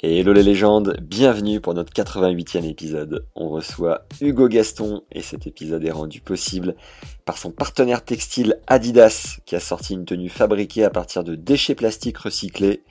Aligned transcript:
Et 0.00 0.20
hello 0.20 0.32
les 0.32 0.44
légendes, 0.44 0.96
bienvenue 1.02 1.60
pour 1.60 1.74
notre 1.74 1.92
88e 1.92 2.64
épisode. 2.64 3.26
On 3.34 3.48
reçoit 3.48 4.06
Hugo 4.20 4.46
Gaston 4.46 5.02
et 5.10 5.22
cet 5.22 5.48
épisode 5.48 5.84
est 5.84 5.90
rendu 5.90 6.20
possible 6.20 6.76
par 7.24 7.36
son 7.36 7.50
partenaire 7.50 8.04
textile 8.04 8.60
Adidas 8.68 9.38
qui 9.44 9.56
a 9.56 9.60
sorti 9.60 9.94
une 9.94 10.04
tenue 10.04 10.28
fabriquée 10.28 10.84
à 10.84 10.90
partir 10.90 11.24
de 11.24 11.34
déchets 11.34 11.74
plastiques 11.74 12.18
recyclés 12.18 12.84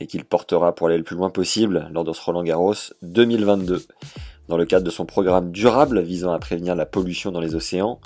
et 0.00 0.06
qu'il 0.06 0.24
portera 0.24 0.74
pour 0.74 0.86
aller 0.86 0.96
le 0.96 1.04
plus 1.04 1.16
loin 1.16 1.28
possible 1.28 1.90
lors 1.92 2.04
de 2.04 2.14
ce 2.14 2.22
Roland 2.22 2.42
Garros 2.42 2.72
2022. 3.02 3.84
Dans 4.48 4.56
le 4.56 4.64
cadre 4.64 4.86
de 4.86 4.90
son 4.90 5.04
programme 5.04 5.52
durable 5.52 6.00
visant 6.00 6.32
à 6.32 6.38
prévenir 6.38 6.74
la 6.74 6.86
pollution 6.86 7.32
dans 7.32 7.40
les 7.40 7.54
océans, 7.54 8.00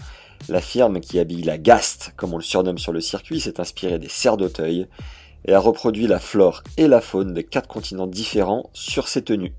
la 0.48 0.60
firme 0.60 0.98
qui 0.98 1.20
habille 1.20 1.42
la 1.42 1.56
Gast, 1.56 2.14
comme 2.16 2.34
on 2.34 2.38
le 2.38 2.42
surnomme 2.42 2.78
sur 2.78 2.92
le 2.92 3.00
circuit, 3.00 3.38
s'est 3.38 3.60
inspirée 3.60 4.00
des 4.00 4.08
cerfs 4.08 4.38
d'Auteuil 4.38 4.88
et 5.46 5.54
a 5.54 5.60
reproduit 5.60 6.06
la 6.06 6.18
flore 6.18 6.62
et 6.76 6.88
la 6.88 7.00
faune 7.00 7.32
des 7.32 7.44
quatre 7.44 7.68
continents 7.68 8.06
différents 8.06 8.70
sur 8.72 9.08
ses 9.08 9.22
tenues. 9.22 9.54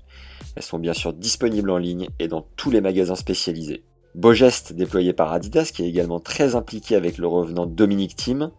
Elles 0.56 0.62
sont 0.62 0.78
bien 0.78 0.94
sûr 0.94 1.12
disponibles 1.12 1.70
en 1.70 1.78
ligne 1.78 2.08
et 2.18 2.28
dans 2.28 2.46
tous 2.56 2.70
les 2.70 2.80
magasins 2.80 3.14
spécialisés. 3.14 3.84
Beau 4.14 4.34
geste 4.34 4.74
déployé 4.74 5.12
par 5.12 5.32
Adidas 5.32 5.70
qui 5.74 5.82
est 5.82 5.88
également 5.88 6.20
très 6.20 6.54
impliqué 6.54 6.96
avec 6.96 7.16
le 7.18 7.26
revenant 7.26 7.66
Dominic 7.66 8.14
Thiem. 8.14 8.50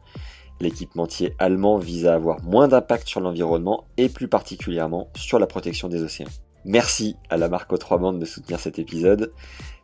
L'équipementier 0.60 1.36
allemand 1.40 1.78
vise 1.78 2.08
à 2.08 2.16
avoir 2.16 2.44
moins 2.44 2.68
d'impact 2.68 3.08
sur 3.08 3.20
l'environnement 3.20 3.86
et 3.98 4.10
plus 4.10 4.28
particulièrement 4.28 5.10
sur 5.16 5.38
la 5.38 5.48
protection 5.48 5.90
des 5.90 6.02
océans. 6.02 6.30
Merci 6.66 7.18
à 7.30 7.38
la 7.38 7.50
marque 7.50 7.74
aux 7.74 7.78
trois 7.78 7.98
bandes 7.98 8.20
de 8.20 8.26
soutenir 8.26 8.60
cet 8.60 8.80
épisode. 8.80 9.34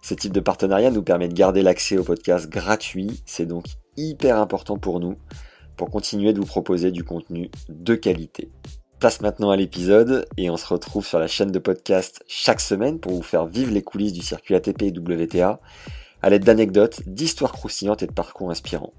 Ce 0.01 0.13
type 0.13 0.31
de 0.31 0.39
partenariat 0.39 0.91
nous 0.91 1.03
permet 1.03 1.27
de 1.27 1.33
garder 1.33 1.61
l'accès 1.61 1.97
au 1.97 2.03
podcast 2.03 2.49
gratuit, 2.49 3.21
c'est 3.25 3.45
donc 3.45 3.65
hyper 3.97 4.37
important 4.37 4.77
pour 4.77 4.99
nous 4.99 5.17
pour 5.79 5.89
continuer 5.89 6.33
de 6.33 6.39
vous 6.41 6.45
proposer 6.45 6.91
du 6.91 7.05
contenu 7.05 7.49
de 7.69 7.95
qualité. 7.95 8.49
Place 8.99 9.21
maintenant 9.21 9.49
à 9.49 9.55
l'épisode 9.55 10.27
et 10.35 10.49
on 10.49 10.57
se 10.57 10.67
retrouve 10.67 11.07
sur 11.07 11.19
la 11.19 11.27
chaîne 11.27 11.53
de 11.53 11.59
podcast 11.59 12.21
chaque 12.27 12.59
semaine 12.59 12.99
pour 12.99 13.13
vous 13.13 13.21
faire 13.21 13.45
vivre 13.45 13.71
les 13.71 13.81
coulisses 13.81 14.11
du 14.11 14.21
circuit 14.21 14.55
ATP 14.55 14.81
et 14.81 14.91
WTA 14.91 15.61
à 16.21 16.29
l'aide 16.29 16.43
d'anecdotes, 16.43 17.07
d'histoires 17.07 17.53
croustillantes 17.53 18.03
et 18.03 18.07
de 18.07 18.11
parcours 18.11 18.51
inspirants. 18.51 18.91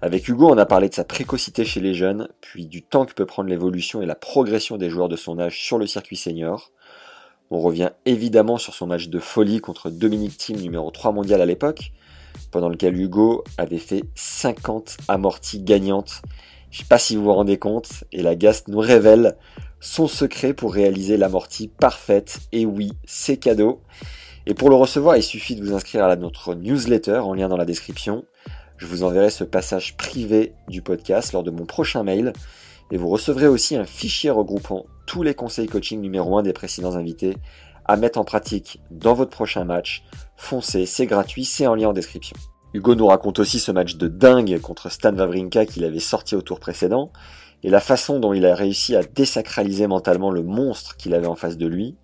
Avec 0.00 0.26
Hugo, 0.26 0.48
on 0.48 0.56
a 0.56 0.64
parlé 0.64 0.88
de 0.88 0.94
sa 0.94 1.04
précocité 1.04 1.66
chez 1.66 1.80
les 1.80 1.92
jeunes, 1.92 2.30
puis 2.40 2.64
du 2.64 2.80
temps 2.80 3.04
que 3.04 3.12
peut 3.12 3.26
prendre 3.26 3.50
l'évolution 3.50 4.00
et 4.00 4.06
la 4.06 4.14
progression 4.14 4.78
des 4.78 4.88
joueurs 4.88 5.10
de 5.10 5.16
son 5.16 5.38
âge 5.38 5.60
sur 5.60 5.76
le 5.76 5.86
circuit 5.86 6.16
senior. 6.16 6.72
On 7.50 7.60
revient 7.60 7.90
évidemment 8.06 8.56
sur 8.56 8.72
son 8.72 8.86
match 8.86 9.08
de 9.08 9.18
folie 9.18 9.60
contre 9.60 9.90
Dominique 9.90 10.38
Thiem, 10.38 10.60
numéro 10.60 10.90
3 10.90 11.12
mondial 11.12 11.42
à 11.42 11.46
l'époque, 11.46 11.92
pendant 12.50 12.68
lequel 12.68 12.98
Hugo 12.98 13.44
avait 13.58 13.78
fait 13.78 14.04
50 14.14 14.96
amorties 15.08 15.60
gagnantes. 15.60 16.22
Je 16.70 16.78
sais 16.78 16.84
pas 16.84 16.98
si 16.98 17.16
vous 17.16 17.24
vous 17.24 17.32
rendez 17.32 17.58
compte, 17.58 18.04
et 18.12 18.22
la 18.22 18.34
Gast 18.34 18.68
nous 18.68 18.78
révèle 18.78 19.36
son 19.80 20.08
secret 20.08 20.52
pour 20.52 20.74
réaliser 20.74 21.16
l'amortie 21.16 21.68
parfaite. 21.68 22.40
Et 22.52 22.66
oui, 22.66 22.92
c'est 23.04 23.36
cadeau. 23.36 23.80
Et 24.46 24.54
pour 24.54 24.70
le 24.70 24.76
recevoir, 24.76 25.16
il 25.16 25.22
suffit 25.22 25.56
de 25.56 25.64
vous 25.64 25.74
inscrire 25.74 26.04
à 26.04 26.16
notre 26.16 26.54
newsletter 26.54 27.18
en 27.18 27.34
lien 27.34 27.48
dans 27.48 27.56
la 27.56 27.64
description. 27.64 28.24
Je 28.76 28.86
vous 28.86 29.02
enverrai 29.02 29.30
ce 29.30 29.44
passage 29.44 29.96
privé 29.96 30.52
du 30.68 30.82
podcast 30.82 31.32
lors 31.32 31.42
de 31.42 31.50
mon 31.50 31.66
prochain 31.66 32.02
mail. 32.02 32.32
Et 32.92 32.96
vous 32.96 33.08
recevrez 33.08 33.48
aussi 33.48 33.74
un 33.74 33.84
fichier 33.84 34.30
regroupant 34.30 34.86
tous 35.06 35.22
les 35.22 35.34
conseils 35.34 35.66
coaching 35.66 36.00
numéro 36.00 36.38
1 36.38 36.42
des 36.42 36.52
précédents 36.52 36.94
invités 36.94 37.36
à 37.86 37.96
mettre 37.96 38.18
en 38.18 38.24
pratique 38.24 38.80
dans 38.90 39.14
votre 39.14 39.30
prochain 39.30 39.64
match. 39.64 40.04
Foncez, 40.36 40.86
c'est 40.86 41.06
gratuit, 41.06 41.44
c'est 41.44 41.66
en 41.66 41.74
lien 41.74 41.88
en 41.88 41.92
description. 41.92 42.36
Hugo 42.74 42.94
nous 42.94 43.06
raconte 43.06 43.38
aussi 43.38 43.58
ce 43.58 43.72
match 43.72 43.96
de 43.96 44.08
dingue 44.08 44.60
contre 44.60 44.90
Stan 44.90 45.14
Wawrinka 45.14 45.66
qu'il 45.66 45.84
avait 45.84 45.98
sorti 45.98 46.34
au 46.34 46.42
tour 46.42 46.60
précédent 46.60 47.10
et 47.62 47.70
la 47.70 47.80
façon 47.80 48.20
dont 48.20 48.32
il 48.32 48.44
a 48.44 48.54
réussi 48.54 48.94
à 48.96 49.02
désacraliser 49.02 49.86
mentalement 49.86 50.30
le 50.30 50.42
monstre 50.42 50.96
qu'il 50.96 51.14
avait 51.14 51.26
en 51.26 51.36
face 51.36 51.56
de 51.56 51.66
lui. 51.66 51.96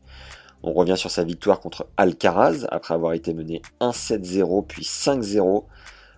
On 0.62 0.72
revient 0.72 0.96
sur 0.96 1.10
sa 1.10 1.24
victoire 1.24 1.60
contre 1.60 1.86
Alcaraz 1.96 2.66
après 2.70 2.94
avoir 2.94 3.12
été 3.12 3.34
mené 3.34 3.60
1-7-0 3.80 4.66
puis 4.66 4.82
5-0 4.82 5.64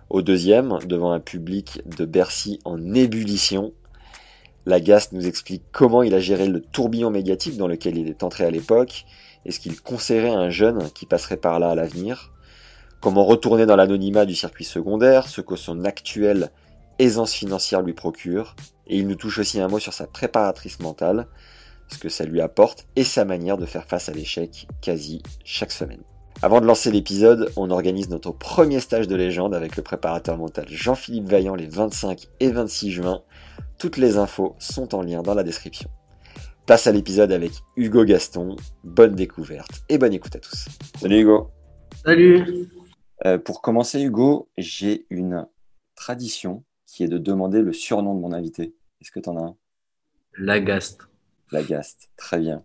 au 0.09 0.21
deuxième 0.21 0.77
devant 0.85 1.11
un 1.11 1.19
public 1.19 1.81
de 1.97 2.05
Bercy 2.05 2.59
en 2.63 2.93
ébullition. 2.93 3.73
Lagast 4.65 5.11
nous 5.11 5.27
explique 5.27 5.63
comment 5.71 6.03
il 6.03 6.13
a 6.13 6.19
géré 6.19 6.47
le 6.47 6.61
tourbillon 6.61 7.09
médiatique 7.09 7.57
dans 7.57 7.67
lequel 7.67 7.97
il 7.97 8.07
est 8.07 8.23
entré 8.23 8.45
à 8.45 8.51
l'époque 8.51 9.05
et 9.45 9.51
ce 9.51 9.59
qu'il 9.59 9.81
conseillerait 9.81 10.29
un 10.29 10.49
jeune 10.49 10.89
qui 10.91 11.05
passerait 11.05 11.37
par 11.37 11.59
là 11.59 11.69
à 11.69 11.75
l'avenir? 11.75 12.31
Comment 12.99 13.23
retourner 13.23 13.65
dans 13.65 13.75
l'anonymat 13.75 14.25
du 14.25 14.35
circuit 14.35 14.65
secondaire, 14.65 15.27
ce 15.27 15.41
que 15.41 15.55
son 15.55 15.85
actuelle 15.85 16.51
aisance 16.97 17.33
financière 17.33 17.81
lui 17.81 17.93
procure? 17.93 18.55
Et 18.87 18.97
il 18.97 19.07
nous 19.07 19.15
touche 19.15 19.39
aussi 19.39 19.59
un 19.59 19.67
mot 19.67 19.79
sur 19.79 19.93
sa 19.93 20.07
préparatrice 20.07 20.79
mentale, 20.79 21.27
ce 21.87 21.97
que 21.97 22.09
ça 22.09 22.25
lui 22.25 22.41
apporte 22.41 22.87
et 22.95 23.03
sa 23.03 23.25
manière 23.25 23.57
de 23.57 23.65
faire 23.65 23.85
face 23.85 24.09
à 24.09 24.11
l'échec 24.11 24.67
quasi 24.81 25.21
chaque 25.43 25.71
semaine. 25.71 26.01
Avant 26.41 26.59
de 26.59 26.65
lancer 26.65 26.91
l'épisode, 26.91 27.51
on 27.55 27.71
organise 27.71 28.09
notre 28.09 28.31
premier 28.31 28.79
stage 28.79 29.07
de 29.07 29.15
légende 29.15 29.55
avec 29.55 29.77
le 29.77 29.83
préparateur 29.83 30.37
mental 30.37 30.65
Jean-Philippe 30.67 31.29
Vaillant 31.29 31.55
les 31.55 31.67
25 31.67 32.27
et 32.39 32.51
26 32.51 32.91
juin. 32.91 33.21
Toutes 33.77 33.97
les 33.97 34.17
infos 34.17 34.55
sont 34.59 34.95
en 34.95 35.01
lien 35.01 35.21
dans 35.21 35.33
la 35.33 35.43
description. 35.43 35.89
Place 36.65 36.87
à 36.87 36.91
l'épisode 36.91 37.31
avec 37.31 37.51
Hugo 37.75 38.03
Gaston. 38.05 38.55
Bonne 38.83 39.13
découverte 39.13 39.83
et 39.87 39.99
bonne 39.99 40.13
écoute 40.13 40.35
à 40.35 40.39
tous. 40.39 40.67
Salut 40.99 41.19
Hugo. 41.19 41.51
Salut. 42.03 42.67
Euh, 43.23 43.37
pour 43.37 43.61
commencer 43.61 44.01
Hugo, 44.01 44.49
j'ai 44.57 45.05
une 45.11 45.47
tradition 45.93 46.63
qui 46.87 47.03
est 47.03 47.07
de 47.07 47.19
demander 47.19 47.61
le 47.61 47.71
surnom 47.71 48.15
de 48.15 48.19
mon 48.19 48.31
invité. 48.31 48.73
Est-ce 48.99 49.11
que 49.11 49.19
tu 49.19 49.29
en 49.29 49.37
as 49.37 49.43
un? 49.49 49.55
Lagaste. 50.39 51.07
Lagaste, 51.51 52.09
très 52.17 52.39
bien. 52.39 52.63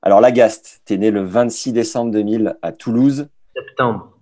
Alors 0.00 0.22
Lagaste, 0.22 0.80
tu 0.86 0.94
es 0.94 0.96
né 0.96 1.10
le 1.10 1.22
26 1.22 1.74
décembre 1.74 2.12
2000 2.12 2.56
à 2.62 2.72
Toulouse. 2.72 3.28
Septembre. 3.54 4.18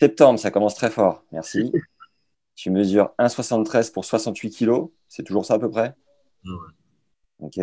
Septembre, 0.00 0.38
ça 0.38 0.50
commence 0.50 0.74
très 0.74 0.90
fort, 0.90 1.22
merci. 1.32 1.70
tu 2.54 2.70
mesures 2.70 3.12
1,73 3.18 3.92
pour 3.92 4.06
68 4.06 4.50
kilos, 4.50 4.88
c'est 5.06 5.22
toujours 5.22 5.44
ça 5.44 5.54
à 5.54 5.58
peu 5.58 5.70
près? 5.70 5.94
Ouais. 6.46 7.40
Ok. 7.40 7.60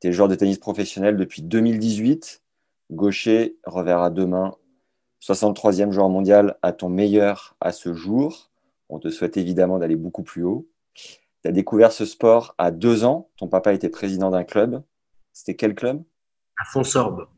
Tu 0.00 0.08
es 0.08 0.12
joueur 0.12 0.28
de 0.28 0.34
tennis 0.34 0.58
professionnel 0.58 1.16
depuis 1.16 1.42
2018. 1.42 2.42
Gaucher, 2.90 3.56
revers 3.64 4.00
à 4.00 4.10
deux 4.10 4.26
mains. 4.26 4.56
63e 5.22 5.92
joueur 5.92 6.08
mondial 6.08 6.56
à 6.62 6.72
ton 6.72 6.88
meilleur 6.88 7.56
à 7.60 7.72
ce 7.72 7.92
jour. 7.92 8.50
On 8.88 8.98
te 8.98 9.10
souhaite 9.10 9.36
évidemment 9.36 9.78
d'aller 9.78 9.96
beaucoup 9.96 10.22
plus 10.22 10.42
haut. 10.42 10.66
Tu 10.94 11.48
as 11.48 11.52
découvert 11.52 11.92
ce 11.92 12.04
sport 12.06 12.54
à 12.58 12.70
deux 12.70 13.04
ans. 13.04 13.28
Ton 13.36 13.48
papa 13.48 13.72
était 13.74 13.90
président 13.90 14.30
d'un 14.30 14.44
club. 14.44 14.82
C'était 15.32 15.54
quel 15.54 15.74
club? 15.74 16.02
À 16.58 16.64
Fonsorbe. 16.64 17.28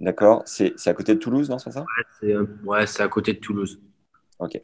D'accord. 0.00 0.42
C'est 0.46 0.74
à 0.86 0.94
côté 0.94 1.14
de 1.14 1.20
Toulouse, 1.20 1.48
non 1.48 1.58
C'est 1.58 1.70
ça? 1.70 1.80
Ouais, 1.80 2.04
c'est 2.20 2.32
euh, 2.32 2.46
ouais, 2.64 2.84
à 3.00 3.08
côté 3.08 3.34
de 3.34 3.38
Toulouse. 3.38 3.80
Ok. 4.38 4.60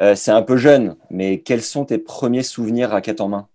Euh, 0.00 0.14
c'est 0.14 0.30
un 0.30 0.42
peu 0.42 0.56
jeune, 0.56 0.96
mais 1.10 1.42
quels 1.42 1.62
sont 1.62 1.84
tes 1.84 1.98
premiers 1.98 2.42
souvenirs 2.42 2.90
raquette 2.90 3.20
en 3.20 3.28
main? 3.28 3.48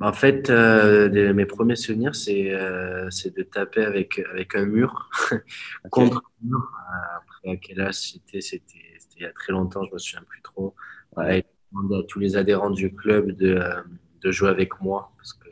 En 0.00 0.12
fait, 0.12 0.50
euh, 0.50 1.32
mes 1.34 1.46
premiers 1.46 1.76
souvenirs, 1.76 2.14
c'est 2.14 2.52
euh, 2.52 3.08
de 3.08 3.42
taper 3.42 3.84
avec, 3.84 4.18
avec 4.30 4.54
un 4.56 4.66
mur 4.66 5.10
contre 5.90 6.18
un 6.18 6.46
mur. 6.48 6.58
Euh, 6.58 7.16
Après, 7.18 7.50
à 7.50 7.56
quel 7.56 7.80
âge 7.80 7.94
c'était? 7.94 8.40
C'était 8.40 8.78
il 9.16 9.22
y 9.22 9.26
a 9.26 9.32
très 9.32 9.52
longtemps, 9.52 9.84
je 9.86 9.92
me 9.92 9.98
souviens 9.98 10.24
plus 10.28 10.42
trop. 10.42 10.74
Ouais. 11.16 11.44
Demandé 11.72 11.96
à 11.96 12.02
tous 12.08 12.18
les 12.18 12.36
adhérents 12.36 12.70
du 12.70 12.92
club 12.94 13.32
de, 13.32 13.54
euh, 13.56 13.82
de 14.22 14.30
jouer 14.32 14.48
avec 14.48 14.80
moi 14.80 15.12
parce 15.16 15.34
que 15.34 15.48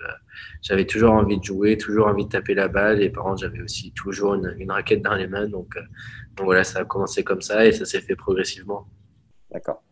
j'avais 0.62 0.86
toujours 0.86 1.12
envie 1.12 1.38
de 1.38 1.44
jouer, 1.44 1.76
toujours 1.78 2.06
envie 2.08 2.24
de 2.24 2.30
taper 2.30 2.54
la 2.54 2.68
balle. 2.68 3.02
Et 3.02 3.10
par 3.10 3.24
contre, 3.24 3.40
j'avais 3.40 3.62
aussi 3.62 3.92
toujours 3.92 4.34
une, 4.34 4.54
une 4.58 4.70
raquette 4.70 5.02
dans 5.02 5.14
les 5.14 5.26
mains. 5.26 5.48
Donc, 5.48 5.76
euh, 5.76 5.82
donc 6.36 6.46
voilà, 6.46 6.64
ça 6.64 6.80
a 6.80 6.84
commencé 6.84 7.24
comme 7.24 7.42
ça 7.42 7.66
et 7.66 7.72
ça 7.72 7.84
s'est 7.84 8.00
fait 8.00 8.16
progressivement. 8.16 8.88
D'accord. 9.50 9.82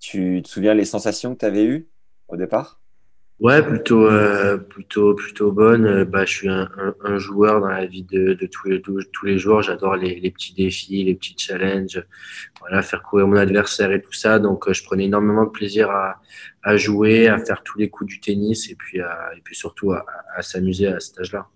Tu 0.00 0.40
te 0.42 0.48
souviens 0.48 0.74
les 0.74 0.84
sensations 0.84 1.34
que 1.34 1.40
tu 1.40 1.46
avais 1.46 1.64
eues 1.64 1.88
au 2.28 2.36
départ? 2.36 2.80
Ouais, 3.40 3.62
plutôt, 3.62 4.04
euh, 4.04 4.56
plutôt, 4.56 5.14
plutôt 5.14 5.52
bonne. 5.52 5.86
Euh, 5.86 6.04
bah, 6.04 6.24
je 6.24 6.34
suis 6.34 6.48
un, 6.48 6.68
joueur 7.18 7.60
dans 7.60 7.68
la 7.68 7.86
vie 7.86 8.02
de, 8.02 8.34
de 8.34 8.46
tous, 8.46 8.68
les, 8.68 8.82
les 9.24 9.38
jours. 9.38 9.62
J'adore 9.62 9.94
les, 9.94 10.30
petits 10.32 10.54
défis, 10.54 11.04
les 11.04 11.14
petits 11.14 11.36
challenges, 11.38 12.04
voilà, 12.58 12.82
faire 12.82 13.00
courir 13.02 13.28
mon 13.28 13.36
adversaire 13.36 13.92
et 13.92 14.02
tout 14.02 14.12
ça. 14.12 14.40
Donc, 14.40 14.68
euh, 14.68 14.72
je 14.72 14.82
prenais 14.82 15.04
énormément 15.04 15.44
de 15.44 15.50
plaisir 15.50 15.88
à, 15.90 16.76
jouer, 16.76 17.28
à 17.28 17.38
faire 17.38 17.62
tous 17.62 17.78
les 17.78 17.88
coups 17.88 18.10
du 18.10 18.20
tennis 18.20 18.68
et 18.70 18.74
puis, 18.74 18.98
et 18.98 19.40
puis 19.44 19.54
surtout 19.54 19.92
à, 19.92 20.04
s'amuser 20.42 20.88
à 20.88 20.98
cet 20.98 21.20
âge-là. 21.20 21.46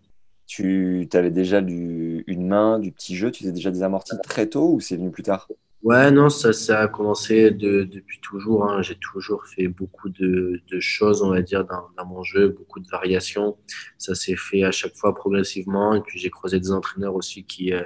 Tu 0.47 1.09
avais 1.15 1.31
déjà 1.31 1.61
du, 1.61 2.23
une 2.29 2.47
main, 2.47 2.79
du 2.79 2.93
petit 2.93 3.17
jeu, 3.17 3.31
tu 3.31 3.43
faisais 3.43 3.53
déjà 3.53 3.71
des 3.71 3.83
amortis 3.83 4.17
très 4.23 4.47
tôt 4.47 4.73
ou 4.75 4.81
c'est 4.81 4.97
venu 4.97 5.11
plus 5.11 5.23
tard? 5.25 5.49
Ouais, 5.83 6.13
non, 6.13 6.29
ça, 6.29 6.53
ça 6.53 6.81
a 6.83 6.89
commencé 6.89 7.51
de, 7.51 7.83
depuis 7.83 8.21
toujours. 8.21 8.71
Hein. 8.71 8.83
J'ai 8.83 8.95
toujours 8.95 9.47
fait 9.47 9.67
beaucoup 9.67 10.09
de, 10.11 10.61
de, 10.71 10.81
choses, 10.81 11.23
on 11.23 11.31
va 11.31 11.43
dire, 11.43 11.65
dans, 11.65 11.89
dans, 11.97 12.07
mon 12.07 12.23
jeu, 12.23 12.51
beaucoup 12.51 12.79
de 12.79 12.87
variations. 12.89 13.59
Ça 13.99 14.15
s'est 14.15 14.37
fait 14.37 14.63
à 14.63 14.71
chaque 14.71 14.95
fois 14.95 15.13
progressivement. 15.13 15.95
Et 15.95 16.01
puis 16.01 16.21
j'ai 16.21 16.31
croisé 16.31 16.61
des 16.61 16.71
entraîneurs 16.71 17.17
aussi 17.17 17.45
qui, 17.45 17.73
euh, 17.73 17.83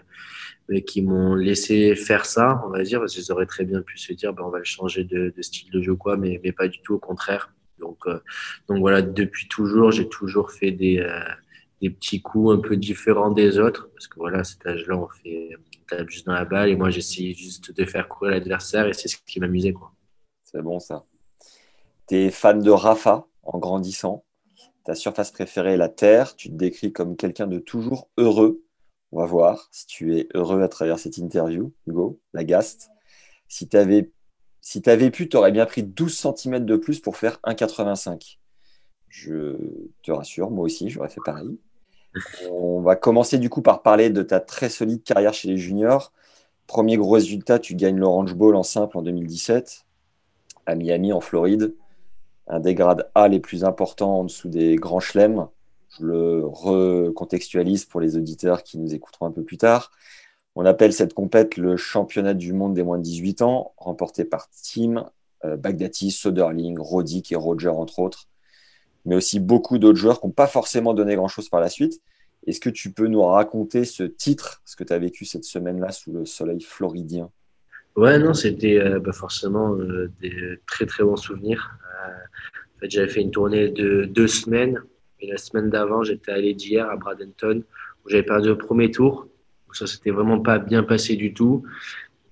qui 0.87 1.01
m'ont 1.01 1.35
laissé 1.35 1.95
faire 1.95 2.27
ça, 2.27 2.63
on 2.67 2.69
va 2.71 2.83
dire, 2.83 3.01
parce 3.01 3.15
qu'ils 3.15 3.33
auraient 3.33 3.47
très 3.47 3.65
bien 3.65 3.81
pu 3.81 3.97
se 3.99 4.13
dire, 4.13 4.35
ben, 4.35 4.45
on 4.45 4.51
va 4.51 4.59
le 4.59 4.65
changer 4.65 5.05
de, 5.05 5.33
de 5.35 5.43
style 5.43 5.71
de 5.71 5.81
jeu, 5.81 5.95
quoi, 5.95 6.19
mais, 6.19 6.39
mais 6.45 6.53
pas 6.53 6.69
du 6.69 6.81
tout, 6.83 6.95
au 6.95 6.99
contraire. 6.99 7.55
Donc, 7.79 7.99
euh, 8.07 8.19
donc 8.69 8.81
voilà, 8.81 9.01
depuis 9.01 9.49
toujours, 9.49 9.91
j'ai 9.91 10.09
toujours 10.09 10.51
fait 10.51 10.71
des, 10.71 10.99
euh, 11.01 11.21
des 11.81 11.91
petits 11.91 12.21
coups 12.23 12.59
un 12.59 12.61
peu 12.61 12.77
différents 12.77 13.31
des 13.31 13.59
autres, 13.59 13.89
parce 13.95 14.07
que 14.07 14.17
voilà, 14.17 14.45
cet 14.45 14.67
âge-là, 14.67 14.97
on 14.99 15.09
fait 15.09 15.57
tape 15.87 16.09
juste 16.09 16.27
dans 16.27 16.33
la 16.33 16.45
balle 16.45 16.69
et 16.69 16.77
moi 16.77 16.91
j'essayais 16.91 17.33
juste 17.33 17.73
de 17.73 17.85
faire 17.85 18.09
courir 18.09 18.33
l'adversaire 18.33 18.87
et 18.87 18.93
c'est 18.93 19.09
ce 19.09 19.17
qui 19.27 19.41
m'amusait. 19.41 19.75
C'est 20.45 20.63
bon 20.63 20.79
ça. 20.79 21.05
Tu 22.09 22.17
es 22.17 22.31
fan 22.31 22.61
de 22.61 22.71
Rafa 22.71 23.27
en 23.43 23.59
grandissant. 23.59 24.25
Ta 24.85 24.95
surface 24.95 25.33
préférée 25.33 25.75
est 25.75 25.77
la 25.77 25.89
terre. 25.89 26.37
Tu 26.37 26.49
te 26.49 26.55
décris 26.55 26.93
comme 26.93 27.17
quelqu'un 27.17 27.47
de 27.47 27.59
toujours 27.59 28.09
heureux. 28.17 28.63
On 29.13 29.19
va 29.19 29.27
voir 29.27 29.69
si 29.73 29.87
tu 29.87 30.17
es 30.17 30.29
heureux 30.35 30.63
à 30.63 30.69
travers 30.69 30.99
cette 30.99 31.19
interview, 31.19 31.73
Hugo, 31.87 32.21
la 32.33 32.45
gaste. 32.45 32.91
Si 33.49 33.69
tu 33.69 33.77
si 34.61 34.83
avais 34.91 35.11
pu, 35.11 35.29
tu 35.29 35.37
aurais 35.37 35.53
bien 35.53 35.67
pris 35.67 35.83
12 35.83 36.13
cm 36.37 36.65
de 36.65 36.77
plus 36.77 37.01
pour 37.01 37.17
faire 37.17 37.39
1,85. 37.45 38.39
Je 39.09 39.57
te 40.03 40.11
rassure, 40.11 40.51
moi 40.51 40.65
aussi, 40.65 40.91
j'aurais 40.91 41.09
fait 41.09 41.21
pareil. 41.25 41.59
On 42.51 42.81
va 42.81 42.97
commencer 42.97 43.39
du 43.39 43.51
coup 43.51 43.63
par 43.63 43.83
parler 43.83 44.11
de 44.11 44.23
ta 44.23 44.41
très 44.41 44.69
solide 44.69 45.03
carrière 45.03 45.35
chez 45.35 45.49
les 45.49 45.59
juniors. 45.59 46.13
Premier 46.67 46.97
gros 46.97 47.11
résultat, 47.11 47.59
tu 47.59 47.75
gagnes 47.75 47.99
l'Orange 47.99 48.35
Bowl 48.35 48.57
en 48.57 48.63
simple 48.63 48.99
en 48.99 49.03
2017 49.03 49.85
à 50.67 50.75
Miami 50.75 51.13
en 51.13 51.21
Floride. 51.21 51.75
Un 52.49 52.61
des 52.61 52.75
grades 52.75 53.11
A 53.15 53.29
les 53.29 53.41
plus 53.41 53.65
importants 53.65 54.21
en 54.21 54.25
dessous 54.25 54.49
des 54.49 54.77
grands 54.77 55.01
chelems. 55.01 55.49
Je 55.99 56.05
le 56.05 56.47
recontextualise 56.47 57.85
pour 57.85 58.01
les 58.01 58.17
auditeurs 58.17 58.63
qui 58.63 58.79
nous 58.79 58.95
écouteront 58.95 59.27
un 59.27 59.33
peu 59.33 59.43
plus 59.43 59.59
tard. 59.59 59.91
On 60.55 60.65
appelle 60.65 60.93
cette 60.93 61.15
compète 61.15 61.57
le 61.57 61.77
championnat 61.77 62.35
du 62.35 62.53
monde 62.53 62.75
des 62.75 62.83
moins 62.83 62.99
de 62.99 63.03
18 63.03 63.43
ans, 63.43 63.75
remporté 63.77 64.25
par 64.25 64.49
Tim, 64.51 65.11
euh, 65.45 65.57
Bagdati, 65.57 66.11
Soderling, 66.11 66.79
Roddick 66.79 67.31
et 67.31 67.37
Roger, 67.37 67.69
entre 67.69 67.99
autres 67.99 68.27
mais 69.07 69.15
aussi 69.15 69.41
beaucoup 69.41 69.79
d'autres 69.79 69.99
joueurs 69.99 70.21
qui 70.21 70.27
n'ont 70.27 70.33
pas 70.33 70.47
forcément 70.47 70.93
donné 70.93 71.15
grand-chose 71.15 71.49
par 71.49 71.61
la 71.61 71.71
suite. 71.71 72.01
Est-ce 72.47 72.61
que 72.61 72.71
tu 72.71 72.93
peux 72.93 73.07
nous 73.07 73.23
raconter 73.23 73.85
ce 73.85 74.03
titre, 74.03 74.61
ce 74.65 74.77
que 74.77 74.85
tu 74.85 74.93
as 74.93 74.99
vécu 74.99 75.25
cette 75.25 75.45
semaine-là 75.45 75.91
sous 75.91 76.13
le 76.13 76.27
soleil 76.27 76.61
floridien? 76.61 77.31
Ouais, 77.97 78.19
non, 78.19 78.35
c'était 78.35 78.79
euh, 78.79 79.01
bah, 79.01 79.13
forcément 79.13 79.75
euh, 79.75 80.13
des 80.21 80.61
très 80.67 80.85
très 80.85 81.03
bons 81.03 81.17
souvenirs. 81.17 81.71
Euh, 82.05 82.11
en 82.11 82.79
fait, 82.81 82.91
j'avais 82.91 83.09
fait 83.09 83.23
une 83.23 83.31
tournée 83.31 83.71
de 83.71 84.05
deux 84.05 84.29
semaines, 84.29 84.81
et 85.21 85.29
la 85.29 85.39
semaine 85.39 85.71
d'avant, 85.71 86.03
j'étais 86.03 86.31
allé 86.31 86.53
d'hier 86.53 86.89
à 86.91 86.97
Bradenton, 86.97 87.63
où 88.05 88.09
j'avais 88.11 88.23
perdu 88.23 88.49
le 88.49 88.59
premier 88.59 88.91
tour. 88.91 89.29
Donc 89.67 89.77
ça, 89.77 89.87
s'était 89.87 90.11
vraiment 90.11 90.41
pas 90.41 90.59
bien 90.59 90.83
passé 90.83 91.17
du 91.17 91.33
tout. 91.33 91.65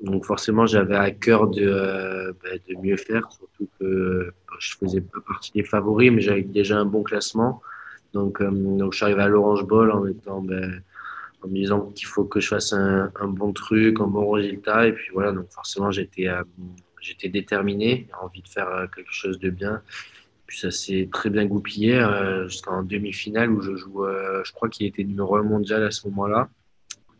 Donc 0.05 0.27
forcément, 0.27 0.67
j'avais 0.67 0.97
à 0.97 1.11
cœur 1.11 1.49
de, 1.49 1.63
euh, 1.63 2.33
bah, 2.43 2.51
mieux 2.83 2.99
faire, 2.99 3.27
surtout 3.33 3.69
que 3.81 4.33
bah, 4.47 4.57
je 4.59 4.75
faisais 4.77 5.01
pas 5.01 5.21
partie 5.27 5.51
des 5.53 5.65
favoris, 5.65 6.13
mais 6.13 6.21
j'avais 6.21 6.43
déjà 6.43 6.79
un 6.79 6.85
bon 6.85 7.03
classement. 7.03 7.63
Donc, 8.13 8.43
euh, 8.43 8.51
donc 8.51 8.93
je 8.93 8.99
suis 8.99 9.05
arrivé 9.05 9.23
à 9.23 9.29
l'Orange 9.29 9.65
Bowl 9.65 9.91
en, 9.91 10.07
étant, 10.07 10.43
ben, 10.43 10.83
en 11.43 11.49
me 11.49 11.55
disant 11.55 11.81
qu'il 11.95 12.07
faut 12.07 12.25
que 12.25 12.39
je 12.39 12.49
fasse 12.49 12.75
un, 12.75 13.11
bon 13.29 13.55
truc, 13.55 13.99
un 13.99 14.07
bon 14.07 14.31
résultat. 14.31 14.89
Et 14.89 14.93
puis 14.93 15.11
voilà, 15.15 15.33
donc 15.33 15.51
forcément, 15.51 15.91
j'étais 15.91 16.29
euh, 16.29 16.43
j'étais 17.01 17.29
déterminé, 17.31 18.07
envie 18.23 18.43
de 18.43 18.49
faire 18.49 18.87
quelque 18.95 19.13
chose 19.13 19.39
de 19.39 19.49
bien. 19.49 19.81
Puis 20.47 20.59
ça 20.59 20.71
s'est 20.71 21.09
très 21.11 21.31
bien 21.31 21.47
goupillé 21.47 21.99
euh, 21.99 22.47
jusqu'en 22.47 22.83
demi-finale 22.83 23.51
où 23.51 23.63
je 23.63 23.75
joue, 23.75 24.05
je 24.45 24.53
crois 24.53 24.69
qu'il 24.69 24.87
était 24.87 25.05
numéro 25.05 25.37
1 25.37 25.43
mondial 25.45 25.83
à 25.83 25.91
ce 25.91 26.07
moment-là, 26.09 26.51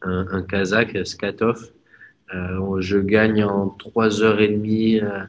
un, 0.03 0.27
un 0.31 0.43
Kazakh, 0.43 1.07
Skatov. 1.07 1.71
Euh, 2.33 2.81
je 2.81 2.99
gagne 2.99 3.45
en 3.45 3.69
3h30. 3.79 5.03
Euh, 5.03 5.25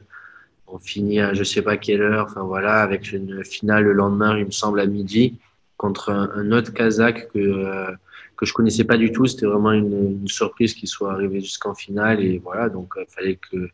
on 0.68 0.78
finit 0.78 1.20
à 1.20 1.34
je 1.34 1.44
sais 1.44 1.62
pas 1.62 1.76
quelle 1.76 2.02
heure. 2.02 2.26
Enfin 2.30 2.42
voilà, 2.42 2.82
avec 2.82 3.12
une 3.12 3.44
finale 3.44 3.84
le 3.84 3.92
lendemain, 3.92 4.36
il 4.38 4.46
me 4.46 4.50
semble 4.50 4.80
à 4.80 4.86
midi, 4.86 5.38
contre 5.76 6.10
un, 6.10 6.52
autre 6.52 6.72
Kazakh 6.72 7.28
que 7.32 7.38
euh, 7.38 7.92
que 8.36 8.46
je 8.46 8.52
connaissais 8.52 8.84
pas 8.84 8.96
du 8.96 9.12
tout. 9.12 9.26
C'était 9.26 9.46
vraiment 9.46 9.72
une, 9.72 10.20
une, 10.22 10.28
surprise 10.28 10.74
qu'il 10.74 10.88
soit 10.88 11.12
arrivé 11.12 11.40
jusqu'en 11.40 11.74
finale 11.74 12.22
et 12.22 12.38
voilà. 12.38 12.68
Donc 12.68 12.94
il 12.96 13.06
fallait 13.08 13.36
que 13.36 13.68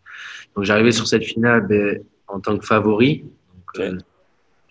donc 0.55 0.65
j'arrivais 0.65 0.93
sur 0.93 1.07
cette 1.07 1.25
finale 1.25 1.67
ben, 1.67 2.03
en 2.29 2.41
tant 2.41 2.59
que 2.59 2.67
favori. 2.67 3.25
Donc, 3.77 4.03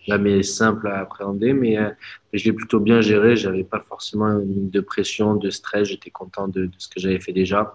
jamais 0.06 0.42
simple 0.42 0.88
à 0.88 1.00
appréhender, 1.00 1.52
mais, 1.52 1.78
euh, 1.78 1.90
mais 2.32 2.38
je 2.38 2.46
l'ai 2.46 2.52
plutôt 2.52 2.80
bien 2.80 3.00
géré. 3.00 3.36
J'avais 3.36 3.64
pas 3.64 3.80
forcément 3.80 4.40
de 4.44 4.80
pression, 4.80 5.34
de 5.34 5.50
stress. 5.50 5.88
J'étais 5.88 6.10
content 6.10 6.48
de, 6.48 6.66
de, 6.66 6.74
ce 6.78 6.88
que 6.88 7.00
j'avais 7.00 7.20
fait 7.20 7.32
déjà. 7.32 7.74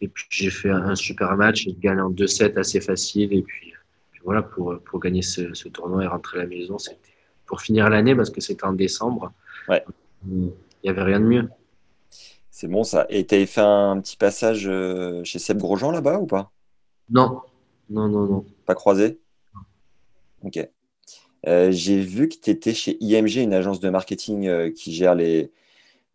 Et 0.00 0.08
puis 0.08 0.26
j'ai 0.30 0.50
fait 0.50 0.70
un 0.70 0.94
super 0.94 1.36
match. 1.36 1.64
J'ai 1.64 1.72
gagné 1.72 2.00
en 2.00 2.10
2-7 2.10 2.58
assez 2.58 2.80
facile. 2.80 3.32
Et 3.32 3.42
puis, 3.42 3.72
puis, 4.12 4.20
voilà, 4.24 4.42
pour, 4.42 4.78
pour 4.84 5.00
gagner 5.00 5.22
ce, 5.22 5.52
ce, 5.54 5.68
tournoi 5.68 6.04
et 6.04 6.06
rentrer 6.06 6.38
à 6.38 6.42
la 6.42 6.48
maison, 6.48 6.78
c'était 6.78 6.98
pour 7.46 7.60
finir 7.60 7.88
l'année 7.90 8.14
parce 8.14 8.30
que 8.30 8.40
c'était 8.40 8.64
en 8.64 8.72
décembre. 8.72 9.32
Ouais. 9.68 9.84
Il 10.26 10.52
n'y 10.82 10.90
avait 10.90 11.02
rien 11.02 11.20
de 11.20 11.26
mieux. 11.26 11.48
C'est 12.50 12.68
bon 12.68 12.84
ça. 12.84 13.06
Et 13.08 13.26
tu 13.26 13.34
avais 13.34 13.46
fait 13.46 13.60
un 13.60 14.00
petit 14.00 14.16
passage 14.16 14.68
euh, 14.68 15.24
chez 15.24 15.38
Seb 15.38 15.58
Grosjean 15.58 15.90
là-bas 15.90 16.18
ou 16.20 16.26
pas? 16.26 16.52
Non. 17.10 17.42
Non, 17.90 18.08
non, 18.08 18.26
non. 18.26 18.44
Pas 18.64 18.74
croisé? 18.74 19.18
Ok. 20.42 20.58
Euh, 21.46 21.70
j'ai 21.70 22.00
vu 22.00 22.28
que 22.28 22.36
tu 22.40 22.50
étais 22.50 22.74
chez 22.74 22.96
IMG, 23.00 23.36
une 23.36 23.54
agence 23.54 23.80
de 23.80 23.90
marketing 23.90 24.46
euh, 24.46 24.70
qui 24.70 24.94
gère 24.94 25.14
les, 25.14 25.50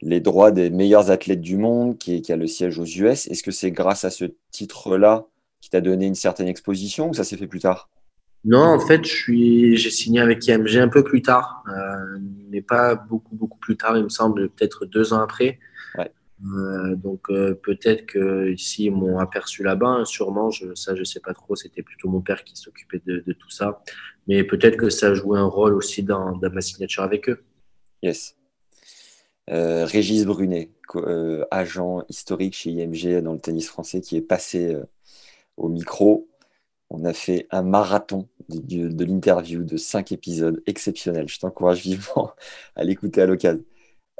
les 0.02 0.20
droits 0.20 0.52
des 0.52 0.70
meilleurs 0.70 1.12
athlètes 1.12 1.42
du 1.42 1.58
monde, 1.58 1.98
qui, 1.98 2.22
qui 2.22 2.32
a 2.32 2.36
le 2.36 2.48
siège 2.48 2.80
aux 2.80 2.86
US. 2.86 3.28
Est-ce 3.28 3.44
que 3.44 3.52
c'est 3.52 3.72
grâce 3.72 4.04
à 4.06 4.10
ce 4.10 4.26
titre-là 4.52 5.26
qui 5.62 5.70
t'a 5.70 5.82
donné 5.82 6.08
une 6.08 6.16
certaine 6.16 6.48
exposition 6.48 7.10
ou 7.10 7.14
ça 7.14 7.24
s'est 7.24 7.38
fait 7.38 7.48
plus 7.48 7.60
tard? 7.60 7.90
Non, 8.46 8.64
en 8.64 8.80
fait, 8.80 9.04
j'ai 9.04 9.78
signé 9.78 10.22
avec 10.22 10.48
IMG 10.48 10.78
un 10.78 10.88
peu 10.88 11.04
plus 11.04 11.22
tard, 11.22 11.64
euh, 11.68 12.18
mais 12.50 12.62
pas 12.62 12.96
beaucoup, 12.96 13.36
beaucoup 13.36 13.60
plus 13.60 13.76
tard, 13.76 13.98
il 13.98 14.06
me 14.06 14.10
semble, 14.10 14.50
peut-être 14.50 14.86
deux 14.86 15.12
ans 15.12 15.20
après. 15.20 15.60
Ouais. 15.98 16.10
Donc 16.96 17.28
peut-être 17.28 18.06
que 18.06 18.50
ici 18.52 18.86
ils 18.86 18.92
m'ont 18.92 19.20
aperçu 19.20 19.62
là-bas, 19.62 19.90
hein, 19.90 20.06
sûrement, 20.06 20.52
je, 20.52 20.74
ça 20.74 20.96
je 20.96 21.04
sais 21.04 21.20
pas 21.20 21.34
trop, 21.34 21.58
c'était 21.58 21.84
plutôt 21.84 22.08
mon 22.08 22.22
père 22.22 22.46
qui 22.46 22.56
s'occupait 22.56 23.02
de, 23.06 23.22
de, 23.28 23.34
tout 23.34 23.50
ça, 23.50 23.84
mais 24.30 24.44
peut-être 24.44 24.78
que 24.78 24.92
ça 24.92 25.08
a 25.08 25.14
joué 25.16 25.40
un 25.40 25.48
rôle 25.48 25.74
aussi 25.74 26.04
dans, 26.04 26.36
ma 26.36 26.62
signature 26.62 27.02
avec 27.02 27.28
eux. 27.30 27.44
Yes. 28.04 28.38
Euh, 29.50 29.86
Régis 29.86 30.24
Brunet, 30.24 30.70
euh, 30.98 31.44
agent 31.50 32.04
historique 32.10 32.54
chez 32.54 32.70
IMG 32.70 33.24
dans 33.24 33.34
le 33.34 33.40
tennis 33.40 33.68
français, 33.68 34.02
qui 34.02 34.18
est 34.18 34.22
passé 34.22 34.76
euh, 34.76 34.84
au 35.58 35.68
micro. 35.68 36.30
On 36.92 37.06
a 37.06 37.14
fait 37.14 37.48
un 37.50 37.64
marathon 37.64 38.28
de, 38.50 39.04
l'interview 39.04 39.64
de 39.64 39.78
cinq 39.78 40.12
épisodes 40.12 40.62
exceptionnels. 40.68 41.28
Je 41.28 41.40
t'encourage 41.40 41.82
vivement 41.82 42.30
à 42.76 42.84
l'écouter 42.84 43.24
à 43.24 43.26
l'occasion. 43.26 43.66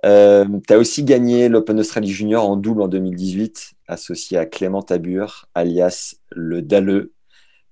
Tu 0.02 0.08
as 0.08 0.78
aussi 0.80 1.04
gagné 1.04 1.50
l'Open 1.50 1.80
Australie 1.80 2.10
Junior 2.10 2.50
en 2.50 2.56
double 2.56 2.82
en 2.82 2.88
2018, 2.88 3.74
associé 3.88 4.40
à 4.40 4.48
Clément 4.48 4.82
Tabur, 4.82 5.48
alias 5.54 6.16
le 6.32 6.64
Dalleux, 6.64 7.14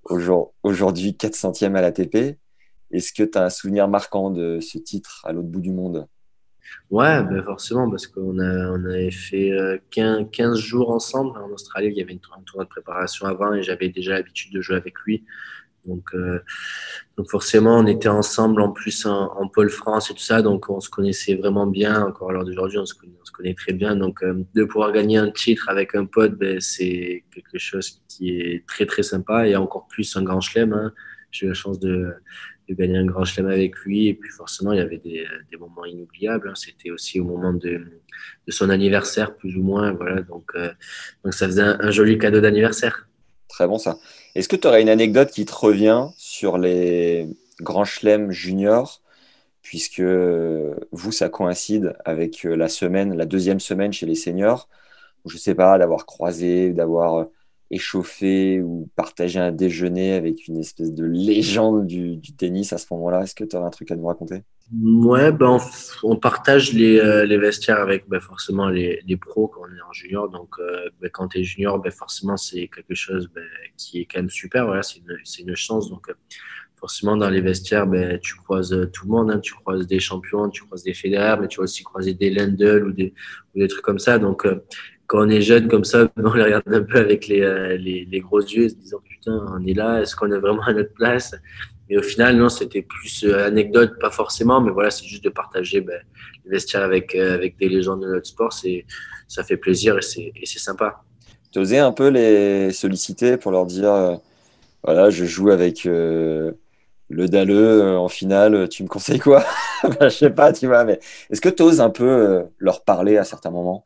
aujourd'hui 0.10 1.12
400e 1.12 1.76
à 1.76 1.82
l'ATP. 1.82 2.38
Est-ce 2.92 3.12
que 3.12 3.24
tu 3.24 3.38
as 3.38 3.46
un 3.46 3.50
souvenir 3.50 3.88
marquant 3.88 4.30
de 4.30 4.60
ce 4.62 4.78
titre 4.78 5.22
à 5.26 5.34
l'autre 5.34 5.50
bout 5.50 5.62
du 5.62 5.72
monde? 5.72 6.08
Ouais, 6.90 7.24
ben 7.24 7.44
forcément, 7.44 7.90
parce 7.90 8.08
qu'on 8.08 8.40
avait 8.40 9.12
fait 9.12 9.52
15, 9.92 10.20
euh, 10.20 10.26
15 10.26 10.58
jours 10.58 10.90
ensemble 10.92 11.38
en 11.38 11.50
Australie. 11.50 11.90
Il 11.92 11.98
y 11.98 12.02
avait 12.02 12.14
une, 12.14 12.20
un 12.38 12.42
tournoi 12.42 12.66
de 12.66 12.70
préparation 12.70 13.26
avant 13.26 13.54
et 13.54 13.64
j'avais 13.64 13.90
déjà 13.90 14.14
l'habitude 14.14 14.54
de 14.54 14.62
jouer 14.62 14.78
avec 14.78 15.00
lui. 15.06 15.26
Donc, 15.88 16.03
euh, 16.13 16.39
donc 17.17 17.29
forcément, 17.29 17.79
on 17.79 17.88
était 17.88 18.10
ensemble 18.10 18.62
en 18.62 18.72
plus 18.72 19.06
en, 19.06 19.48
pôle 19.48 19.70
France 19.70 20.12
et 20.12 20.13
tout 20.13 20.20
ça, 20.20 20.41
donc 20.41 20.70
on 20.70 20.79
se 20.79 20.89
connaissait 20.89 21.36
vraiment 21.36 21.65
bien. 21.65 22.06
Encore 22.06 22.29
à 22.29 22.34
l'heure 22.34 22.46
d'aujourd'hui, 22.46 22.77
on, 22.77 22.86
se 22.86 22.94
connaît, 23.32 23.53
très 23.53 23.74
bien. 23.74 23.96
Donc, 23.96 24.22
euh, 24.24 24.44
de 24.53 24.63
pouvoir 24.65 24.91
gagner 24.91 25.17
un 25.17 25.32
titre 25.32 25.70
avec 25.70 25.96
un 25.96 26.06
pote, 26.06 26.38
ben, 26.38 26.60
c'est 26.60 27.24
quelque 27.34 27.58
chose 27.58 28.01
qui 28.08 28.39
est 28.39 28.65
très 28.67 28.86
très 28.86 29.03
sympa 29.03 29.48
et 29.48 29.56
encore 29.56 29.88
plus 29.88 30.15
un 30.15 30.24
grand 30.24 30.41
chelem. 30.41 30.74
Hein. 30.74 30.94
J'ai 31.32 31.46
eu 31.46 31.50
la 31.50 31.56
chance 31.56 31.79
de, 31.79 32.13
gagner 32.70 32.98
un 32.98 33.06
grand 33.06 33.24
chelem 33.24 33.50
avec 33.50 33.77
lui. 33.79 34.08
Et 34.08 34.13
puis 34.13 34.29
forcément, 34.29 34.74
il 34.74 34.77
y 34.77 34.82
avait 34.82 34.98
des, 34.98 35.25
moments 35.60 35.86
inoubliables. 35.86 36.50
Hein. 36.50 36.56
C'était 36.56 36.91
aussi 36.91 37.20
au 37.20 37.25
moment 37.25 37.53
de, 37.53 37.82
son 38.50 38.70
anniversaire, 38.70 39.36
plus 39.36 39.56
ou 39.58 39.63
moins. 39.63 39.94
Voilà, 39.94 40.22
donc, 40.22 40.51
euh, 40.56 40.72
donc 41.24 41.34
ça 41.34 41.48
faisait 41.48 41.63
un, 41.63 41.91
joli 41.91 42.17
cadeau 42.17 42.41
d'anniversaire. 42.41 43.08
Très 43.48 43.67
bon 43.67 43.77
ça. 43.77 43.98
Est-ce 44.38 44.48
que 44.48 44.56
tu 44.56 44.67
aurais 44.67 44.84
une 44.84 44.89
anecdote 44.89 45.32
qui 45.32 45.46
te 45.46 45.56
revient 45.56 46.10
sur 46.15 46.60
les 46.60 47.27
grands 47.60 47.86
chelems 47.86 48.29
juniors 48.29 49.01
puisque 49.63 50.00
vous, 50.00 51.12
ça 51.12 51.27
coïncide 51.29 51.96
avec 52.06 52.44
la 52.44 52.70
semaine, 52.70 53.17
la 53.17 53.25
deuxième 53.25 53.60
semaine 53.60 53.91
chez 53.91 54.06
les 54.06 54.13
seniors? 54.13 54.70
Je 55.25 55.34
ne 55.34 55.39
sais 55.39 55.56
pas, 55.56 55.79
d'avoir 55.79 56.06
croisé, 56.06 56.72
d'avoir 56.72 57.25
échauffé 57.72 58.62
ou 58.62 58.88
partagé 58.96 59.39
un 59.39 59.51
déjeuner 59.51 60.13
avec 60.13 60.48
une 60.48 60.58
espèce 60.58 60.94
de 60.94 61.06
légende 61.06 61.88
du, 61.88 62.22
tennis 62.38 62.74
à 62.74 62.77
ce 62.77 62.86
moment-là. 62.91 63.24
Est-ce 63.24 63.34
que 63.34 63.44
tu 63.44 63.56
as 63.56 63.62
un 63.62 63.72
truc 63.72 63.89
à 63.89 63.96
nous 63.96 64.06
raconter? 64.06 64.44
Ouais, 64.74 65.32
ben 65.32 65.60
on, 66.04 66.16
partage 66.18 66.74
les, 66.74 67.00
euh, 67.00 67.26
les, 67.26 67.38
vestiaires 67.38 67.80
avec 67.80 68.10
ben 68.10 68.20
forcément 68.20 68.68
les, 68.68 69.02
les, 69.08 69.16
pros 69.16 69.48
quand 69.48 69.62
on 69.62 69.74
est 69.74 69.82
en 69.82 69.94
junior. 69.94 70.30
Donc, 70.30 70.56
euh, 70.60 70.90
ben 71.00 71.10
quand 71.10 71.30
tu 71.30 71.40
es 71.40 71.44
junior, 71.44 71.80
ben 71.80 71.92
forcément, 71.92 72.36
c'est 72.36 72.68
quelque 72.68 72.94
chose 72.94 73.30
ben, 73.34 73.46
qui 73.78 74.02
est 74.02 74.06
quand 74.06 74.20
même 74.20 74.30
super. 74.30 74.66
Voilà, 74.66 74.84
c'est 74.84 75.00
une, 75.00 75.48
une, 75.48 75.56
chance. 75.56 75.90
Donc, 75.90 76.10
euh, 76.10 76.14
forcément, 76.76 77.16
dans 77.16 77.30
les 77.30 77.40
vestiaires, 77.40 77.88
ben, 77.88 78.20
tu 78.20 78.36
croises 78.36 78.76
tout 78.92 79.06
le 79.06 79.12
monde. 79.12 79.32
Hein. 79.32 79.40
Tu 79.40 79.54
croises 79.54 79.88
des 79.88 80.02
champions, 80.02 80.50
tu 80.50 80.64
croises 80.64 80.84
des 80.84 80.94
fédéraux, 80.94 81.42
mais 81.42 81.48
tu 81.48 81.58
vas 81.58 81.64
aussi 81.64 81.84
croiser 81.84 82.14
des 82.14 82.30
Lendl 82.30 82.88
ou 82.88 82.92
des, 82.92 83.14
ou 83.56 83.60
des 83.60 83.70
trucs 83.70 83.84
comme 83.84 84.00
ça. 84.00 84.20
Donc, 84.20 84.46
quand 85.08 85.26
on 85.26 85.30
est 85.30 85.42
jeune 85.42 85.68
comme 85.68 85.86
ça, 85.86 86.12
on 86.18 86.34
les 86.34 86.44
regarde 86.44 86.64
un 86.68 86.84
peu 86.84 86.98
avec 86.98 87.28
les, 87.28 87.42
euh, 87.42 87.78
les, 87.78 88.06
les 88.06 88.20
gros 88.20 88.42
yeux, 88.42 88.70
se 88.70 88.76
disant 88.76 89.00
putain, 89.08 89.44
on 89.58 89.66
est 89.66 89.74
là, 89.74 90.02
est-ce 90.02 90.16
qu'on 90.16 90.32
est 90.32 90.38
vraiment 90.38 90.64
à 90.64 90.74
notre 90.74 90.94
place? 90.94 91.34
Mais 91.89 91.98
au 91.98 92.01
final, 92.01 92.36
non, 92.38 92.50
c'était 92.50 92.82
plus 92.82 93.24
euh, 93.24 93.46
anecdote, 93.46 93.98
pas 94.00 94.12
forcément, 94.12 94.62
mais 94.62 94.72
voilà, 94.72 94.91
c'est 94.91 95.06
juste 95.06 95.24
de 95.24 95.29
partager 95.29 95.82
ben, 95.82 96.00
les 96.46 96.51
vestiaires 96.51 96.84
avec, 96.84 97.15
euh, 97.15 97.34
avec 97.34 97.58
des 97.58 97.70
légendes 97.70 98.01
de 98.01 98.08
notre 98.08 98.27
sport, 98.27 98.51
c'est, 98.53 98.86
ça 99.27 99.44
fait 99.44 99.58
plaisir 99.58 99.98
et 99.98 100.01
c'est, 100.01 100.60
sympa. 100.60 101.03
Tu 101.51 101.60
osais 101.60 101.79
un 101.79 101.91
peu 101.91 102.10
les 102.10 102.72
solliciter 102.74 103.38
pour 103.38 103.51
leur 103.51 103.65
dire 103.65 104.20
voilà, 104.84 105.10
je 105.10 105.25
joue 105.25 105.50
avec 105.50 105.86
le 105.86 106.53
Dalleux 107.10 107.98
en 107.98 108.10
finale, 108.10 108.67
tu 108.70 108.84
me 108.84 108.88
conseilles 108.88 109.20
quoi? 109.20 109.46
Je 110.01 110.10
sais 110.10 110.29
pas, 110.29 110.53
tu 110.53 110.67
vois, 110.67 110.84
mais 110.84 111.00
est-ce 111.29 111.41
que 111.41 111.50
tu 111.50 111.63
oses 111.63 111.82
un 111.82 111.89
peu 111.89 112.44
leur 112.58 112.84
parler 112.84 113.17
à 113.17 113.24
certains 113.24 113.51
moments? 113.51 113.84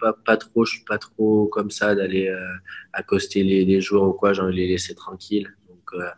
Pas, 0.00 0.12
pas 0.12 0.36
trop, 0.36 0.64
je 0.64 0.76
suis 0.76 0.84
pas 0.84 0.98
trop 0.98 1.46
comme 1.46 1.70
ça 1.70 1.94
d'aller 1.94 2.28
euh, 2.28 2.40
accoster 2.92 3.42
les, 3.42 3.64
les, 3.64 3.80
joueurs 3.80 4.04
ou 4.04 4.12
quoi, 4.12 4.32
j'ai 4.32 4.42
envie 4.42 4.54
de 4.54 4.60
les 4.60 4.68
laisser 4.68 4.94
tranquilles. 4.94 5.48
Donc, 5.68 5.90
euh, 5.94 6.08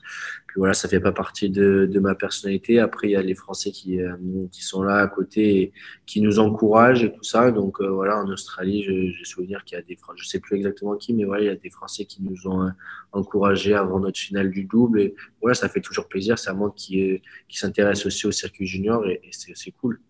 puis 0.51 0.59
voilà, 0.59 0.75
ça 0.75 0.89
fait 0.89 0.99
pas 0.99 1.13
partie 1.13 1.49
de, 1.49 1.87
de, 1.87 2.01
ma 2.01 2.17
personnalité. 2.17 2.81
Après, 2.81 3.09
il 3.09 3.13
y 3.13 3.17
a 3.17 3.23
les 3.23 3.37
Français 3.37 3.71
qui, 3.71 4.01
euh, 4.01 4.17
qui 4.51 4.65
sont 4.65 4.83
là 4.83 4.97
à 4.97 5.07
côté 5.07 5.63
et 5.63 5.73
qui 6.07 6.21
nous 6.21 6.41
encouragent 6.41 7.05
et 7.05 7.13
tout 7.13 7.23
ça. 7.23 7.53
Donc 7.53 7.81
voilà, 7.81 8.19
en 8.19 8.29
Australie, 8.29 8.83
j'ai 8.83 9.25
souvenir 9.25 9.65
qu'il 9.65 9.77
y 9.77 9.79
a 9.79 9.83
des 9.83 9.95
Français, 9.95 10.19
je 10.23 10.29
sais 10.29 10.41
plus 10.41 10.57
exactement 10.57 10.97
qui, 10.97 11.15
mais 11.15 11.25
voilà, 11.25 11.45
il 11.45 11.47
y 11.47 11.51
a 11.51 11.55
des 11.55 11.71
Français 11.71 12.05
qui 12.05 12.23
nous 12.23 12.49
ont 12.49 12.69
encouragés 13.13 13.75
avant 13.75 14.01
notre 14.01 14.19
finale 14.19 14.51
du 14.51 14.65
double. 14.65 15.01
Et 15.01 15.15
voilà, 15.41 15.55
ça 15.55 15.69
fait 15.69 15.81
toujours 15.81 16.09
plaisir. 16.09 16.39
C'est 16.39 16.51
à 16.51 16.55
moi 16.55 16.73
qui, 16.75 17.23
qui 17.49 17.59
s'intéresse 17.59 18.05
aussi 18.07 18.27
au 18.27 18.33
circuit 18.33 18.67
junior 18.67 19.07
et, 19.07 19.21
et 19.23 19.31
c'est 19.33 19.71
cool 19.71 20.01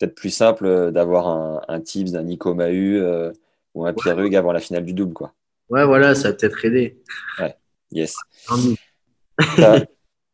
peut-être 0.00 0.14
plus 0.14 0.30
simple 0.30 0.66
euh, 0.66 0.90
d'avoir 0.90 1.28
un, 1.28 1.62
un 1.68 1.80
tips 1.80 2.12
d'un 2.12 2.22
Nico 2.22 2.54
Mahu 2.54 2.98
euh, 2.98 3.30
ou 3.74 3.86
un 3.86 3.92
Pierre 3.92 4.18
Hugues 4.18 4.36
avant 4.36 4.52
la 4.52 4.60
finale 4.60 4.84
du 4.84 4.94
double. 4.94 5.12
Quoi. 5.12 5.34
Ouais, 5.68 5.84
voilà, 5.84 6.14
ça 6.14 6.30
va 6.30 6.34
peut-être 6.34 6.64
aider. 6.64 7.00
Ouais, 7.38 7.54
yes. 7.92 8.14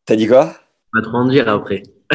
T'as 0.04 0.16
dit 0.16 0.26
quoi? 0.26 0.54
Pas 0.92 1.02
trop 1.02 1.16
en 1.18 1.28
dire 1.28 1.48
après. 1.48 1.82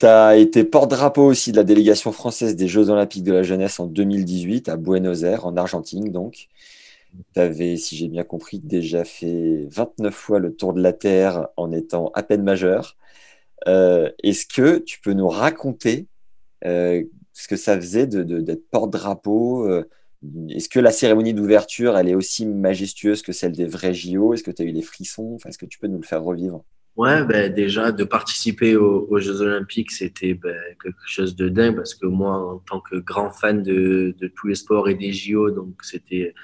tu 0.00 0.06
as 0.06 0.36
été 0.36 0.64
porte-drapeau 0.64 1.24
aussi 1.24 1.52
de 1.52 1.56
la 1.56 1.64
délégation 1.64 2.12
française 2.12 2.56
des 2.56 2.68
Jeux 2.68 2.90
Olympiques 2.90 3.24
de 3.24 3.32
la 3.32 3.42
jeunesse 3.42 3.78
en 3.78 3.86
2018 3.86 4.68
à 4.68 4.76
Buenos 4.76 5.22
Aires, 5.22 5.46
en 5.46 5.56
Argentine 5.56 6.10
donc. 6.10 6.48
Tu 7.34 7.40
avais, 7.40 7.76
si 7.76 7.96
j'ai 7.96 8.08
bien 8.08 8.24
compris, 8.24 8.58
déjà 8.58 9.04
fait 9.04 9.66
29 9.70 10.14
fois 10.14 10.38
le 10.38 10.54
tour 10.54 10.72
de 10.72 10.80
la 10.80 10.94
Terre 10.94 11.48
en 11.56 11.70
étant 11.70 12.10
à 12.14 12.22
peine 12.22 12.42
majeur. 12.42 12.96
Euh, 13.68 14.10
est-ce 14.22 14.46
que 14.46 14.78
tu 14.78 15.00
peux 15.00 15.12
nous 15.12 15.28
raconter 15.28 16.06
euh, 16.64 17.02
ce 17.32 17.48
que 17.48 17.56
ça 17.56 17.76
faisait 17.76 18.06
d'être 18.06 18.68
porte-drapeau 18.70 19.68
euh, 19.68 19.88
Est-ce 20.50 20.68
que 20.68 20.78
la 20.78 20.92
cérémonie 20.92 21.34
d'ouverture, 21.34 21.96
elle 21.96 22.08
est 22.08 22.14
aussi 22.14 22.46
majestueuse 22.46 23.22
que 23.22 23.32
celle 23.32 23.52
des 23.52 23.66
vrais 23.66 23.94
JO 23.94 24.34
Est-ce 24.34 24.42
que 24.42 24.50
tu 24.50 24.62
as 24.62 24.64
eu 24.64 24.72
des 24.72 24.82
frissons? 24.82 25.36
Est-ce 25.46 25.58
que 25.58 25.66
tu 25.66 25.78
peux 25.78 25.88
nous 25.88 25.98
le 25.98 26.06
faire 26.06 26.22
revivre? 26.22 26.64
Ouais, 26.94 27.24
ben 27.24 27.52
déjà 27.52 27.90
de 27.90 28.04
participer 28.04 28.76
aux, 28.76 29.18
Jeux 29.18 29.40
Olympiques, 29.40 29.90
c'était 29.90 30.34
ben, 30.34 30.54
quelque 30.82 31.00
chose 31.06 31.34
de 31.34 31.48
dingue 31.48 31.74
parce 31.74 31.94
que 31.94 32.06
moi, 32.06 32.36
en 32.36 32.58
tant 32.58 32.80
que 32.80 32.96
grand 32.96 33.30
fan 33.30 33.62
de, 33.62 34.14
tous 34.36 34.46
les 34.48 34.54
sports 34.54 34.88
et 34.90 34.94
des 34.94 35.10
JO, 35.10 35.50
donc 35.50 35.82
c'était 35.82 36.34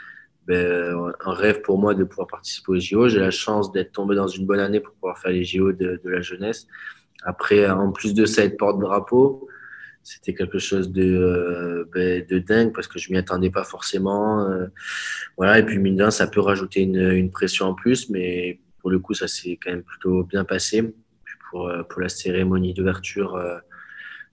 ben, 0.47 1.13
un 1.25 1.33
rêve 1.33 1.61
pour 1.61 1.79
moi 1.79 1.95
de 1.95 2.03
pouvoir 2.03 2.29
participer 2.29 2.73
aux 2.73 2.81
JO. 2.81 3.09
J'ai 3.09 3.21
la 3.21 3.31
chance 3.31 3.71
d'être 3.73 3.93
tombé 3.93 4.17
dans 4.17 4.27
une 4.27 4.47
bonne 4.47 4.61
année 4.61 4.81
pour 4.81 4.95
pouvoir 4.95 5.19
faire 5.19 5.33
les 5.33 5.45
JO 5.45 5.73
de, 5.73 6.01
de 6.03 6.11
la 6.11 6.23
jeunesse. 6.23 6.67
Après, 7.25 7.69
en 7.69 7.93
plus 7.93 8.15
de 8.15 8.25
ça, 8.25 8.45
être 8.45 8.57
porte-drapeau, 8.57 9.49
c'était 10.09 10.33
quelque 10.33 10.59
chose 10.59 10.91
de, 10.91 11.05
euh, 11.05 11.85
ben, 11.93 12.25
de 12.27 12.39
dingue 12.39 12.73
parce 12.73 12.89
que 12.89 12.99
je 12.99 13.13
m'y 13.13 13.19
attendais 13.19 13.51
pas 13.51 13.65
forcément. 13.65 14.49
Euh, 14.49 14.67
voilà, 15.37 15.59
et 15.59 15.63
puis 15.67 15.79
mine 15.79 16.11
ça 16.11 16.27
peut 16.27 16.41
rajouter 16.41 16.81
une, 16.81 16.97
une, 16.97 17.31
pression 17.31 17.67
en 17.67 17.75
plus, 17.75 18.09
mais 18.09 18.59
pour 18.79 18.91
le 18.91 19.01
coup, 19.01 19.13
ça 19.13 19.29
s'est 19.29 19.59
quand 19.63 19.71
même 19.71 19.83
plutôt 19.83 20.25
bien 20.25 20.45
passé. 20.45 20.95
pour, 21.51 21.69
euh, 21.69 21.83
pour 21.83 22.01
la 22.01 22.09
cérémonie 22.09 22.73
d'ouverture, 22.73 23.37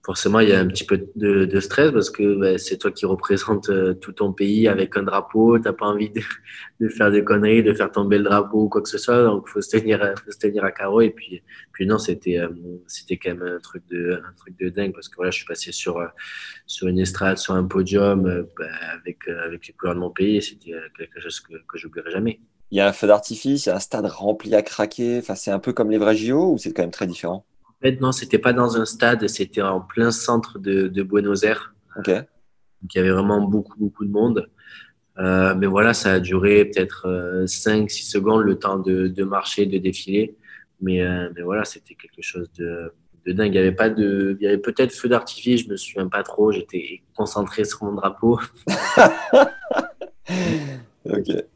forcément, 0.06 0.38
il 0.38 0.50
y 0.50 0.52
a 0.52 0.60
un 0.60 0.68
petit 0.68 0.84
peu 0.84 1.04
de, 1.16 1.46
de 1.46 1.60
stress 1.60 1.90
parce 1.90 2.10
que 2.10 2.36
bah, 2.36 2.58
c'est 2.58 2.78
toi 2.78 2.92
qui 2.92 3.06
représente 3.06 3.70
euh, 3.70 3.92
tout 3.92 4.12
ton 4.12 4.32
pays 4.32 4.68
avec 4.68 4.96
un 4.96 5.02
drapeau. 5.02 5.58
Tu 5.58 5.64
n'as 5.64 5.72
pas 5.72 5.86
envie 5.86 6.10
de, 6.10 6.20
de, 6.80 6.88
faire 6.88 7.10
des 7.10 7.24
conneries, 7.24 7.64
de 7.64 7.74
faire 7.74 7.90
tomber 7.90 8.18
le 8.18 8.24
drapeau 8.24 8.62
ou 8.62 8.68
quoi 8.68 8.82
que 8.82 8.88
ce 8.88 8.98
soit. 8.98 9.24
Donc, 9.24 9.46
il 9.48 9.50
faut, 9.50 9.60
se 9.60 9.76
tenir, 9.76 9.98
faut 10.24 10.30
se 10.30 10.38
tenir 10.38 10.62
à 10.62 10.70
carreau. 10.70 11.00
Et 11.00 11.10
puis, 11.10 11.42
puis 11.72 11.86
non, 11.86 11.98
c'était 11.98 12.38
euh, 12.38 12.48
c'était 12.86 13.16
quand 13.16 13.30
même 13.30 13.42
un 13.42 13.58
truc, 13.58 13.82
de, 13.90 14.22
un 14.24 14.32
truc 14.36 14.56
de 14.60 14.68
dingue 14.68 14.92
parce 14.92 15.08
que 15.08 15.16
voilà, 15.16 15.32
je 15.32 15.38
suis 15.38 15.46
passé 15.46 15.72
sur, 15.72 15.98
euh, 15.98 16.06
sur 16.66 16.86
une 16.86 17.00
estrade, 17.00 17.38
sur 17.38 17.54
un 17.54 17.64
podium 17.64 18.46
bah, 18.56 18.64
avec, 18.94 19.26
avec 19.26 19.66
les 19.66 19.74
couleurs 19.74 19.96
de 19.96 20.00
mon 20.00 20.10
pays. 20.10 20.40
C'était 20.40 20.70
quelque 20.96 21.20
chose 21.20 21.40
que, 21.40 21.54
que 21.68 21.78
j'oublierai 21.78 22.12
jamais. 22.12 22.38
Il 22.70 22.78
y 22.78 22.80
a 22.80 22.86
un 22.86 22.92
feu 22.92 23.08
d'artifice, 23.08 23.66
il 23.66 23.70
y 23.70 23.72
a 23.72 23.76
un 23.76 23.80
stade 23.80 24.06
rempli 24.06 24.54
à 24.54 24.62
craquer. 24.62 25.18
Enfin, 25.18 25.34
c'est 25.34 25.50
un 25.50 25.58
peu 25.58 25.72
comme 25.72 25.90
les 25.90 25.98
vrais 25.98 26.14
JO 26.14 26.52
ou 26.52 26.58
c'est 26.58 26.72
quand 26.72 26.84
même 26.84 26.92
très 26.92 27.08
différent? 27.08 27.44
en 27.44 27.55
fait, 27.82 28.00
non, 28.00 28.12
c'était 28.12 28.38
pas 28.38 28.52
dans 28.52 28.76
un 28.76 28.84
stade, 28.84 29.26
c'était 29.28 29.62
en 29.62 29.80
plein 29.80 30.10
centre 30.10 30.58
de, 30.58 30.88
de 30.88 31.02
Buenos 31.02 31.42
Aires. 31.44 31.74
Ok. 31.96 32.08
Donc, 32.08 32.94
il 32.94 32.98
y 32.98 33.00
avait 33.00 33.10
vraiment 33.10 33.40
beaucoup, 33.40 33.78
beaucoup 33.78 34.04
de 34.04 34.10
monde. 34.10 34.48
Euh, 35.18 35.54
mais 35.54 35.66
voilà, 35.66 35.94
ça 35.94 36.12
a 36.14 36.20
duré 36.20 36.66
peut-être 36.66 37.08
5-6 37.44 37.82
euh, 37.82 37.86
secondes 37.88 38.42
le 38.42 38.58
temps 38.58 38.78
de, 38.78 39.08
de 39.08 39.24
marcher, 39.24 39.66
de 39.66 39.78
défiler. 39.78 40.36
Mais, 40.80 41.00
euh, 41.02 41.30
mais 41.34 41.42
voilà, 41.42 41.64
c'était 41.64 41.94
quelque 41.94 42.20
chose 42.20 42.50
de, 42.58 42.92
de, 43.24 43.32
dingue. 43.32 43.54
Il 43.54 43.56
y 43.56 43.58
avait 43.58 43.72
pas 43.72 43.88
de, 43.88 44.36
il 44.38 44.44
y 44.44 44.46
avait 44.46 44.58
peut-être 44.58 44.92
feu 44.92 45.08
d'artifice, 45.08 45.64
je 45.64 45.70
me 45.70 45.76
souviens 45.76 46.08
pas 46.08 46.22
trop. 46.22 46.52
J'étais 46.52 47.02
concentré 47.16 47.64
sur 47.64 47.84
mon 47.84 47.94
drapeau. 47.94 48.38
ok. 51.06 51.46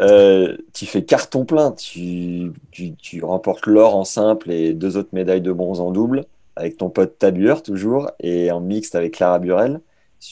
Euh, 0.00 0.56
tu 0.72 0.86
fais 0.86 1.04
carton 1.04 1.44
plein. 1.44 1.72
Tu, 1.72 2.52
tu, 2.70 3.24
remportes 3.24 3.66
l'or 3.66 3.96
en 3.96 4.04
simple 4.04 4.50
et 4.50 4.74
deux 4.74 4.96
autres 4.96 5.10
médailles 5.12 5.40
de 5.40 5.52
bronze 5.52 5.80
en 5.80 5.90
double 5.90 6.24
avec 6.56 6.76
ton 6.76 6.90
pote 6.90 7.18
Tabueur 7.18 7.62
toujours 7.62 8.10
et 8.20 8.50
en 8.50 8.60
mixte 8.60 8.94
avec 8.94 9.14
Clara 9.14 9.38
Burel, 9.38 9.80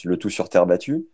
le 0.05 0.17
tout 0.17 0.31
sur 0.31 0.49
terre 0.49 0.67
battue. 0.67 1.07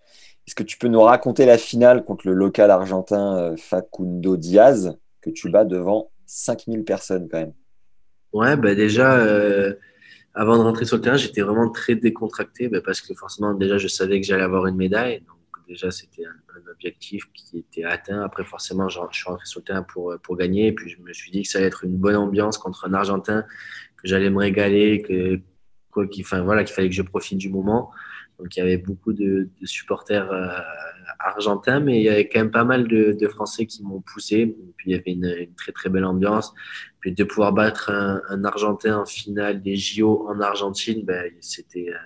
Est-ce 0.46 0.54
que 0.54 0.62
tu 0.62 0.76
peux 0.76 0.88
nous 0.88 1.00
raconter 1.00 1.46
la 1.46 1.56
finale 1.56 2.04
contre 2.04 2.26
le 2.26 2.34
local 2.34 2.70
argentin 2.70 3.36
euh, 3.38 3.56
Facundo 3.56 4.36
Diaz 4.36 4.96
que 5.20 5.30
tu 5.30 5.48
bats 5.50 5.64
devant 5.64 6.10
5000 6.26 6.84
personnes 6.84 7.28
quand 7.30 7.38
même? 7.38 7.52
Ouais, 8.32 8.56
bah 8.56 8.74
déjà, 8.74 9.16
euh, 9.18 9.74
avant 10.34 10.58
de 10.58 10.62
rentrer 10.62 10.84
sur 10.84 10.96
le 10.96 11.02
terrain, 11.02 11.16
j'étais 11.16 11.40
vraiment 11.40 11.70
très 11.70 11.94
décontracté 11.94 12.68
bah, 12.68 12.80
parce 12.84 13.00
que 13.00 13.14
forcément, 13.14 13.54
déjà, 13.54 13.78
je 13.78 13.88
savais 13.88 14.20
que 14.20 14.26
j'allais 14.26 14.42
avoir 14.42 14.66
une 14.66 14.76
médaille. 14.76 15.22
Déjà, 15.68 15.90
c'était 15.90 16.24
un, 16.24 16.70
objectif 16.70 17.24
qui 17.32 17.58
était 17.58 17.84
atteint. 17.84 18.22
Après, 18.22 18.44
forcément, 18.44 18.88
je, 18.88 18.98
suis 19.12 19.28
rentré 19.28 19.46
sur 19.46 19.60
le 19.60 19.64
terrain 19.64 19.82
pour, 19.82 20.14
pour 20.22 20.36
gagner. 20.36 20.68
Et 20.68 20.72
puis, 20.72 20.88
je 20.88 21.00
me 21.00 21.12
suis 21.12 21.30
dit 21.30 21.42
que 21.42 21.48
ça 21.48 21.58
allait 21.58 21.68
être 21.68 21.84
une 21.84 21.96
bonne 21.96 22.16
ambiance 22.16 22.58
contre 22.58 22.86
un 22.86 22.94
Argentin, 22.94 23.42
que 23.96 24.08
j'allais 24.08 24.30
me 24.30 24.38
régaler, 24.38 25.02
que, 25.02 25.40
qu'il 26.06 26.24
fallait 26.24 26.64
que 26.64 26.90
je 26.90 27.02
profite 27.02 27.38
du 27.38 27.48
moment. 27.48 27.90
Donc, 28.38 28.56
il 28.56 28.58
y 28.58 28.62
avait 28.62 28.78
beaucoup 28.78 29.12
de, 29.12 29.48
supporters 29.62 30.30
euh, 30.32 30.58
argentins, 31.20 31.80
mais 31.80 32.00
il 32.00 32.02
y 32.02 32.08
avait 32.08 32.28
quand 32.28 32.40
même 32.40 32.50
pas 32.50 32.64
mal 32.64 32.88
de, 32.88 33.12
de 33.12 33.28
Français 33.28 33.66
qui 33.66 33.82
m'ont 33.84 34.00
poussé. 34.00 34.36
Et 34.36 34.74
puis, 34.76 34.90
il 34.90 34.96
y 34.96 34.98
avait 34.98 35.12
une, 35.12 35.54
très, 35.54 35.72
très 35.72 35.88
belle 35.88 36.04
ambiance. 36.04 36.52
Puis, 37.00 37.12
de 37.12 37.24
pouvoir 37.24 37.52
battre 37.52 37.90
un, 37.90 38.44
Argentin 38.44 38.98
en 38.98 39.06
finale 39.06 39.62
des 39.62 39.76
JO 39.76 40.26
en 40.28 40.40
Argentine, 40.40 41.04
ben, 41.04 41.32
c'était, 41.40 41.90
euh, 41.90 41.96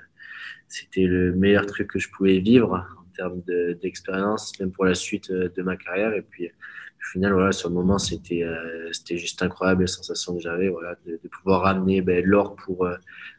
c'était 0.69 1.05
le 1.05 1.35
meilleur 1.35 1.67
truc 1.67 1.89
que 1.89 1.99
je 1.99 2.11
pouvais 2.11 2.39
vivre 2.41 2.87
termes 3.19 3.43
d'expérience, 3.83 4.59
même 4.61 4.71
pour 4.71 4.85
la 4.85 4.95
suite 4.95 5.31
euh, 5.31 5.51
de 5.55 5.63
ma 5.63 5.77
carrière. 5.77 6.15
Et 6.15 6.23
puis, 6.23 6.47
au 6.47 7.11
final, 7.13 7.33
voilà, 7.33 7.53
sur 7.53 7.69
le 7.69 7.75
moment, 7.75 7.99
c'était 7.99 8.43
euh, 8.43 8.91
juste 9.11 9.43
incroyable 9.43 9.83
la 9.83 9.87
sensation 9.89 10.35
que 10.35 10.41
j'avais, 10.41 10.69
voilà, 10.69 10.97
de, 11.05 11.21
pouvoir 11.29 11.63
ramener 11.63 12.01
ben, 12.01 12.25
l'or 12.25 12.55
pour, 12.57 12.87
euh, 12.87 12.97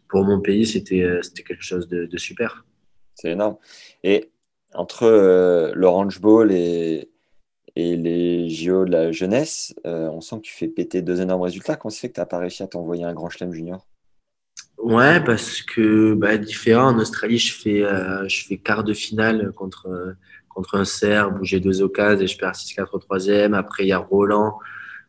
pour 0.08 0.24
mon 0.24 0.42
pays, 0.42 0.66
c'était 0.66 1.20
quelque 1.46 1.64
chose 1.64 1.88
de, 1.88 2.18
super. 2.18 2.66
C'est 3.16 3.32
énorme. 3.32 3.58
Et 4.04 4.32
entre 4.74 5.72
l'Orange 5.76 6.22
Bowl 6.22 6.52
et, 6.52 7.10
et 7.76 7.98
les 7.98 8.50
JO 8.50 8.86
de 8.86 8.92
la 8.92 9.12
jeunesse, 9.12 9.74
on 9.84 10.22
sent 10.22 10.38
que 10.38 10.42
tu 10.42 10.54
fais 10.54 10.68
péter 10.68 11.02
deux 11.02 11.22
énormes 11.22 11.42
résultats. 11.42 11.76
Comment 11.76 11.90
ça 11.90 12.00
fait 12.00 12.10
que 12.10 12.16
tu 12.16 12.22
n'as 12.22 12.26
pas 12.26 12.40
réussi 12.40 12.64
à 12.64 12.68
t'envoyer 12.68 13.04
un 13.04 13.14
grand 13.14 13.30
chelem 13.30 13.52
junior? 13.52 13.86
Ouais, 14.80 15.22
parce 15.24 15.62
que 15.62 16.14
bah, 16.14 16.38
différent. 16.38 16.90
En 16.90 17.00
Australie, 17.00 17.38
je 17.38 17.54
fais, 17.54 17.84
je 18.28 18.46
fais 18.46 18.58
quart 18.58 18.84
de 18.84 18.94
finale 18.94 19.52
contre, 19.54 20.16
contre 20.48 20.76
un 20.76 20.86
Serbe 20.86 21.40
où 21.42 21.46
j'ai 21.46 21.60
deux 21.60 21.82
occasions 21.82 22.22
et 22.22 22.28
je 22.28 22.38
perds 22.38 22.54
6-4 22.54 22.88
au 22.94 23.00
troisième. 23.00 23.54
Après, 23.54 23.84
il 23.84 23.88
y 23.88 23.92
a 23.92 23.98
Roland. 23.98 24.58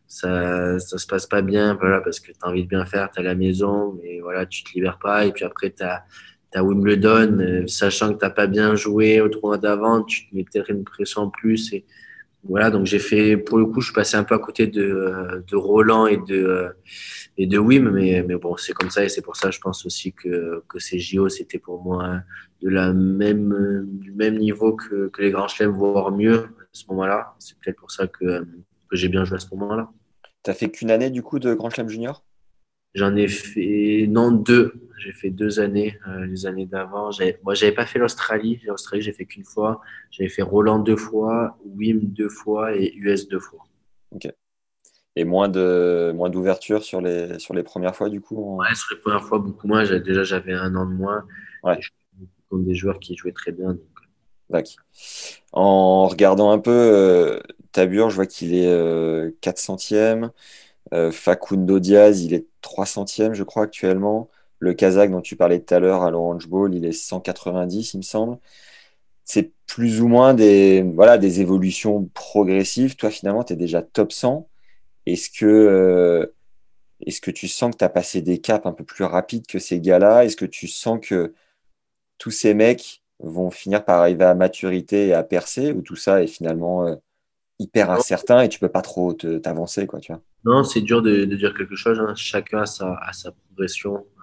Ça, 0.08 0.76
ça 0.80 0.98
se 0.98 1.06
passe 1.06 1.26
pas 1.26 1.40
bien, 1.40 1.74
voilà, 1.74 2.00
parce 2.00 2.18
que 2.18 2.32
tu 2.32 2.38
as 2.42 2.48
envie 2.48 2.64
de 2.64 2.68
bien 2.68 2.84
faire, 2.84 3.10
tu 3.12 3.20
à 3.20 3.22
la 3.22 3.36
maison, 3.36 3.96
mais 4.02 4.18
voilà, 4.18 4.44
tu 4.44 4.64
te 4.64 4.72
libères 4.74 4.98
pas. 4.98 5.24
Et 5.24 5.30
puis 5.30 5.44
après, 5.44 5.70
tu 5.70 5.84
as, 5.84 6.04
Wimbledon, 6.64 7.38
euh, 7.38 7.66
sachant 7.68 8.12
que 8.12 8.26
tu 8.26 8.34
pas 8.34 8.48
bien 8.48 8.74
joué 8.74 9.20
au 9.20 9.28
tournoi 9.28 9.56
d'avant, 9.56 10.02
tu 10.02 10.28
te 10.28 10.34
mets 10.34 10.42
peut-être 10.42 10.68
une 10.68 10.82
pression 10.82 11.22
en 11.22 11.30
plus. 11.30 11.72
Et 11.72 11.84
voilà, 12.42 12.70
donc 12.70 12.86
j'ai 12.86 12.98
fait, 12.98 13.36
pour 13.36 13.58
le 13.58 13.66
coup, 13.66 13.80
je 13.80 13.86
suis 13.86 13.94
passé 13.94 14.16
un 14.16 14.24
peu 14.24 14.34
à 14.34 14.38
côté 14.38 14.66
de, 14.66 15.44
de 15.46 15.56
Roland 15.56 16.06
et 16.06 16.16
de, 16.16 16.68
et 17.36 17.46
de 17.46 17.58
Wim, 17.58 17.90
mais, 17.90 18.24
mais 18.26 18.36
bon, 18.36 18.56
c'est 18.56 18.72
comme 18.72 18.90
ça 18.90 19.04
et 19.04 19.08
c'est 19.08 19.22
pour 19.22 19.36
ça, 19.36 19.50
je 19.50 19.60
pense 19.60 19.84
aussi 19.84 20.12
que, 20.12 20.62
que 20.68 20.78
ces 20.78 20.98
JO, 20.98 21.28
c'était 21.28 21.58
pour 21.58 21.82
moi 21.82 22.22
de 22.62 22.68
la 22.68 22.92
même, 22.92 23.86
du 23.86 24.12
même 24.12 24.38
niveau 24.38 24.74
que, 24.74 25.08
que 25.08 25.22
les 25.22 25.30
grands 25.30 25.48
chelems, 25.48 25.72
voire 25.72 26.12
mieux 26.12 26.38
à 26.38 26.68
ce 26.72 26.84
moment-là. 26.88 27.34
C'est 27.38 27.58
peut-être 27.58 27.78
pour 27.78 27.90
ça 27.90 28.06
que, 28.06 28.44
que 28.90 28.96
j'ai 28.96 29.08
bien 29.08 29.24
joué 29.24 29.36
à 29.36 29.40
ce 29.40 29.48
moment-là. 29.54 29.90
Tu 30.42 30.52
fait 30.54 30.70
qu'une 30.70 30.90
année 30.90 31.10
du 31.10 31.22
coup 31.22 31.38
de 31.38 31.52
Grand 31.54 31.70
Chelem 31.70 31.88
Junior 31.88 32.24
J'en 32.94 33.14
ai 33.14 33.28
fait, 33.28 34.06
non, 34.08 34.32
deux. 34.32 34.72
J'ai 35.00 35.12
fait 35.12 35.30
deux 35.30 35.58
années, 35.60 35.98
euh, 36.06 36.26
les 36.26 36.46
années 36.46 36.66
d'avant. 36.66 37.10
Moi, 37.42 37.54
j'avais 37.54 37.72
pas 37.72 37.86
fait 37.86 37.98
l'Australie. 37.98 38.60
L'Australie, 38.64 39.02
j'ai 39.02 39.12
fait 39.12 39.24
qu'une 39.24 39.44
fois. 39.44 39.80
J'avais 40.10 40.28
fait 40.28 40.42
Roland 40.42 40.78
deux 40.78 40.96
fois, 40.96 41.58
Wim 41.64 42.00
deux 42.02 42.28
fois 42.28 42.76
et 42.76 42.94
US 42.96 43.28
deux 43.28 43.40
fois. 43.40 43.66
Ok. 44.12 44.30
Et 45.16 45.24
moins 45.24 45.48
de 45.48 46.12
moins 46.14 46.30
d'ouverture 46.30 46.84
sur 46.84 47.00
les 47.00 47.38
sur 47.40 47.52
les 47.52 47.64
premières 47.64 47.96
fois 47.96 48.08
du 48.08 48.20
coup. 48.20 48.58
Ouais, 48.58 48.74
sur 48.74 48.94
les 48.94 49.00
premières 49.00 49.24
fois 49.24 49.40
beaucoup 49.40 49.66
moins. 49.66 49.82
Déjà, 49.82 50.22
j'avais 50.22 50.52
un 50.52 50.76
an 50.76 50.86
de 50.86 50.94
moins. 50.94 51.24
Ouais 51.64 51.80
contre 52.50 52.64
des 52.64 52.74
joueurs 52.74 52.98
qui 52.98 53.16
jouaient 53.16 53.32
très 53.32 53.52
bien. 53.52 53.74
Donc. 54.50 54.64
En 55.52 56.08
regardant 56.08 56.50
un 56.50 56.58
peu 56.58 56.70
euh, 56.70 57.40
Tabur, 57.72 58.10
je 58.10 58.16
vois 58.16 58.26
qu'il 58.26 58.54
est 58.54 58.68
400e. 59.40 60.24
Euh, 60.24 60.28
euh, 60.92 61.12
Facundo 61.12 61.78
Diaz, 61.78 62.24
il 62.24 62.34
est 62.34 62.46
300e, 62.62 63.32
je 63.32 63.44
crois, 63.44 63.62
actuellement. 63.62 64.28
Le 64.60 64.74
Kazakh 64.74 65.10
dont 65.10 65.20
tu 65.20 65.36
parlais 65.36 65.60
tout 65.60 65.74
à 65.74 65.80
l'heure 65.80 66.02
à 66.02 66.10
l'Orange 66.10 66.48
Bowl, 66.48 66.74
il 66.74 66.84
est 66.84 66.92
190, 66.92 67.94
il 67.94 67.96
me 67.98 68.02
semble. 68.02 68.38
C'est 69.24 69.52
plus 69.66 70.00
ou 70.00 70.08
moins 70.08 70.34
des, 70.34 70.82
voilà, 70.82 71.18
des 71.18 71.40
évolutions 71.40 72.08
progressives. 72.14 72.96
Toi, 72.96 73.10
finalement, 73.10 73.44
tu 73.44 73.54
es 73.54 73.56
déjà 73.56 73.82
top 73.82 74.12
100. 74.12 74.48
Est-ce 75.06 75.30
que, 75.30 76.32
est-ce 77.06 77.20
que 77.20 77.30
tu 77.30 77.48
sens 77.48 77.72
que 77.72 77.78
tu 77.78 77.84
as 77.84 77.88
passé 77.88 78.22
des 78.22 78.38
caps 78.38 78.66
un 78.66 78.72
peu 78.72 78.84
plus 78.84 79.04
rapides 79.04 79.46
que 79.46 79.58
ces 79.58 79.80
gars-là? 79.80 80.24
Est-ce 80.24 80.36
que 80.36 80.44
tu 80.44 80.68
sens 80.68 80.98
que 81.00 81.34
tous 82.18 82.30
ces 82.30 82.54
mecs 82.54 83.02
vont 83.18 83.50
finir 83.50 83.84
par 83.84 84.00
arriver 84.00 84.24
à 84.24 84.34
maturité 84.34 85.08
et 85.08 85.14
à 85.14 85.22
percer? 85.22 85.72
Ou 85.72 85.82
tout 85.82 85.96
ça 85.96 86.22
est 86.22 86.26
finalement 86.26 86.86
euh, 86.86 86.96
hyper 87.60 87.90
incertain 87.90 88.40
et 88.40 88.48
tu 88.48 88.58
peux 88.58 88.68
pas 88.68 88.82
trop 88.82 89.12
t'avancer 89.12 89.86
quoi 89.86 90.00
tu 90.00 90.12
vois? 90.12 90.22
Non 90.44 90.64
c'est 90.64 90.80
dur 90.80 91.02
de, 91.02 91.24
dire 91.26 91.54
quelque 91.54 91.76
chose 91.76 92.00
hein. 92.00 92.14
chacun 92.16 92.62
a 92.62 92.66
sa, 92.66 92.98
sa 93.12 93.32
progression 93.32 93.96
euh, 93.96 94.19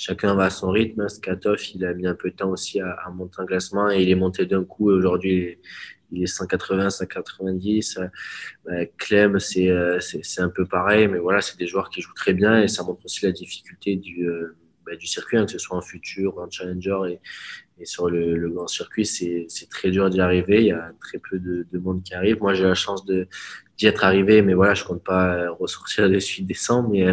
chacun 0.00 0.34
va 0.34 0.44
à 0.44 0.50
son 0.50 0.70
rythme 0.70 1.08
Skatov 1.08 1.58
il 1.74 1.84
a 1.84 1.92
mis 1.92 2.06
un 2.06 2.14
peu 2.14 2.30
de 2.30 2.36
temps 2.36 2.50
aussi 2.50 2.80
à, 2.80 2.96
monter 3.12 3.36
un 3.38 3.46
classement 3.46 3.90
et 3.90 4.02
il 4.02 4.08
est 4.08 4.14
monté 4.14 4.46
d'un 4.46 4.64
coup 4.64 4.90
aujourd'hui 4.90 5.58
il 6.12 6.24
est 6.24 6.26
180, 6.26 6.90
190. 6.90 7.98
Euh, 8.68 8.84
Clem, 8.98 9.38
c'est 9.38 9.70
un 10.38 10.48
peu 10.48 10.66
pareil, 10.66 11.06
mais 11.06 11.20
voilà, 11.20 11.40
c'est 11.40 11.56
des 11.56 11.68
joueurs 11.68 11.88
qui 11.88 12.00
jouent 12.00 12.14
très 12.14 12.32
bien 12.32 12.60
et 12.60 12.66
ça 12.66 12.82
montre 12.82 13.04
aussi 13.04 13.24
la 13.24 13.30
difficulté 13.30 13.94
du, 13.94 14.28
bah, 14.84 14.96
du 14.96 15.06
circuit, 15.06 15.38
hein, 15.38 15.46
que 15.46 15.52
ce 15.52 15.58
soit 15.58 15.76
en 15.76 15.82
futur 15.82 16.36
en 16.38 16.50
challenger. 16.50 16.98
Et, 17.10 17.20
et 17.82 17.84
sur 17.84 18.10
le, 18.10 18.48
grand 18.50 18.66
circuit, 18.66 19.06
c'est 19.06 19.46
très 19.70 19.90
dur 19.90 20.10
d'y 20.10 20.20
arriver. 20.20 20.60
Il 20.60 20.66
y 20.66 20.72
a 20.72 20.92
très 21.00 21.18
peu 21.18 21.38
de, 21.38 21.66
de 21.70 21.78
monde 21.78 22.02
qui 22.02 22.12
arrive. 22.14 22.40
Moi, 22.40 22.54
j'ai 22.54 22.64
la 22.64 22.74
chance 22.74 23.06
d'y 23.80 23.86
être 23.86 24.04
arrivé, 24.04 24.42
mais 24.42 24.52
voilà, 24.52 24.74
je 24.74 24.84
compte 24.84 25.02
pas 25.02 25.48
ressortir 25.58 26.10
de 26.10 26.18
suite 26.18 26.46
décembre. 26.46 26.90
Mais, 26.90 27.06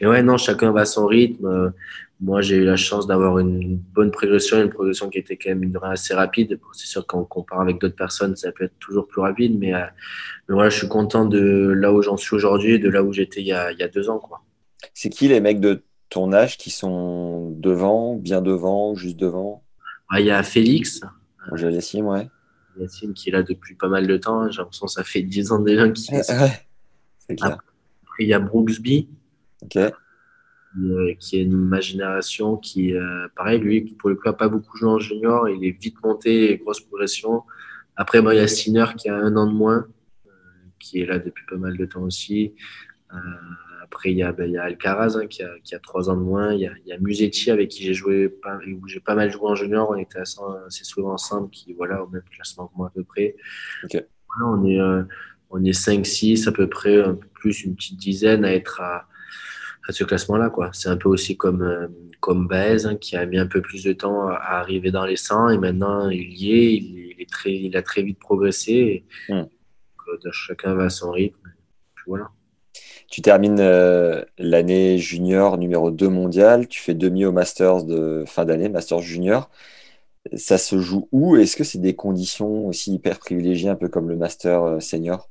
mais 0.00 0.06
ouais, 0.06 0.22
non, 0.22 0.38
chacun 0.38 0.72
va 0.72 0.80
à 0.80 0.84
son 0.86 1.06
rythme. 1.06 1.74
Moi, 2.20 2.40
j'ai 2.40 2.56
eu 2.56 2.64
la 2.64 2.76
chance 2.76 3.06
d'avoir 3.06 3.38
une 3.38 3.76
bonne 3.76 4.10
progression, 4.10 4.60
une 4.60 4.70
progression 4.70 5.10
qui 5.10 5.18
était 5.18 5.36
quand 5.36 5.54
même 5.54 5.78
assez 5.82 6.14
rapide. 6.14 6.58
C'est 6.72 6.86
sûr 6.86 7.06
qu'on 7.06 7.24
compare 7.24 7.60
avec 7.60 7.78
d'autres 7.78 7.94
personnes, 7.94 8.34
ça 8.36 8.50
peut 8.52 8.64
être 8.64 8.78
toujours 8.80 9.06
plus 9.06 9.20
rapide, 9.20 9.58
mais, 9.58 9.72
mais 9.72 10.54
voilà, 10.54 10.70
je 10.70 10.78
suis 10.78 10.88
content 10.88 11.26
de 11.26 11.74
là 11.76 11.92
où 11.92 12.00
j'en 12.00 12.16
suis 12.16 12.34
aujourd'hui, 12.34 12.80
de 12.80 12.88
là 12.88 13.02
où 13.02 13.12
j'étais 13.12 13.42
il, 13.42 13.46
y 13.46 13.52
a, 13.52 13.70
il 13.70 13.78
y 13.78 13.82
a 13.82 13.88
deux 13.88 14.08
ans. 14.08 14.18
quoi. 14.18 14.40
C'est 14.94 15.10
qui 15.10 15.28
les 15.28 15.40
mecs 15.40 15.60
de 15.60 15.82
ton 16.08 16.32
âge 16.32 16.56
qui 16.56 16.70
sont 16.70 17.50
devant, 17.50 18.16
bien 18.16 18.40
devant, 18.40 18.94
juste 18.94 19.18
devant? 19.18 19.62
Ah, 20.08 20.20
Il 20.20 20.26
y 20.26 20.30
a 20.30 20.42
Félix. 20.42 21.02
Yacine, 21.54 22.04
ouais. 22.04 22.28
Yacine 22.80 23.14
qui 23.14 23.28
est 23.28 23.32
là 23.32 23.42
depuis 23.42 23.74
pas 23.74 23.88
mal 23.88 24.06
de 24.06 24.16
temps. 24.16 24.50
J'ai 24.50 24.58
l'impression 24.58 24.86
que 24.86 24.92
ça 24.92 25.04
fait 25.04 25.22
10 25.22 25.52
ans 25.52 25.58
déjà 25.60 25.88
qu'il 25.88 26.14
est. 26.14 26.26
Clair. 27.36 27.58
Après, 28.02 28.24
il 28.24 28.28
y 28.28 28.34
a 28.34 28.38
Brooksby. 28.38 29.08
Ok. 29.62 29.76
Euh, 29.76 31.14
qui 31.18 31.38
est 31.38 31.42
une 31.42 31.56
ma 31.56 31.80
génération 31.80 32.56
qui, 32.56 32.94
euh, 32.94 33.26
pareil, 33.34 33.58
lui, 33.58 33.80
pour 33.98 34.10
le 34.10 34.16
coup, 34.16 34.26
n'a 34.26 34.34
pas 34.34 34.48
beaucoup 34.48 34.76
joué 34.76 34.88
en 34.88 34.98
junior. 34.98 35.48
Il 35.48 35.64
est 35.64 35.70
vite 35.70 35.96
monté, 36.04 36.58
grosse 36.58 36.80
progression. 36.80 37.42
Après, 37.96 38.20
il 38.20 38.36
y 38.36 38.38
a 38.38 38.46
Stinner 38.46 38.86
qui 38.96 39.08
a 39.08 39.16
un 39.16 39.34
an 39.36 39.46
de 39.46 39.52
moins, 39.52 39.86
euh, 40.26 40.30
qui 40.78 41.00
est 41.00 41.06
là 41.06 41.18
depuis 41.18 41.44
pas 41.46 41.56
mal 41.56 41.76
de 41.76 41.84
temps 41.86 42.02
aussi. 42.02 42.54
Après, 43.90 44.10
il 44.10 44.18
y 44.18 44.22
a, 44.22 44.32
ben, 44.32 44.44
il 44.44 44.52
y 44.52 44.58
a 44.58 44.64
Alcaraz 44.64 45.16
hein, 45.16 45.26
qui, 45.26 45.42
a, 45.42 45.48
qui, 45.64 45.74
a, 45.74 45.78
trois 45.78 46.10
ans 46.10 46.16
de 46.16 46.20
moins. 46.20 46.52
Il 46.52 46.60
y 46.60 46.66
a, 46.66 46.72
il 46.84 46.88
y 46.88 46.92
a 46.92 46.98
Musetti 46.98 47.50
avec 47.50 47.70
qui 47.70 47.84
j'ai 47.84 47.94
joué, 47.94 48.28
pas, 48.28 48.58
où 48.58 48.86
j'ai 48.86 49.00
pas 49.00 49.14
mal 49.14 49.30
joué 49.32 49.48
en 49.48 49.54
junior. 49.54 49.88
On 49.90 49.96
était 49.96 50.18
assez, 50.18 50.38
assez, 50.66 50.84
souvent 50.84 51.12
ensemble, 51.12 51.48
qui 51.48 51.72
voilà 51.72 52.02
au 52.02 52.08
même 52.08 52.22
classement 52.30 52.66
que 52.66 52.76
moi 52.76 52.88
à 52.88 52.90
peu 52.90 53.02
près. 53.02 53.34
Okay. 53.84 54.02
Voilà, 54.28 54.52
on 54.52 54.66
est 54.66 54.78
euh, 54.78 55.02
on 55.48 55.64
est 55.64 55.70
5-6 55.70 56.48
à 56.48 56.52
peu 56.52 56.68
près, 56.68 57.02
un 57.02 57.14
peu 57.14 57.26
plus 57.32 57.64
une 57.64 57.74
petite 57.74 57.98
dizaine 57.98 58.44
à 58.44 58.52
être 58.52 58.82
à, 58.82 59.08
à 59.88 59.92
ce 59.92 60.04
classement-là. 60.04 60.50
quoi. 60.50 60.68
C'est 60.74 60.90
un 60.90 60.98
peu 60.98 61.08
aussi 61.08 61.38
comme 61.38 61.62
euh, 61.62 61.88
comme 62.20 62.46
Baez 62.46 62.84
hein, 62.84 62.96
qui 62.96 63.16
a 63.16 63.24
mis 63.24 63.38
un 63.38 63.46
peu 63.46 63.62
plus 63.62 63.84
de 63.84 63.94
temps 63.94 64.28
à 64.28 64.58
arriver 64.58 64.90
dans 64.90 65.06
les 65.06 65.16
100 65.16 65.48
et 65.48 65.58
maintenant 65.58 66.10
il 66.10 66.34
y 66.34 66.52
est. 66.52 66.74
Il, 66.74 67.22
est 67.22 67.30
très, 67.30 67.52
il 67.52 67.76
a 67.76 67.82
très 67.82 68.02
vite 68.02 68.18
progressé. 68.18 69.04
Et, 69.28 69.32
mm. 69.32 69.46
chacun 70.30 70.74
va 70.74 70.84
à 70.84 70.90
son 70.90 71.10
rythme. 71.10 71.38
Puis 71.94 72.04
voilà. 72.06 72.30
Tu 73.08 73.22
termines 73.22 73.60
euh, 73.60 74.22
l'année 74.36 74.98
junior 74.98 75.56
numéro 75.56 75.90
2 75.90 76.10
mondial, 76.10 76.68
tu 76.68 76.82
fais 76.82 76.92
demi 76.92 77.24
au 77.24 77.32
Masters 77.32 77.84
de 77.84 78.24
fin 78.26 78.44
d'année, 78.44 78.68
Masters 78.68 79.00
junior. 79.00 79.48
Ça 80.34 80.58
se 80.58 80.78
joue 80.78 81.08
où? 81.10 81.36
Est-ce 81.36 81.56
que 81.56 81.64
c'est 81.64 81.78
des 81.78 81.96
conditions 81.96 82.66
aussi 82.66 82.92
hyper 82.92 83.18
privilégiées, 83.18 83.70
un 83.70 83.76
peu 83.76 83.88
comme 83.88 84.10
le 84.10 84.16
Master 84.16 84.62
euh, 84.62 84.80
senior? 84.80 85.30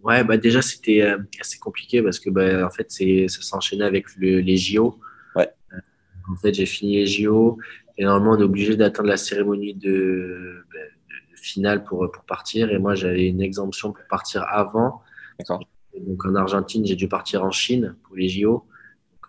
Ouais, 0.00 0.22
bah 0.22 0.36
déjà 0.36 0.62
c'était 0.62 1.02
euh, 1.02 1.18
assez 1.40 1.58
compliqué 1.58 2.02
parce 2.02 2.20
que 2.20 2.30
bah, 2.30 2.64
en 2.64 2.70
fait 2.70 2.88
ça 2.88 3.42
s'enchaînait 3.42 3.84
avec 3.84 4.06
les 4.16 4.56
JO. 4.56 5.00
Ouais. 5.34 5.50
en 6.30 6.36
fait, 6.36 6.54
j'ai 6.54 6.66
fini 6.66 6.98
les 6.98 7.06
JO 7.06 7.58
et 7.96 8.04
normalement 8.04 8.36
on 8.36 8.40
est 8.40 8.44
obligé 8.44 8.76
d'attendre 8.76 9.08
la 9.08 9.16
cérémonie 9.16 9.74
de, 9.74 10.64
bah, 10.72 10.78
de, 10.78 11.36
finale 11.36 11.82
pour, 11.82 12.08
pour 12.12 12.22
partir. 12.22 12.70
Et 12.70 12.78
moi 12.78 12.94
j'avais 12.94 13.26
une 13.26 13.40
exemption 13.40 13.92
pour 13.92 14.04
partir 14.08 14.44
avant. 14.48 15.02
D'accord 15.36 15.64
donc 15.96 16.24
en 16.24 16.34
Argentine, 16.34 16.84
j'ai 16.86 16.96
dû 16.96 17.08
partir 17.08 17.44
en 17.44 17.50
Chine 17.50 17.96
pour 18.04 18.16
les 18.16 18.28
JO, 18.28 18.64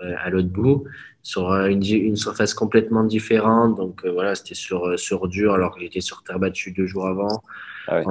euh, 0.02 0.14
à 0.18 0.30
l'autre 0.30 0.48
bout, 0.48 0.86
sur 1.22 1.52
euh, 1.52 1.68
une, 1.68 1.84
une, 1.84 2.16
surface 2.16 2.54
complètement 2.54 3.04
différente. 3.04 3.76
Donc 3.76 4.06
euh, 4.06 4.12
voilà, 4.12 4.34
c'était 4.34 4.56
sur, 4.56 4.98
sur 4.98 5.28
dur, 5.28 5.54
alors 5.54 5.76
que 5.76 5.82
j'étais 5.82 6.00
sur 6.00 6.24
terre 6.24 6.40
battue 6.40 6.72
deux 6.72 6.86
jours 6.86 7.08
avant. 7.08 7.44
Ah 7.88 8.02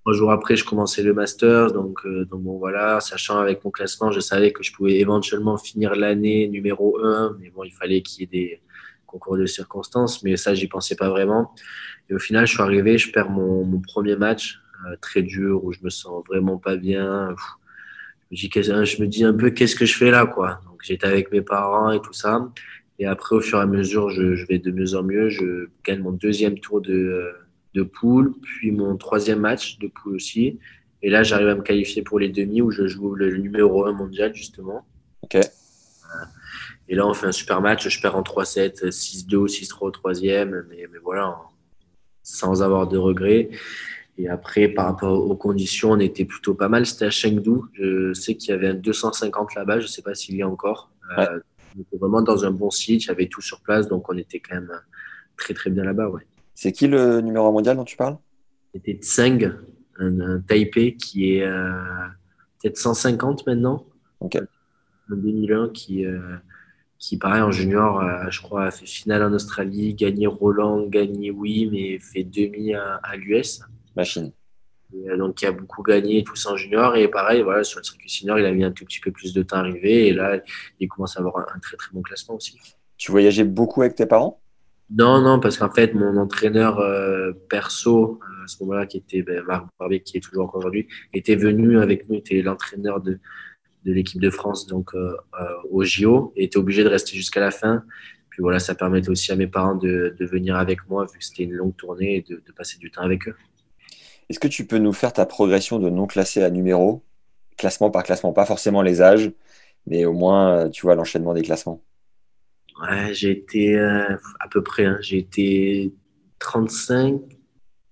trois 0.00 0.14
jours 0.14 0.32
après, 0.32 0.56
je 0.56 0.64
commençais 0.64 1.02
le 1.02 1.14
Masters. 1.14 1.72
Donc, 1.72 2.04
donc 2.06 2.42
bon, 2.42 2.58
voilà, 2.58 2.98
sachant 2.98 3.38
avec 3.38 3.64
mon 3.64 3.70
classement, 3.70 4.10
je 4.10 4.18
savais 4.20 4.52
que 4.52 4.64
je 4.64 4.72
pouvais 4.72 4.96
éventuellement 4.98 5.58
finir 5.58 5.94
l'année 5.94 6.48
numéro 6.48 6.98
1, 7.04 7.36
mais 7.38 7.50
bon, 7.50 7.62
il 7.62 7.72
fallait 7.72 8.02
qu'il 8.02 8.22
y 8.22 8.24
ait 8.24 8.26
des 8.26 8.62
concours 9.06 9.36
de 9.36 9.46
circonstances, 9.46 10.22
mais 10.22 10.36
ça, 10.36 10.54
j'y 10.54 10.66
pensais 10.66 10.96
pas 10.96 11.10
vraiment. 11.10 11.54
Et 12.08 12.14
au 12.14 12.18
final, 12.18 12.46
je 12.46 12.54
suis 12.54 12.62
arrivé, 12.62 12.96
je 12.98 13.12
perds 13.12 13.30
mon, 13.30 13.64
mon 13.64 13.80
premier 13.80 14.16
match, 14.16 14.58
très 15.00 15.22
dur, 15.22 15.62
où 15.64 15.72
je 15.72 15.80
me 15.82 15.90
sens 15.90 16.24
vraiment 16.26 16.56
pas 16.56 16.76
bien 16.76 17.34
je 18.30 19.02
me 19.02 19.06
dis 19.06 19.24
un 19.24 19.34
peu 19.34 19.50
qu'est-ce 19.50 19.76
que 19.76 19.86
je 19.86 19.96
fais 19.96 20.10
là 20.10 20.26
quoi? 20.26 20.60
Donc 20.66 20.80
j'étais 20.82 21.06
avec 21.06 21.32
mes 21.32 21.42
parents 21.42 21.90
et 21.90 22.00
tout 22.00 22.12
ça. 22.12 22.48
Et 22.98 23.06
après 23.06 23.36
au 23.36 23.40
fur 23.40 23.58
et 23.58 23.62
à 23.62 23.66
mesure, 23.66 24.10
je, 24.10 24.34
je 24.34 24.46
vais 24.46 24.58
de 24.58 24.70
mieux 24.70 24.94
en 24.94 25.02
mieux. 25.02 25.28
Je 25.28 25.68
gagne 25.84 26.00
mon 26.00 26.12
deuxième 26.12 26.58
tour 26.58 26.80
de, 26.80 27.32
de 27.74 27.82
poule, 27.82 28.34
puis 28.40 28.72
mon 28.72 28.96
troisième 28.96 29.40
match 29.40 29.78
de 29.78 29.88
poule 29.88 30.16
aussi. 30.16 30.58
Et 31.02 31.10
là, 31.10 31.22
j'arrive 31.22 31.48
à 31.48 31.54
me 31.54 31.62
qualifier 31.62 32.02
pour 32.02 32.18
les 32.18 32.28
demi 32.28 32.60
où 32.60 32.70
je 32.70 32.86
joue 32.86 33.14
le 33.14 33.36
numéro 33.36 33.86
1 33.86 33.92
mondial, 33.92 34.34
justement. 34.34 34.84
Ok. 35.22 35.36
Et 36.88 36.94
là, 36.94 37.06
on 37.06 37.14
fait 37.14 37.26
un 37.26 37.32
super 37.32 37.60
match. 37.60 37.88
Je 37.88 38.00
perds 38.00 38.16
en 38.16 38.22
3-7, 38.22 38.88
6-2, 38.88 39.46
6-3 39.46 39.76
au 39.86 39.90
troisième. 39.90 40.66
Mais, 40.68 40.88
mais 40.90 40.98
voilà, 41.02 41.36
sans 42.22 42.62
avoir 42.62 42.88
de 42.88 42.98
regrets. 42.98 43.50
Et 44.18 44.28
après, 44.28 44.66
par 44.66 44.86
rapport 44.86 45.30
aux 45.30 45.36
conditions, 45.36 45.92
on 45.92 46.00
était 46.00 46.24
plutôt 46.24 46.54
pas 46.54 46.68
mal. 46.68 46.84
C'était 46.86 47.04
à 47.04 47.10
Chengdu. 47.10 47.60
Je 47.74 48.12
sais 48.14 48.34
qu'il 48.34 48.50
y 48.50 48.52
avait 48.52 48.68
un 48.68 48.74
250 48.74 49.54
là-bas. 49.54 49.78
Je 49.78 49.84
ne 49.84 49.88
sais 49.88 50.02
pas 50.02 50.14
s'il 50.14 50.34
y 50.34 50.42
a 50.42 50.48
encore. 50.48 50.90
Euh, 51.16 51.38
on 51.76 51.80
était 51.82 51.96
vraiment 51.96 52.20
dans 52.20 52.44
un 52.44 52.50
bon 52.50 52.70
site. 52.70 53.04
Il 53.04 53.08
y 53.08 53.10
avait 53.12 53.28
tout 53.28 53.40
sur 53.40 53.60
place. 53.60 53.86
Donc, 53.86 54.10
on 54.10 54.18
était 54.18 54.40
quand 54.40 54.56
même 54.56 54.72
très, 55.36 55.54
très 55.54 55.70
bien 55.70 55.84
là-bas. 55.84 56.08
Ouais. 56.08 56.22
C'est 56.56 56.72
qui 56.72 56.88
le 56.88 57.20
numéro 57.20 57.52
mondial 57.52 57.76
dont 57.76 57.84
tu 57.84 57.96
parles? 57.96 58.18
C'était 58.74 58.94
Tseng, 58.94 59.52
un, 60.00 60.40
Taipei 60.40 60.96
qui 60.96 61.36
est 61.36 61.46
euh, 61.46 61.80
peut-être 62.60 62.76
150 62.76 63.46
maintenant. 63.46 63.86
Ok. 64.18 64.34
Un 64.34 65.14
2001 65.14 65.68
qui, 65.68 66.04
euh, 66.04 66.18
qui, 66.98 67.18
pareil, 67.18 67.42
en 67.42 67.52
junior, 67.52 68.02
je 68.30 68.42
crois, 68.42 68.64
a 68.64 68.70
fait 68.72 68.84
finale 68.84 69.22
en 69.22 69.32
Australie, 69.32 69.94
gagné 69.94 70.26
Roland, 70.26 70.88
gagné 70.88 71.30
oui, 71.30 71.68
mais 71.70 72.00
fait 72.00 72.24
demi 72.24 72.74
à, 72.74 73.14
l'US. 73.16 73.60
Machine. 73.98 74.32
donc, 75.18 75.34
qui 75.34 75.46
a 75.46 75.52
beaucoup 75.52 75.82
gagné 75.82 76.24
tout 76.24 76.36
ça 76.36 76.52
en 76.52 76.56
junior. 76.56 76.96
Et 76.96 77.08
pareil, 77.08 77.42
voilà, 77.42 77.64
sur 77.64 77.80
le 77.80 77.84
circuit 77.84 78.08
senior, 78.08 78.38
il 78.38 78.46
a 78.46 78.52
mis 78.52 78.64
un 78.64 78.72
tout 78.72 78.84
petit 78.84 79.00
peu 79.00 79.12
plus 79.12 79.32
de 79.32 79.42
temps 79.42 79.56
à 79.56 79.60
arriver. 79.60 80.08
Et 80.08 80.12
là, 80.12 80.40
il 80.80 80.88
commence 80.88 81.16
à 81.16 81.20
avoir 81.20 81.38
un, 81.54 81.58
très, 81.58 81.76
très 81.76 81.90
bon 81.92 82.02
classement 82.02 82.36
aussi. 82.36 82.58
Tu 82.96 83.10
voyageais 83.10 83.44
beaucoup 83.44 83.82
avec 83.82 83.94
tes 83.94 84.06
parents? 84.06 84.40
Non, 84.90 85.20
non, 85.20 85.38
parce 85.38 85.58
qu'en 85.58 85.70
fait, 85.70 85.92
mon 85.92 86.16
entraîneur 86.16 86.78
euh, 86.80 87.32
perso, 87.50 88.18
à 88.42 88.48
ce 88.48 88.62
moment-là, 88.62 88.86
qui 88.86 88.96
était 88.96 89.22
ben, 89.22 89.42
Marc 89.42 89.66
Barbier, 89.78 90.00
qui 90.00 90.16
est 90.16 90.20
toujours 90.20 90.44
encore 90.44 90.60
aujourd'hui, 90.60 90.88
était 91.12 91.36
venu 91.36 91.78
avec 91.78 92.08
nous, 92.08 92.16
était 92.16 92.40
l'entraîneur 92.40 93.00
de, 93.02 93.18
de 93.84 93.92
l'équipe 93.92 94.20
de 94.20 94.30
France 94.30 94.66
donc 94.66 94.94
euh, 94.94 95.16
euh, 95.40 95.44
au 95.70 95.84
JO 95.84 96.32
et 96.36 96.44
était 96.44 96.58
obligé 96.58 96.84
de 96.84 96.88
rester 96.88 97.16
jusqu'à 97.16 97.40
la 97.40 97.50
fin. 97.50 97.84
Puis 98.30 98.42
voilà, 98.42 98.58
ça 98.58 98.74
permettait 98.74 99.10
aussi 99.10 99.32
à 99.32 99.36
mes 99.36 99.46
parents 99.46 99.74
de, 99.74 100.14
de 100.18 100.26
venir 100.26 100.56
avec 100.56 100.88
moi 100.88 101.04
vu 101.04 101.18
que 101.18 101.24
c'était 101.24 101.44
une 101.44 101.54
longue 101.54 101.76
tournée 101.76 102.16
et 102.16 102.22
de, 102.22 102.42
de, 102.46 102.52
passer 102.52 102.78
du 102.78 102.90
temps 102.90 103.02
avec 103.02 103.28
eux. 103.28 103.34
Est-ce 104.28 104.38
que 104.38 104.48
tu 104.48 104.66
peux 104.66 104.78
nous 104.78 104.92
faire 104.92 105.12
ta 105.12 105.26
progression 105.26 105.78
de 105.78 105.88
non 105.88 106.06
classé 106.06 106.42
à 106.42 106.50
numéro, 106.50 107.02
classement 107.56 107.90
par 107.90 108.02
classement, 108.02 108.32
pas 108.32 108.44
forcément 108.44 108.82
les 108.82 109.00
âges, 109.00 109.30
mais 109.86 110.04
au 110.04 110.12
moins 110.12 110.68
tu 110.70 110.82
vois 110.82 110.94
l'enchaînement 110.94 111.34
des 111.34 111.42
classements. 111.42 111.82
Ouais, 112.82 113.12
j'ai 113.12 113.30
été 113.30 113.76
euh, 113.76 114.16
à 114.38 114.48
peu 114.48 114.62
près, 114.62 114.84
hein, 114.84 114.98
j'ai 115.00 115.18
été 115.18 115.92
35, 116.38 117.20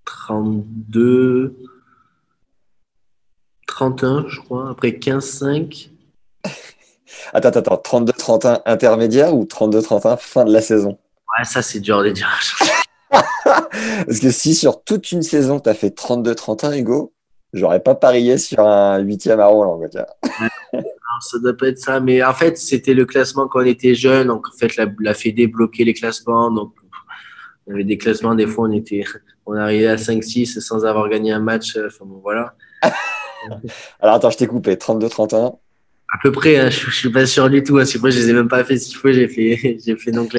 32, 0.04 1.56
31, 3.66 4.26
je 4.28 4.40
crois. 4.40 4.70
Après 4.70 4.90
15-5. 4.90 5.90
attends, 7.32 7.48
attends, 7.48 7.76
32-31 7.76 8.62
intermédiaire 8.64 9.34
ou 9.34 9.44
32-31 9.44 10.16
fin 10.18 10.44
de 10.44 10.52
la 10.52 10.62
saison? 10.62 10.98
Ouais, 11.36 11.44
ça, 11.44 11.62
c'est 11.62 11.80
dur 11.80 12.02
de 12.02 12.10
dire. 12.10 12.28
Parce 13.10 14.20
que 14.20 14.30
si 14.30 14.54
sur 14.54 14.82
toute 14.82 15.12
une 15.12 15.22
saison, 15.22 15.60
tu 15.60 15.68
as 15.68 15.74
fait 15.74 15.96
32-31, 15.96 16.78
Hugo, 16.78 17.12
j'aurais 17.52 17.80
pas 17.80 17.94
parié 17.94 18.38
sur 18.38 18.60
un 18.60 18.98
huitième 18.98 19.40
à 19.40 19.46
Roland. 19.46 19.78
non, 20.72 20.80
ça 21.20 21.38
doit 21.38 21.56
pas 21.56 21.68
être 21.68 21.78
ça. 21.78 22.00
Mais 22.00 22.22
en 22.22 22.34
fait, 22.34 22.58
c'était 22.58 22.94
le 22.94 23.04
classement 23.06 23.48
quand 23.48 23.60
on 23.60 23.66
était 23.66 23.94
jeune. 23.94 24.28
Donc, 24.28 24.46
en 24.48 24.56
fait, 24.56 24.76
la, 24.76 24.86
la 25.00 25.14
Fédé 25.14 25.46
bloquait 25.46 25.84
les 25.84 25.94
classements. 25.94 26.50
Donc, 26.50 26.72
on 27.66 27.74
avait 27.74 27.84
des 27.84 27.98
classements. 27.98 28.34
Des 28.34 28.46
fois, 28.46 28.68
on 28.68 28.72
était, 28.72 29.04
on 29.46 29.54
arrivait 29.54 29.88
à 29.88 29.96
5-6 29.96 30.60
sans 30.60 30.84
avoir 30.84 31.08
gagné 31.08 31.32
un 31.32 31.40
match. 31.40 31.76
Enfin, 31.76 32.04
bon, 32.04 32.20
voilà. 32.22 32.54
Alors 34.00 34.16
attends, 34.16 34.30
je 34.30 34.38
t'ai 34.38 34.46
coupé. 34.46 34.74
32-31 34.74 35.58
À 36.16 36.18
peu 36.22 36.32
près, 36.32 36.56
hein, 36.56 36.70
je, 36.70 36.86
ne 36.86 36.90
suis 36.92 37.10
pas 37.10 37.26
sûr 37.26 37.50
du 37.50 37.62
tout. 37.62 37.76
Hein, 37.76 37.84
si 37.84 37.98
moi, 37.98 38.08
je 38.08 38.18
les 38.18 38.30
ai 38.30 38.32
même 38.32 38.48
pas 38.48 38.64
fait 38.64 38.78
six 38.78 38.94
fois, 38.94 39.12
j'ai 39.12 39.28
fait, 39.28 39.78
j'ai 39.84 39.96
fait 39.96 40.12
donc 40.12 40.34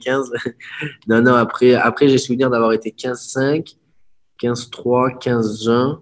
15. 0.00 0.32
non, 1.08 1.22
non, 1.22 1.34
après, 1.34 1.74
après 1.74 2.08
j'ai 2.08 2.18
souvenir 2.18 2.50
d'avoir 2.50 2.72
été 2.72 2.90
15-5, 2.90 3.74
15-3, 4.40 5.18
15-1, 5.18 5.98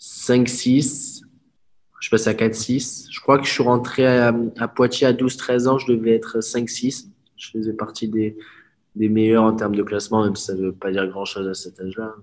5-6. 0.00 1.20
Je 2.00 2.10
passe 2.10 2.26
à 2.26 2.32
4-6. 2.32 3.08
Je 3.10 3.20
crois 3.20 3.38
que 3.38 3.44
je 3.44 3.52
suis 3.52 3.62
rentré 3.62 4.06
à, 4.06 4.32
Poitiers 4.74 5.06
à 5.06 5.12
12-13 5.12 5.68
ans. 5.68 5.78
Je 5.78 5.92
devais 5.92 6.14
être 6.14 6.38
5-6. 6.38 7.08
Je 7.36 7.50
faisais 7.50 7.74
partie 7.74 8.08
des, 8.08 8.38
des 8.96 9.10
meilleurs 9.10 9.44
en 9.44 9.52
termes 9.52 9.76
de 9.76 9.82
classement, 9.82 10.24
même 10.24 10.34
si 10.34 10.46
ça 10.46 10.54
ne 10.54 10.62
veut 10.62 10.72
pas 10.72 10.90
dire 10.90 11.06
grand-chose 11.08 11.46
à 11.46 11.54
cet 11.54 11.78
âge-là. 11.78 12.14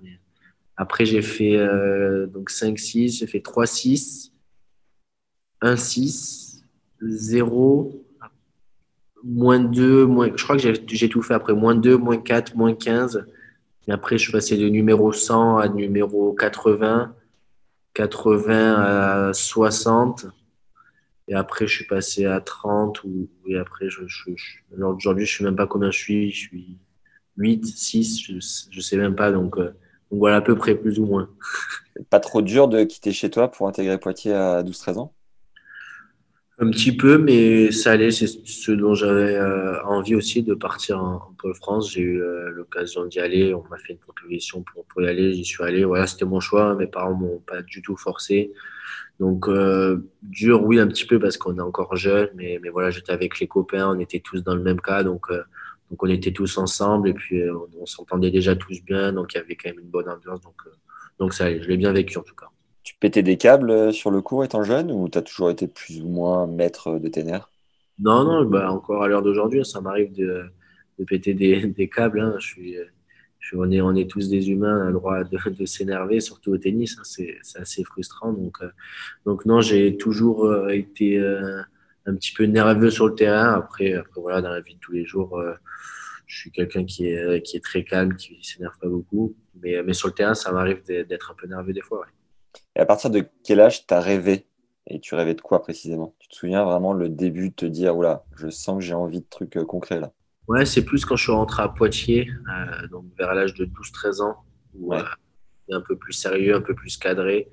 Après, 0.78 1.06
j'ai 1.06 1.22
fait 1.22 1.58
euh, 1.58 2.26
donc 2.26 2.50
5, 2.50 2.80
6, 2.80 3.20
j'ai 3.20 3.28
fait 3.28 3.42
3, 3.42 3.68
6, 3.68 4.34
1, 5.62 5.76
6, 5.76 6.64
0, 7.02 8.06
moins 9.24 9.60
2, 9.60 10.06
moins, 10.06 10.30
je 10.36 10.44
crois 10.44 10.58
que 10.58 10.74
j'ai 10.88 11.10
tout 11.10 11.22
fait 11.22 11.34
après, 11.34 11.54
moins 11.54 11.76
2, 11.76 11.98
moins 11.98 12.18
4, 12.18 12.56
moins 12.56 12.74
15. 12.74 13.26
Et 13.88 13.92
après, 13.92 14.18
je 14.18 14.24
suis 14.24 14.32
passé 14.32 14.58
de 14.58 14.70
numéro 14.70 15.12
100 15.12 15.58
à 15.58 15.68
numéro 15.68 16.34
80, 16.34 17.16
80 17.94 18.76
à 19.30 19.34
60. 19.34 20.28
Et 21.28 21.36
après, 21.36 21.68
je 21.68 21.76
suis 21.76 21.86
passé 21.86 22.26
à 22.26 22.40
30. 22.40 23.04
Ou, 23.04 23.30
et 23.48 23.58
après, 23.58 23.90
je, 23.90 24.02
je, 24.08 24.32
aujourd'hui, 24.78 25.26
je 25.26 25.34
ne 25.34 25.38
sais 25.38 25.44
même 25.44 25.56
pas 25.56 25.68
combien 25.68 25.92
je 25.92 25.98
suis. 25.98 26.32
Je 26.32 26.38
suis 26.38 26.78
8, 27.38 27.66
6, 27.66 28.22
je 28.24 28.34
ne 28.36 28.82
sais 28.82 28.98
même 28.98 29.16
pas. 29.16 29.32
Donc, 29.32 29.58
euh, 29.58 29.74
donc 30.12 30.20
voilà, 30.20 30.38
à 30.38 30.42
peu 30.42 30.56
près, 30.56 30.76
plus 30.76 31.00
ou 31.00 31.06
moins. 31.06 31.30
Pas 32.10 32.20
trop 32.20 32.42
dur 32.42 32.68
de 32.68 32.84
quitter 32.84 33.12
chez 33.12 33.30
toi 33.30 33.50
pour 33.52 33.68
intégrer 33.68 34.00
Poitiers 34.00 34.34
à 34.34 34.64
12-13 34.64 34.98
ans? 34.98 35.14
Un 36.62 36.70
petit 36.72 36.96
peu, 36.96 37.18
mais 37.18 37.72
ça 37.72 37.92
allait. 37.92 38.12
C'est 38.12 38.28
ce 38.28 38.72
dont 38.72 38.94
j'avais 38.94 39.36
euh, 39.36 39.82
envie 39.84 40.16
aussi 40.16 40.44
de 40.44 40.54
partir 40.54 41.02
en, 41.02 41.34
Pôle 41.38 41.56
France. 41.56 41.94
J'ai 41.94 42.02
eu 42.02 42.22
euh, 42.22 42.50
l'occasion 42.52 43.06
d'y 43.06 43.20
aller. 43.20 43.54
On 43.54 43.64
m'a 43.70 43.78
fait 43.78 43.94
une 43.94 44.00
proposition 44.00 44.64
pour, 44.64 44.84
pour 44.86 45.02
y 45.02 45.08
aller. 45.08 45.34
J'y 45.34 45.46
suis 45.46 45.64
allé. 45.64 45.86
Voilà, 45.86 46.06
c'était 46.06 46.26
mon 46.26 46.42
choix. 46.42 46.76
Mes 46.76 46.88
parents 46.88 47.14
m'ont 47.14 47.40
pas 47.40 47.62
du 47.62 47.82
tout 47.82 47.96
forcé. 47.96 48.52
Donc, 49.20 49.48
euh, 49.48 50.06
dur, 50.22 50.64
oui, 50.64 50.80
un 50.80 50.88
petit 50.88 51.06
peu 51.06 51.18
parce 51.20 51.38
qu'on 51.38 51.58
est 51.58 51.62
encore 51.62 51.96
jeune. 51.96 52.30
Mais, 52.36 52.60
mais 52.62 52.70
voilà, 52.70 52.90
j'étais 52.90 53.14
avec 53.14 53.40
les 53.40 53.48
copains. 53.48 53.90
On 53.96 54.00
était 54.00 54.20
tous 54.20 54.44
dans 54.44 54.56
le 54.56 54.62
même 54.62 54.82
cas. 54.82 55.04
Donc, 55.04 55.32
donc 55.90 56.04
on 56.04 56.08
était 56.08 56.32
tous 56.32 56.58
ensemble 56.58 57.10
et 57.10 57.14
puis 57.14 57.42
euh, 57.42 57.58
on, 57.80 57.86
s'entendait 57.86 58.32
déjà 58.32 58.56
tous 58.56 58.84
bien, 58.84 59.12
donc 59.12 59.34
il 59.34 59.38
y 59.38 59.42
avait 59.42 59.56
quand 59.56 59.70
même 59.70 59.80
une 59.80 59.90
bonne 59.90 60.08
ambiance. 60.10 60.42
Donc, 60.42 60.56
euh, 60.68 60.72
donc 61.18 61.34
ça 61.34 61.52
je 61.52 61.68
l'ai 61.68 61.78
bien 61.78 61.92
vécu 61.94 62.18
en 62.18 62.24
tout 62.24 62.36
cas. 62.36 62.48
Tu 62.90 62.96
pétais 62.96 63.22
des 63.22 63.38
câbles 63.38 63.70
euh, 63.70 63.92
sur 63.92 64.10
le 64.10 64.20
cours 64.20 64.44
étant 64.44 64.64
jeune 64.64 64.92
ou 64.92 65.08
tu 65.10 65.20
as 65.20 65.22
toujours 65.22 65.52
été 65.52 65.68
plus 65.68 66.02
ou 66.02 66.08
moins 66.08 66.48
maître 66.48 66.98
de 66.98 67.08
tes 67.08 67.24
nerfs? 67.24 67.52
Non, 68.00 68.24
non, 68.24 68.46
bah, 68.46 68.72
encore 68.72 69.04
à 69.04 69.08
l'heure 69.08 69.22
d'aujourd'hui, 69.22 69.64
ça 69.64 69.80
m'arrive 69.80 70.12
de, 70.12 70.46
de, 70.98 71.04
péter 71.04 71.36
des, 71.36 71.88
câbles. 71.96 72.20
Hein. 72.20 72.34
Je 72.40 72.48
suis, 72.48 72.76
on, 73.54 73.70
est, 73.70 73.80
on 73.80 73.94
est 73.94 74.10
tous 74.10 74.28
des 74.28 74.50
humains, 74.50 74.76
on 74.76 74.82
a 74.82 74.86
le 74.88 74.94
droit 74.94 75.24
de, 75.24 75.66
s'énerver, 75.68 76.20
surtout 76.20 76.52
au 76.54 76.58
tennis, 76.58 76.98
hein. 76.98 77.04
c'est 77.04 77.38
assez 77.60 77.84
frustrant. 77.84 78.34
Donc, 78.34 78.58
donc 79.24 79.46
non, 79.46 79.62
j'ai 79.62 79.96
toujours 79.96 80.72
été 80.72 81.20
un 81.20 82.16
petit 82.16 82.34
peu 82.34 82.46
nerveux 82.46 82.90
sur 82.90 83.08
le 83.08 83.14
terrain. 83.14 83.54
Après, 83.54 83.94
après 83.94 84.20
voilà, 84.20 84.42
dans 84.42 84.50
la 84.50 84.62
vie 84.62 84.74
de 84.74 84.80
tous 84.80 84.94
les 84.94 85.06
jours, 85.06 85.40
je 86.26 86.40
suis 86.40 86.50
quelqu'un 86.50 86.86
qui 86.86 87.06
est, 87.06 87.44
qui 87.44 87.56
est 87.56 87.64
très 87.64 87.84
calme, 87.84 88.16
qui 88.16 88.40
ne 88.40 88.44
s'énerve 88.44 88.80
pas 88.82 88.90
beaucoup. 88.90 89.36
Mais, 89.62 89.84
mais 89.84 89.94
sur 89.94 90.08
le 90.08 90.16
terrain, 90.16 90.34
ça 90.34 90.52
m'arrive 90.52 90.84
d'être 90.88 91.30
un 91.30 91.36
peu 91.36 91.46
nerveux 91.46 91.74
des 91.74 91.82
fois. 91.82 92.08
Et 92.76 92.80
à 92.80 92.86
partir 92.86 93.10
de 93.10 93.26
quel 93.44 93.60
âge 93.60 93.86
tu 93.88 93.94
as 93.94 94.00
rêvé? 94.00 94.46
Et 94.88 95.00
tu 95.00 95.14
rêvais 95.14 95.36
de 95.36 95.42
quoi 95.42 95.62
précisément? 95.62 96.16
Tu 96.20 96.28
te 96.30 96.36
souviens 96.36 96.64
vraiment 96.64 96.94
le 96.94 97.10
début 97.10 97.50
de 97.50 97.56
te 97.56 97.66
dire, 97.66 97.96
oula, 97.96 98.26
je 98.36 98.50
sens 98.50 98.80
que 98.80 98.84
j'ai 98.84 98.96
envie 98.96 99.20
de 99.20 99.28
trucs 99.30 99.56
euh, 99.58 99.66
concrets 99.66 100.00
là? 100.00 100.12
Ouais, 100.48 100.66
c'est 100.66 100.84
plus 100.84 101.06
quand 101.06 101.16
je 101.16 101.24
suis 101.24 101.32
rentré 101.32 101.62
à 101.62 101.70
Poitiers, 101.70 102.28
euh, 102.28 102.88
donc 102.88 103.06
vers 103.18 103.36
l'âge 103.36 103.54
de 103.54 103.66
12-13 103.66 104.24
ans, 104.24 104.38
où 104.74 104.94
ouais. 104.94 104.98
euh, 104.98 105.78
un 105.78 105.82
peu 105.82 105.96
plus 105.96 106.14
sérieux, 106.14 106.56
un 106.56 106.62
peu 106.62 106.74
plus 106.74 106.98
cadré. 106.98 107.50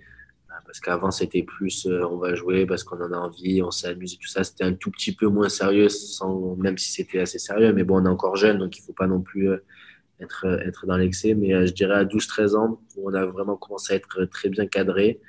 Parce 0.64 0.80
qu'avant, 0.80 1.10
c'était 1.10 1.42
plus 1.42 1.86
on 1.86 2.16
va 2.16 2.34
jouer 2.34 2.64
parce 2.64 2.82
qu'on 2.82 2.98
en 3.02 3.12
a 3.12 3.18
envie, 3.18 3.62
on 3.62 3.70
s'amuse 3.70 4.14
et 4.14 4.16
tout 4.16 4.26
ça. 4.26 4.42
C'était 4.42 4.64
un 4.64 4.72
tout 4.72 4.90
petit 4.90 5.14
peu 5.14 5.26
moins 5.26 5.50
sérieux, 5.50 5.90
sans, 5.90 6.56
même 6.56 6.78
si 6.78 6.90
c'était 6.90 7.20
assez 7.20 7.38
sérieux. 7.38 7.74
Mais 7.74 7.84
bon, 7.84 8.00
on 8.00 8.06
est 8.06 8.08
encore 8.08 8.36
jeune, 8.36 8.56
donc 8.56 8.78
il 8.78 8.80
ne 8.80 8.86
faut 8.86 8.94
pas 8.94 9.06
non 9.06 9.20
plus 9.20 9.50
être, 10.20 10.46
euh, 10.46 10.58
être 10.58 10.86
dans 10.86 10.96
l'excès. 10.96 11.34
Mais 11.34 11.66
je 11.66 11.72
dirais 11.72 11.94
à 11.96 12.04
12-13 12.04 12.56
ans, 12.56 12.80
on 12.96 13.14
a 13.14 13.24
vraiment 13.26 13.56
commencé 13.56 13.92
à 13.94 13.96
être 13.96 14.24
très 14.26 14.48
bien 14.48 14.66
cadré. 14.66 15.20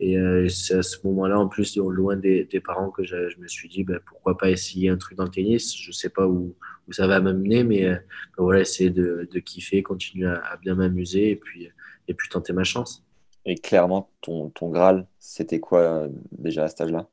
Et 0.00 0.18
c'est 0.48 0.74
à 0.74 0.82
ce 0.82 0.98
moment-là, 1.04 1.38
en 1.38 1.46
plus, 1.46 1.76
loin 1.76 2.16
des, 2.16 2.44
des 2.44 2.58
parents, 2.58 2.90
que 2.90 3.04
je, 3.04 3.28
je, 3.28 3.38
me 3.38 3.46
suis 3.46 3.68
dit 3.68 3.84
ben, 3.84 4.00
pourquoi 4.04 4.36
pas 4.36 4.50
essayer 4.50 4.88
un 4.88 4.96
truc 4.96 5.16
dans 5.16 5.24
le 5.24 5.30
tennis? 5.30 5.74
Je 5.76 5.90
ne 5.90 5.92
sais 5.92 6.08
pas 6.08 6.26
où, 6.26 6.56
où 6.88 6.92
ça 6.92 7.06
va 7.06 7.20
m'amener, 7.20 7.62
mais 7.62 7.84
ben, 7.84 8.00
voilà, 8.36 8.60
essayer 8.60 8.90
de, 8.90 9.28
de 9.30 9.38
kiffer, 9.38 9.84
continuer 9.84 10.26
à, 10.26 10.38
à 10.38 10.56
bien 10.56 10.74
m'amuser 10.74 11.30
et 11.30 11.36
puis, 11.36 11.70
et 12.08 12.14
puis 12.14 12.28
tenter 12.28 12.52
ma 12.52 12.64
chance. 12.64 13.04
Et 13.46 13.56
clairement, 13.56 14.10
ton, 14.20 14.50
ton 14.50 14.70
Graal, 14.70 15.06
c'était 15.18 15.60
quoi 15.60 15.80
euh, 15.80 16.08
déjà 16.32 16.64
à 16.64 16.68
cet 16.68 16.82
âge-là? 16.82 17.08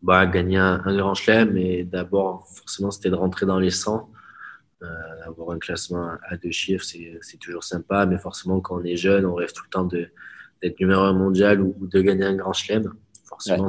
Bah, 0.00 0.26
Gagner 0.26 0.58
un, 0.58 0.96
grand 0.96 1.14
chelem, 1.14 1.52
mais 1.52 1.84
d'abord, 1.84 2.48
forcément, 2.48 2.90
c'était 2.90 3.10
de 3.10 3.14
rentrer 3.14 3.46
dans 3.46 3.60
les 3.60 3.70
100. 3.70 4.10
Euh, 4.82 5.26
avoir 5.28 5.50
un 5.50 5.58
classement 5.58 6.16
à 6.28 6.36
deux 6.36 6.50
chiffres, 6.50 6.84
c'est 6.84 7.36
toujours 7.38 7.62
sympa, 7.62 8.04
mais 8.06 8.18
forcément, 8.18 8.60
quand 8.60 8.80
on 8.80 8.84
est 8.84 8.96
jeune, 8.96 9.24
on 9.26 9.34
rêve 9.34 9.52
tout 9.52 9.62
le 9.64 9.70
temps 9.70 9.84
d'être 9.84 10.80
numéro 10.80 11.02
un 11.02 11.12
mondial 11.12 11.60
ou, 11.60 11.74
de 11.80 12.00
gagner 12.00 12.24
un 12.24 12.34
grand 12.34 12.52
chelem. 12.52 12.92
Forcément, 13.24 13.68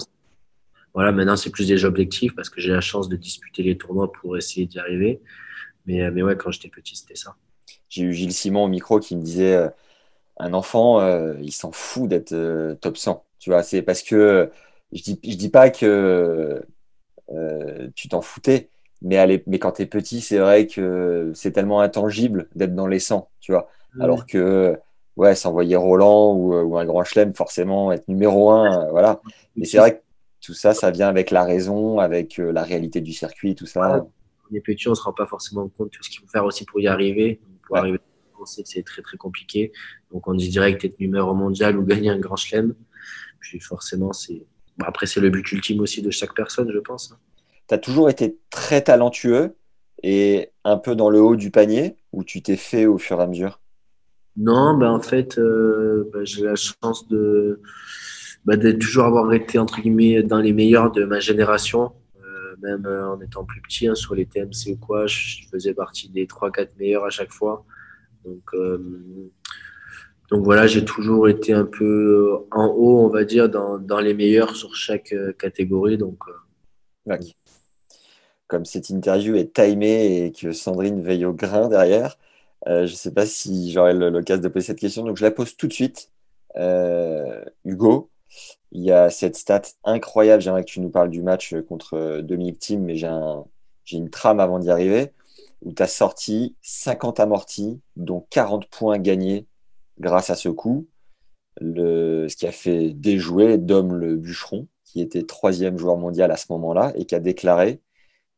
voilà, 0.94 1.12
maintenant 1.12 1.36
c'est 1.36 1.50
plus 1.50 1.68
des 1.68 1.86
objectifs 1.86 2.36
parce 2.36 2.50
que 2.50 2.62
j'ai 2.62 2.72
la 2.72 2.82
chance 2.82 3.10
de 3.10 3.16
disputer 3.16 3.64
les 3.64 3.78
tournois 3.78 4.12
pour 4.12 4.38
essayer 4.38 4.66
d'y 4.66 4.80
arriver. 4.80 5.22
Mais, 5.86 6.10
mais 6.12 6.24
ouais, 6.24 6.38
quand 6.38 6.52
j'étais 6.52 6.70
petit, 6.70 6.96
c'était 6.96 7.16
ça. 7.16 7.36
J'ai 7.90 8.04
eu 8.04 8.14
Gilles 8.14 8.34
Simon 8.34 8.64
au 8.64 8.68
micro 8.68 9.00
qui 9.00 9.16
me 9.16 9.22
disait 9.22 9.56
euh, 9.56 9.70
un 10.38 10.54
enfant, 10.54 11.00
euh, 11.02 11.36
il 11.42 11.52
s'en 11.52 11.72
fout 11.72 12.10
d'être 12.10 12.34
euh, 12.34 12.76
top 12.76 12.98
100. 12.98 13.24
Tu 13.40 13.52
vois, 13.52 13.62
c'est 13.64 13.82
parce 13.82 14.02
que 14.02 14.52
je 14.92 15.04
dis, 15.04 15.20
je 15.24 15.36
dis 15.36 15.50
pas 15.50 15.70
que 15.70 16.66
tu 17.96 18.10
t'en 18.10 18.22
foutais, 18.22 18.70
mais, 19.04 19.44
mais 19.48 19.60
quand 19.60 19.74
tu 19.74 19.82
es 19.84 19.86
petit, 19.86 20.22
c'est 20.22 20.38
vrai 20.38 20.66
que 20.66 21.32
c'est 21.36 21.52
tellement 21.52 21.82
intangible 21.82 22.48
d'être 22.56 22.74
dans 22.74 22.88
les 22.88 23.00
100, 23.00 23.30
tu 23.42 23.52
vois. 23.52 23.70
Alors 24.00 24.26
que, 24.26 24.76
ouais, 25.18 25.36
s'envoyer 25.36 25.76
Roland 25.76 26.34
ou, 26.34 26.78
un 26.78 26.86
grand 26.86 27.04
chelem, 27.04 27.34
forcément, 27.34 27.92
être 27.92 28.08
numéro 28.08 28.50
1, 28.52 28.90
voilà. 28.90 29.22
Mais 29.56 29.66
c'est 29.66 29.78
vrai 29.78 29.98
que 29.98 30.02
tout 30.42 30.54
ça, 30.54 30.74
ça 30.74 30.90
vient 30.90 31.10
avec 31.10 31.32
la 31.32 31.44
raison, 31.44 32.00
avec 32.00 32.38
la 32.38 32.64
réalité 32.64 33.02
du 33.02 33.14
circuit, 33.14 33.56
tout 33.56 33.66
ça. 33.66 34.06
on 34.50 34.56
est 34.56 34.62
petit, 34.62 34.88
on 34.88 34.92
ne 34.92 34.96
se 34.96 35.04
rend 35.04 35.14
pas 35.14 35.26
forcément 35.26 35.68
compte 35.68 35.92
de 35.92 35.98
ce 36.02 36.10
qu'il 36.10 36.22
faut 36.22 36.28
faire 36.28 36.46
aussi 36.46 36.66
pour 36.66 36.80
y 36.80 36.88
arriver. 36.88 37.40
Pour 37.68 37.78
arriver, 37.78 38.00
on 38.40 38.46
sait 38.46 38.64
que 38.64 38.70
c'est 38.70 38.84
très 38.84 39.02
très 39.02 39.18
compliqué. 39.18 39.72
Donc 40.12 40.28
on 40.28 40.34
dit 40.34 40.50
direct 40.50 40.84
être 40.84 41.00
numéro 41.00 41.34
mondial 41.34 41.78
ou 41.78 41.84
gagner 41.84 42.10
un 42.10 42.20
grand 42.20 42.36
chelem. 42.36 42.74
Puis 43.40 43.60
forcément, 43.60 44.14
c'est. 44.14 44.46
après, 44.82 45.06
c'est 45.06 45.20
le 45.20 45.30
but 45.30 45.50
ultime 45.52 45.82
aussi 45.82 46.02
de 46.02 46.10
chaque 46.10 46.34
personne, 46.34 46.72
je 46.74 46.80
pense. 46.80 47.14
Tu 47.68 47.76
as 47.76 47.78
toujours 47.78 48.10
été 48.10 48.38
très 48.50 48.82
talentueux 48.82 49.56
et 50.02 50.52
un 50.64 50.78
peu 50.78 50.96
dans 50.96 51.10
le 51.10 51.22
haut 51.22 51.36
du 51.36 51.52
panier 51.52 51.96
ou 52.12 52.24
tu 52.24 52.42
t'es 52.42 52.58
fait 52.58 52.86
au 52.86 52.98
fur 52.98 53.20
et 53.20 53.24
à 53.24 53.28
mesure? 53.28 53.60
Non, 54.36 54.76
ben 54.78 54.90
en 54.90 55.02
fait, 55.02 55.38
euh, 55.38 56.10
ben, 56.12 56.26
j'ai 56.26 56.44
la 56.44 56.56
chance 56.56 57.08
de, 57.08 57.62
ben, 58.46 58.58
de 58.58 58.72
toujours 58.72 59.06
avoir 59.06 59.32
été 59.34 59.60
entre 59.60 59.80
guillemets 59.80 60.24
dans 60.24 60.40
les 60.40 60.54
meilleurs 60.54 60.92
de 60.92 61.06
ma 61.06 61.20
génération 61.20 61.92
même 62.64 62.86
euh, 62.86 63.10
en 63.10 63.22
étant 63.22 63.44
plus 63.44 63.62
petit, 63.62 63.88
hein, 63.88 63.96
sur 63.96 64.16
les 64.16 64.26
TMC 64.26 64.72
ou 64.74 64.78
quoi, 64.78 65.06
je 65.06 65.44
faisais 65.52 65.74
partie 65.74 66.10
des 66.10 66.26
3-4 66.26 66.70
meilleurs 66.80 67.06
à 67.06 67.10
chaque 67.10 67.32
fois. 67.32 67.66
Donc, 68.26 68.44
euh, 68.54 68.80
donc 70.30 70.44
voilà, 70.44 70.66
j'ai 70.66 70.84
toujours 70.86 71.28
été 71.28 71.54
un 71.54 71.66
peu 71.66 72.38
en 72.52 72.68
haut, 72.68 73.06
on 73.06 73.10
va 73.10 73.26
dire, 73.26 73.50
dans, 73.50 73.78
dans 73.78 74.00
les 74.00 74.14
meilleurs 74.14 74.56
sur 74.56 74.76
chaque 74.76 75.12
euh, 75.12 75.34
catégorie. 75.34 75.98
Donc, 75.98 76.20
Comme 78.54 78.66
cette 78.66 78.92
interview 78.92 79.36
est 79.36 79.52
timée 79.52 80.26
et 80.26 80.32
que 80.32 80.52
Sandrine 80.52 81.02
veille 81.02 81.26
au 81.26 81.34
grain 81.34 81.70
derrière, 81.70 82.20
je 82.68 82.82
ne 82.82 82.86
sais 82.86 83.12
pas 83.12 83.26
si 83.26 83.72
j'aurai 83.72 83.96
l'occasion 83.96 84.44
de 84.44 84.48
poser 84.48 84.68
cette 84.68 84.78
question, 84.78 85.04
donc 85.04 85.18
je 85.18 85.24
la 85.24 85.32
pose 85.32 85.58
tout 85.58 85.66
de 85.66 85.74
suite. 85.74 86.12
Hugo, 87.66 88.12
il 88.72 88.84
y 88.84 88.92
a 88.92 89.10
cette 89.10 89.36
stat 89.36 89.64
incroyable. 89.84 90.44
J'aimerais 90.44 90.64
que 90.64 90.70
tu 90.70 90.82
nous 90.82 90.92
parles 90.92 91.10
du 91.10 91.24
match 91.24 91.56
contre 91.68 91.96
euh, 91.96 92.22
Dominique 92.22 92.60
Thiem, 92.60 92.84
mais 92.84 92.96
j'ai 92.96 93.08
une 93.92 94.12
trame 94.12 94.40
avant 94.40 94.60
d'y 94.60 94.70
arriver, 94.70 95.14
où 95.64 95.74
tu 95.74 95.82
as 95.82 95.88
sorti 95.88 96.56
50 96.62 97.20
amortis, 97.20 97.82
dont 97.96 98.24
40 98.30 98.68
points 98.68 99.00
gagnés 99.00 99.48
grâce 100.00 100.30
à 100.30 100.36
ce 100.36 100.50
coup. 100.50 100.88
ce 101.60 102.36
qui 102.36 102.46
a 102.46 102.52
fait 102.52 102.92
déjouer 102.92 103.58
Dom 103.58 103.96
le 103.96 104.16
bûcheron, 104.16 104.68
qui 104.84 105.02
était 105.02 105.24
troisième 105.24 105.80
joueur 105.80 105.98
mondial 105.98 106.32
à 106.32 106.38
ce 106.38 106.46
moment-là, 106.50 106.94
et 106.96 107.06
qui 107.06 107.16
a 107.16 107.20
déclaré 107.20 107.80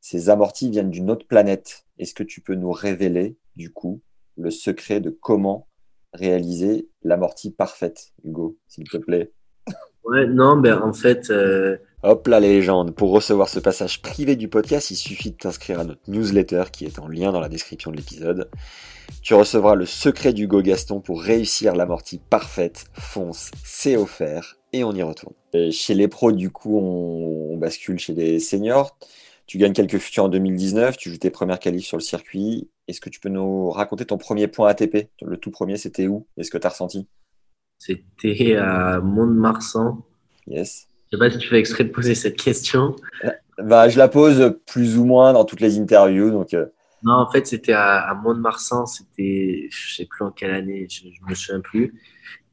Ces 0.08 0.30
amortis 0.30 0.70
viennent 0.70 0.92
d'une 0.92 1.10
autre 1.10 1.26
planète. 1.26 1.88
Est-ce 1.98 2.14
que 2.14 2.22
tu 2.22 2.40
peux 2.40 2.54
nous 2.54 2.72
révéler, 2.72 3.38
du 3.56 3.74
coup, 3.74 4.04
le 4.38 4.52
secret 4.52 5.00
de 5.00 5.10
comment 5.10 5.68
réaliser 6.14 6.88
l'amorti 7.02 7.50
parfaite, 7.50 8.14
Hugo, 8.24 8.56
s'il 8.68 8.88
te 8.88 8.98
plaît? 8.98 9.32
Ouais, 10.04 10.28
non, 10.28 10.58
ben 10.58 10.80
en 10.84 10.94
fait. 10.94 11.32
Euh, 11.32 11.78
Hop 12.04 12.28
là, 12.28 12.40
les 12.40 12.50
légendes. 12.50 12.94
Pour 12.94 13.10
recevoir 13.10 13.50
ce 13.50 13.60
passage 13.60 14.04
privé 14.04 14.36
du 14.36 14.48
podcast, 14.48 14.92
il 14.92 14.96
suffit 14.96 15.32
de 15.32 15.38
t'inscrire 15.38 15.80
à 15.80 15.84
notre 15.84 16.08
newsletter 16.08 16.66
qui 16.72 16.86
est 16.86 17.00
en 17.00 17.08
lien 17.08 17.32
dans 17.32 17.40
la 17.40 17.50
description 17.50 17.90
de 17.90 17.98
l'épisode. 17.98 18.52
Tu 19.24 19.34
recevras 19.34 19.74
le 19.74 19.88
secret 19.88 20.34
d'Hugo 20.34 20.62
Gaston 20.62 21.00
pour 21.00 21.20
réussir 21.20 21.76
l'amortie 21.76 22.22
parfaite. 22.30 22.86
Fonce, 22.94 23.50
c'est 23.64 23.98
offert 23.98 24.60
et 24.72 24.84
on 24.84 24.94
y 24.94 25.02
retourne. 25.02 25.34
chez 25.72 25.96
les 25.96 26.08
pros, 26.08 26.32
du 26.32 26.52
coup, 26.52 26.78
on, 26.78 27.58
bascule 27.58 27.98
chez 27.98 28.14
les 28.14 28.40
seniors. 28.40 28.96
Tu 29.48 29.58
gagnes 29.58 29.74
quelques 29.74 30.00
futurs 30.00 30.26
en 30.26 30.30
2019, 30.30 30.98
tu 30.98 31.12
joues 31.12 31.18
tes 31.18 31.30
premières 31.30 31.60
qualifs 31.60 31.86
sur 31.86 31.98
le 31.98 32.02
circuit. 32.02 32.70
Est-ce 32.88 33.00
que 33.00 33.10
tu 33.10 33.20
peux 33.20 33.30
nous 33.30 33.70
raconter 33.70 34.06
ton 34.06 34.18
premier 34.18 34.48
point 34.48 34.70
ATP 34.70 35.10
Le 35.22 35.38
tout 35.38 35.52
premier, 35.52 35.78
c'était 35.78 36.08
où? 36.08 36.28
Est-ce 36.38 36.50
que 36.50 36.58
tu 36.58 36.66
as 36.66 36.72
ressenti? 36.72 37.08
C'était 37.78 38.56
à 38.56 39.00
Mont-de-Marsan. 39.00 40.04
Yes. 40.48 40.88
Je 41.12 41.18
sais 41.18 41.20
pas 41.20 41.30
si 41.30 41.38
tu 41.38 41.48
fais 41.48 41.60
exprès 41.60 41.84
de 41.84 41.90
poser 41.90 42.16
cette 42.16 42.38
question. 42.38 42.96
Bah, 43.58 43.88
je 43.90 43.98
la 43.98 44.08
pose 44.08 44.58
plus 44.66 44.98
ou 44.98 45.06
moins 45.06 45.34
dans 45.34 45.46
toutes 45.46 45.62
les 45.62 45.80
interviews. 45.80 46.32
Donc, 46.32 46.54
euh. 46.54 46.66
Non, 47.04 47.14
en 47.14 47.32
fait, 47.32 47.46
c'était 47.46 47.74
à, 47.74 48.14
Mont-de-Marsan. 48.24 48.86
C'était, 48.86 49.68
je 49.70 49.96
sais 49.96 50.06
plus 50.06 50.26
en 50.26 50.32
quelle 50.32 50.52
année, 50.52 50.88
je, 50.90 51.06
ne 51.06 51.30
me 51.30 51.36
souviens 51.36 51.62
plus. 51.62 51.94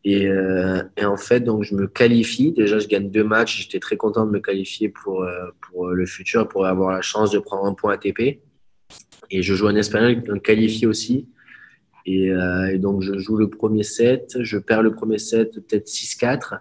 Et, 0.04 0.26
euh, 0.26 0.82
et, 0.96 1.04
en 1.04 1.16
fait, 1.16 1.40
donc 1.40 1.62
je 1.62 1.74
me 1.74 1.86
qualifie. 1.86 2.52
Déjà, 2.52 2.78
je 2.78 2.88
gagne 2.88 3.10
deux 3.10 3.24
matchs. 3.24 3.62
J'étais 3.62 3.78
très 3.78 3.96
content 3.96 4.26
de 4.26 4.30
me 4.30 4.40
qualifier 4.40 4.88
pour, 4.88 5.22
euh, 5.22 5.46
pour 5.60 5.88
le 5.88 6.06
futur, 6.06 6.48
pour 6.48 6.66
avoir 6.66 6.92
la 6.92 7.02
chance 7.02 7.30
de 7.30 7.38
prendre 7.38 7.64
un 7.64 7.74
point 7.74 7.94
ATP. 7.94 8.40
Et 9.30 9.42
je 9.42 9.54
joue 9.54 9.68
en 9.68 9.76
espagnol, 9.76 10.22
donc 10.22 10.42
qualifié 10.42 10.86
aussi. 10.86 11.28
Euh, 12.08 12.66
et, 12.66 12.78
donc, 12.78 13.02
je 13.02 13.18
joue 13.18 13.36
le 13.36 13.48
premier 13.48 13.84
set, 13.84 14.36
je 14.40 14.58
perds 14.58 14.82
le 14.82 14.92
premier 14.92 15.18
set, 15.18 15.54
peut-être 15.54 15.86
6-4. 15.86 16.60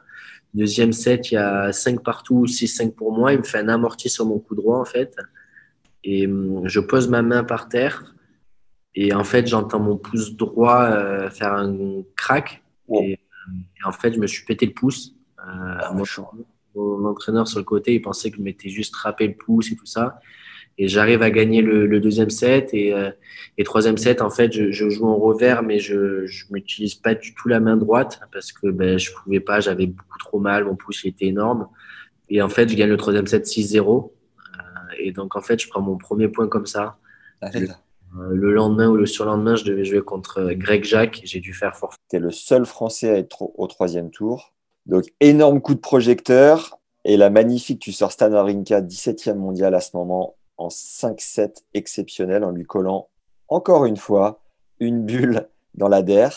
Deuxième 0.53 0.93
set, 0.93 1.31
il 1.31 1.35
y 1.35 1.37
a 1.37 1.71
5 1.71 2.03
partout, 2.03 2.45
6-5 2.45 2.93
pour 2.93 3.11
moi. 3.11 3.33
Il 3.33 3.39
me 3.39 3.43
fait 3.43 3.59
un 3.59 3.69
amorti 3.69 4.09
sur 4.09 4.25
mon 4.25 4.39
coup 4.39 4.55
droit, 4.55 4.77
en 4.77 4.85
fait. 4.85 5.15
Et 6.03 6.27
hum, 6.27 6.67
je 6.67 6.79
pose 6.79 7.07
ma 7.09 7.21
main 7.21 7.43
par 7.43 7.69
terre. 7.69 8.15
Et 8.93 9.13
en 9.13 9.23
fait, 9.23 9.47
j'entends 9.47 9.79
mon 9.79 9.97
pouce 9.97 10.35
droit 10.35 10.83
euh, 10.83 11.29
faire 11.29 11.53
un 11.53 12.03
crack. 12.15 12.61
Et, 12.93 13.17
en 13.83 13.91
fait, 13.91 14.13
je 14.13 14.19
me 14.19 14.27
suis 14.27 14.45
pété 14.45 14.65
le 14.65 14.73
pouce. 14.73 15.15
Euh, 15.39 15.77
ah, 15.79 15.93
mon, 15.93 16.03
mon, 16.75 17.05
entraîneur 17.09 17.47
sur 17.47 17.59
le 17.59 17.65
côté, 17.65 17.95
il 17.95 18.01
pensait 18.01 18.31
que 18.31 18.37
je 18.37 18.41
m'étais 18.41 18.69
juste 18.69 18.95
frappé 18.95 19.27
le 19.27 19.33
pouce 19.33 19.71
et 19.71 19.75
tout 19.75 19.85
ça. 19.85 20.19
Et 20.77 20.87
j'arrive 20.87 21.21
à 21.21 21.29
gagner 21.29 21.61
le, 21.61 21.99
deuxième 21.99 22.29
set. 22.29 22.69
Et, 22.73 22.93
euh, 22.93 23.11
et, 23.57 23.63
troisième 23.63 23.97
set, 23.97 24.21
en 24.21 24.29
fait, 24.29 24.51
je, 24.51 24.71
je 24.71 24.89
joue 24.89 25.07
en 25.07 25.17
revers, 25.17 25.63
mais 25.63 25.79
je 25.79 26.23
ne 26.23 26.53
m'utilise 26.53 26.95
pas 26.95 27.13
du 27.13 27.33
tout 27.35 27.47
la 27.47 27.59
main 27.59 27.77
droite 27.77 28.21
parce 28.31 28.51
que 28.51 28.67
ben, 28.67 28.97
je 28.97 29.11
pouvais 29.11 29.39
pas, 29.39 29.59
j'avais 29.59 29.87
beaucoup 29.87 30.17
trop 30.17 30.39
mal, 30.39 30.65
mon 30.65 30.75
pouce 30.75 31.05
était 31.05 31.25
énorme. 31.25 31.67
Et 32.29 32.41
en 32.41 32.49
fait, 32.49 32.69
je 32.69 32.75
gagne 32.75 32.89
le 32.89 32.97
troisième 32.97 33.27
set 33.27 33.45
6-0. 33.45 33.81
Euh, 33.81 34.59
et 34.97 35.11
donc, 35.11 35.35
en 35.35 35.41
fait, 35.41 35.61
je 35.61 35.67
prends 35.67 35.81
mon 35.81 35.97
premier 35.97 36.29
point 36.29 36.47
comme 36.47 36.65
ça. 36.65 36.97
Ah, 37.41 37.49
le, 38.13 38.21
euh, 38.21 38.29
le, 38.33 38.53
lendemain 38.53 38.87
ou 38.87 38.95
le 38.95 39.05
surlendemain, 39.05 39.55
je 39.55 39.63
devais 39.65 39.85
jouer 39.85 40.01
contre 40.01 40.51
Greg 40.53 40.83
Jacques. 40.83 41.21
J'ai 41.23 41.39
dû 41.39 41.53
faire 41.53 41.75
forfait. 41.75 41.97
Tu 42.09 42.17
es 42.17 42.19
le 42.19 42.31
seul 42.31 42.65
Français 42.65 43.09
à 43.09 43.17
être 43.17 43.49
au 43.57 43.67
troisième 43.67 44.09
tour. 44.11 44.53
Donc, 44.85 45.05
énorme 45.19 45.61
coup 45.61 45.75
de 45.75 45.79
projecteur. 45.79 46.77
Et 47.03 47.17
la 47.17 47.29
magnifique, 47.29 47.79
tu 47.79 47.91
sors 47.91 48.11
Stan 48.11 48.31
Wawrinka, 48.31 48.81
17e 48.81 49.35
mondial 49.35 49.73
à 49.73 49.81
ce 49.81 49.97
moment, 49.97 50.35
en 50.57 50.67
5-7 50.67 51.63
exceptionnel 51.73 52.43
en 52.43 52.51
lui 52.51 52.63
collant 52.63 53.07
encore 53.51 53.85
une 53.85 53.97
fois 53.97 54.39
une 54.79 55.05
bulle 55.05 55.47
dans 55.75 55.89
la 55.89 56.01
DER. 56.01 56.29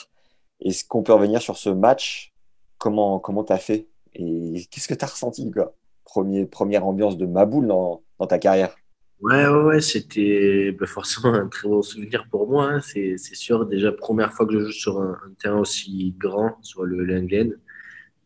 Est-ce 0.60 0.84
qu'on 0.84 1.02
peut 1.02 1.14
revenir 1.14 1.40
sur 1.40 1.56
ce 1.56 1.70
match? 1.70 2.34
Comment 2.76 3.18
comment 3.20 3.44
as 3.44 3.58
fait? 3.58 3.88
Et 4.14 4.66
qu'est-ce 4.70 4.88
que 4.88 4.94
tu 4.94 5.04
as 5.04 5.08
ressenti 5.08 5.50
quoi? 5.50 5.74
Premier, 6.04 6.44
Première 6.44 6.86
ambiance 6.86 7.16
de 7.16 7.24
Maboule 7.24 7.68
dans, 7.68 8.02
dans 8.18 8.26
ta 8.26 8.38
carrière 8.38 8.76
Ouais, 9.24 9.46
ouais, 9.48 9.62
ouais 9.62 9.80
c'était 9.80 10.70
bah, 10.72 10.84
forcément 10.86 11.32
un 11.32 11.48
très 11.48 11.66
bon 11.66 11.80
souvenir 11.80 12.28
pour 12.28 12.46
moi. 12.46 12.66
Hein. 12.72 12.80
C'est 12.82 13.16
sûr, 13.16 13.64
déjà, 13.64 13.90
première 13.90 14.34
fois 14.34 14.46
que 14.46 14.52
je 14.52 14.66
joue 14.66 14.72
sur 14.72 15.00
un, 15.00 15.18
terrain 15.38 15.60
aussi 15.60 16.14
grand, 16.18 16.58
sur 16.60 16.84
le 16.84 17.02
Lenglen. 17.04 17.58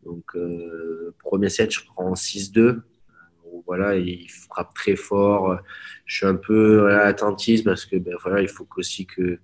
Donc, 0.04 0.24
euh, 0.34 1.14
premier 1.20 1.50
set, 1.50 1.70
je 1.72 1.84
prends 1.87 2.14
6-2 2.14 2.82
voilà, 3.66 3.96
il 3.96 4.26
frappe 4.30 4.74
très 4.74 4.96
fort. 4.96 5.58
Je 6.06 6.16
suis 6.16 6.26
un 6.26 6.34
peu 6.34 6.90
attentiste 6.90 7.64
parce 7.64 7.84
que 7.84 7.96
ben, 7.96 8.14
voilà, 8.22 8.40
il 8.40 8.48
faut 8.48 8.66
aussi 8.76 9.06
que, 9.06 9.38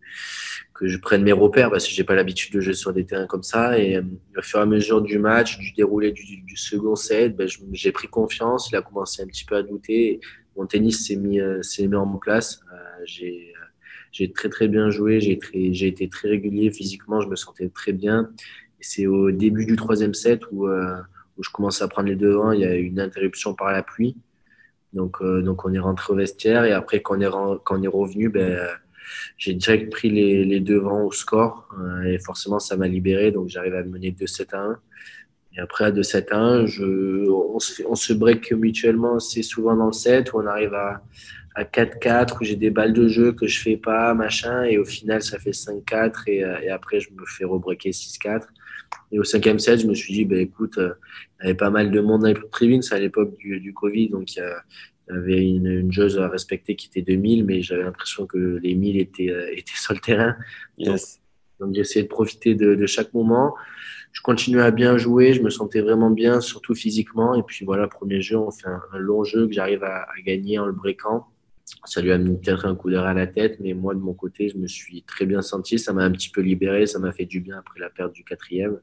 que 0.72 0.88
je 0.88 0.96
prenne 0.98 1.22
mes 1.22 1.32
repères 1.32 1.70
parce 1.70 1.86
que 1.86 1.92
j'ai 1.92 2.04
pas 2.04 2.14
l'habitude 2.14 2.54
de 2.54 2.60
jouer 2.60 2.74
sur 2.74 2.92
des 2.92 3.04
terrains 3.04 3.26
comme 3.26 3.42
ça. 3.42 3.78
Et 3.78 3.96
euh, 3.96 4.02
au 4.36 4.42
fur 4.42 4.60
et 4.60 4.62
à 4.62 4.66
mesure 4.66 5.02
du 5.02 5.18
match, 5.18 5.58
du 5.58 5.72
déroulé 5.72 6.12
du, 6.12 6.56
second 6.56 6.96
set, 6.96 7.36
ben, 7.36 7.48
j'ai 7.72 7.92
pris 7.92 8.08
confiance. 8.08 8.70
Il 8.70 8.76
a 8.76 8.82
commencé 8.82 9.22
un 9.22 9.26
petit 9.26 9.44
peu 9.44 9.56
à 9.56 9.62
douter. 9.62 10.20
Mon 10.56 10.66
tennis 10.66 11.06
s'est 11.06 11.16
mis, 11.16 11.40
euh, 11.40 11.60
mis 11.80 11.94
en 11.94 12.06
place. 12.18 12.60
Euh, 12.72 12.76
j'ai 13.04 13.52
j'ai 14.12 14.30
très 14.32 14.48
très 14.48 14.68
bien 14.68 14.90
joué, 14.90 15.18
j'ai 15.20 15.88
été 15.88 16.08
très 16.08 16.28
régulier 16.28 16.70
physiquement, 16.70 17.20
je 17.20 17.28
me 17.28 17.34
sentais 17.34 17.68
très 17.68 17.92
bien. 17.92 18.30
C'est 18.78 19.08
au 19.08 19.32
début 19.32 19.66
du 19.66 19.74
troisième 19.74 20.14
set 20.14 20.42
où 20.52 20.68
je 20.68 21.50
commence 21.50 21.82
à 21.82 21.88
prendre 21.88 22.08
les 22.08 22.14
devants, 22.14 22.52
il 22.52 22.60
y 22.60 22.64
a 22.64 22.76
une 22.76 23.00
interruption 23.00 23.54
par 23.54 23.72
la 23.72 23.82
pluie. 23.82 24.16
Donc, 24.94 25.20
euh, 25.20 25.44
on 25.64 25.74
est 25.74 25.78
rentré 25.78 26.12
au 26.12 26.16
vestiaire 26.16 26.64
et 26.64 26.72
après, 26.72 27.02
quand 27.02 27.16
on 27.16 27.20
est, 27.82 27.88
revenu, 27.88 28.28
ben, 28.28 28.60
j'ai 29.36 29.54
direct 29.54 29.90
pris 29.90 30.08
les, 30.08 30.44
les, 30.44 30.60
devants 30.60 31.02
au 31.02 31.12
score 31.12 31.68
euh, 31.80 32.04
et 32.04 32.18
forcément, 32.18 32.60
ça 32.60 32.76
m'a 32.76 32.86
libéré. 32.86 33.32
Donc, 33.32 33.48
j'arrive 33.48 33.74
à 33.74 33.82
mener 33.82 34.12
2-7 34.12 34.54
à 34.54 34.60
1. 34.60 34.80
Et 35.56 35.60
après, 35.60 35.84
à 35.84 35.90
2-7 35.92 36.32
1, 36.32 36.66
je, 36.66 37.28
on, 37.30 37.58
se 37.58 37.82
on 37.86 37.94
se 37.94 38.12
break 38.12 38.52
mutuellement 38.52 39.20
c'est 39.20 39.42
souvent 39.42 39.76
dans 39.76 39.86
le 39.86 39.92
set 39.92 40.32
où 40.32 40.38
on 40.38 40.46
arrive 40.46 40.74
à, 40.74 41.02
à 41.54 41.64
4-4 41.64 42.38
où 42.40 42.44
j'ai 42.44 42.56
des 42.56 42.70
balles 42.70 42.92
de 42.92 43.06
jeu 43.06 43.32
que 43.32 43.46
je 43.46 43.60
fais 43.60 43.76
pas, 43.76 44.14
machin, 44.14 44.64
et 44.64 44.78
au 44.78 44.84
final 44.84 45.22
ça 45.22 45.38
fait 45.38 45.52
5-4 45.52 46.24
et, 46.26 46.38
et, 46.38 46.70
après 46.70 46.98
je 47.00 47.10
me 47.12 47.24
fais 47.26 47.44
rebreaker 47.44 47.92
6-4. 47.92 48.46
Et 49.12 49.18
au 49.18 49.24
cinquième 49.24 49.58
set, 49.58 49.80
je 49.80 49.86
me 49.86 49.94
suis 49.94 50.12
dit, 50.12 50.24
bah, 50.24 50.36
écoute, 50.36 50.78
euh, 50.78 50.94
il 51.40 51.44
y 51.44 51.46
avait 51.48 51.56
pas 51.56 51.70
mal 51.70 51.90
de 51.90 52.00
monde 52.00 52.22
dans 52.22 52.28
les 52.28 52.36
tribunes, 52.50 52.82
c'est 52.82 52.94
à 52.94 52.98
l'époque 52.98 53.36
du, 53.36 53.60
du, 53.60 53.72
Covid, 53.72 54.08
donc 54.08 54.34
il 54.34 54.38
y, 54.38 55.12
avait 55.12 55.46
une, 55.46 55.66
une 55.66 55.92
jauge 55.92 56.16
à 56.16 56.28
respecter 56.28 56.74
qui 56.76 56.88
était 56.88 57.02
2000, 57.02 57.44
mais 57.44 57.62
j'avais 57.62 57.82
l'impression 57.82 58.26
que 58.26 58.58
les 58.62 58.74
1000 58.74 58.98
étaient, 58.98 59.30
euh, 59.30 59.50
étaient 59.56 59.76
sur 59.76 59.94
le 59.94 60.00
terrain. 60.00 60.36
Yes. 60.78 61.20
Donc, 61.58 61.68
donc 61.68 61.74
j'ai 61.74 61.82
essayé 61.82 62.02
de 62.02 62.08
profiter 62.08 62.54
de, 62.54 62.74
de 62.74 62.86
chaque 62.86 63.12
moment 63.14 63.54
je 64.14 64.22
continuais 64.22 64.62
à 64.62 64.70
bien 64.70 64.96
jouer, 64.96 65.34
je 65.34 65.42
me 65.42 65.50
sentais 65.50 65.80
vraiment 65.80 66.08
bien, 66.08 66.40
surtout 66.40 66.74
physiquement. 66.74 67.34
Et 67.34 67.42
puis 67.42 67.64
voilà, 67.64 67.88
premier 67.88 68.22
jeu, 68.22 68.38
on 68.38 68.50
fait 68.52 68.68
un, 68.68 68.80
long 68.96 69.24
jeu 69.24 69.48
que 69.48 69.52
j'arrive 69.52 69.82
à, 69.82 70.02
à, 70.02 70.20
gagner 70.24 70.58
en 70.58 70.66
le 70.66 70.72
breakant. 70.72 71.26
Ça 71.84 72.00
lui 72.00 72.12
a 72.12 72.18
mis 72.18 72.38
peut-être 72.38 72.64
un 72.64 72.76
coup 72.76 72.90
d'air 72.90 73.02
à 73.02 73.12
la 73.12 73.26
tête, 73.26 73.58
mais 73.58 73.74
moi 73.74 73.92
de 73.92 73.98
mon 73.98 74.14
côté, 74.14 74.48
je 74.48 74.56
me 74.56 74.68
suis 74.68 75.02
très 75.02 75.26
bien 75.26 75.42
senti. 75.42 75.80
Ça 75.80 75.92
m'a 75.92 76.04
un 76.04 76.12
petit 76.12 76.30
peu 76.30 76.42
libéré, 76.42 76.86
ça 76.86 77.00
m'a 77.00 77.12
fait 77.12 77.24
du 77.24 77.40
bien 77.40 77.58
après 77.58 77.80
la 77.80 77.90
perte 77.90 78.12
du 78.12 78.22
quatrième. 78.22 78.78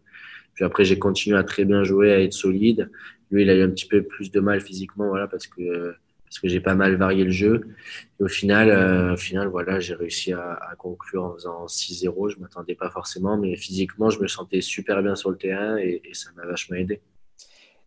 Puis 0.54 0.66
après, 0.66 0.84
j'ai 0.84 1.00
continué 1.00 1.38
à 1.38 1.44
très 1.44 1.64
bien 1.64 1.86
jouer, 1.86 2.12
à 2.12 2.22
être 2.22 2.34
solide. 2.34 2.92
Lui, 3.32 3.44
il 3.44 3.50
a 3.50 3.56
eu 3.56 3.62
un 3.64 3.70
petit 3.70 3.88
peu 3.88 4.04
plus 4.04 4.32
de 4.32 4.40
mal 4.42 4.60
physiquement, 4.60 5.08
voilà, 5.08 5.28
parce 5.28 5.48
que 5.48 5.96
parce 6.32 6.40
que 6.40 6.48
j'ai 6.48 6.62
pas 6.62 6.76
mal 6.76 6.96
varié 6.96 7.26
le 7.26 7.32
jeu. 7.32 7.76
Et 8.18 8.24
au 8.24 8.30
final, 8.30 8.70
euh, 8.70 9.16
au 9.16 9.18
final, 9.18 9.50
voilà, 9.50 9.82
j'ai 9.82 9.96
réussi 9.96 10.32
à, 10.32 10.58
conclure 10.78 11.26
en 11.26 11.34
faisant 11.34 11.66
6-0. 11.66 12.30
Je 12.30 12.40
m'attendais 12.40 12.74
pas 12.74 12.90
forcément, 12.90 13.36
mais 13.38 13.58
physiquement, 13.58 14.10
je 14.10 14.18
me 14.20 14.30
sentais 14.30 14.62
super 14.62 15.04
bien 15.04 15.16
sur 15.16 15.30
le 15.30 15.36
terrain 15.38 15.76
et, 15.76 16.02
ça 16.14 16.30
m'a 16.38 16.46
vachement 16.46 16.78
aidé. 16.78 17.02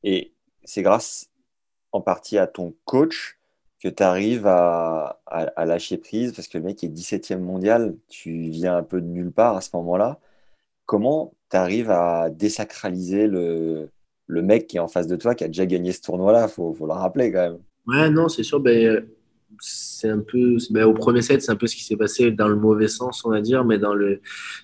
Et 0.02 0.34
c'est 0.62 0.82
grâce 0.82 1.30
en 1.92 2.02
partie 2.02 2.36
à 2.36 2.46
ton 2.46 2.74
coach 2.84 3.38
que 3.82 3.88
tu 3.88 4.02
arrives 4.02 4.46
à, 4.46 5.20
lâcher 5.64 5.96
prise 5.96 6.34
parce 6.34 6.46
que 6.46 6.58
le 6.58 6.64
mec 6.64 6.84
est 6.84 6.88
17e 6.88 7.38
mondial, 7.38 7.96
tu 8.08 8.50
viens 8.50 8.76
un 8.76 8.82
peu 8.82 9.00
de 9.00 9.06
nulle 9.06 9.32
part 9.32 9.56
à 9.56 9.62
ce 9.62 9.70
moment-là. 9.74 10.20
Comment 10.84 11.34
tu 11.50 11.56
arrives 11.56 11.90
à 11.90 12.28
désacraliser 12.28 13.26
le, 13.26 13.90
mec 14.28 14.66
qui 14.66 14.76
est 14.76 14.80
en 14.80 14.88
face 14.88 15.06
de 15.06 15.16
toi, 15.16 15.34
qui 15.34 15.44
a 15.44 15.48
déjà 15.48 15.64
gagné 15.64 15.92
ce 15.92 16.02
tournoi-là? 16.02 16.46
Il 16.48 16.52
faut, 16.52 16.74
faut 16.74 16.86
le 16.86 16.92
rappeler 16.92 17.32
quand 17.32 17.40
même. 17.50 17.60
Ouais, 17.86 18.10
non, 18.10 18.28
c'est 18.28 18.42
sûr. 18.42 18.60
Ben, 18.60 19.06
c'est 19.60 20.08
un 20.08 20.20
peu, 20.20 20.56
ben, 20.70 20.84
au 20.84 20.92
premier 20.94 21.22
set, 21.22 21.42
c'est 21.42 21.52
un 21.52 21.56
peu 21.56 21.66
ce 21.66 21.76
qui 21.76 21.84
s'est 21.84 21.96
passé 21.96 22.30
dans 22.30 22.48
le 22.48 22.56
mauvais 22.56 22.88
sens, 22.88 23.24
on 23.24 23.30
va 23.30 23.40
dire, 23.40 23.64
mais 23.64 23.78
dans 23.78 23.94
le, 23.94 24.20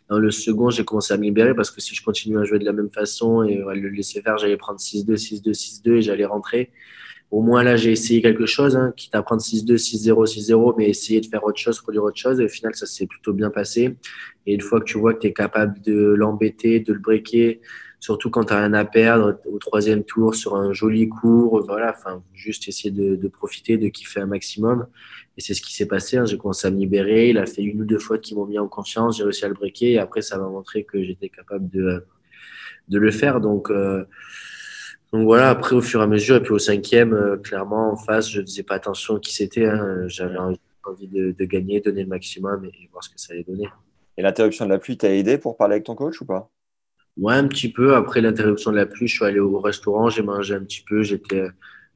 dans 0.09 0.19
le 0.19 0.31
second, 0.31 0.71
j'ai 0.71 0.85
commencé 0.85 1.15
à 1.15 1.17
me 1.17 1.25
libérer 1.25 1.55
parce 1.55 1.71
que 1.71 1.81
si 1.81 1.95
je 1.95 2.03
continue 2.03 2.39
à 2.39 2.45
jouer 2.45 2.59
de 2.59 2.65
la 2.65 2.73
même 2.73 2.91
façon 2.91 3.43
et 3.45 3.63
à 3.63 3.75
le 3.75 3.89
laisser 3.89 4.21
faire, 4.23 4.39
j'allais 4.39 4.57
prendre 4.57 4.79
6-2, 4.81 5.17
6-2, 5.17 5.53
6-2 5.53 5.93
et 5.97 6.03
j'allais 6.03 6.25
rentrer. 6.25 6.71
Au 7.31 7.43
moins 7.43 7.63
là, 7.63 7.77
j'ai 7.77 7.93
essayé 7.93 8.21
quelque 8.23 8.47
chose, 8.47 8.77
hein, 8.77 8.93
quitte 8.97 9.15
à 9.15 9.23
prendre 9.23 9.41
6-2, 9.41 9.77
6-0, 9.77 10.27
6-0, 10.27 10.75
mais 10.77 10.89
essayer 10.91 11.21
de 11.21 11.27
faire 11.27 11.45
autre 11.45 11.59
chose, 11.59 11.81
produire 11.81 12.03
autre 12.03 12.19
chose. 12.19 12.41
Et 12.41 12.45
au 12.45 12.49
final, 12.49 12.75
ça 12.75 12.87
s'est 12.87 13.07
plutôt 13.07 13.33
bien 13.33 13.51
passé. 13.51 13.97
Et 14.47 14.55
une 14.55 14.61
fois 14.61 14.81
que 14.81 14.87
tu 14.87 14.99
vois 14.99 15.15
que 15.15 15.21
tu 15.21 15.29
es 15.29 15.33
capable 15.33 15.81
de 15.83 15.95
l'embêter, 15.95 16.81
de 16.81 16.93
le 16.93 16.99
breaker, 16.99 17.61
surtout 18.01 18.31
quand 18.31 18.45
tu 18.45 18.55
rien 18.55 18.73
à 18.73 18.85
perdre 18.85 19.39
au 19.45 19.59
troisième 19.59 20.03
tour 20.03 20.35
sur 20.35 20.57
un 20.57 20.73
joli 20.73 21.09
cours. 21.09 21.63
Voilà, 21.65 21.95
enfin, 21.97 22.23
juste 22.35 22.67
essayer 22.67 22.91
de, 22.91 23.15
de, 23.15 23.29
profiter, 23.29 23.77
de 23.77 23.89
kiffer 23.89 24.21
un 24.21 24.27
maximum. 24.27 24.87
Et 25.37 25.43
c'est 25.43 25.55
ce 25.55 25.61
qui 25.61 25.75
s'est 25.75 25.87
passé. 25.87 26.17
Hein. 26.17 26.25
J'ai 26.25 26.39
commencé 26.39 26.67
à 26.67 26.71
me 26.71 26.79
libérer. 26.79 27.29
Il 27.29 27.39
a 27.39 27.47
fait 27.47 27.63
une 27.63 27.83
ou 27.83 27.85
deux 27.85 27.99
fois 27.99 28.19
qui 28.19 28.35
m'ont 28.35 28.47
mis 28.47 28.59
en 28.59 28.69
confiance. 28.69 29.19
J'ai 29.19 29.25
réussi 29.25 29.45
à 29.45 29.49
le 29.49 29.55
breaker. 29.55 29.93
Et 29.93 29.99
après, 29.99 30.23
ça 30.23 30.39
m'a 30.39 30.49
montré 30.49 30.85
que 30.85 31.03
j'étais 31.05 31.29
capable 31.29 31.69
de, 31.69 32.07
de 32.89 32.99
le 32.99 33.11
faire. 33.11 33.41
Donc, 33.41 33.71
euh, 33.71 34.05
donc 35.13 35.25
voilà, 35.25 35.51
après, 35.51 35.77
au 35.77 35.83
fur 35.83 36.01
et 36.01 36.05
à 36.05 36.07
mesure, 36.07 36.37
et 36.37 36.43
puis 36.43 36.53
au 36.53 36.59
cinquième, 36.59 37.13
euh, 37.13 37.37
clairement, 37.37 37.93
en 37.93 37.97
face, 37.97 38.31
je 38.31 38.41
ne 38.41 38.47
faisais 38.47 38.63
pas 38.63 38.77
attention 38.77 39.17
à 39.17 39.21
qui 39.21 39.35
c'était. 39.35 39.67
Hein. 39.67 40.09
J'avais 40.09 40.39
envie 40.39 41.09
de, 41.09 41.33
de, 41.33 41.45
gagner, 41.45 41.81
donner 41.81 42.03
le 42.03 42.09
maximum 42.09 42.65
et, 42.65 42.69
et 42.69 42.89
voir 42.91 43.05
ce 43.05 43.11
que 43.11 43.21
ça 43.21 43.35
allait 43.35 43.45
donner. 43.45 43.69
Et 44.17 44.23
l'interruption 44.23 44.65
de 44.65 44.71
la 44.71 44.79
pluie 44.79 44.97
t'a 44.97 45.15
aidé 45.15 45.37
pour 45.37 45.57
parler 45.57 45.75
avec 45.75 45.85
ton 45.85 45.95
coach 45.95 46.21
ou 46.21 46.25
pas? 46.25 46.51
Ouais, 47.21 47.35
un 47.35 47.47
petit 47.47 47.71
peu. 47.71 47.95
Après 47.95 48.23
l'interruption 48.23 48.71
de 48.71 48.77
la 48.77 48.87
pluie, 48.87 49.07
je 49.07 49.17
suis 49.17 49.25
allé 49.25 49.41
au 49.41 49.61
restaurant, 49.61 50.09
j'ai 50.09 50.23
mangé 50.23 50.55
un 50.55 50.65
petit 50.65 50.83
peu. 50.83 51.03
J'étais, 51.03 51.45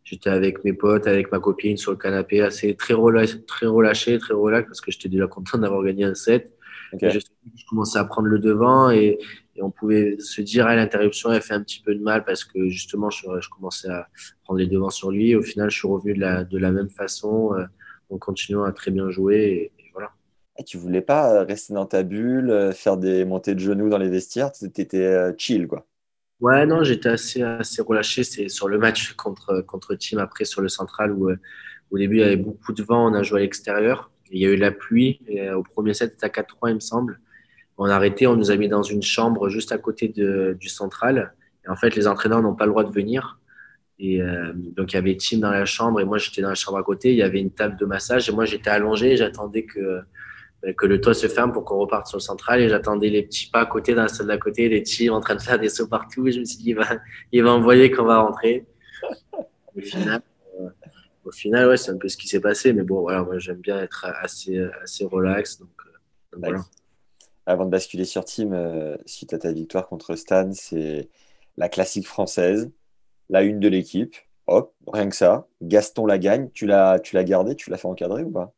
j'étais 0.05 0.29
avec 0.29 0.65
mes 0.65 0.75
potes, 0.75 1.07
avec 1.07 1.33
ma 1.33 1.41
copine 1.41 1.79
sur 1.79 1.93
le 1.93 1.97
canapé, 1.97 2.43
assez 2.43 2.75
très 2.77 2.93
relâché, 2.93 3.43
très 3.45 3.67
relâché, 3.67 4.19
très 4.19 4.35
relax 4.35 4.69
parce 4.69 4.83
que 4.83 4.91
j'étais 4.91 5.09
déjà 5.09 5.27
content 5.27 5.57
d'avoir 5.59 5.83
gagné 5.83 6.05
un 6.05 6.15
set. 6.15 6.53
Okay. 6.93 7.11
Je, 7.11 7.19
je, 7.19 7.65
commençais 7.69 7.99
à 7.99 8.05
prendre 8.05 8.29
le 8.29 8.39
devant 8.39 8.91
et, 8.91 9.19
et 9.57 9.63
on 9.63 9.71
pouvait 9.71 10.17
se 10.19 10.43
dire 10.43 10.67
à 10.67 10.77
l'interruption, 10.77 11.33
elle 11.33 11.41
fait 11.41 11.55
un 11.55 11.63
petit 11.63 11.81
peu 11.81 11.95
de 11.95 12.03
mal 12.03 12.25
parce 12.25 12.45
que 12.45 12.69
justement, 12.69 13.09
je, 13.09 13.27
je, 13.41 13.49
commençais 13.49 13.89
à 13.89 14.09
prendre 14.45 14.61
les 14.61 14.67
devants 14.67 14.91
sur 14.91 15.11
lui. 15.11 15.35
Au 15.35 15.43
final, 15.43 15.71
je 15.71 15.79
suis 15.79 15.89
revenu 15.89 16.15
de 16.15 16.21
la, 16.21 16.45
de 16.45 16.59
la 16.59 16.71
même 16.71 16.91
façon 16.91 17.55
euh, 17.55 17.65
en 18.11 18.19
continuant 18.19 18.65
à 18.65 18.73
très 18.73 18.91
bien 18.91 19.11
jouer. 19.11 19.73
Et, 19.74 19.74
et 20.59 20.65
tu 20.65 20.77
voulais 20.77 21.01
pas 21.01 21.45
rester 21.45 21.75
dans 21.75 21.87
ta 21.87 22.03
bulle, 22.03 22.73
faire 22.75 22.97
des 22.97 23.25
montées 23.25 23.55
de 23.55 23.61
genoux 23.61 23.89
dans 23.89 23.99
les 23.99 24.09
vestiaires, 24.09 24.53
tu 24.53 24.67
étais 24.67 25.35
chill 25.37 25.67
quoi. 25.67 25.87
Ouais, 26.41 26.67
non, 26.67 26.83
j'étais 26.83 27.09
assez, 27.09 27.43
assez 27.43 27.81
relâché. 27.81 28.25
C'est 28.25 28.49
sur 28.49 28.69
le 28.69 28.79
match 28.79 29.15
contre, 29.15 29.63
contre 29.63 29.95
Team 29.95 30.19
après 30.19 30.45
sur 30.45 30.61
le 30.61 30.69
central 30.69 31.13
où 31.13 31.31
au 31.91 31.99
début 31.99 32.17
il 32.17 32.21
y 32.21 32.25
avait 32.25 32.37
beaucoup 32.37 32.73
de 32.73 32.83
vent, 32.83 33.11
on 33.11 33.15
a 33.15 33.23
joué 33.23 33.41
à 33.41 33.43
l'extérieur. 33.43 34.11
Il 34.31 34.41
y 34.41 34.47
a 34.47 34.51
eu 34.51 34.57
la 34.57 34.73
pluie. 34.73 35.21
Au 35.55 35.63
premier 35.63 35.95
set, 35.95 36.13
c'était 36.13 36.27
à 36.27 36.43
4-3, 36.43 36.71
il 36.71 36.75
me 36.75 36.81
semble. 36.81 37.21
On 37.79 37.87
a 37.87 37.95
arrêté, 37.95 38.27
on 38.27 38.37
nous 38.37 38.51
a 38.51 38.57
mis 38.57 38.69
dans 38.69 38.83
une 38.83 39.03
chambre 39.03 39.49
juste 39.49 39.73
à 39.73 39.79
côté 39.79 40.09
du 40.09 40.69
central. 40.69 41.35
Et 41.65 41.69
en 41.69 41.77
fait, 41.77 41.95
les 41.97 42.07
entraîneurs 42.07 42.43
n'ont 42.43 42.55
pas 42.55 42.67
le 42.67 42.71
droit 42.71 42.85
de 42.85 42.93
venir. 42.93 43.41
Et 43.99 44.21
euh, 44.21 44.53
donc, 44.55 44.93
il 44.93 44.97
y 44.97 44.99
avait 44.99 45.17
Team 45.17 45.41
dans 45.41 45.51
la 45.51 45.65
chambre 45.65 46.01
et 46.01 46.05
moi, 46.05 46.19
j'étais 46.19 46.43
dans 46.43 46.49
la 46.49 46.55
chambre 46.55 46.79
à 46.79 46.83
côté. 46.83 47.13
Il 47.13 47.17
y 47.17 47.23
avait 47.23 47.41
une 47.41 47.53
table 47.53 47.77
de 47.79 47.85
massage 47.85 48.29
et 48.29 48.33
moi, 48.33 48.45
j'étais 48.45 48.71
allongé 48.71 49.17
j'attendais 49.17 49.65
que, 49.65 50.01
que 50.73 50.87
le 50.87 51.01
toit 51.01 51.15
se 51.15 51.27
ferme 51.27 51.53
pour 51.53 51.65
qu'on 51.65 51.79
reparte 51.79 52.07
sur 52.07 52.17
le 52.17 52.23
central 52.23 52.61
et 52.61 52.69
j'attendais 52.69 53.11
les 53.11 53.23
petits 53.23 53.51
pas 53.51 53.61
à 53.61 53.67
côté 53.67 53.95
dans 53.95 54.03
la 54.03 54.09
salle 54.09 54.27
d'à 54.27 54.39
côté, 54.39 54.69
les 54.69 54.81
petits 54.81 55.11
en 55.11 55.21
train 55.21 55.35
de 55.35 55.43
faire 55.43 55.59
des 55.59 55.69
sauts 55.69 55.89
partout 55.89 56.27
et 56.27 56.33
je 56.33 56.41
me 56.41 56.45
suis 56.45 56.59
dit 56.59 56.71
il 56.71 56.77
va, 56.77 56.87
il 57.33 57.43
va 57.43 57.53
envoyer 57.53 57.91
qu'on 57.91 58.05
va 58.05 58.21
rentrer. 58.21 58.67
Au 59.77 59.81
final, 59.81 60.23
euh, 60.61 60.69
au 61.25 61.31
final 61.31 61.69
ouais, 61.69 61.77
c'est 61.77 61.91
un 61.91 61.99
peu 61.99 62.09
ce 62.09 62.17
qui 62.17 62.29
s'est 62.29 62.41
passé, 62.41 62.73
mais 62.73 62.83
bon 62.83 63.01
voilà, 63.01 63.23
moi 63.23 63.39
j'aime 63.39 63.59
bien 63.59 63.81
être 63.81 64.07
assez, 64.23 64.59
assez 64.83 65.05
relax. 65.05 65.59
Donc, 65.59 65.71
euh, 65.87 66.39
voilà. 66.39 66.61
Avant 67.47 67.67
de 67.67 67.71
basculer 67.71 68.05
sur 68.05 68.25
Team, 68.25 68.55
euh, 68.55 68.97
suite 69.05 69.35
à 69.35 69.39
ta 69.39 69.53
victoire 69.53 69.87
contre 69.87 70.17
Stan, 70.17 70.51
c'est 70.53 71.11
la 71.59 71.69
classique 71.69 72.07
française, 72.07 72.71
la 73.29 73.43
une 73.43 73.61
de 73.61 73.69
l'équipe. 73.69 74.17
Hop, 74.47 74.75
rien 74.93 75.09
que 75.09 75.17
ça. 75.17 75.47
Gaston 75.63 76.07
la 76.07 76.19
gagne. 76.19 76.51
Tu 76.53 76.67
l'as, 76.67 77.01
tu 77.01 77.15
l'as 77.17 77.25
gardé, 77.25 77.55
tu 77.55 77.71
l'as 77.71 77.79
fait 77.79 77.89
encadrer 77.89 78.23
ou 78.23 78.31
pas? 78.31 78.55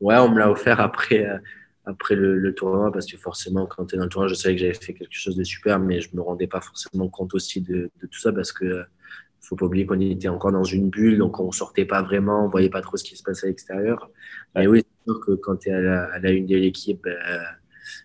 Ouais, 0.00 0.16
on 0.16 0.28
me 0.30 0.38
l'a 0.38 0.50
offert 0.50 0.80
après, 0.80 1.26
euh, 1.26 1.38
après 1.84 2.14
le, 2.14 2.38
le, 2.38 2.54
tournoi 2.54 2.92
parce 2.92 3.06
que 3.06 3.16
forcément, 3.16 3.66
quand 3.66 3.86
tu 3.86 3.94
es 3.94 3.98
dans 3.98 4.04
le 4.04 4.10
tournoi, 4.10 4.28
je 4.28 4.34
savais 4.34 4.54
que 4.54 4.60
j'avais 4.60 4.74
fait 4.74 4.94
quelque 4.94 5.14
chose 5.14 5.36
de 5.36 5.44
super, 5.44 5.78
mais 5.78 6.00
je 6.00 6.14
me 6.14 6.20
rendais 6.20 6.46
pas 6.46 6.60
forcément 6.60 7.08
compte 7.08 7.34
aussi 7.34 7.60
de, 7.60 7.90
de 8.00 8.06
tout 8.06 8.20
ça 8.20 8.32
parce 8.32 8.52
que 8.52 8.84
faut 9.48 9.56
pas 9.56 9.66
oublier 9.66 9.86
qu'on 9.86 9.98
était 10.00 10.28
encore 10.28 10.52
dans 10.52 10.64
une 10.64 10.90
bulle, 10.90 11.18
donc 11.18 11.40
on 11.40 11.50
sortait 11.52 11.86
pas 11.86 12.02
vraiment, 12.02 12.44
on 12.44 12.48
voyait 12.48 12.68
pas 12.68 12.82
trop 12.82 12.96
ce 12.96 13.04
qui 13.04 13.16
se 13.16 13.22
passait 13.22 13.46
à 13.46 13.48
l'extérieur. 13.48 14.10
Mais 14.54 14.66
oui, 14.66 14.82
c'est 14.84 15.10
sûr 15.12 15.24
que 15.24 15.32
quand 15.32 15.56
tu 15.56 15.70
es 15.70 15.72
à 15.72 15.80
la, 15.80 16.04
à 16.04 16.18
la, 16.18 16.30
une 16.32 16.46
de 16.46 16.56
l'équipe, 16.56 17.06
euh, 17.06 17.38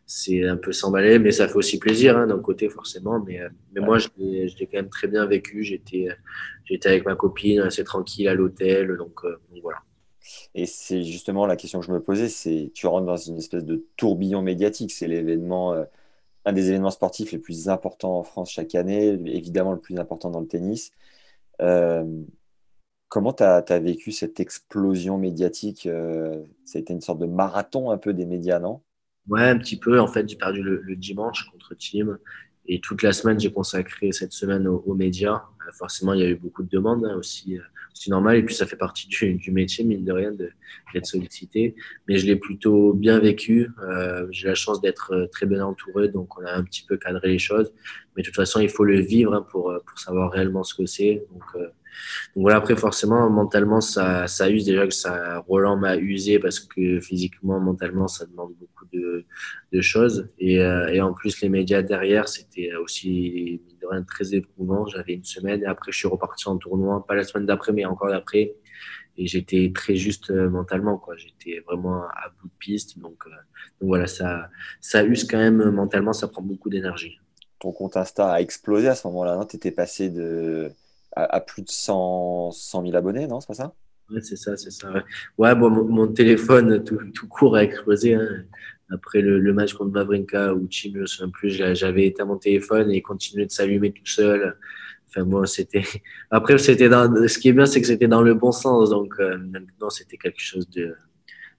c'est 0.05 0.47
un 0.47 0.55
peu 0.55 0.71
s'emballer, 0.71 1.19
mais 1.19 1.31
ça 1.31 1.47
fait 1.47 1.55
aussi 1.55 1.79
plaisir 1.79 2.17
hein, 2.17 2.27
d'un 2.27 2.39
côté 2.39 2.69
forcément. 2.69 3.19
Mais, 3.19 3.41
mais 3.73 3.81
moi, 3.81 3.97
je 3.97 4.07
l'ai 4.17 4.67
quand 4.71 4.77
même 4.77 4.89
très 4.89 5.07
bien 5.07 5.25
vécu. 5.25 5.63
J'étais, 5.63 6.07
j'étais 6.63 6.89
avec 6.89 7.05
ma 7.05 7.15
copine, 7.15 7.59
assez 7.59 7.83
tranquille 7.83 8.27
à 8.29 8.33
l'hôtel, 8.33 8.95
donc, 8.97 9.19
euh, 9.25 9.37
donc 9.51 9.61
voilà. 9.61 9.79
Et 10.55 10.65
c'est 10.65 11.03
justement 11.03 11.45
la 11.45 11.55
question 11.55 11.79
que 11.79 11.85
je 11.85 11.91
me 11.91 12.01
posais, 12.01 12.29
c'est 12.29 12.71
tu 12.73 12.87
rentres 12.87 13.05
dans 13.05 13.17
une 13.17 13.37
espèce 13.37 13.65
de 13.65 13.85
tourbillon 13.97 14.41
médiatique. 14.41 14.91
C'est 14.91 15.07
l'événement, 15.07 15.73
euh, 15.73 15.83
un 16.45 16.53
des 16.53 16.69
événements 16.69 16.91
sportifs 16.91 17.31
les 17.31 17.39
plus 17.39 17.69
importants 17.69 18.17
en 18.19 18.23
France 18.23 18.51
chaque 18.51 18.75
année, 18.75 19.07
évidemment 19.25 19.73
le 19.73 19.79
plus 19.79 19.97
important 19.97 20.29
dans 20.29 20.39
le 20.39 20.47
tennis. 20.47 20.91
Euh, 21.61 22.05
comment 23.09 23.33
tu 23.33 23.43
as, 23.43 23.79
vécu 23.79 24.11
cette 24.11 24.39
explosion 24.39 25.17
médiatique 25.17 25.85
euh, 25.87 26.43
Ça 26.65 26.79
a 26.79 26.81
été 26.81 26.93
une 26.93 27.01
sorte 27.01 27.19
de 27.19 27.25
marathon 27.25 27.91
un 27.91 27.97
peu 27.97 28.13
des 28.13 28.25
médias, 28.25 28.59
non? 28.59 28.81
Ouais, 29.29 29.43
un 29.43 29.57
petit 29.57 29.77
peu. 29.77 29.99
En 29.99 30.07
fait, 30.07 30.27
j'ai 30.27 30.35
perdu 30.35 30.61
le, 30.61 30.95
dimanche 30.95 31.49
contre 31.51 31.75
Team. 31.75 32.17
Et 32.65 32.79
toute 32.79 33.03
la 33.03 33.13
semaine, 33.13 33.39
j'ai 33.39 33.51
consacré 33.51 34.11
cette 34.11 34.33
semaine 34.33 34.67
aux, 34.67 34.83
aux 34.85 34.95
médias. 34.95 35.43
Euh, 35.67 35.71
forcément, 35.73 36.13
il 36.13 36.21
y 36.21 36.23
a 36.23 36.29
eu 36.29 36.35
beaucoup 36.35 36.63
de 36.63 36.69
demandes 36.69 37.05
hein, 37.05 37.15
aussi 37.15 37.57
c'est 37.93 38.09
normal. 38.09 38.37
Et 38.37 38.43
puis, 38.43 38.55
ça 38.55 38.65
fait 38.65 38.75
partie 38.75 39.07
du, 39.07 39.35
du 39.35 39.51
métier, 39.51 39.83
mine 39.83 40.03
de 40.03 40.11
rien, 40.11 40.31
d'être 40.31 41.05
sollicité. 41.05 41.75
Mais 42.07 42.17
je 42.17 42.25
l'ai 42.25 42.35
plutôt 42.35 42.93
bien 42.93 43.19
vécu. 43.19 43.69
Euh, 43.81 44.27
J'ai 44.31 44.47
la 44.47 44.55
chance 44.55 44.81
d'être 44.81 45.13
euh, 45.13 45.27
très 45.27 45.45
bien 45.45 45.65
entouré, 45.65 46.09
donc 46.09 46.37
on 46.39 46.45
a 46.45 46.51
un 46.51 46.63
petit 46.63 46.83
peu 46.87 46.97
cadré 46.97 47.29
les 47.29 47.39
choses. 47.39 47.71
Mais 48.15 48.23
de 48.23 48.27
toute 48.27 48.35
façon, 48.35 48.59
il 48.59 48.69
faut 48.69 48.83
le 48.83 48.99
vivre 48.99 49.33
hein, 49.33 49.45
pour, 49.51 49.73
pour 49.85 49.99
savoir 49.99 50.31
réellement 50.31 50.63
ce 50.63 50.75
que 50.75 50.85
c'est. 50.85 51.25
Donc, 51.31 51.43
euh, 51.55 51.67
donc 52.35 52.41
voilà, 52.41 52.57
après, 52.57 52.75
forcément, 52.75 53.29
mentalement, 53.29 53.79
ça, 53.81 54.27
ça 54.27 54.49
use. 54.49 54.65
Déjà 54.65 54.87
que 54.87 54.93
ça, 54.93 55.39
Roland 55.47 55.77
m'a 55.77 55.95
usé 55.97 56.39
parce 56.39 56.59
que 56.59 56.99
physiquement, 56.99 57.59
mentalement, 57.59 58.07
ça 58.07 58.25
demande 58.25 58.53
beaucoup 58.59 58.85
de, 58.91 59.25
de 59.71 59.81
choses. 59.81 60.29
Et, 60.39 60.59
euh, 60.59 60.87
et 60.87 61.01
en 61.01 61.13
plus, 61.13 61.39
les 61.41 61.49
médias 61.49 61.81
derrière, 61.83 62.27
c'était 62.27 62.73
aussi, 62.75 63.61
de 63.83 63.87
rien 63.87 64.03
très 64.03 64.33
éprouvant. 64.33 64.85
J'avais 64.87 65.13
une 65.13 65.23
semaine 65.23 65.61
et 65.61 65.65
après, 65.65 65.91
je 65.91 65.97
suis 65.97 66.07
reparti 66.07 66.47
en 66.49 66.57
tournoi, 66.57 67.05
pas 67.05 67.15
la 67.15 67.23
semaine 67.23 67.45
d'après, 67.45 67.73
mais 67.73 67.85
encore 67.85 68.09
d'après. 68.09 68.55
Et 69.17 69.27
j'étais 69.27 69.71
très 69.75 69.95
juste 69.95 70.31
euh, 70.31 70.49
mentalement, 70.49 70.97
quoi. 70.97 71.15
J'étais 71.15 71.59
vraiment 71.67 72.03
à 72.03 72.29
bout 72.41 72.47
de 72.47 72.53
piste. 72.59 72.97
Donc, 72.97 73.25
donc 73.83 73.87
voilà, 73.87 74.07
ça, 74.07 74.49
ça 74.81 75.03
use 75.03 75.25
quand 75.25 75.37
même 75.37 75.69
mentalement, 75.71 76.13
ça 76.13 76.27
prend 76.27 76.41
beaucoup 76.41 76.69
d'énergie. 76.69 77.19
Ton 77.59 77.71
compte 77.71 77.97
Insta 77.97 78.31
a 78.31 78.41
explosé 78.41 78.87
à 78.87 78.95
ce 78.95 79.07
moment-là, 79.07 79.45
Tu 79.49 79.57
étais 79.57 79.71
passé 79.71 80.09
de, 80.09 80.71
à, 81.15 81.39
plus 81.39 81.61
de 81.61 81.69
100, 81.69 82.51
100 82.51 82.83
000 82.83 82.95
abonnés, 82.95 83.27
non? 83.27 83.39
C'est 83.39 83.47
pas 83.47 83.53
ça? 83.53 83.73
Ouais, 84.09 84.21
c'est 84.21 84.35
ça, 84.35 84.57
c'est 84.57 84.71
ça. 84.71 84.89
Ouais, 85.37 85.55
bon, 85.55 85.69
mon, 85.69 86.07
téléphone 86.07 86.83
tout, 86.83 86.99
tout, 87.13 87.27
court 87.27 87.55
a 87.55 87.63
explosé. 87.63 88.15
Hein. 88.15 88.45
Après 88.89 89.21
le, 89.21 89.53
match 89.53 89.73
contre 89.73 89.91
Mavrinka 89.91 90.53
ou 90.53 90.67
Chim, 90.69 90.91
je 90.95 90.99
ne 90.99 91.05
sais 91.05 91.23
plus, 91.31 91.49
j'avais 91.49 92.07
éteint 92.07 92.25
mon 92.25 92.37
téléphone 92.37 92.91
et 92.91 92.97
il 92.97 93.01
continuait 93.01 93.45
de 93.45 93.51
s'allumer 93.51 93.91
tout 93.91 94.05
seul. 94.05 94.57
Enfin, 95.09 95.25
bon, 95.25 95.45
c'était. 95.45 95.83
Après, 96.31 96.57
c'était 96.57 96.89
dans... 96.89 97.27
ce 97.27 97.37
qui 97.39 97.49
est 97.49 97.53
bien, 97.53 97.65
c'est 97.65 97.81
que 97.81 97.87
c'était 97.87 98.07
dans 98.07 98.21
le 98.21 98.33
bon 98.33 98.51
sens. 98.51 98.89
Donc, 98.89 99.15
euh, 99.19 99.37
maintenant, 99.37 99.89
c'était 99.89 100.17
quelque 100.17 100.41
chose 100.41 100.69
de, 100.69 100.95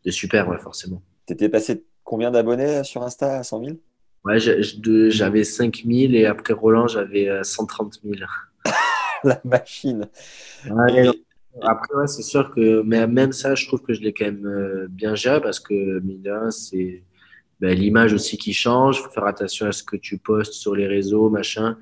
de 0.05 0.11
super, 0.11 0.49
ouais, 0.49 0.59
forcément. 0.59 1.03
T'étais 1.27 1.49
passé 1.49 1.85
combien 2.03 2.31
d'abonnés 2.31 2.85
sur 2.85 3.03
Insta 3.03 3.39
à 3.39 3.43
100 3.43 3.65
000 3.65 3.77
Ouais, 4.25 4.39
j'avais 4.39 5.45
5 5.45 5.83
000 5.87 6.15
et 6.15 6.27
après 6.27 6.55
Roland, 6.55 6.89
j'avais 6.89 7.29
130 7.43 8.01
euh, 8.07 8.15
000. 8.17 8.31
La 9.25 9.41
machine. 9.45 10.09
Après, 11.63 11.95
ouais, 11.95 12.07
c'est 12.07 12.23
sûr 12.23 12.51
que 12.51 12.83
mais 12.83 13.07
même 13.07 13.33
ça, 13.33 13.55
je 13.55 13.67
trouve 13.67 13.83
que 13.83 13.93
je 13.93 14.01
l'ai 14.01 14.13
quand 14.13 14.25
même 14.25 14.47
euh, 14.47 14.87
bien 14.89 15.15
géré 15.15 15.41
parce 15.41 15.61
que, 15.61 16.01
mine 16.01 16.51
c'est 16.51 17.03
ben, 17.61 17.77
l'image 17.79 18.13
aussi 18.13 18.37
qui 18.37 18.53
change. 18.53 18.99
Il 18.99 19.03
faut 19.05 19.11
faire 19.11 19.27
attention 19.27 19.67
à 19.67 19.73
ce 19.73 19.83
que 19.83 19.97
tu 19.97 20.19
postes 20.19 20.55
sur 20.55 20.75
les 20.75 20.87
réseaux, 20.87 21.31
machin. 21.31 21.77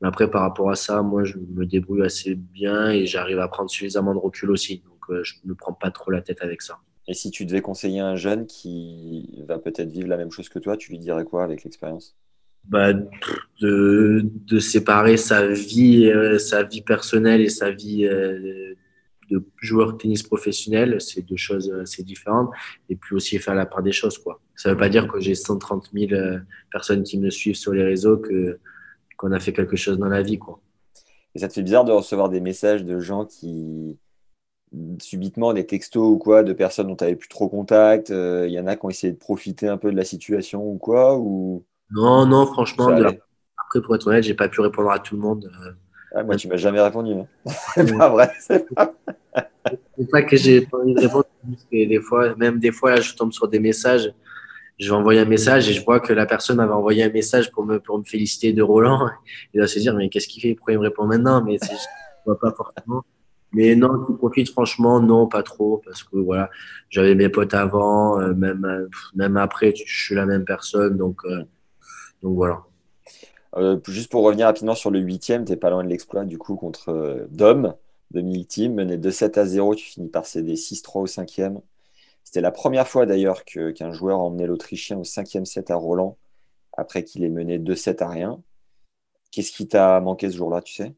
Mais 0.00 0.08
après, 0.08 0.30
par 0.30 0.42
rapport 0.42 0.70
à 0.70 0.76
ça, 0.76 1.02
moi, 1.02 1.24
je 1.24 1.38
me 1.38 1.64
débrouille 1.66 2.02
assez 2.02 2.34
bien 2.34 2.90
et 2.90 3.06
j'arrive 3.06 3.38
à 3.38 3.48
prendre 3.48 3.70
suffisamment 3.70 4.14
de 4.14 4.18
recul 4.18 4.50
aussi. 4.50 4.82
Donc, 4.84 5.10
euh, 5.10 5.22
je 5.24 5.34
ne 5.44 5.50
me 5.50 5.54
prends 5.54 5.72
pas 5.72 5.90
trop 5.90 6.10
la 6.10 6.20
tête 6.20 6.42
avec 6.42 6.62
ça. 6.62 6.78
Et 7.06 7.14
si 7.14 7.30
tu 7.30 7.44
devais 7.44 7.60
conseiller 7.60 8.00
un 8.00 8.16
jeune 8.16 8.46
qui 8.46 9.42
va 9.46 9.58
peut-être 9.58 9.90
vivre 9.90 10.08
la 10.08 10.16
même 10.16 10.30
chose 10.30 10.48
que 10.48 10.58
toi, 10.58 10.76
tu 10.76 10.90
lui 10.90 10.98
dirais 10.98 11.24
quoi 11.24 11.44
avec 11.44 11.64
l'expérience? 11.64 12.16
Bah, 12.64 12.94
de, 13.60 14.22
de, 14.24 14.58
séparer 14.58 15.18
sa 15.18 15.46
vie, 15.46 16.06
euh, 16.06 16.38
sa 16.38 16.62
vie 16.62 16.80
personnelle 16.80 17.42
et 17.42 17.50
sa 17.50 17.70
vie 17.70 18.06
de 19.30 19.44
joueur 19.60 19.92
de 19.92 19.98
tennis 19.98 20.22
professionnel, 20.22 21.00
c'est 21.00 21.22
deux 21.22 21.36
choses 21.36 21.72
assez 21.80 22.02
différentes. 22.02 22.50
Et 22.88 22.96
puis 22.96 23.14
aussi 23.14 23.38
faire 23.38 23.54
la 23.54 23.66
part 23.66 23.82
des 23.82 23.92
choses. 23.92 24.18
Quoi. 24.18 24.40
Ça 24.56 24.68
ne 24.68 24.74
veut 24.74 24.78
pas 24.78 24.88
dire 24.88 25.08
que 25.08 25.20
j'ai 25.20 25.34
130 25.34 25.90
000 25.92 26.12
euh, 26.12 26.38
personnes 26.70 27.02
qui 27.02 27.18
me 27.18 27.30
suivent 27.30 27.56
sur 27.56 27.72
les 27.72 27.82
réseaux 27.82 28.18
que, 28.18 28.58
qu'on 29.16 29.32
a 29.32 29.40
fait 29.40 29.52
quelque 29.52 29.76
chose 29.76 29.98
dans 29.98 30.08
la 30.08 30.22
vie. 30.22 30.38
Quoi. 30.38 30.60
Et 31.34 31.40
ça 31.40 31.48
te 31.48 31.54
fait 31.54 31.62
bizarre 31.62 31.84
de 31.84 31.92
recevoir 31.92 32.28
des 32.28 32.40
messages 32.40 32.84
de 32.84 33.00
gens 33.00 33.24
qui, 33.24 33.98
subitement, 35.00 35.52
des 35.52 35.66
textos 35.66 36.06
ou 36.06 36.18
quoi, 36.18 36.42
de 36.42 36.52
personnes 36.52 36.88
dont 36.88 36.96
tu 36.96 37.04
n'avais 37.04 37.16
plus 37.16 37.28
trop 37.28 37.48
contact 37.48 38.10
Il 38.10 38.14
euh, 38.14 38.48
y 38.48 38.58
en 38.58 38.66
a 38.66 38.76
qui 38.76 38.84
ont 38.84 38.90
essayé 38.90 39.12
de 39.12 39.18
profiter 39.18 39.68
un 39.68 39.76
peu 39.76 39.90
de 39.90 39.96
la 39.96 40.04
situation 40.04 40.64
ou 40.64 40.78
quoi 40.78 41.18
ou... 41.18 41.64
Non, 41.90 42.26
non, 42.26 42.46
franchement. 42.46 42.88
Après, 42.88 43.82
pour 43.82 43.94
être 43.94 44.06
honnête, 44.06 44.24
j'ai 44.24 44.34
pas 44.34 44.48
pu 44.48 44.60
répondre 44.60 44.90
à 44.90 44.98
tout 44.98 45.16
le 45.16 45.22
monde. 45.22 45.50
Euh, 45.62 45.72
ah, 46.14 46.22
moi, 46.22 46.36
tu 46.36 46.48
m'as 46.48 46.56
jamais 46.56 46.80
répondu. 46.80 47.12
Hein. 47.12 47.26
c'est 47.74 47.96
pas 47.96 48.08
vrai. 48.08 48.30
C'est 48.38 48.66
pas... 50.10 50.22
que 50.22 50.36
j'ai 50.36 50.62
pas 50.62 50.78
envie 50.78 50.94
de 50.94 51.00
répondre. 51.00 51.26
des 51.72 52.00
fois, 52.00 52.34
même 52.36 52.58
des 52.58 52.70
fois, 52.70 52.94
là, 52.94 53.00
je 53.00 53.14
tombe 53.14 53.32
sur 53.32 53.48
des 53.48 53.58
messages. 53.58 54.12
Je 54.78 54.90
vais 54.90 54.96
envoyer 54.96 55.20
un 55.20 55.24
message 55.24 55.68
et 55.68 55.72
je 55.72 55.84
vois 55.84 56.00
que 56.00 56.12
la 56.12 56.26
personne 56.26 56.56
m'avait 56.56 56.72
envoyé 56.72 57.04
un 57.04 57.10
message 57.10 57.50
pour 57.50 57.64
me, 57.64 57.78
pour 57.78 57.98
me 57.98 58.04
féliciter 58.04 58.52
de 58.52 58.62
Roland. 58.62 59.08
Il 59.54 59.60
va 59.60 59.66
se 59.66 59.78
dire, 59.78 59.94
mais 59.94 60.08
qu'est-ce 60.08 60.28
qu'il 60.28 60.42
fait? 60.42 60.54
Pourquoi 60.54 60.74
il 60.74 60.78
me 60.78 60.84
répond 60.84 61.06
maintenant? 61.06 61.42
Mais 61.44 61.58
je 61.62 61.76
vois 62.26 62.38
pas 62.38 62.52
forcément. 62.52 63.04
Mais 63.54 63.76
non, 63.76 64.04
tu 64.04 64.14
profites 64.16 64.50
franchement, 64.50 65.00
non, 65.00 65.28
pas 65.28 65.44
trop, 65.44 65.80
parce 65.84 66.02
que 66.02 66.16
voilà, 66.16 66.50
j'avais 66.90 67.14
mes 67.14 67.28
potes 67.28 67.54
avant, 67.54 68.20
euh, 68.20 68.34
même, 68.34 68.64
euh, 68.64 68.88
même 69.14 69.36
après, 69.36 69.72
je 69.76 70.04
suis 70.04 70.14
la 70.16 70.26
même 70.26 70.44
personne, 70.44 70.96
donc, 70.96 71.20
euh, 71.24 71.44
donc 72.20 72.34
voilà. 72.34 72.64
Euh, 73.56 73.78
juste 73.86 74.10
pour 74.10 74.24
revenir 74.24 74.46
rapidement 74.46 74.74
sur 74.74 74.90
le 74.90 74.98
huitième, 74.98 75.44
t'es 75.44 75.56
pas 75.56 75.70
loin 75.70 75.84
de 75.84 75.88
l'exploit 75.88 76.24
du 76.24 76.38
coup 76.38 76.56
contre 76.56 76.88
euh, 76.88 77.26
Dom, 77.30 77.74
Dominique 78.10 78.48
Team, 78.48 78.74
mené 78.74 78.96
de 78.96 79.10
7 79.10 79.38
à 79.38 79.46
0, 79.46 79.74
tu 79.76 79.86
finis 79.86 80.08
par 80.08 80.26
céder 80.26 80.56
6-3 80.56 81.02
au 81.02 81.06
cinquième. 81.06 81.60
C'était 82.24 82.40
la 82.40 82.50
première 82.50 82.88
fois 82.88 83.06
d'ailleurs 83.06 83.44
qu'un 83.44 83.92
joueur 83.92 84.18
a 84.18 84.22
emmené 84.22 84.46
l'Autrichien 84.46 84.98
au 84.98 85.04
cinquième 85.04 85.44
set 85.44 85.70
à 85.70 85.76
Roland, 85.76 86.16
après 86.76 87.04
qu'il 87.04 87.22
ait 87.22 87.30
mené 87.30 87.58
2-7 87.58 88.02
à 88.02 88.08
rien. 88.08 88.42
Qu'est-ce 89.30 89.52
qui 89.52 89.68
t'a 89.68 90.00
manqué 90.00 90.30
ce 90.30 90.36
jour-là, 90.36 90.62
tu 90.62 90.74
sais? 90.74 90.94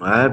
Ouais, 0.00 0.28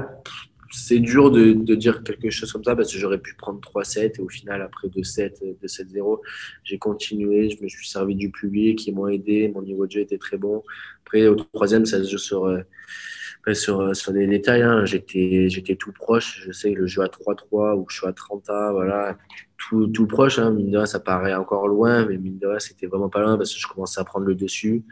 c'est 0.72 0.98
dur 0.98 1.30
de, 1.30 1.52
dire 1.74 2.02
quelque 2.02 2.30
chose 2.30 2.50
comme 2.50 2.64
ça 2.64 2.74
parce 2.74 2.92
que 2.92 2.98
j'aurais 2.98 3.18
pu 3.18 3.34
prendre 3.34 3.60
3-7 3.60 4.16
et 4.18 4.20
au 4.20 4.28
final, 4.28 4.62
après 4.62 4.88
2-7, 4.88 5.56
2-7-0, 5.62 6.20
j'ai 6.64 6.78
continué. 6.78 7.50
Je 7.50 7.62
me 7.62 7.68
suis 7.68 7.86
servi 7.86 8.14
du 8.16 8.30
public 8.30 8.78
qui 8.78 8.92
m'ont 8.92 9.06
aidé. 9.06 9.48
Mon 9.54 9.62
niveau 9.62 9.86
de 9.86 9.92
jeu 9.92 10.00
était 10.00 10.18
très 10.18 10.38
bon. 10.38 10.62
Après, 11.04 11.28
au 11.28 11.34
troisième, 11.34 11.84
ça 11.84 12.02
se 12.02 12.10
joue 12.10 12.18
sur, 12.18 12.46
euh, 12.46 13.94
sur 13.94 14.12
des 14.12 14.26
détails. 14.26 14.62
Hein. 14.62 14.86
J'étais, 14.86 15.76
tout 15.78 15.92
proche. 15.92 16.42
Je 16.46 16.52
sais 16.52 16.72
que 16.72 16.80
le 16.80 16.86
jeu 16.86 17.02
à 17.02 17.08
3-3 17.08 17.76
ou 17.76 17.86
je 17.90 17.98
suis 17.98 18.06
à 18.06 18.12
30 18.12 18.48
A, 18.48 18.72
voilà, 18.72 19.18
tout, 19.58 19.88
tout 19.88 20.06
proche. 20.06 20.38
Hein. 20.38 20.52
Mine 20.52 20.70
de 20.70 20.78
rien, 20.78 20.86
ça 20.86 21.00
paraît 21.00 21.34
encore 21.34 21.68
loin, 21.68 22.06
mais 22.06 22.16
mine 22.16 22.38
de 22.38 22.46
rien, 22.46 22.58
c'était 22.58 22.86
vraiment 22.86 23.10
pas 23.10 23.20
loin 23.20 23.36
parce 23.36 23.52
que 23.52 23.60
je 23.60 23.66
commençais 23.66 24.00
à 24.00 24.04
prendre 24.04 24.24
le 24.24 24.34
dessus. 24.34 24.84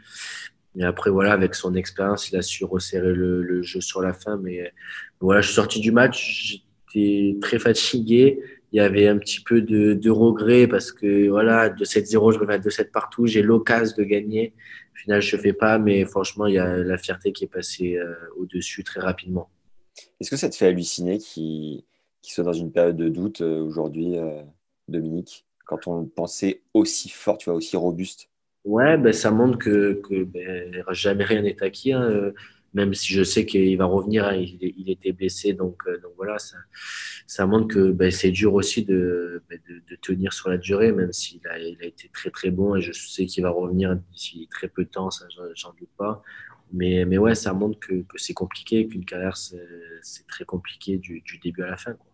Mais 0.75 0.83
après, 0.83 1.09
voilà, 1.09 1.33
avec 1.33 1.55
son 1.55 1.75
expérience, 1.75 2.29
il 2.31 2.37
a 2.37 2.41
su 2.41 2.63
resserrer 2.63 3.13
le, 3.13 3.61
jeu 3.61 3.81
sur 3.81 4.01
la 4.01 4.13
fin. 4.13 4.37
Mais 4.37 4.71
voilà, 5.19 5.41
je 5.41 5.47
suis 5.47 5.55
sorti 5.55 5.79
du 5.79 5.91
match, 5.91 6.61
j'étais 6.93 7.37
très 7.41 7.59
fatigué. 7.59 8.39
Il 8.71 8.77
y 8.77 8.79
avait 8.79 9.07
un 9.07 9.17
petit 9.17 9.41
peu 9.41 9.61
de, 9.61 10.09
regret 10.09 10.67
parce 10.67 10.91
que 10.91 11.27
voilà, 11.27 11.69
de 11.69 11.83
7-0, 11.83 12.33
je 12.33 12.39
reviens 12.39 12.55
à 12.55 12.59
2-7 12.59 12.91
partout. 12.91 13.27
J'ai 13.27 13.41
l'occasion 13.41 13.95
de 13.97 14.03
gagner. 14.03 14.53
Au 14.93 14.97
final, 14.97 15.21
je 15.21 15.35
ne 15.35 15.41
fais 15.41 15.53
pas, 15.53 15.77
mais 15.77 16.05
franchement, 16.05 16.47
il 16.47 16.55
y 16.55 16.59
a 16.59 16.77
la 16.77 16.97
fierté 16.97 17.33
qui 17.33 17.43
est 17.43 17.51
passée 17.51 17.97
euh, 17.97 18.13
au-dessus 18.37 18.83
très 18.83 19.01
rapidement. 19.01 19.49
Est-ce 20.19 20.29
que 20.29 20.37
ça 20.37 20.49
te 20.49 20.55
fait 20.55 20.67
halluciner 20.67 21.17
qu'il 21.17 21.83
soit 22.21 22.43
dans 22.43 22.53
une 22.53 22.71
période 22.71 22.95
de 22.95 23.09
doute 23.09 23.41
euh, 23.41 23.61
aujourd'hui, 23.61 24.17
euh, 24.17 24.41
Dominique, 24.87 25.45
quand 25.65 25.87
on 25.87 26.01
le 26.01 26.07
pensait 26.07 26.61
aussi 26.73 27.09
fort, 27.09 27.37
tu 27.37 27.49
vois, 27.49 27.55
aussi 27.55 27.75
robuste? 27.75 28.30
Ouais, 28.63 28.97
ben, 28.97 29.11
ça 29.13 29.31
montre 29.31 29.57
que, 29.57 29.93
que 30.07 30.23
ben, 30.23 30.83
jamais 30.91 31.23
rien 31.23 31.41
n'est 31.41 31.61
acquis. 31.63 31.93
Hein. 31.93 32.03
Euh, 32.03 32.33
même 32.73 32.93
si 32.93 33.13
je 33.13 33.23
sais 33.23 33.45
qu'il 33.45 33.77
va 33.77 33.85
revenir, 33.85 34.25
hein, 34.25 34.35
il, 34.35 34.57
il, 34.61 34.89
était 34.89 35.11
blessé, 35.11 35.53
donc, 35.53 35.77
euh, 35.87 35.99
donc 35.99 36.13
voilà, 36.15 36.39
ça, 36.39 36.57
ça 37.27 37.45
montre 37.45 37.67
que 37.67 37.91
ben, 37.91 38.11
c'est 38.11 38.31
dur 38.31 38.53
aussi 38.53 38.85
de, 38.85 39.43
ben, 39.49 39.59
de, 39.67 39.81
de, 39.89 39.95
tenir 39.97 40.31
sur 40.33 40.49
la 40.49 40.57
durée, 40.57 40.91
même 40.91 41.11
s'il 41.11 41.45
a, 41.47 41.59
il 41.59 41.77
a 41.81 41.85
été 41.85 42.09
très 42.13 42.29
très 42.29 42.49
bon 42.49 42.75
et 42.75 42.81
je 42.81 42.93
sais 42.93 43.25
qu'il 43.25 43.43
va 43.43 43.49
revenir 43.49 43.95
d'ici 43.95 44.47
très 44.49 44.69
peu 44.69 44.85
de 44.85 44.89
temps, 44.89 45.11
ça 45.11 45.25
j'en 45.55 45.73
doute 45.73 45.89
pas. 45.97 46.21
Mais, 46.73 47.03
mais 47.05 47.17
ouais, 47.17 47.35
ça 47.35 47.53
montre 47.53 47.77
que, 47.79 48.03
que 48.03 48.17
c'est 48.17 48.33
compliqué, 48.33 48.87
qu'une 48.87 49.03
carrière 49.03 49.35
c'est 49.35 50.27
très 50.27 50.45
compliqué 50.45 50.97
du, 50.97 51.21
du, 51.21 51.37
début 51.39 51.63
à 51.63 51.67
la 51.67 51.77
fin. 51.77 51.93
Quoi. 51.93 52.07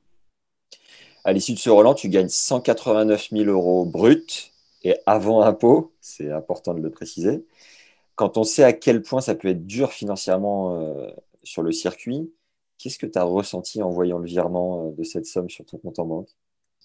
À 1.23 1.33
l'issue 1.33 1.53
de 1.53 1.59
ce 1.59 1.69
Roland, 1.69 1.93
tu 1.93 2.09
gagnes 2.09 2.29
189 2.29 3.29
000 3.31 3.45
euros 3.45 3.85
bruts 3.85 4.51
et 4.87 4.95
avant 5.05 5.41
impôt, 5.41 5.93
c'est 5.99 6.31
important 6.31 6.73
de 6.73 6.81
le 6.81 6.89
préciser. 6.89 7.45
Quand 8.15 8.37
on 8.37 8.45
sait 8.45 8.63
à 8.63 8.71
quel 8.71 9.01
point 9.01 9.19
ça 9.19 9.35
peut 9.35 9.49
être 9.49 9.67
dur 9.67 9.91
financièrement 9.91 10.79
euh, 10.81 11.09
sur 11.43 11.61
le 11.61 11.73
circuit, 11.73 12.31
qu'est-ce 12.77 12.97
que 12.97 13.05
tu 13.05 13.19
as 13.19 13.23
ressenti 13.23 13.83
en 13.83 13.89
voyant 13.89 14.17
le 14.17 14.25
virement 14.25 14.87
euh, 14.87 14.91
de 14.97 15.03
cette 15.03 15.25
somme 15.25 15.49
sur 15.49 15.65
ton 15.65 15.77
compte 15.77 15.99
en 15.99 16.05
banque? 16.05 16.29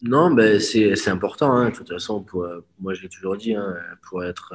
Non, 0.03 0.33
ben, 0.33 0.59
c'est 0.59 1.09
important. 1.11 1.53
Hein. 1.53 1.71
De 1.71 1.77
toute 1.77 1.91
façon, 1.91 2.25
pour, 2.25 2.45
moi, 2.81 2.93
je 2.93 3.03
l'ai 3.03 3.09
toujours 3.09 3.37
dit, 3.37 3.55
hein, 3.55 3.77
pour, 4.03 4.25
être, 4.25 4.53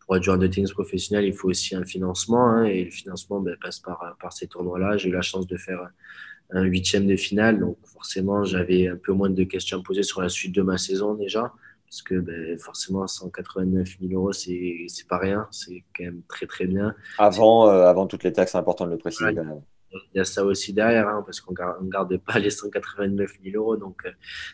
pour 0.00 0.16
être 0.16 0.22
joueur 0.22 0.38
de 0.38 0.46
tennis 0.46 0.72
professionnel, 0.72 1.26
il 1.26 1.34
faut 1.34 1.50
aussi 1.50 1.74
un 1.74 1.84
financement. 1.84 2.46
Hein, 2.48 2.64
et 2.64 2.84
le 2.84 2.90
financement 2.90 3.40
ben, 3.40 3.56
passe 3.60 3.78
par, 3.78 4.16
par 4.18 4.32
ces 4.32 4.46
tournois-là. 4.46 4.96
J'ai 4.96 5.10
eu 5.10 5.12
la 5.12 5.20
chance 5.20 5.46
de 5.46 5.58
faire 5.58 5.86
un 6.48 6.62
huitième 6.62 7.06
de 7.06 7.16
finale. 7.16 7.60
Donc, 7.60 7.76
forcément, 7.84 8.42
j'avais 8.44 8.88
un 8.88 8.96
peu 8.96 9.12
moins 9.12 9.28
de 9.28 9.44
questions 9.44 9.80
à 9.80 9.82
poser 9.82 10.02
sur 10.02 10.22
la 10.22 10.30
suite 10.30 10.54
de 10.54 10.62
ma 10.62 10.78
saison 10.78 11.12
déjà 11.12 11.52
parce 11.86 12.02
que 12.02 12.16
ben, 12.16 12.58
forcément 12.58 13.06
189 13.06 13.98
000 14.00 14.12
euros 14.12 14.32
c'est 14.32 14.86
c'est 14.88 15.06
pas 15.06 15.18
rien. 15.18 15.46
C'est 15.50 15.84
quand 15.96 16.04
même 16.04 16.22
très 16.28 16.46
très 16.46 16.66
bien. 16.66 16.94
Avant 17.18 17.68
euh, 17.68 17.86
avant 17.86 18.06
toutes 18.06 18.24
les 18.24 18.32
taxes 18.32 18.52
c'est 18.52 18.58
important 18.58 18.86
de 18.86 18.90
le 18.90 18.98
préciser 18.98 19.34
quand 19.34 19.44
même. 19.44 19.62
il 19.92 20.18
y 20.18 20.20
a 20.20 20.24
ça 20.24 20.44
aussi 20.44 20.72
derrière 20.72 21.08
hein, 21.08 21.22
parce 21.24 21.40
qu'on 21.40 21.54
garde, 21.54 21.76
on 21.80 21.84
garde 21.84 22.16
pas 22.18 22.38
les 22.38 22.50
189 22.50 23.30
000 23.44 23.56
euros. 23.56 23.76
Donc, 23.76 24.02
euh, 24.04 24.10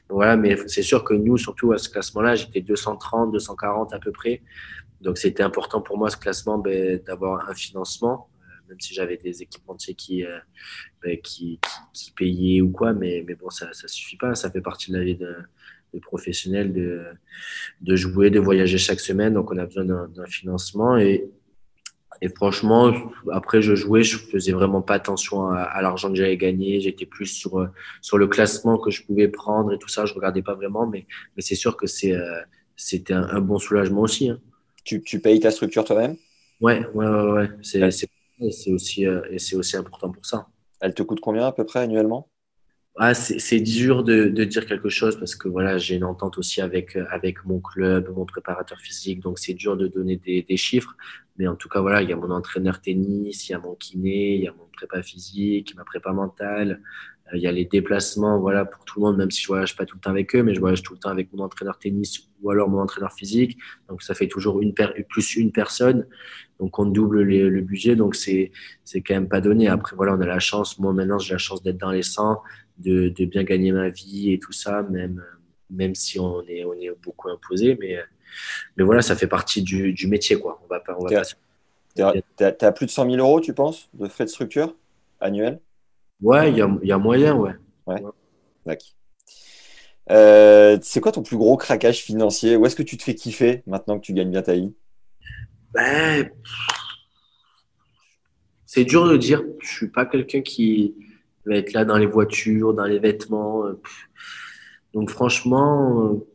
donc 0.08 0.16
voilà 0.16 0.36
mais 0.36 0.56
c'est 0.68 0.82
sûr 0.82 1.04
que 1.04 1.14
nous 1.14 1.38
surtout 1.38 1.72
à 1.72 1.78
ce 1.78 1.88
classement 1.88 2.20
là 2.20 2.34
j'étais 2.34 2.60
230 2.60 3.32
240 3.32 3.94
à 3.94 3.98
peu 3.98 4.12
près. 4.12 4.42
Donc 5.00 5.18
c'était 5.18 5.42
important 5.42 5.80
pour 5.80 5.96
moi 5.96 6.10
ce 6.10 6.18
classement 6.18 6.58
ben, 6.58 6.98
d'avoir 6.98 7.48
un 7.48 7.54
financement 7.54 8.28
euh, 8.42 8.68
même 8.68 8.80
si 8.80 8.92
j'avais 8.92 9.16
des 9.16 9.42
équipementiers 9.42 9.94
qui, 9.94 10.22
ben, 11.02 11.18
qui, 11.22 11.58
qui, 11.60 11.70
qui, 11.92 12.10
payaient 12.12 12.60
ou 12.60 12.70
quoi, 12.70 12.92
mais, 12.92 13.24
mais 13.26 13.34
bon, 13.34 13.50
ça 13.50 13.66
ne 13.66 13.88
suffit 13.88 14.16
pas, 14.16 14.34
ça 14.34 14.50
fait 14.50 14.60
partie 14.60 14.92
de 14.92 14.98
la 14.98 15.04
vie 15.04 15.18
de, 15.92 15.98
professionnels 16.00 16.72
de, 16.72 17.02
de 17.80 17.96
jouer, 17.96 18.30
de 18.30 18.40
voyager 18.40 18.78
chaque 18.78 19.00
semaine. 19.00 19.34
Donc, 19.34 19.50
on 19.50 19.58
a 19.58 19.66
besoin 19.66 19.84
d'un 19.84 20.26
financement. 20.26 20.96
Et 20.96 21.30
Et 22.24 22.28
franchement, 22.28 22.92
après 23.32 23.62
je 23.62 23.74
jouais, 23.74 24.04
je 24.04 24.16
faisais 24.16 24.52
vraiment 24.52 24.80
pas 24.80 24.94
attention 24.94 25.48
à, 25.50 25.82
l'argent 25.82 26.08
que 26.08 26.14
j'avais 26.14 26.36
gagné. 26.36 26.80
J'étais 26.80 27.06
plus 27.06 27.26
sur 27.26 27.68
sur 28.00 28.16
le 28.16 28.26
classement 28.28 28.78
que 28.78 28.90
je 28.92 29.02
pouvais 29.04 29.28
prendre 29.28 29.72
et 29.72 29.78
tout 29.78 29.88
ça. 29.88 30.06
Je 30.06 30.14
regardais 30.14 30.42
pas 30.42 30.54
vraiment, 30.54 30.86
mais 30.86 31.06
mais 31.34 31.42
c'est 31.42 31.56
sûr 31.56 31.76
que 31.76 31.88
c'est 31.88 32.14
c'était 32.76 33.14
un, 33.14 33.40
bon 33.40 33.58
soulagement 33.58 34.02
aussi. 34.02 34.30
Hein. 34.30 34.38
Tu, 34.84 35.02
tu 35.02 35.20
payes 35.20 35.40
ta 35.40 35.50
structure 35.50 35.84
toi-même? 35.84 36.16
Ouais, 36.60 36.86
ouais, 36.94 37.06
ouais, 37.06 37.32
ouais. 37.32 37.48
C'est 37.62 38.72
aussi 38.72 39.04
et 39.04 39.38
c'est 39.38 39.56
aussi 39.56 39.76
important 39.76 40.12
pour 40.12 40.24
ça. 40.24 40.46
Elle 40.80 40.94
te 40.94 41.02
coûte 41.02 41.20
combien 41.20 41.46
à 41.46 41.52
peu 41.52 41.64
près 41.64 41.80
annuellement? 41.80 42.28
Ah, 42.96 43.14
c'est 43.14 43.60
dur 43.60 44.04
de, 44.04 44.28
dire 44.44 44.66
quelque 44.66 44.90
chose 44.90 45.18
parce 45.18 45.34
que 45.34 45.48
voilà, 45.48 45.78
j'ai 45.78 45.96
une 45.96 46.04
entente 46.04 46.36
aussi 46.36 46.60
avec, 46.60 46.96
avec 47.10 47.42
mon 47.46 47.58
club, 47.58 48.12
mon 48.14 48.26
préparateur 48.26 48.78
physique, 48.78 49.20
donc 49.20 49.38
c'est 49.38 49.54
dur 49.54 49.78
de 49.78 49.86
donner 49.86 50.16
des, 50.16 50.56
chiffres. 50.58 50.94
Mais 51.38 51.46
en 51.48 51.56
tout 51.56 51.70
cas, 51.70 51.80
voilà, 51.80 52.02
il 52.02 52.10
y 52.10 52.12
a 52.12 52.16
mon 52.16 52.30
entraîneur 52.30 52.82
tennis, 52.82 53.48
il 53.48 53.52
y 53.52 53.54
a 53.54 53.58
mon 53.58 53.74
kiné, 53.76 54.34
il 54.34 54.42
y 54.42 54.48
a 54.48 54.52
mon 54.52 54.66
prépa 54.70 55.02
physique, 55.02 55.74
ma 55.74 55.84
prépa 55.84 56.12
mentale, 56.12 56.82
euh, 57.32 57.36
il 57.38 57.42
y 57.42 57.46
a 57.46 57.52
les 57.52 57.64
déplacements, 57.64 58.38
voilà, 58.38 58.66
pour 58.66 58.84
tout 58.84 59.00
le 59.00 59.06
monde, 59.06 59.16
même 59.16 59.30
si 59.30 59.40
je 59.40 59.46
voyage 59.46 59.74
pas 59.74 59.86
tout 59.86 59.96
le 59.96 60.00
temps 60.02 60.10
avec 60.10 60.36
eux, 60.36 60.42
mais 60.42 60.54
je 60.54 60.60
voyage 60.60 60.82
tout 60.82 60.92
le 60.92 60.98
temps 60.98 61.08
avec 61.08 61.32
mon 61.32 61.42
entraîneur 61.42 61.78
tennis 61.78 62.28
ou 62.42 62.50
alors 62.50 62.68
mon 62.68 62.80
entraîneur 62.80 63.12
physique. 63.14 63.56
Donc 63.88 64.02
ça 64.02 64.12
fait 64.14 64.28
toujours 64.28 64.60
une 64.60 64.74
plus 65.08 65.36
une 65.36 65.50
personne. 65.50 66.06
Donc 66.60 66.78
on 66.78 66.84
double 66.84 67.22
le 67.22 67.60
budget, 67.62 67.96
donc 67.96 68.14
c'est 68.14 68.52
quand 68.94 69.14
même 69.14 69.28
pas 69.28 69.40
donné. 69.40 69.68
Après 69.68 69.96
voilà, 69.96 70.14
on 70.14 70.20
a 70.20 70.26
la 70.26 70.40
chance. 70.40 70.78
Moi 70.78 70.92
maintenant, 70.92 71.18
j'ai 71.18 71.32
la 71.32 71.38
chance 71.38 71.62
d'être 71.62 71.78
dans 71.78 71.90
les 71.90 72.02
100 72.02 72.42
de, 72.82 73.08
de, 73.08 73.24
bien 73.24 73.44
gagner 73.44 73.72
ma 73.72 73.88
vie 73.88 74.32
et 74.32 74.38
tout 74.38 74.52
ça, 74.52 74.82
même, 74.82 75.24
même 75.70 75.94
si 75.94 76.18
on 76.18 76.42
est, 76.46 76.64
on 76.64 76.74
est 76.74 76.90
beaucoup 77.02 77.28
imposé. 77.28 77.76
Mais, 77.80 77.98
mais 78.76 78.84
voilà, 78.84 79.02
ça 79.02 79.16
fait 79.16 79.26
partie 79.26 79.62
du, 79.62 79.92
du 79.92 80.06
métier. 80.06 80.38
Quoi. 80.38 80.60
On 80.64 80.66
va 80.66 80.80
pas, 80.80 80.96
on 80.98 81.06
va 81.06 81.22
pas... 81.96 82.66
à 82.66 82.72
plus 82.72 82.86
de 82.86 82.90
100 82.90 83.10
000 83.10 83.16
euros, 83.16 83.40
tu 83.40 83.54
penses, 83.54 83.88
de 83.94 84.08
frais 84.08 84.24
de 84.24 84.30
structure 84.30 84.74
annuels? 85.20 85.60
Ouais, 86.20 86.50
il 86.50 86.56
y 86.56 86.62
a, 86.62 86.78
y 86.82 86.92
a, 86.92 86.98
moyen, 86.98 87.34
ouais. 87.34 87.52
Ouais. 87.86 88.02
Euh, 90.10 90.78
c'est 90.82 91.00
quoi 91.00 91.12
ton 91.12 91.22
plus 91.22 91.36
gros 91.36 91.56
craquage 91.56 92.02
financier? 92.02 92.56
Où 92.56 92.66
est-ce 92.66 92.76
que 92.76 92.82
tu 92.82 92.96
te 92.96 93.02
fais 93.02 93.14
kiffer 93.14 93.62
maintenant 93.66 93.98
que 93.98 94.04
tu 94.04 94.12
gagnes 94.12 94.30
bien 94.30 94.42
ta 94.42 94.54
vie? 94.54 94.74
Ben, 95.72 96.30
C'est 98.66 98.84
dur 98.84 99.08
de 99.08 99.16
dire. 99.16 99.42
Je 99.60 99.68
suis 99.68 99.88
pas 99.88 100.06
quelqu'un 100.06 100.42
qui, 100.42 100.94
va 101.46 101.56
être 101.56 101.72
là 101.72 101.84
dans 101.84 101.98
les 101.98 102.06
voitures, 102.06 102.74
dans 102.74 102.84
les 102.84 102.98
vêtements. 102.98 103.66
Euh, 103.66 103.80
Donc 104.94 105.10
franchement, 105.10 106.12
euh, 106.12 106.26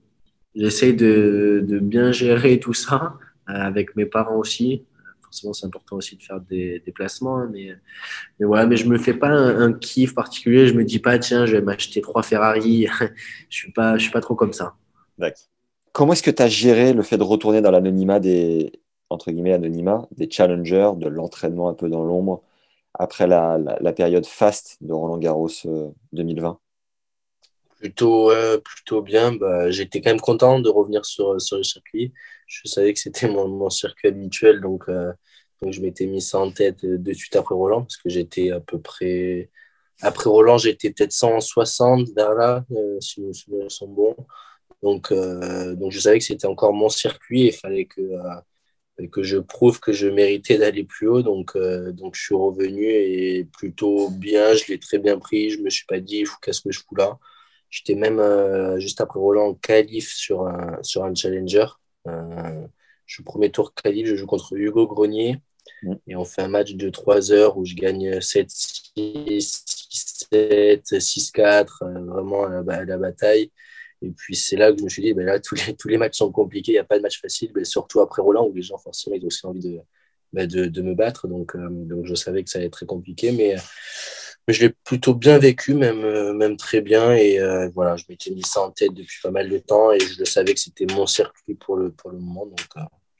j'essaye 0.55 0.95
de, 0.95 1.63
de, 1.67 1.79
bien 1.79 2.11
gérer 2.11 2.59
tout 2.59 2.73
ça 2.73 3.17
euh, 3.49 3.53
avec 3.53 3.95
mes 3.95 4.05
parents 4.05 4.37
aussi. 4.37 4.83
Forcément, 5.21 5.53
c'est 5.53 5.65
important 5.65 5.97
aussi 5.97 6.15
de 6.15 6.23
faire 6.23 6.39
des 6.39 6.81
déplacements, 6.85 7.39
hein, 7.39 7.49
mais, 7.51 7.75
mais 8.39 8.45
voilà, 8.45 8.65
mais 8.65 8.77
je 8.77 8.87
me 8.87 8.97
fais 8.97 9.13
pas 9.13 9.29
un, 9.29 9.73
kiff 9.73 10.15
particulier. 10.15 10.67
Je 10.67 10.73
me 10.73 10.85
dis 10.85 10.99
pas, 10.99 11.19
tiens, 11.19 11.45
je 11.45 11.57
vais 11.57 11.61
m'acheter 11.61 12.01
trois 12.01 12.23
Ferrari. 12.23 12.87
je 13.49 13.57
suis 13.57 13.73
suis 13.97 14.11
pas 14.11 14.21
trop 14.21 14.35
comme 14.35 14.53
ça. 14.53 14.75
Comment 15.91 16.13
est-ce 16.13 16.23
que 16.23 16.31
tu 16.31 16.41
as 16.41 16.47
géré 16.47 16.93
le 16.93 17.01
fait 17.01 17.17
de 17.17 17.23
retourner 17.23 17.61
dans 17.61 17.71
l'anonymat 17.71 18.19
des 18.19 18.71
entre 19.09 19.31
guillemets 19.31 19.53
anonymat 19.53 20.07
des 20.11 20.29
challengers, 20.29 20.91
de 20.97 21.07
l'entraînement 21.07 21.69
un 21.69 21.73
peu 21.73 21.89
dans 21.89 22.03
l'ombre 22.03 22.43
après 22.97 23.27
la, 23.27 23.93
période 23.95 24.25
faste 24.25 24.77
de 24.81 24.93
Roland 24.93 25.17
Garros 25.17 25.49
2020 26.13 26.49
euh, 26.49 26.53
Plutôt, 27.79 28.31
plutôt 28.63 29.01
bien. 29.01 29.33
Bah, 29.33 29.69
J'étais 29.69 30.01
quand 30.01 30.09
même 30.09 30.19
content 30.19 30.59
de 30.59 30.69
revenir 30.69 31.05
sur, 31.05 31.39
sur 31.39 31.57
le 31.57 31.63
circuit. 31.63 32.13
Je 32.47 32.67
savais 32.67 32.93
que 32.93 32.99
c'était 32.99 33.27
mon, 33.29 33.47
mon, 33.47 33.69
circuit 33.69 34.07
habituel, 34.07 34.61
donc, 34.61 34.83
euh, 34.89 35.11
donc 35.61 35.73
je 35.73 35.81
m'étais 35.81 36.07
mis 36.07 36.21
ça 36.21 36.39
en 36.39 36.51
tête 36.51 36.85
de 36.85 37.13
suite 37.13 37.35
après 37.35 37.55
Roland, 37.55 37.81
parce 37.81 37.97
que 37.97 38.09
j'étais 38.09 38.51
à 38.51 38.59
peu 38.59 38.79
près. 38.79 39.49
Après 40.01 40.29
Roland, 40.29 40.57
j'étais 40.57 40.91
peut-être 40.91 41.11
160 41.11 42.09
vers 42.15 42.33
là, 42.33 42.65
euh, 42.71 42.99
si 42.99 43.21
mes 43.21 43.33
souvenirs 43.33 43.71
sont 43.71 43.87
bons. 43.87 44.15
Donc, 44.83 45.11
donc 45.11 45.91
je 45.91 45.99
savais 45.99 46.19
que 46.19 46.25
c'était 46.25 46.45
encore 46.45 46.71
mon 46.71 46.89
circuit 46.89 47.43
et 47.43 47.47
il 47.47 47.53
fallait 47.53 47.85
que 47.85 48.01
et 48.99 49.09
que 49.09 49.23
je 49.23 49.37
prouve 49.37 49.79
que 49.79 49.93
je 49.93 50.07
méritais 50.07 50.57
d'aller 50.57 50.83
plus 50.83 51.07
haut. 51.07 51.21
Donc, 51.21 51.55
euh, 51.55 51.91
donc, 51.91 52.15
je 52.15 52.21
suis 52.21 52.35
revenu 52.35 52.85
et 52.85 53.45
plutôt 53.45 54.09
bien. 54.09 54.53
Je 54.53 54.65
l'ai 54.69 54.79
très 54.79 54.97
bien 54.99 55.19
pris. 55.19 55.51
Je 55.51 55.59
me 55.61 55.69
suis 55.69 55.85
pas 55.85 55.99
dit, 55.99 56.23
qu'est-ce 56.41 56.61
que 56.61 56.71
je 56.71 56.79
fous 56.79 56.95
là? 56.95 57.19
J'étais 57.69 57.95
même 57.95 58.19
euh, 58.19 58.79
juste 58.79 59.01
après 59.01 59.19
Roland 59.19 59.53
qualif 59.55 60.13
sur 60.13 60.47
un, 60.47 60.81
sur 60.81 61.03
un 61.03 61.13
challenger. 61.13 61.65
Euh, 62.07 62.67
je 63.05 63.15
suis 63.15 63.23
premier 63.23 63.51
tour 63.51 63.73
qualif, 63.73 64.07
je 64.07 64.15
joue 64.15 64.25
contre 64.25 64.53
Hugo 64.55 64.87
Grenier. 64.87 65.37
Mm. 65.83 65.93
Et 66.07 66.15
on 66.15 66.25
fait 66.25 66.41
un 66.43 66.47
match 66.47 66.73
de 66.73 66.89
3 66.89 67.31
heures 67.31 67.57
où 67.57 67.65
je 67.65 67.75
gagne 67.75 68.19
7-6, 68.19 68.95
6-7, 70.31 70.97
6-4, 70.97 72.05
vraiment 72.05 72.47
la, 72.47 72.85
la 72.85 72.97
bataille. 72.97 73.51
Et 74.01 74.11
puis 74.11 74.35
c'est 74.35 74.55
là 74.55 74.71
que 74.71 74.79
je 74.79 74.83
me 74.83 74.89
suis 74.89 75.01
dit, 75.01 75.13
ben 75.13 75.25
là, 75.25 75.39
tous 75.39 75.55
les, 75.55 75.75
tous 75.75 75.87
les 75.87 75.97
matchs 75.97 76.17
sont 76.17 76.31
compliqués, 76.31 76.73
il 76.73 76.75
n'y 76.75 76.79
a 76.79 76.83
pas 76.83 76.97
de 76.97 77.03
match 77.03 77.19
facile, 77.21 77.51
mais 77.55 77.63
surtout 77.65 78.01
après 78.01 78.21
Roland, 78.21 78.47
où 78.47 78.53
les 78.53 78.61
gens, 78.61 78.77
forcément, 78.77 79.15
ils 79.15 79.23
ont 79.23 79.27
aussi 79.27 79.45
envie 79.45 79.59
de, 79.59 79.79
ben 80.33 80.47
de, 80.47 80.65
de, 80.65 80.81
me 80.81 80.93
battre. 80.93 81.27
Donc, 81.27 81.55
euh, 81.55 81.67
donc 81.69 82.05
je 82.05 82.15
savais 82.15 82.43
que 82.43 82.49
ça 82.49 82.59
allait 82.59 82.67
être 82.67 82.73
très 82.73 82.85
compliqué, 82.85 83.31
mais, 83.31 83.55
mais 84.47 84.53
je 84.53 84.65
l'ai 84.65 84.69
plutôt 84.83 85.15
bien 85.15 85.37
vécu, 85.39 85.73
même, 85.73 86.03
euh, 86.03 86.33
même 86.33 86.57
très 86.57 86.81
bien. 86.81 87.13
Et 87.13 87.39
euh, 87.39 87.69
voilà, 87.73 87.95
je 87.95 88.05
m'étais 88.09 88.31
mis 88.31 88.43
ça 88.43 88.61
en 88.61 88.71
tête 88.71 88.93
depuis 88.93 89.19
pas 89.21 89.31
mal 89.31 89.49
de 89.49 89.57
temps 89.57 89.91
et 89.91 89.99
je 89.99 90.23
savais 90.25 90.53
que 90.53 90.59
c'était 90.59 90.85
mon 90.93 91.07
circuit 91.07 91.55
pour 91.55 91.77
le, 91.77 91.91
pour 91.91 92.11
le 92.11 92.19
moment. 92.19 92.45
Donc, 92.45 92.59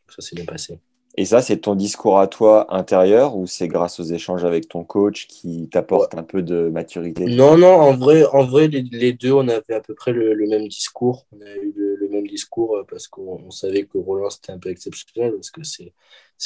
ça 0.10 0.22
s'est 0.22 0.36
bien 0.36 0.46
passé. 0.46 0.80
Et 1.20 1.26
ça, 1.26 1.42
c'est 1.42 1.58
ton 1.58 1.74
discours 1.74 2.20
à 2.20 2.28
toi 2.28 2.72
intérieur 2.74 3.36
ou 3.36 3.48
c'est 3.48 3.68
grâce 3.68 4.00
aux 4.00 4.04
échanges 4.04 4.46
avec 4.46 4.70
ton 4.70 4.84
coach 4.84 5.26
qui 5.26 5.68
t'apporte 5.68 6.14
un 6.14 6.22
peu 6.22 6.44
de 6.44 6.70
maturité? 6.70 7.26
Non, 7.26 7.58
non, 7.58 7.74
en 7.74 7.98
vrai, 7.98 8.24
en 8.26 8.46
vrai 8.46 8.68
les, 8.68 9.14
deux, 9.14 9.32
on 9.32 9.48
avait 9.48 9.74
à 9.74 9.82
peu 9.82 9.96
près 9.96 10.14
le, 10.14 10.36
même 10.48 10.68
discours. 10.68 11.26
On 11.32 11.42
a 11.44 11.56
eu 11.56 11.74
le, 11.76 12.08
même 12.10 12.28
discours 12.28 12.78
euh, 12.78 12.84
parce 12.88 13.08
qu'on 13.08 13.50
savait 13.50 13.86
que 13.86 13.98
Roland, 13.98 14.30
c'était 14.30 14.52
un 14.52 14.60
peu 14.60 14.70
exceptionnel 14.70 15.34
parce 15.34 15.50
que 15.50 15.64
c'est 15.64 15.92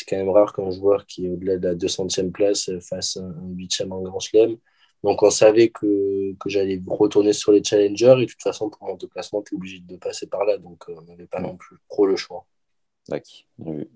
quand 0.08 0.16
même 0.16 0.30
rare 0.30 0.54
qu'un 0.54 0.72
joueur 0.72 1.06
qui 1.06 1.26
est 1.26 1.30
au-delà 1.30 1.58
de 1.58 1.68
la 1.68 1.76
200e 1.76 2.32
place 2.32 2.72
fasse 2.80 3.18
un, 3.18 3.34
8e 3.58 3.92
en 3.92 4.02
Grand 4.02 4.22
Chelem. 4.22 4.56
Donc, 5.04 5.22
on 5.22 5.32
savait 5.32 5.68
que, 5.68 6.34
que 6.40 6.50
j'allais 6.50 6.82
retourner 6.88 7.34
sur 7.34 7.52
les 7.52 7.62
challengers 7.62 8.16
et 8.20 8.26
de 8.26 8.32
toute 8.32 8.42
façon, 8.42 8.70
pour 8.70 8.88
au 8.90 9.08
classement, 9.08 9.42
tu 9.42 9.54
es 9.54 9.58
obligé 9.58 9.80
de 9.80 9.98
passer 9.98 10.28
par 10.28 10.46
là. 10.46 10.58
Donc, 10.58 10.86
euh, 10.88 10.94
on 10.98 11.02
n'avait 11.02 11.28
pas 11.28 11.42
non 11.42 11.58
plus 11.58 11.76
trop 11.90 12.06
le 12.06 12.16
choix. 12.16 12.46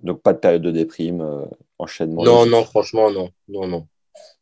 Donc 0.04 0.22
pas 0.22 0.34
de 0.34 0.40
période 0.40 0.62
de 0.62 0.72
déprime, 0.72 1.22
euh, 1.22 1.46
enchaînement. 1.80 2.24
Non, 2.24 2.46
non, 2.46 2.64
franchement, 2.64 3.12
non. 3.12 3.30
Non, 3.48 3.68
non. 3.68 3.88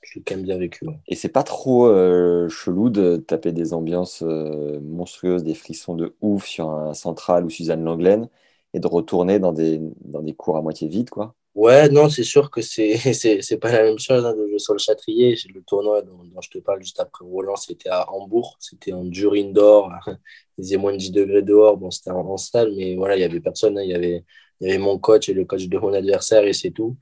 Je 0.01 0.19
l'ai 0.19 0.23
quand 0.23 0.35
même 0.35 0.45
bien 0.45 0.57
vécu. 0.57 0.85
Et 1.07 1.15
c'est 1.15 1.29
pas 1.29 1.43
trop 1.43 1.87
euh, 1.87 2.47
chelou 2.49 2.89
de 2.89 3.17
taper 3.17 3.51
des 3.51 3.73
ambiances 3.73 4.21
euh, 4.21 4.79
monstrueuses, 4.81 5.43
des 5.43 5.55
frissons 5.55 5.95
de 5.95 6.15
ouf 6.21 6.45
sur 6.45 6.69
un 6.69 6.93
central 6.93 7.45
ou 7.45 7.49
Suzanne 7.49 7.83
Langlaine 7.83 8.29
et 8.73 8.79
de 8.79 8.87
retourner 8.87 9.39
dans 9.39 9.53
des, 9.53 9.79
dans 10.01 10.21
des 10.21 10.33
cours 10.33 10.57
à 10.57 10.61
moitié 10.61 10.87
vides, 10.87 11.09
quoi. 11.09 11.35
Ouais, 11.55 11.87
non, 11.89 12.09
c'est 12.09 12.23
sûr 12.23 12.49
que 12.49 12.61
c'est 12.61 12.97
c'est 13.13 13.57
pas 13.57 13.71
la 13.71 13.83
même 13.83 13.99
chose 13.99 14.25
hein, 14.25 14.33
de 14.33 14.47
jouer 14.47 14.57
sur 14.59 14.73
le 14.73 14.79
Châtrier. 14.79 15.35
Le 15.53 15.61
tournoi 15.61 16.01
dont, 16.01 16.19
je 16.41 16.49
te 16.49 16.57
parle 16.57 16.81
juste 16.81 16.99
après 16.99 17.23
Roland, 17.25 17.55
c'était 17.55 17.89
à 17.89 18.09
Hambourg. 18.11 18.57
C'était 18.59 18.91
en 18.91 19.03
dur 19.03 19.33
indoor. 19.33 19.91
Il 20.57 20.63
faisait 20.63 20.77
moins 20.77 20.93
de 20.93 20.97
10 20.97 21.11
degrés 21.11 21.43
dehors. 21.43 21.77
Bon, 21.77 21.91
c'était 21.91 22.09
en, 22.11 22.37
salle, 22.37 22.73
mais 22.75 22.95
voilà, 22.95 23.15
il 23.15 23.21
y 23.21 23.23
avait 23.23 23.39
personne. 23.39 23.77
Hein. 23.77 23.83
Il 23.83 23.89
y 23.89 23.93
avait 23.95 24.23
il 24.63 24.69
y 24.69 24.71
avait 24.71 24.79
mon 24.79 24.97
coach 24.97 25.27
et 25.27 25.33
le 25.33 25.43
coach 25.43 25.67
de 25.67 25.77
mon 25.77 25.93
adversaire 25.93 26.45
et 26.45 26.53
c'est 26.53 26.71
tout. 26.71 26.95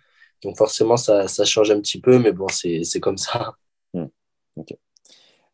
Donc 0.44 0.58
forcément, 0.58 0.98
ça, 0.98 1.28
ça, 1.28 1.46
change 1.46 1.70
un 1.70 1.80
petit 1.80 2.02
peu, 2.02 2.18
mais 2.18 2.32
bon, 2.32 2.48
c'est 2.50 3.00
comme 3.00 3.18
ça. 3.18 3.56
Hmm. 3.94 4.08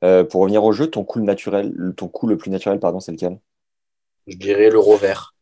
Euh, 0.06 0.24
pour 0.24 0.42
revenir 0.42 0.64
au 0.64 0.72
jeu, 0.72 0.88
ton 0.88 1.04
coup, 1.04 1.20
naturel, 1.20 1.74
ton 1.98 2.08
coup 2.08 2.28
le 2.28 2.38
plus 2.38 2.50
naturel, 2.50 2.80
pardon, 2.80 3.02
c'est 3.02 3.12
lequel? 3.12 3.40
Je 4.26 4.38
dirais 4.38 4.70
le 4.70 4.80
revers. 4.80 5.36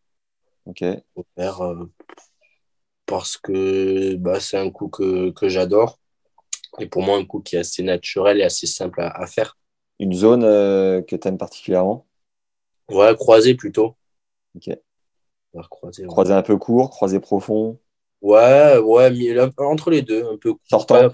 Ok. 0.66 0.84
Revers, 1.16 1.62
euh, 1.62 1.86
parce 3.06 3.38
que 3.38 4.16
bah, 4.16 4.40
c'est 4.40 4.58
un 4.58 4.72
coup 4.72 4.88
que, 4.88 5.30
que 5.30 5.48
j'adore. 5.48 6.00
Et 6.80 6.88
pour 6.88 7.04
moi, 7.04 7.18
un 7.18 7.26
coup 7.26 7.42
qui 7.42 7.58
est 7.58 7.60
assez 7.60 7.84
naturel 7.84 8.40
et 8.40 8.44
assez 8.44 8.66
simple 8.66 9.02
à, 9.02 9.28
faire. 9.28 9.56
Une 10.00 10.14
zone 10.14 10.44
euh, 10.44 11.04
que 11.04 11.16
tu 11.16 11.28
aimes 11.28 11.38
particulièrement? 11.38 12.08
Ouais, 12.90 13.16
croisé 13.16 13.54
plutôt. 13.54 13.96
Ok 14.56 14.76
croiser. 15.64 16.34
un 16.34 16.42
peu 16.42 16.58
court, 16.58 16.90
croiser 16.90 17.20
profond. 17.20 17.80
Ouais, 18.22 18.78
ouais, 18.78 19.38
entre 19.58 19.90
les 19.92 20.02
deux, 20.02 20.26
un 20.26 20.38
peu 20.38 20.54
sortant. 20.64 21.10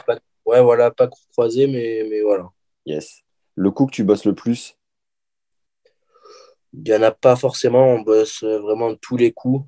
ouais, 0.46 0.62
voilà, 0.62 0.92
pas 0.92 1.10
croisé, 1.34 1.68
mais, 1.68 2.06
mais 2.10 2.22
voilà. 2.22 2.50
Yes. 2.86 3.22
Le 3.56 3.70
coup 3.72 3.86
que 3.86 3.92
tu 3.92 4.04
bosses 4.04 4.26
le 4.26 4.34
plus? 4.34 4.78
Il 6.74 6.84
n'y 6.84 6.94
en 6.94 7.02
a 7.02 7.12
pas 7.12 7.36
forcément, 7.36 7.86
on 7.86 8.02
bosse 8.02 8.44
vraiment 8.44 8.96
tous 8.96 9.18
les 9.18 9.34
coups. 9.34 9.68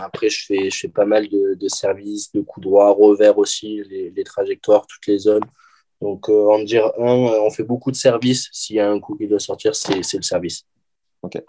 Après, 0.00 0.28
je 0.28 0.46
fais, 0.46 0.70
je 0.70 0.78
fais 0.78 0.88
pas 0.88 1.04
mal 1.04 1.28
de, 1.28 1.54
de 1.54 1.68
services, 1.68 2.30
de 2.30 2.42
coups 2.42 2.64
droits, 2.64 2.92
revers 2.92 3.38
aussi, 3.38 3.82
les, 3.90 4.24
trajectoires, 4.24 4.86
toutes 4.86 5.06
les 5.08 5.18
zones. 5.18 5.44
Donc, 6.00 6.28
euh, 6.28 6.48
en 6.50 6.62
dire 6.62 6.92
un, 6.98 7.04
on 7.04 7.50
fait 7.50 7.64
beaucoup 7.64 7.90
de 7.90 7.96
services. 7.96 8.48
S'il 8.52 8.76
y 8.76 8.80
a 8.80 8.88
un 8.88 9.00
coup 9.00 9.16
qui 9.16 9.26
doit 9.26 9.40
sortir, 9.40 9.74
c'est 9.74 9.96
le 9.96 10.22
service. 10.22 10.64
Ok. 11.22 11.42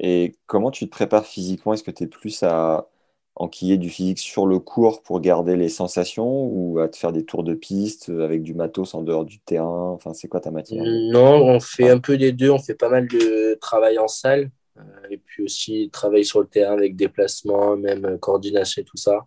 Et 0.00 0.36
comment 0.46 0.70
tu 0.70 0.86
te 0.86 0.90
prépares 0.90 1.26
physiquement? 1.26 1.74
Est-ce 1.74 1.82
que 1.82 1.90
tu 1.90 2.04
es 2.04 2.06
plus 2.06 2.42
à, 2.42 2.88
enquiller 3.36 3.78
du 3.78 3.90
physique 3.90 4.18
sur 4.18 4.46
le 4.46 4.58
cours 4.58 5.02
pour 5.02 5.20
garder 5.20 5.56
les 5.56 5.68
sensations 5.68 6.44
ou 6.46 6.78
à 6.78 6.88
te 6.88 6.96
faire 6.96 7.12
des 7.12 7.24
tours 7.24 7.42
de 7.42 7.54
piste 7.54 8.08
avec 8.08 8.42
du 8.42 8.54
matos 8.54 8.94
en 8.94 9.02
dehors 9.02 9.24
du 9.24 9.40
terrain? 9.40 9.90
Enfin, 9.90 10.14
c'est 10.14 10.28
quoi 10.28 10.40
ta 10.40 10.50
matière? 10.50 10.84
Non, 10.84 11.44
on 11.44 11.60
fait 11.60 11.90
un 11.90 11.98
peu 11.98 12.16
des 12.16 12.32
deux. 12.32 12.50
On 12.50 12.58
fait 12.58 12.74
pas 12.74 12.88
mal 12.88 13.08
de 13.08 13.58
travail 13.60 13.98
en 13.98 14.08
salle 14.08 14.50
euh, 14.78 14.82
et 15.10 15.18
puis 15.18 15.42
aussi 15.42 15.90
travail 15.92 16.24
sur 16.24 16.40
le 16.40 16.46
terrain 16.46 16.74
avec 16.74 16.94
déplacement, 16.96 17.76
même 17.76 18.18
coordination 18.18 18.82
et 18.82 18.84
tout 18.84 18.96
ça. 18.96 19.26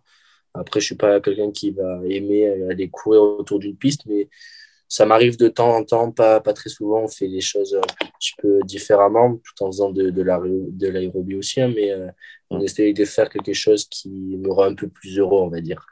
Après, 0.54 0.80
je 0.80 0.86
suis 0.86 0.96
pas 0.96 1.20
quelqu'un 1.20 1.50
qui 1.50 1.70
va 1.70 2.00
aimer 2.08 2.48
aller 2.70 2.88
courir 2.88 3.22
autour 3.22 3.58
d'une 3.58 3.76
piste, 3.76 4.06
mais 4.06 4.28
ça 4.88 5.04
m'arrive 5.06 5.36
de 5.36 5.48
temps 5.48 5.76
en 5.76 5.84
temps, 5.84 6.10
pas, 6.10 6.40
pas 6.40 6.54
très 6.54 6.70
souvent. 6.70 7.02
On 7.02 7.08
fait 7.08 7.26
les 7.26 7.40
choses 7.42 7.74
un 7.76 8.06
petit 8.18 8.32
peu 8.38 8.60
différemment, 8.64 9.36
tout 9.36 9.64
en 9.64 9.66
faisant 9.66 9.90
de, 9.90 10.10
de 10.10 10.88
l'aérobie 10.88 11.36
aussi, 11.36 11.60
hein, 11.60 11.70
mais 11.74 11.90
euh, 11.92 12.08
on 12.50 12.60
essaye 12.60 12.94
de 12.94 13.04
faire 13.04 13.28
quelque 13.28 13.52
chose 13.52 13.86
qui 13.86 14.08
me 14.08 14.50
rend 14.50 14.64
un 14.64 14.74
peu 14.74 14.88
plus 14.88 15.18
heureux, 15.18 15.40
on 15.40 15.48
va 15.48 15.60
dire. 15.60 15.86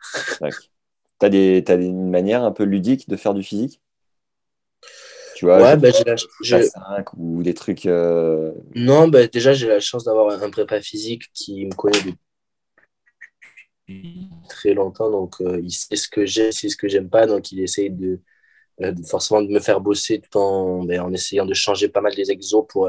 Tu 1.20 1.26
as, 1.26 1.28
des, 1.28 1.64
as 1.68 1.74
une 1.74 2.10
manière 2.10 2.42
un 2.42 2.52
peu 2.52 2.64
ludique 2.64 3.08
de 3.08 3.16
faire 3.16 3.34
du 3.34 3.42
physique? 3.42 3.80
Tu 5.34 5.44
vois, 5.44 5.62
ouais, 5.62 5.76
bah, 5.76 5.90
j'ai 6.42 6.56
la... 6.56 7.04
ou 7.18 7.42
des 7.42 7.52
trucs. 7.52 7.84
Euh, 7.84 8.52
non, 8.74 9.08
bah, 9.08 9.26
déjà, 9.26 9.52
j'ai 9.52 9.68
la 9.68 9.80
chance 9.80 10.04
d'avoir 10.04 10.42
un 10.42 10.50
prépa 10.50 10.80
physique 10.80 11.24
qui 11.34 11.66
me 11.66 11.74
connaît 11.74 11.98
depuis 13.86 14.30
très 14.48 14.72
longtemps. 14.72 15.10
Donc, 15.10 15.34
euh, 15.42 15.60
il 15.62 15.70
sait 15.70 15.96
ce 15.96 16.08
que 16.08 16.24
j'aime, 16.24 16.52
c'est 16.52 16.70
ce 16.70 16.76
que 16.76 16.88
j'aime 16.88 17.10
pas. 17.10 17.26
Donc, 17.26 17.52
il 17.52 17.60
essaye 17.60 17.90
de, 17.90 18.20
forcément 19.06 19.42
de 19.42 19.48
me 19.48 19.60
faire 19.60 19.80
bosser 19.80 20.20
tout 20.20 20.38
en, 20.38 20.84
ben, 20.84 21.00
en 21.00 21.12
essayant 21.12 21.46
de 21.46 21.54
changer 21.54 21.88
pas 21.88 22.00
mal 22.00 22.14
des 22.14 22.30
exos 22.30 22.64
pour, 22.68 22.86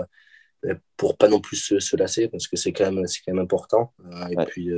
euh, 0.66 0.76
pour 0.98 1.18
pas 1.18 1.28
non 1.28 1.40
plus 1.40 1.56
se, 1.56 1.80
se 1.80 1.96
lasser 1.96 2.28
parce 2.28 2.48
que 2.48 2.58
c'est 2.58 2.74
quand 2.74 2.92
même, 2.92 3.08
c'est 3.08 3.22
quand 3.26 3.34
même 3.34 3.44
important. 3.44 3.94
Euh, 4.12 4.28
et 4.30 4.46
puis, 4.46 4.70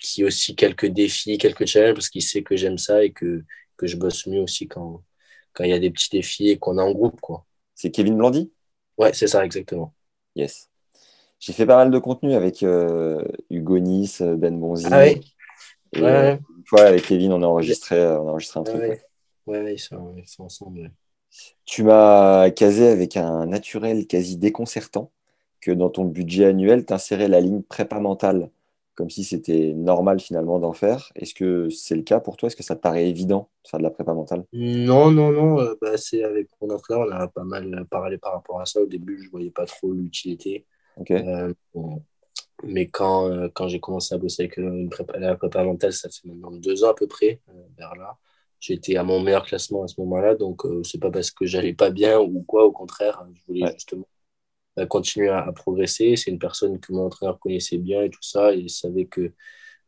qui 0.00 0.24
aussi 0.24 0.56
quelques 0.56 0.86
défis, 0.86 1.38
quelques 1.38 1.66
challenges 1.66 1.94
parce 1.94 2.08
qu'il 2.08 2.22
sait 2.22 2.42
que 2.42 2.56
j'aime 2.56 2.78
ça 2.78 3.04
et 3.04 3.12
que, 3.12 3.44
que 3.76 3.86
je 3.86 3.96
bosse 3.96 4.26
mieux 4.26 4.40
aussi 4.40 4.66
quand, 4.66 5.02
quand 5.52 5.64
il 5.64 5.70
y 5.70 5.74
a 5.74 5.78
des 5.78 5.90
petits 5.90 6.10
défis 6.10 6.48
et 6.48 6.58
qu'on 6.58 6.78
est 6.78 6.82
en 6.82 6.92
groupe. 6.92 7.20
Quoi. 7.20 7.44
C'est 7.74 7.90
Kevin 7.90 8.16
Blandy? 8.16 8.50
Ouais, 8.98 9.12
c'est 9.12 9.28
ça, 9.28 9.44
exactement. 9.44 9.94
Yes. 10.34 10.68
J'ai 11.38 11.52
fait 11.52 11.64
pas 11.64 11.76
mal 11.76 11.90
de 11.90 11.98
contenu 11.98 12.34
avec 12.34 12.62
Hugo 12.62 13.78
Nice, 13.78 14.20
Ben 14.20 14.58
Bonzi. 14.58 14.86
Ah 14.90 15.04
oui 15.04 15.20
et, 15.92 16.02
ouais. 16.02 16.38
avec 16.72 17.06
Kevin, 17.06 17.32
on 17.32 17.42
a 17.42 17.46
enregistré, 17.46 17.98
on 17.98 18.28
a 18.28 18.30
enregistré 18.32 18.60
un 18.60 18.62
truc. 18.62 18.80
Ouais. 18.80 19.02
Ouais, 19.46 19.74
ils 19.74 19.78
sont, 19.78 20.14
ensemble. 20.38 20.92
Tu 21.64 21.82
m'as 21.82 22.50
casé 22.50 22.88
avec 22.88 23.16
un 23.16 23.46
naturel 23.46 24.06
quasi 24.06 24.36
déconcertant 24.36 25.10
que 25.60 25.70
dans 25.70 25.90
ton 25.90 26.04
budget 26.04 26.46
annuel, 26.46 26.86
tu 26.86 26.92
insérais 26.92 27.28
la 27.28 27.40
ligne 27.40 27.62
prépa 27.62 28.00
mentale, 28.00 28.50
comme 28.94 29.10
si 29.10 29.24
c'était 29.24 29.72
normal 29.74 30.20
finalement 30.20 30.58
d'en 30.58 30.72
faire. 30.72 31.12
Est-ce 31.14 31.34
que 31.34 31.68
c'est 31.70 31.94
le 31.94 32.02
cas 32.02 32.20
pour 32.20 32.36
toi? 32.36 32.46
Est-ce 32.46 32.56
que 32.56 32.62
ça 32.62 32.76
te 32.76 32.80
paraît 32.80 33.08
évident 33.08 33.50
de 33.64 33.68
faire 33.68 33.78
de 33.78 33.84
la 33.84 33.90
prépa 33.90 34.14
mentale 34.14 34.44
Non, 34.52 35.10
non, 35.10 35.30
non. 35.30 35.60
Euh, 35.60 35.74
bah, 35.80 35.96
c'est 35.96 36.24
avec 36.24 36.48
mon 36.60 36.70
entraîneur, 36.70 37.06
on 37.06 37.12
a 37.12 37.28
pas 37.28 37.44
mal 37.44 37.86
parlé 37.90 38.18
par 38.18 38.32
rapport 38.32 38.60
à 38.60 38.66
ça. 38.66 38.80
Au 38.80 38.86
début, 38.86 39.18
je 39.18 39.26
ne 39.26 39.30
voyais 39.30 39.50
pas 39.50 39.66
trop 39.66 39.92
l'utilité. 39.92 40.66
Euh, 41.10 41.52
mais 42.64 42.86
quand, 42.88 43.30
euh, 43.30 43.48
quand 43.54 43.68
j'ai 43.68 43.80
commencé 43.80 44.14
à 44.14 44.18
bosser 44.18 44.44
avec 44.44 44.56
une 44.56 44.90
prépa, 44.90 45.18
la 45.18 45.36
prépa 45.36 45.62
mentale, 45.64 45.92
ça 45.92 46.08
fait 46.08 46.28
maintenant 46.28 46.50
deux 46.50 46.84
ans 46.84 46.90
à 46.90 46.94
peu 46.94 47.06
près, 47.06 47.40
vers 47.78 47.94
là 47.94 48.18
j'étais 48.60 48.96
à 48.96 49.04
mon 49.04 49.20
meilleur 49.20 49.44
classement 49.46 49.84
à 49.84 49.88
ce 49.88 50.00
moment-là. 50.00 50.34
Donc, 50.36 50.64
euh, 50.66 50.82
c'est 50.84 51.00
pas 51.00 51.10
parce 51.10 51.30
que 51.30 51.46
j'allais 51.46 51.74
pas 51.74 51.90
bien 51.90 52.20
ou 52.20 52.42
quoi. 52.42 52.64
Au 52.64 52.72
contraire, 52.72 53.26
je 53.34 53.42
voulais 53.46 53.72
justement 53.72 54.08
euh, 54.78 54.86
continuer 54.86 55.28
à, 55.30 55.50
progresser. 55.52 56.16
C'est 56.16 56.30
une 56.30 56.38
personne 56.38 56.80
que 56.80 56.92
mon 56.92 57.06
entraîneur 57.06 57.38
connaissait 57.40 57.78
bien 57.78 58.02
et 58.02 58.10
tout 58.10 58.22
ça. 58.22 58.54
Et 58.54 58.60
il 58.60 58.70
savait 58.70 59.06
que, 59.06 59.32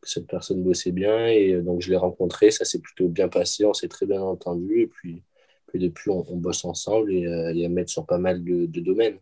cette 0.05 0.27
personne 0.27 0.63
bossait 0.63 0.91
bien. 0.91 1.27
Et 1.27 1.53
euh, 1.53 1.61
donc, 1.63 1.81
je 1.81 1.89
l'ai 1.89 1.97
rencontré. 1.97 2.51
Ça 2.51 2.65
s'est 2.65 2.79
plutôt 2.81 3.07
bien 3.09 3.29
passé. 3.29 3.65
On 3.65 3.73
s'est 3.73 3.87
très 3.87 4.05
bien 4.05 4.21
entendu. 4.21 4.81
Et 4.81 4.87
puis, 4.87 5.23
puis 5.67 5.79
depuis, 5.79 6.09
on, 6.11 6.35
bosse 6.37 6.65
ensemble 6.65 7.13
et, 7.13 7.21
et 7.55 7.65
à 7.65 7.69
mettre 7.69 7.91
sur 7.91 8.05
pas 8.05 8.17
mal 8.17 8.43
de, 8.43 8.65
de 8.65 8.79
domaines. 8.81 9.17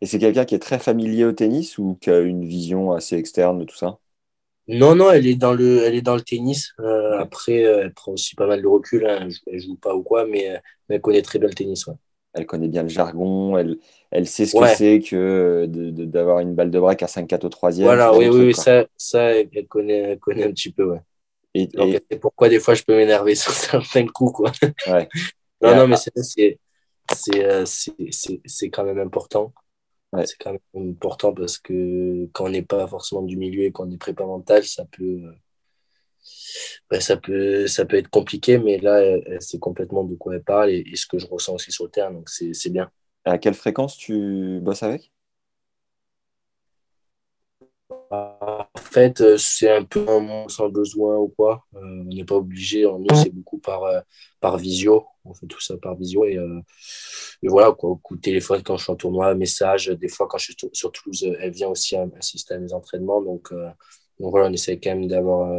Et 0.00 0.06
c'est 0.06 0.18
quelqu'un 0.18 0.44
qui 0.44 0.54
est 0.54 0.58
très 0.58 0.78
familier 0.78 1.24
au 1.24 1.32
tennis 1.32 1.78
ou 1.78 1.98
qui 2.00 2.10
a 2.10 2.20
une 2.20 2.44
vision 2.46 2.92
assez 2.92 3.16
externe 3.16 3.58
de 3.58 3.64
tout 3.64 3.76
ça? 3.76 3.98
Non, 4.68 4.96
non, 4.96 5.12
elle 5.12 5.26
est 5.26 5.36
dans 5.36 5.52
le, 5.52 5.84
elle 5.84 5.94
est 5.94 6.02
dans 6.02 6.16
le 6.16 6.22
tennis. 6.22 6.72
Euh, 6.80 7.18
après, 7.18 7.64
euh, 7.64 7.82
elle 7.84 7.94
prend 7.94 8.12
aussi 8.12 8.34
pas 8.34 8.46
mal 8.46 8.62
de 8.62 8.66
recul. 8.66 9.06
Hein. 9.06 9.28
Elle, 9.46 9.54
ne 9.54 9.60
joue 9.60 9.76
pas 9.76 9.94
ou 9.94 10.02
quoi, 10.02 10.26
mais, 10.26 10.50
euh, 10.50 10.58
mais, 10.88 10.96
elle 10.96 11.00
connaît 11.00 11.22
très 11.22 11.38
bien 11.38 11.48
le 11.48 11.54
tennis. 11.54 11.86
Ouais. 11.86 11.94
Elle 12.34 12.46
connaît 12.46 12.68
bien 12.68 12.82
le 12.82 12.88
jargon. 12.88 13.56
Elle, 13.56 13.78
elle 14.10 14.26
sait 14.26 14.44
ce 14.44 14.56
que 14.58 14.66
c'est 14.74 15.00
que 15.00 15.66
d'avoir 15.66 16.40
une 16.40 16.54
balle 16.54 16.70
de 16.70 16.80
break 16.80 17.02
à 17.02 17.06
5-4 17.06 17.46
au 17.46 17.48
troisième. 17.48 17.86
Voilà, 17.86 18.12
oui, 18.12 18.28
oui, 18.28 18.54
ça, 18.54 18.86
ça 18.96 19.34
elle, 19.34 19.66
connaît, 19.68 20.00
elle 20.00 20.18
connaît 20.18 20.44
un 20.44 20.50
petit 20.50 20.72
peu. 20.72 20.90
Ouais. 20.90 21.00
Et, 21.54 21.68
et... 22.10 22.18
pourquoi 22.18 22.50
des 22.50 22.60
fois 22.60 22.74
je 22.74 22.82
peux 22.82 22.94
m'énerver 22.94 23.34
sur 23.36 23.52
certains 23.52 24.06
coups. 24.06 24.32
Quoi. 24.34 24.52
Ouais. 24.88 25.08
non, 25.62 25.76
non, 25.76 25.88
mais 25.88 25.96
c'est 27.14 28.70
quand 28.70 28.84
même 28.84 28.98
important. 28.98 29.52
C'est 30.24 30.38
quand 30.38 30.52
même 30.52 30.90
important 30.92 31.34
parce 31.34 31.58
que 31.58 32.28
quand 32.32 32.46
on 32.46 32.50
n'est 32.50 32.62
pas 32.62 32.86
forcément 32.86 33.22
du 33.22 33.36
milieu 33.36 33.64
et 33.64 33.72
qu'on 33.72 33.90
est 33.90 33.98
prépa 33.98 34.24
mental, 34.24 34.64
ça 34.64 34.84
peut, 34.84 35.22
ben, 36.90 37.00
ça, 37.00 37.16
peut, 37.16 37.66
ça 37.66 37.84
peut 37.84 37.96
être 37.96 38.08
compliqué, 38.08 38.58
mais 38.58 38.78
là, 38.78 39.18
c'est 39.40 39.58
complètement 39.58 40.04
de 40.04 40.14
quoi 40.14 40.34
elle 40.34 40.42
parle 40.42 40.70
et, 40.70 40.84
ce 40.94 41.06
que 41.06 41.18
je 41.18 41.26
ressens 41.26 41.54
aussi 41.54 41.72
sur 41.72 41.84
le 41.84 41.90
terrain, 41.90 42.12
donc 42.12 42.28
c'est 42.28 42.70
bien. 42.70 42.90
À 43.24 43.38
quelle 43.38 43.54
fréquence 43.54 43.96
tu 43.96 44.60
bosses 44.60 44.82
avec? 44.82 45.12
En 48.10 48.66
fait, 48.74 49.20
euh, 49.20 49.36
c'est 49.36 49.70
un 49.70 49.84
peu 49.84 50.06
sans 50.48 50.68
besoin 50.68 51.16
ou 51.16 51.28
quoi. 51.28 51.64
Euh, 51.74 51.78
on 51.80 52.04
n'est 52.04 52.24
pas 52.24 52.36
obligé. 52.36 52.84
Nous, 52.84 53.14
c'est 53.14 53.32
beaucoup 53.32 53.58
par, 53.58 53.84
euh, 53.84 54.00
par 54.40 54.58
visio. 54.58 55.06
On 55.24 55.34
fait 55.34 55.46
tout 55.46 55.60
ça 55.60 55.76
par 55.76 55.96
visio. 55.96 56.24
Et, 56.24 56.38
voilà, 57.42 57.72
quoi, 57.72 57.98
coup 58.02 58.16
de 58.16 58.20
téléphone 58.20 58.62
quand 58.62 58.76
je 58.76 58.84
suis 58.84 58.92
en 58.92 58.96
tournoi, 58.96 59.34
message. 59.34 59.88
Des 59.88 60.08
fois, 60.08 60.26
quand 60.28 60.38
je 60.38 60.52
suis 60.52 60.56
sur 60.72 60.92
Toulouse, 60.92 61.26
elle 61.40 61.50
vient 61.50 61.68
aussi 61.68 61.96
assister 61.96 62.54
à 62.54 62.58
mes 62.58 62.72
entraînements. 62.72 63.20
Donc, 63.22 63.52
donc 63.52 64.30
voilà, 64.30 64.48
on 64.48 64.52
essaie 64.52 64.78
quand 64.78 64.90
même 64.90 65.08
d'avoir 65.08 65.52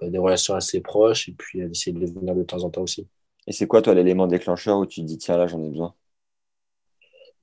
des 0.00 0.18
relations 0.18 0.54
assez 0.54 0.80
proches 0.80 1.28
et 1.28 1.32
puis 1.32 1.60
d'essayer 1.66 1.92
de 1.92 2.06
venir 2.06 2.34
de 2.34 2.42
temps 2.42 2.64
en 2.64 2.70
temps 2.70 2.82
aussi. 2.82 3.06
Et 3.46 3.52
c'est 3.52 3.66
quoi, 3.66 3.82
toi, 3.82 3.94
l'élément 3.94 4.26
déclencheur 4.26 4.78
où 4.78 4.86
tu 4.86 5.02
te 5.02 5.06
dis, 5.06 5.18
tiens, 5.18 5.36
là, 5.36 5.46
j'en 5.46 5.62
ai 5.62 5.68
besoin? 5.68 5.94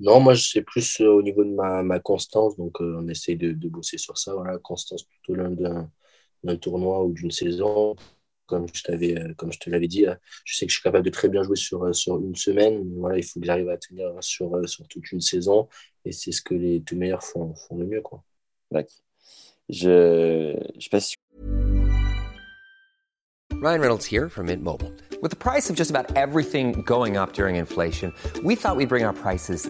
Non, 0.02 0.20
moi, 0.20 0.36
c'est 0.36 0.64
plus 0.64 0.99
euh, 0.99 1.10
au 1.12 1.22
niveau 1.22 1.43
de 1.43 1.52
ma, 1.52 1.84
ma 1.84 1.99
constance. 1.99 2.58
Donc, 2.58 2.82
euh, 2.82 2.97
on 2.99 3.08
essaie 3.08 3.36
de, 3.36 3.52
de, 3.52 3.70
bosser 3.70 3.99
sur 3.99 4.18
ça. 4.18 4.34
Voilà, 4.34 4.58
constance 4.58 5.06
tout 5.24 5.34
au 5.34 5.36
long 5.36 5.52
d'un 6.43 6.56
tournoi 6.58 7.06
ou 7.06 7.14
d'une 7.14 7.30
saison. 7.30 7.95
Comme 8.47 8.66
je, 8.74 8.84
t'avais, 8.84 9.18
euh, 9.18 9.34
comme 9.36 9.52
je 9.54 9.60
te 9.60 9.70
l'avais 9.70 9.88
dit, 9.88 10.06
je 10.43 10.58
sais 10.58 10.66
que 10.66 10.72
je 10.72 10.78
suis 10.78 10.84
capable 10.84 11.06
de 11.06 11.12
très 11.12 11.30
bien 11.30 11.43
jouer 11.43 11.56
sur, 11.56 11.93
sur 11.95 12.18
une 12.20 12.36
semaine. 12.36 12.84
Mais 12.84 12.99
voilà, 12.99 13.18
il 13.18 13.24
faut 13.24 13.39
que 13.39 13.45
j'arrive 13.45 13.70
à 13.70 13.78
tenir 13.78 14.12
sur, 14.22 14.68
sur 14.68 14.88
toute 14.88 15.12
une 15.12 15.22
saison. 15.22 15.70
Et 16.04 16.12
c'est 16.12 16.32
ce 16.32 16.41
que 16.41 16.56
les 16.56 16.82
tout 16.82 16.95
meilleurs 16.95 17.24
font, 17.24 17.54
font 17.54 17.78
le 17.78 17.86
mieux. 17.86 18.02
Quoi. 18.02 18.24
Je, 19.70 20.58
je 20.78 20.84
sais 20.84 20.89
pas 20.89 20.99
si... 20.99 21.16
Ryan 23.62 23.80
Reynolds 23.80 24.06
here 24.06 24.28
from 24.28 24.47
Mint 24.47 24.64
Mobile. 24.64 24.91
With 25.22 25.30
the 25.30 25.38
price 25.38 25.70
of 25.70 25.76
just 25.76 25.91
about 25.91 26.18
everything 26.18 26.82
going 26.82 27.16
up 27.16 27.34
during 27.34 27.58
inflation, 27.58 28.12
we 28.43 28.56
thought 28.56 28.76
we'd 28.76 28.89
bring 28.89 29.04
our 29.04 29.14
prices 29.14 29.70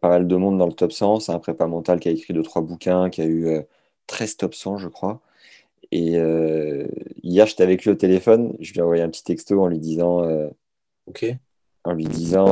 pas 0.00 0.08
mal 0.08 0.26
de 0.26 0.36
monde 0.36 0.58
dans 0.58 0.66
le 0.66 0.72
top 0.72 0.92
100. 0.92 1.20
C'est 1.20 1.32
un 1.32 1.38
prépa 1.38 1.66
mental 1.66 2.00
qui 2.00 2.08
a 2.08 2.12
écrit 2.12 2.34
deux, 2.34 2.42
trois 2.42 2.62
bouquins, 2.62 3.10
qui 3.10 3.22
a 3.22 3.26
eu 3.26 3.48
13 4.06 4.32
euh, 4.32 4.36
top 4.38 4.54
100, 4.54 4.78
je 4.78 4.88
crois. 4.88 5.20
Et 5.92 6.18
euh, 6.18 6.86
hier, 7.22 7.46
j'étais 7.46 7.62
avec 7.62 7.84
lui 7.84 7.90
au 7.90 7.94
téléphone. 7.94 8.56
Je 8.60 8.72
lui 8.72 8.80
ai 8.80 8.82
envoyé 8.82 9.02
un 9.02 9.10
petit 9.10 9.24
texto 9.24 9.62
en 9.62 9.66
lui 9.66 9.78
disant. 9.78 10.24
Euh, 10.24 10.48
ok. 11.06 11.26
En 11.84 11.92
lui 11.92 12.04
disant. 12.04 12.46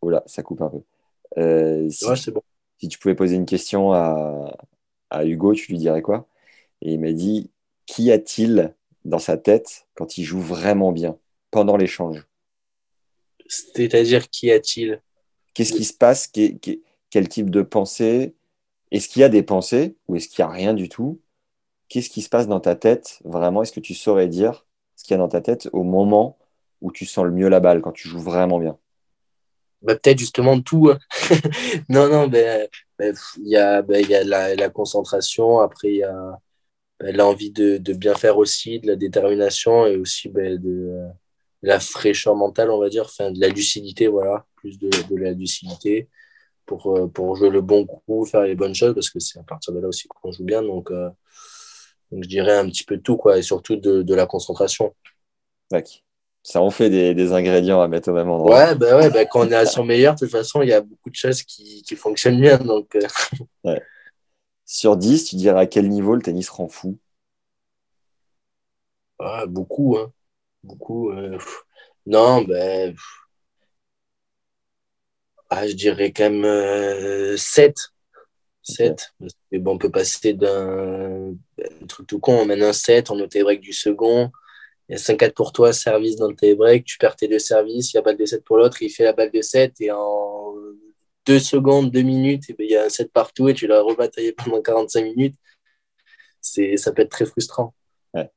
oh 0.00 0.10
là, 0.10 0.22
ça 0.26 0.42
coupe 0.42 0.62
un 0.62 0.70
peu. 0.70 1.88
si, 1.90 2.06
ouais, 2.06 2.16
c'est 2.16 2.32
bon. 2.32 2.42
Si 2.80 2.88
tu 2.88 2.98
pouvais 2.98 3.14
poser 3.14 3.36
une 3.36 3.46
question 3.46 3.92
à, 3.92 4.56
à 5.10 5.24
Hugo, 5.24 5.54
tu 5.54 5.72
lui 5.72 5.78
dirais 5.78 6.02
quoi? 6.02 6.26
Et 6.82 6.94
il 6.94 7.00
m'a 7.00 7.12
dit 7.12 7.50
Qu'y 7.86 8.10
a-t-il 8.10 8.74
dans 9.04 9.18
sa 9.18 9.36
tête 9.36 9.86
quand 9.94 10.18
il 10.18 10.24
joue 10.24 10.40
vraiment 10.40 10.92
bien 10.92 11.18
pendant 11.50 11.76
l'échange? 11.76 12.26
C'est-à-dire, 13.46 14.28
qu'y 14.30 14.50
a-t-il? 14.50 15.00
Qu'est-ce 15.54 15.72
qui 15.72 15.84
se 15.84 15.94
passe? 15.94 16.30
Quel 17.10 17.28
type 17.28 17.50
de 17.50 17.62
pensée? 17.62 18.34
Est-ce 18.90 19.08
qu'il 19.08 19.20
y 19.20 19.24
a 19.24 19.28
des 19.28 19.42
pensées 19.42 19.96
ou 20.08 20.16
est-ce 20.16 20.28
qu'il 20.28 20.44
n'y 20.44 20.50
a 20.50 20.52
rien 20.52 20.74
du 20.74 20.88
tout? 20.88 21.20
Qu'est-ce 21.88 22.10
qui 22.10 22.22
se 22.22 22.28
passe 22.28 22.48
dans 22.48 22.60
ta 22.60 22.76
tête 22.76 23.20
vraiment? 23.24 23.62
Est-ce 23.62 23.72
que 23.72 23.80
tu 23.80 23.94
saurais 23.94 24.28
dire 24.28 24.66
ce 24.96 25.04
qu'il 25.04 25.12
y 25.12 25.14
a 25.14 25.18
dans 25.18 25.28
ta 25.28 25.40
tête 25.40 25.68
au 25.72 25.82
moment 25.82 26.38
où 26.80 26.92
tu 26.92 27.06
sens 27.06 27.24
le 27.24 27.30
mieux 27.30 27.48
la 27.48 27.60
balle, 27.60 27.80
quand 27.80 27.92
tu 27.92 28.08
joues 28.08 28.20
vraiment 28.20 28.58
bien? 28.58 28.78
Bah, 29.82 29.94
Peut-être 29.96 30.18
justement 30.18 30.60
tout. 30.60 30.90
Hein. 30.90 30.98
non, 31.88 32.08
non, 32.08 32.26
ben, 32.26 32.68
ben, 32.98 33.14
il 33.38 33.48
y 33.48 33.56
a, 33.56 33.82
la, 34.54 34.70
concentration, 34.70 35.60
après 35.60 35.88
il 35.88 35.96
y 35.96 36.02
a 36.02 36.40
l'envie 37.00 37.50
de, 37.50 37.78
bien 37.92 38.14
faire 38.14 38.38
aussi, 38.38 38.80
de 38.80 38.86
la 38.86 38.96
détermination 38.96 39.86
et 39.86 39.96
aussi 39.96 40.28
de, 40.30 41.08
la 41.62 41.80
fraîcheur 41.80 42.34
mentale, 42.34 42.70
on 42.70 42.78
va 42.78 42.88
dire, 42.88 43.10
de 43.18 43.40
la 43.40 43.48
lucidité, 43.48 44.06
voilà, 44.06 44.46
plus 44.64 44.78
de, 44.78 44.88
de 44.88 45.16
la 45.16 45.32
lucidité 45.32 46.08
pour, 46.64 46.96
euh, 46.96 47.06
pour 47.06 47.36
jouer 47.36 47.50
le 47.50 47.60
bon 47.60 47.84
coup, 47.84 48.24
faire 48.24 48.42
les 48.42 48.54
bonnes 48.54 48.74
choses, 48.74 48.94
parce 48.94 49.10
que 49.10 49.20
c'est 49.20 49.38
à 49.38 49.42
partir 49.42 49.74
de 49.74 49.80
là 49.80 49.88
aussi 49.88 50.08
qu'on 50.08 50.32
joue 50.32 50.44
bien. 50.44 50.62
Donc, 50.62 50.90
euh, 50.90 51.10
donc, 52.10 52.24
je 52.24 52.28
dirais 52.28 52.56
un 52.56 52.66
petit 52.66 52.84
peu 52.84 52.98
tout, 52.98 53.18
quoi, 53.18 53.36
et 53.36 53.42
surtout 53.42 53.76
de, 53.76 54.02
de 54.02 54.14
la 54.14 54.26
concentration. 54.26 54.94
Ça 56.42 56.60
en 56.60 56.70
fait 56.70 56.90
des, 56.90 57.14
des, 57.14 57.32
ingrédients 57.32 57.80
à 57.80 57.88
mettre 57.88 58.10
au 58.10 58.14
même 58.14 58.28
endroit. 58.28 58.54
Ouais, 58.54 58.74
bah 58.74 58.98
ouais 58.98 59.10
bah 59.10 59.24
quand 59.24 59.46
on 59.46 59.50
est 59.50 59.54
à 59.54 59.64
son 59.64 59.82
meilleur, 59.82 60.14
de 60.14 60.20
toute 60.20 60.30
façon, 60.30 60.60
il 60.60 60.68
y 60.68 60.74
a 60.74 60.82
beaucoup 60.82 61.08
de 61.08 61.14
choses 61.14 61.42
qui, 61.42 61.82
qui 61.82 61.96
fonctionnent 61.96 62.40
bien. 62.40 62.58
Donc, 62.58 62.94
euh. 62.96 63.00
ouais. 63.64 63.82
Sur 64.66 64.96
10, 64.96 65.24
tu 65.24 65.36
dirais 65.36 65.60
à 65.60 65.66
quel 65.66 65.88
niveau 65.88 66.14
le 66.14 66.22
tennis 66.22 66.48
rend 66.50 66.68
fou? 66.68 66.98
Ah, 69.18 69.46
Beaucoup. 69.46 69.96
Hein. 69.98 70.12
Beaucoup. 70.62 71.10
Euh... 71.10 71.38
Non, 72.06 72.42
ben. 72.42 72.94
Ah, 75.56 75.68
je 75.68 75.74
dirais 75.74 76.10
quand 76.10 76.24
même 76.30 76.44
euh, 76.44 77.36
7. 77.36 77.76
7. 78.64 79.14
Okay. 79.20 79.58
Bon, 79.60 79.74
on 79.74 79.78
peut 79.78 79.90
passer 79.90 80.32
d'un 80.32 81.36
truc 81.86 82.08
tout 82.08 82.18
con, 82.18 82.40
on 82.40 82.44
mène 82.44 82.64
un 82.64 82.72
7, 82.72 83.12
on 83.12 83.14
note 83.14 83.32
les 83.34 83.44
breaks 83.44 83.60
du 83.60 83.72
second. 83.72 84.32
Il 84.88 84.94
y 84.94 84.96
a 84.96 84.98
5-4 84.98 85.32
pour 85.32 85.52
toi, 85.52 85.72
service 85.72 86.16
dans 86.16 86.28
le 86.28 86.34
tie 86.34 86.56
break, 86.56 86.84
tu 86.84 86.98
perds 86.98 87.14
tes 87.14 87.28
deux 87.28 87.38
services, 87.38 87.92
il 87.92 87.96
y 87.96 88.00
a 88.00 88.02
balle 88.02 88.16
de 88.16 88.26
7 88.26 88.44
pour 88.44 88.56
l'autre, 88.56 88.82
il 88.82 88.90
fait 88.90 89.04
la 89.04 89.12
balle 89.12 89.30
de 89.30 89.42
7 89.42 89.80
et 89.80 89.92
en 89.92 90.54
2 91.26 91.38
secondes, 91.38 91.92
2 91.92 92.02
minutes, 92.02 92.50
et 92.50 92.54
ben, 92.54 92.66
il 92.68 92.72
y 92.72 92.76
a 92.76 92.86
un 92.86 92.88
7 92.88 93.12
partout 93.12 93.48
et 93.48 93.54
tu 93.54 93.68
l'as 93.68 93.80
rebataillé 93.80 94.32
pendant 94.32 94.60
45 94.60 95.04
minutes. 95.04 95.36
Ça 96.40 96.90
peut 96.90 97.02
être 97.02 97.10
très 97.10 97.26
frustrant. 97.26 97.74
Ouais. 98.12 98.28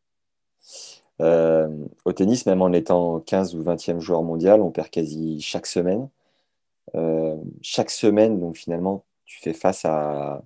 Euh, 1.21 1.67
au 2.05 2.13
tennis, 2.13 2.45
même 2.45 2.61
en 2.61 2.71
étant 2.73 3.21
15 3.21 3.55
ou 3.55 3.63
20e 3.63 3.99
joueur 4.01 4.21
mondial, 4.21 4.61
on 4.61 4.69
perd 4.69 4.91
quasi 4.91 5.41
chaque 5.41 5.65
semaine. 5.65 6.09
Euh, 6.95 7.35
chaque 7.61 7.89
semaine, 7.89 8.39
donc 8.39 8.57
finalement, 8.57 9.05
tu 9.25 9.39
fais 9.39 9.53
face 9.53 9.85
à, 9.85 10.41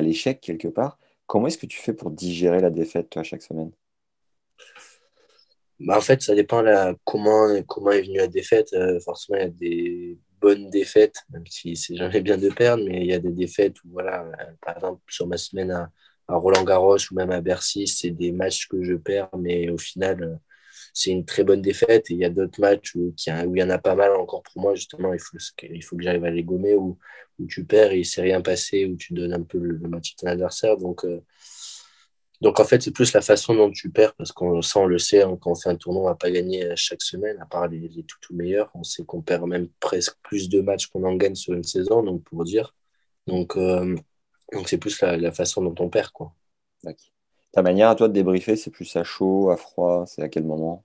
l'échec 0.00 0.40
quelque 0.40 0.68
part. 0.68 0.98
Comment 1.26 1.46
est-ce 1.46 1.58
que 1.58 1.66
tu 1.66 1.78
fais 1.78 1.92
pour 1.92 2.10
digérer 2.10 2.60
la 2.60 2.70
défaite, 2.70 3.08
toi, 3.10 3.22
chaque 3.22 3.42
semaine? 3.42 3.70
Bah, 5.78 5.96
En 5.96 6.00
fait, 6.00 6.20
ça 6.22 6.34
dépend 6.34 6.64
comment, 7.04 7.48
est 7.48 8.02
venue 8.02 8.18
la 8.18 8.26
défaite. 8.26 8.72
Euh, 8.72 8.98
forcément, 9.00 9.38
il 9.38 9.42
y 9.42 9.46
a 9.46 9.48
des 9.50 10.18
bonnes 10.40 10.70
défaites, 10.70 11.22
même 11.30 11.46
si 11.46 11.76
c'est 11.76 11.94
jamais 11.94 12.20
bien 12.20 12.36
de 12.36 12.48
perdre, 12.48 12.84
mais 12.84 13.00
il 13.02 13.06
y 13.06 13.12
a 13.12 13.20
des 13.20 13.30
défaites 13.30 13.76
où, 13.84 13.90
voilà, 13.92 14.26
par 14.60 14.76
exemple, 14.76 15.00
sur 15.08 15.28
ma 15.28 15.36
semaine 15.36 15.70
à, 15.70 15.90
à 16.26 16.36
Roland 16.36 16.64
Garros 16.64 16.96
ou 16.96 17.14
même 17.14 17.30
à 17.30 17.40
Bercy, 17.40 17.86
c'est 17.86 18.10
des 18.10 18.32
matchs 18.32 18.66
que 18.68 18.82
je 18.82 18.94
perds, 18.94 19.30
mais 19.38 19.68
au 19.68 19.78
final, 19.78 20.40
c'est 20.92 21.10
une 21.10 21.24
très 21.24 21.44
bonne 21.44 21.62
défaite. 21.62 22.10
Et 22.10 22.14
il 22.14 22.20
y 22.20 22.24
a 22.24 22.30
d'autres 22.30 22.60
matchs 22.60 22.94
où, 22.94 23.14
il 23.26 23.58
y 23.58 23.62
en 23.62 23.70
a 23.70 23.78
pas 23.78 23.94
mal 23.94 24.12
encore 24.12 24.42
pour 24.42 24.62
moi, 24.62 24.74
justement, 24.74 25.12
il 25.12 25.20
faut, 25.20 25.38
il 25.62 25.82
faut 25.84 25.96
que 25.96 26.02
j'arrive 26.02 26.24
à 26.24 26.30
les 26.30 26.44
gommer, 26.44 26.74
où, 26.74 26.98
où 27.38 27.46
tu 27.46 27.64
perds 27.64 27.92
et 27.92 27.96
il 27.96 28.00
ne 28.00 28.04
s'est 28.04 28.22
rien 28.22 28.40
passé, 28.40 28.86
où 28.86 28.96
tu 28.96 29.14
donnes 29.14 29.32
un 29.32 29.42
peu 29.42 29.58
le, 29.58 29.78
match 29.88 30.14
à 30.14 30.20
ton 30.20 30.26
adversaire. 30.28 30.76
Donc, 30.76 31.04
euh, 31.04 31.20
donc 32.40 32.58
en 32.60 32.64
fait, 32.64 32.82
c'est 32.82 32.90
plus 32.92 33.12
la 33.12 33.20
façon 33.20 33.54
dont 33.54 33.70
tu 33.70 33.90
perds, 33.90 34.14
parce 34.14 34.32
qu'on 34.32 34.62
ça, 34.62 34.80
on 34.80 34.86
le 34.86 34.98
sait, 34.98 35.22
hein, 35.22 35.36
quand 35.40 35.52
on 35.52 35.54
fait 35.54 35.68
un 35.70 35.76
tournoi, 35.76 36.02
on 36.02 36.06
va 36.06 36.14
pas 36.14 36.30
gagner 36.30 36.72
chaque 36.76 37.02
semaine, 37.02 37.38
à 37.40 37.46
part 37.46 37.68
les, 37.68 37.88
les 37.88 38.04
tout, 38.04 38.18
tout 38.20 38.34
meilleurs. 38.34 38.70
On 38.74 38.82
sait 38.84 39.04
qu'on 39.04 39.22
perd 39.22 39.46
même 39.46 39.68
presque 39.80 40.16
plus 40.22 40.48
de 40.48 40.60
matchs 40.60 40.86
qu'on 40.88 41.04
en 41.04 41.16
gagne 41.16 41.34
sur 41.34 41.54
une 41.54 41.64
saison, 41.64 42.02
donc 42.02 42.24
pour 42.24 42.44
dire. 42.44 42.74
Donc, 43.26 43.56
euh, 43.56 43.96
donc 44.52 44.68
c'est 44.68 44.78
plus 44.78 45.00
la, 45.00 45.16
la, 45.16 45.32
façon 45.32 45.62
dont 45.62 45.74
on 45.84 45.90
perd. 45.90 46.10
Quoi. 46.12 46.34
Ta 47.52 47.62
manière 47.62 47.90
à 47.90 47.94
toi 47.94 48.08
de 48.08 48.12
débriefer, 48.12 48.56
c'est 48.56 48.70
plus 48.70 48.94
à 48.96 49.04
chaud, 49.04 49.50
à 49.50 49.56
froid 49.56 50.04
C'est 50.06 50.22
à 50.22 50.28
quel 50.28 50.44
moment? 50.44 50.84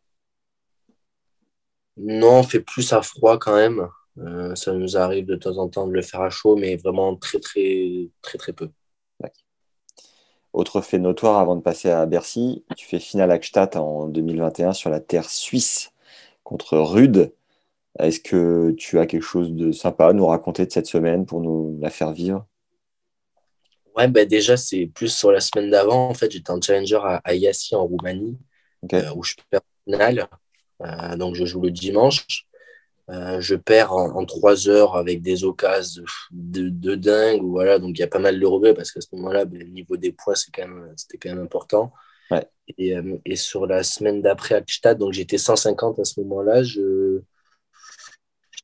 Non, 1.98 2.40
on 2.40 2.44
fait 2.44 2.60
plus 2.60 2.92
à 2.94 3.02
froid 3.02 3.38
quand 3.38 3.56
même. 3.56 3.88
Euh, 4.18 4.56
ça 4.56 4.74
nous 4.74 4.98
arrive 4.98 5.26
de 5.26 5.36
temps 5.36 5.58
en 5.58 5.70
temps 5.70 5.88
de 5.88 5.94
le 5.94 6.02
faire 6.02 6.22
à 6.22 6.30
chaud, 6.30 6.56
mais 6.56 6.76
vraiment 6.78 7.16
très, 7.16 7.40
très, 7.40 8.10
très, 8.22 8.38
très 8.38 8.54
peu. 8.54 8.70
Autre 10.54 10.80
fait 10.80 11.00
notoire 11.00 11.40
avant 11.40 11.58
de 11.58 11.62
passer 11.62 11.90
à 11.90 12.06
Bercy, 12.06 12.64
tu 12.78 12.88
fais 12.88 13.00
finale 13.00 13.30
à 13.30 13.40
Gstaad 13.40 13.76
en 13.76 14.08
2021 14.08 14.72
sur 14.72 14.90
la 14.90 15.02
terre 15.02 15.30
suisse 15.30 15.92
contre 16.46 16.78
Rude. 16.78 17.34
Est-ce 18.00 18.22
que 18.22 18.72
tu 18.78 19.00
as 19.00 19.06
quelque 19.06 19.22
chose 19.22 19.52
de 19.52 19.74
sympa 19.74 20.08
à 20.08 20.14
nous 20.14 20.26
raconter 20.26 20.66
de 20.66 20.72
cette 20.72 20.88
semaine 20.88 21.26
pour 21.26 21.42
nous 21.42 21.78
la 21.82 21.90
faire 21.90 22.14
vivre? 22.14 22.46
Ouais, 23.96 24.08
bah 24.10 24.26
déjà, 24.26 24.58
c'est 24.58 24.88
plus 24.88 25.10
sur 25.10 25.32
la 25.32 25.40
semaine 25.40 25.70
d'avant. 25.70 26.10
En 26.10 26.14
fait, 26.14 26.32
j'étais 26.32 26.52
en 26.52 26.60
challenger 26.60 27.00
à, 27.02 27.22
à 27.24 27.34
Yassi 27.34 27.76
en 27.76 27.86
Roumanie, 27.86 28.38
okay. 28.84 28.98
euh, 28.98 29.14
où 29.16 29.24
je 29.24 29.36
perds 29.50 29.62
finale. 29.86 30.28
Euh, 30.82 31.16
donc, 31.16 31.36
je 31.36 31.46
joue 31.46 31.62
le 31.62 31.72
dimanche. 31.72 32.46
Euh, 33.10 33.40
je 33.40 33.56
perds 33.56 33.94
en, 33.94 34.18
en, 34.18 34.26
trois 34.26 34.68
heures 34.68 34.96
avec 34.96 35.22
des 35.22 35.44
occasions 35.44 36.04
de, 36.32 36.64
de, 36.64 36.70
de, 36.70 36.96
dingue. 36.96 37.44
Voilà, 37.44 37.80
donc 37.80 37.92
il 37.98 38.00
y 38.00 38.04
a 38.04 38.08
pas 38.08 38.20
mal 38.20 38.40
de 38.40 38.46
regrets 38.46 38.74
parce 38.74 38.92
qu'à 38.92 39.00
ce 39.00 39.08
moment-là, 39.14 39.46
ben, 39.46 39.60
le 39.60 39.68
niveau 39.68 39.96
des 39.96 40.12
points, 40.12 40.36
c'était 40.36 40.64
quand, 40.64 40.68
même, 40.68 40.96
quand 41.22 41.30
même 41.30 41.44
important. 41.44 41.94
Ouais. 42.32 42.46
Et, 42.80 42.96
et, 43.26 43.36
sur 43.36 43.68
la 43.68 43.84
semaine 43.84 44.24
d'après 44.24 44.56
à 44.56 44.62
Gstaad, 44.62 44.98
donc 44.98 45.14
j'étais 45.14 45.38
150 45.38 46.00
à 46.00 46.04
ce 46.04 46.20
moment-là, 46.22 46.64
je 46.64 47.22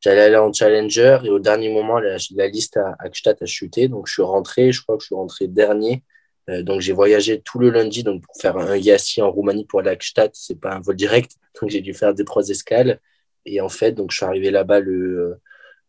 j'allais 0.02 0.22
aller 0.22 0.38
en 0.38 0.52
challenger 0.52 1.20
et 1.24 1.30
au 1.30 1.40
dernier 1.40 1.72
moment, 1.72 2.00
la, 2.00 2.18
la 2.36 2.48
liste 2.48 2.78
à, 2.78 3.10
Gstaad 3.10 3.38
a 3.42 3.46
chuté. 3.46 3.88
Donc 3.88 4.08
je 4.08 4.14
suis 4.14 4.22
rentré, 4.22 4.72
je 4.72 4.82
crois 4.82 4.98
que 4.98 5.04
je 5.04 5.08
suis 5.08 5.16
rentré 5.16 5.48
dernier. 5.48 6.04
Euh, 6.50 6.64
donc 6.64 6.82
j'ai 6.82 6.94
voyagé 6.94 7.42
tout 7.42 7.60
le 7.60 7.70
lundi 7.70 8.04
donc 8.04 8.24
pour 8.24 8.36
faire 8.36 8.58
un 8.58 8.76
Yassi 8.76 9.22
en 9.22 9.32
Roumanie 9.32 9.66
pour 9.66 9.80
aller 9.80 9.92
à 9.92 9.96
Gstaad. 9.96 10.32
C'est 10.34 10.60
pas 10.60 10.74
un 10.74 10.82
vol 10.82 10.96
direct, 10.96 11.32
donc 11.62 11.70
j'ai 11.70 11.82
dû 11.82 11.94
faire 11.94 12.14
deux 12.14 12.26
trois 12.26 12.50
escales. 12.50 13.00
Et 13.46 13.62
en 13.62 13.70
fait, 13.70 13.94
donc, 13.94 14.12
je 14.12 14.18
suis 14.18 14.26
arrivé 14.26 14.52
là-bas 14.52 14.80
le, 14.80 15.40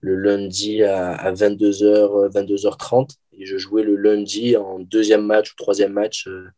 le 0.00 0.16
lundi 0.16 0.82
à, 0.82 1.12
à 1.12 1.32
22h, 1.32 2.30
22h30 2.32 3.10
et 3.38 3.46
je 3.46 3.56
jouais 3.56 3.82
le 3.82 3.96
lundi 3.96 4.56
en 4.56 4.78
deuxième 4.78 5.24
match 5.24 5.52
ou 5.52 5.56
troisième 5.56 5.92
match, 5.92 6.26
euh, 6.28 6.48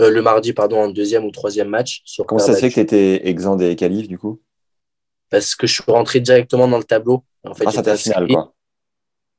euh, 0.00 0.10
le 0.10 0.22
mardi, 0.22 0.52
pardon, 0.52 0.78
en 0.78 0.88
deuxième 0.88 1.24
ou 1.24 1.30
troisième 1.30 1.68
match. 1.68 2.02
Sur 2.04 2.26
Comment 2.26 2.40
ça 2.40 2.54
se 2.54 2.60
fait 2.60 2.68
que 2.68 2.74
tu 2.74 2.80
étais 2.80 3.28
exempt 3.28 3.56
des 3.56 3.76
qualifs 3.76 4.08
du 4.08 4.18
coup? 4.18 4.40
Parce 5.32 5.54
que 5.54 5.66
je 5.66 5.72
suis 5.72 5.90
rentré 5.90 6.20
directement 6.20 6.68
dans 6.68 6.76
le 6.76 6.84
tableau. 6.84 7.24
En 7.42 7.54
fait, 7.54 7.64
ah, 7.66 7.72
c'était 7.72 7.96
final 7.96 8.28
quoi 8.28 8.54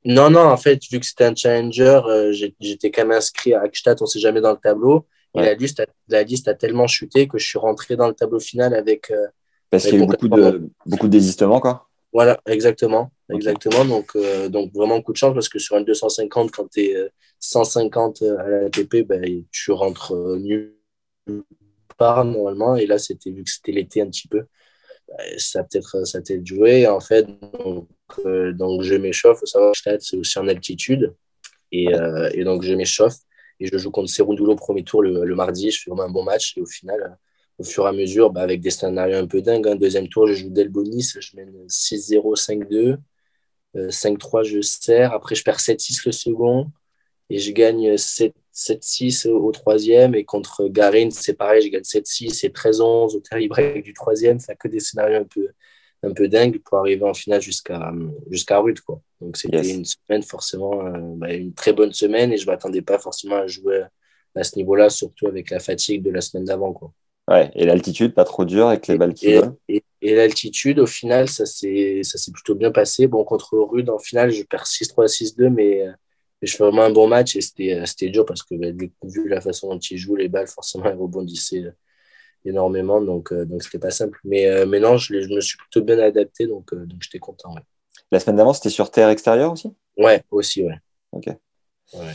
non, 0.05 0.29
non, 0.29 0.41
en 0.41 0.57
fait, 0.57 0.81
vu 0.91 0.99
que 0.99 1.05
c'était 1.05 1.23
un 1.23 1.35
challenger, 1.35 2.01
euh, 2.07 2.33
j'étais 2.59 2.91
quand 2.91 3.03
même 3.03 3.17
inscrit 3.17 3.53
à 3.53 3.61
Akstadt, 3.61 4.01
on 4.01 4.05
ne 4.05 4.09
sait 4.09 4.19
jamais 4.19 4.41
dans 4.41 4.51
le 4.51 4.57
tableau. 4.57 5.07
Ouais. 5.33 5.43
Et 5.43 5.45
la 5.45 5.53
liste, 5.53 5.79
a, 5.79 5.85
la 6.09 6.23
liste 6.23 6.49
a 6.49 6.55
tellement 6.55 6.87
chuté 6.87 7.27
que 7.27 7.37
je 7.37 7.47
suis 7.47 7.57
rentré 7.57 7.95
dans 7.95 8.07
le 8.07 8.13
tableau 8.13 8.41
final 8.41 8.73
avec, 8.73 9.11
euh, 9.11 9.27
parce 9.69 9.85
qu'il 9.85 9.95
y 9.95 10.01
a 10.01 10.03
eu 10.03 10.07
beaucoup 10.07 10.27
de, 10.27 10.69
beaucoup 10.85 11.07
de 11.07 11.11
désistements, 11.11 11.61
quoi. 11.61 11.87
Voilà, 12.11 12.39
exactement. 12.47 13.11
exactement. 13.29 13.85
Donc, 13.85 14.11
euh, 14.15 14.49
donc, 14.49 14.73
vraiment 14.73 15.01
coup 15.01 15.13
de 15.13 15.17
chance 15.17 15.33
parce 15.33 15.47
que 15.47 15.57
sur 15.57 15.77
un 15.77 15.81
250, 15.81 16.51
quand 16.51 16.69
tu 16.69 16.81
es 16.81 17.09
150 17.39 18.23
à 18.23 18.47
la 18.49 18.69
TP, 18.69 19.03
ben, 19.03 19.45
tu 19.51 19.71
rentres 19.71 20.13
nulle 20.37 20.75
part 21.97 22.25
normalement. 22.25 22.75
Et 22.75 22.87
là, 22.87 22.97
c'était 22.97 23.31
vu 23.31 23.43
que 23.43 23.49
c'était 23.49 23.71
l'été 23.71 24.01
un 24.01 24.07
petit 24.07 24.27
peu, 24.27 24.43
ça 25.37 25.63
peut-être 25.63 26.05
ça 26.05 26.21
peut 26.21 26.41
joué. 26.43 26.87
En 26.87 26.99
fait, 26.99 27.27
donc, 27.63 27.87
euh, 28.25 28.53
donc 28.53 28.83
je 28.83 28.95
m'échauffe. 28.95 29.39
Faut 29.39 29.45
savoir 29.45 29.73
que 29.73 29.99
c'est 29.99 30.17
aussi 30.17 30.39
en 30.39 30.47
altitude. 30.47 31.13
Et, 31.71 31.93
euh, 31.93 32.29
et 32.33 32.43
donc, 32.43 32.63
je 32.63 32.73
m'échauffe. 32.73 33.17
Et 33.59 33.67
je 33.67 33.77
joue 33.77 33.91
contre 33.91 34.09
Serundulo 34.09 34.55
premier 34.55 34.83
tour 34.83 35.01
le, 35.01 35.25
le, 35.25 35.35
mardi. 35.35 35.71
Je 35.71 35.81
fais 35.81 35.89
vraiment 35.89 36.03
un 36.03 36.11
bon 36.11 36.23
match. 36.23 36.57
Et 36.57 36.61
au 36.61 36.65
final, 36.65 37.17
au 37.57 37.63
fur 37.63 37.85
et 37.85 37.89
à 37.89 37.91
mesure, 37.91 38.31
bah, 38.31 38.41
avec 38.41 38.61
des 38.61 38.69
scénarios 38.69 39.17
un 39.17 39.27
peu 39.27 39.41
dingues. 39.41 39.67
Hein. 39.67 39.75
Deuxième 39.75 40.07
tour, 40.07 40.27
je 40.27 40.33
joue 40.33 40.49
Delbonis, 40.49 41.13
je 41.19 41.35
mène 41.35 41.53
6-0, 41.67 42.35
5-2. 42.35 42.97
Euh, 43.75 43.89
5-3, 43.89 44.43
je 44.43 44.61
sers. 44.61 45.13
Après, 45.13 45.35
je 45.35 45.43
perds 45.43 45.59
7-6 45.59 46.05
le 46.05 46.11
second. 46.11 46.71
Et 47.29 47.39
je 47.39 47.51
gagne 47.51 47.97
7-6 48.53 49.27
au 49.27 49.51
troisième. 49.51 50.15
Et 50.15 50.23
contre 50.23 50.67
Garin, 50.67 51.09
c'est 51.09 51.33
pareil, 51.33 51.61
je 51.63 51.69
gagne 51.69 51.81
7-6 51.81 52.45
et 52.45 52.49
13-11 52.49 53.15
au 53.15 53.19
tie-break 53.19 53.83
du 53.83 53.93
troisième. 53.93 54.39
Ça 54.39 54.55
que 54.55 54.67
des 54.67 54.79
scénarios 54.79 55.17
un 55.17 55.23
peu, 55.23 55.49
un 56.03 56.13
peu 56.13 56.27
dingues 56.27 56.59
pour 56.59 56.77
arriver 56.77 57.03
en 57.03 57.13
finale 57.13 57.41
jusqu'à 57.41 57.91
jusqu'à 58.29 58.59
Rude. 58.59 58.79
Quoi. 58.81 59.01
Donc, 59.21 59.37
c'était 59.37 59.57
yes. 59.57 59.75
une 59.75 59.85
semaine, 59.85 60.23
forcément, 60.23 60.85
euh, 60.85 60.91
bah, 61.15 61.33
une 61.33 61.53
très 61.53 61.73
bonne 61.73 61.93
semaine. 61.93 62.31
Et 62.31 62.37
je 62.37 62.45
ne 62.45 62.51
m'attendais 62.51 62.81
pas 62.81 62.99
forcément 62.99 63.37
à 63.37 63.47
jouer 63.47 63.83
à 64.35 64.43
ce 64.43 64.55
niveau-là, 64.55 64.89
surtout 64.89 65.27
avec 65.27 65.49
la 65.49 65.59
fatigue 65.59 66.03
de 66.03 66.11
la 66.11 66.21
semaine 66.21 66.45
d'avant. 66.45 66.73
quoi. 66.73 66.93
Ouais, 67.29 67.51
et 67.55 67.65
l'altitude, 67.65 68.13
pas 68.13 68.25
trop 68.25 68.43
dur 68.43 68.67
avec 68.67 68.87
les 68.87 68.97
balles 68.97 69.13
qui 69.13 69.27
et, 69.27 69.41
et, 69.69 69.83
et 70.01 70.13
l'altitude, 70.13 70.79
au 70.79 70.85
final, 70.85 71.29
ça 71.29 71.45
s'est 71.45 72.01
plutôt 72.33 72.53
bien 72.53 72.71
passé. 72.71 73.07
Bon, 73.07 73.23
contre 73.23 73.57
Rude, 73.57 73.89
en 73.89 73.97
finale, 73.97 74.31
je 74.31 74.43
perds 74.43 74.65
6-3, 74.65 75.07
6-2, 75.07 75.49
mais, 75.49 75.87
je 76.47 76.55
fais 76.55 76.63
vraiment 76.63 76.83
un 76.83 76.91
bon 76.91 77.07
match 77.07 77.35
et 77.35 77.41
c'était 77.41 78.09
dur 78.09 78.25
parce 78.25 78.43
que 78.43 78.55
bah, 78.55 78.85
vu 79.03 79.27
la 79.27 79.41
façon 79.41 79.69
dont 79.69 79.79
il 79.79 79.97
joue, 79.97 80.15
les 80.15 80.29
balles, 80.29 80.47
forcément, 80.47 80.85
elles 80.85 80.97
rebondissaient 80.97 81.73
énormément. 82.45 83.01
Donc, 83.01 83.33
donc 83.33 83.63
c'était 83.63 83.79
pas 83.79 83.91
simple. 83.91 84.19
Mais, 84.23 84.65
mais 84.65 84.79
non, 84.79 84.97
je, 84.97 85.21
je, 85.21 85.29
me 85.29 85.41
suis 85.41 85.57
plutôt 85.57 85.81
bien 85.81 85.99
adapté, 85.99 86.47
donc, 86.47 86.73
donc 86.73 87.01
j'étais 87.01 87.19
content. 87.19 87.55
La 88.11 88.19
semaine 88.19 88.35
d'avant, 88.37 88.53
c'était 88.53 88.69
sur 88.69 88.91
terre 88.91 89.09
extérieure 89.09 89.53
aussi? 89.53 89.73
Ouais, 89.97 90.23
aussi, 90.31 90.63
ouais. 90.63 90.77
Ok. 91.11 91.27
Ouais. 91.93 92.13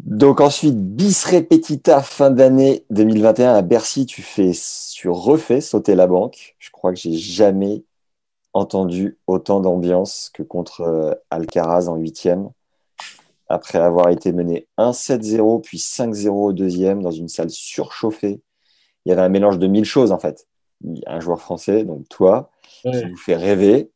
Donc 0.00 0.40
ensuite, 0.40 0.76
bis 0.76 1.24
repetita, 1.24 2.02
fin 2.02 2.30
d'année 2.30 2.84
2021 2.90 3.54
à 3.54 3.62
Bercy, 3.62 4.06
tu 4.06 4.22
fais, 4.22 4.52
tu 4.92 5.08
refais 5.08 5.60
sauter 5.60 5.94
la 5.94 6.06
banque. 6.06 6.56
Je 6.58 6.70
crois 6.70 6.92
que 6.92 6.98
j'ai 6.98 7.14
jamais 7.14 7.84
entendu 8.52 9.18
autant 9.26 9.60
d'ambiance 9.60 10.30
que 10.32 10.42
contre 10.42 10.82
euh, 10.82 11.14
Alcaraz 11.30 11.88
en 11.88 11.96
huitième, 11.96 12.50
après 13.48 13.78
avoir 13.78 14.10
été 14.10 14.32
mené 14.32 14.68
1-7-0 14.78 15.62
puis 15.62 15.78
5-0 15.78 16.28
au 16.28 16.52
deuxième 16.52 17.02
dans 17.02 17.10
une 17.10 17.28
salle 17.28 17.50
surchauffée. 17.50 18.42
Il 19.04 19.10
y 19.10 19.12
avait 19.12 19.22
un 19.22 19.28
mélange 19.28 19.58
de 19.58 19.66
mille 19.66 19.84
choses 19.84 20.12
en 20.12 20.18
fait. 20.18 20.46
Un 21.06 21.20
joueur 21.20 21.40
français, 21.40 21.84
donc 21.84 22.08
toi, 22.08 22.50
qui 22.82 23.04
vous 23.04 23.16
fait 23.16 23.36
rêver. 23.36 23.90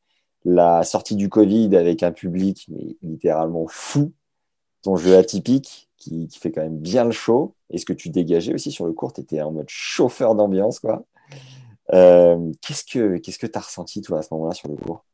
La 0.44 0.82
sortie 0.82 1.14
du 1.14 1.28
Covid 1.28 1.76
avec 1.76 2.02
un 2.02 2.10
public 2.10 2.66
mais 2.68 2.96
littéralement 3.02 3.66
fou, 3.68 4.12
ton 4.82 4.96
jeu 4.96 5.16
atypique, 5.16 5.88
qui, 5.96 6.28
fait 6.32 6.50
quand 6.50 6.62
même 6.62 6.78
bien 6.78 7.04
le 7.04 7.12
show. 7.12 7.54
Et 7.70 7.78
ce 7.78 7.84
que 7.84 7.92
tu 7.92 8.10
dégageais 8.10 8.54
aussi 8.54 8.72
sur 8.72 8.86
le 8.86 8.92
court, 8.92 9.12
tu 9.12 9.20
étais 9.20 9.40
en 9.40 9.52
mode 9.52 9.68
chauffeur 9.68 10.34
d'ambiance. 10.34 10.80
quoi. 10.80 11.04
Euh, 11.92 12.52
qu'est-ce 12.60 12.84
que 12.84 13.16
tu 13.18 13.36
que 13.38 13.58
as 13.58 13.60
ressenti, 13.60 14.00
toi, 14.00 14.18
à 14.18 14.22
ce 14.22 14.28
moment-là, 14.32 14.54
sur 14.54 14.68
le 14.68 14.76
court? 14.76 15.04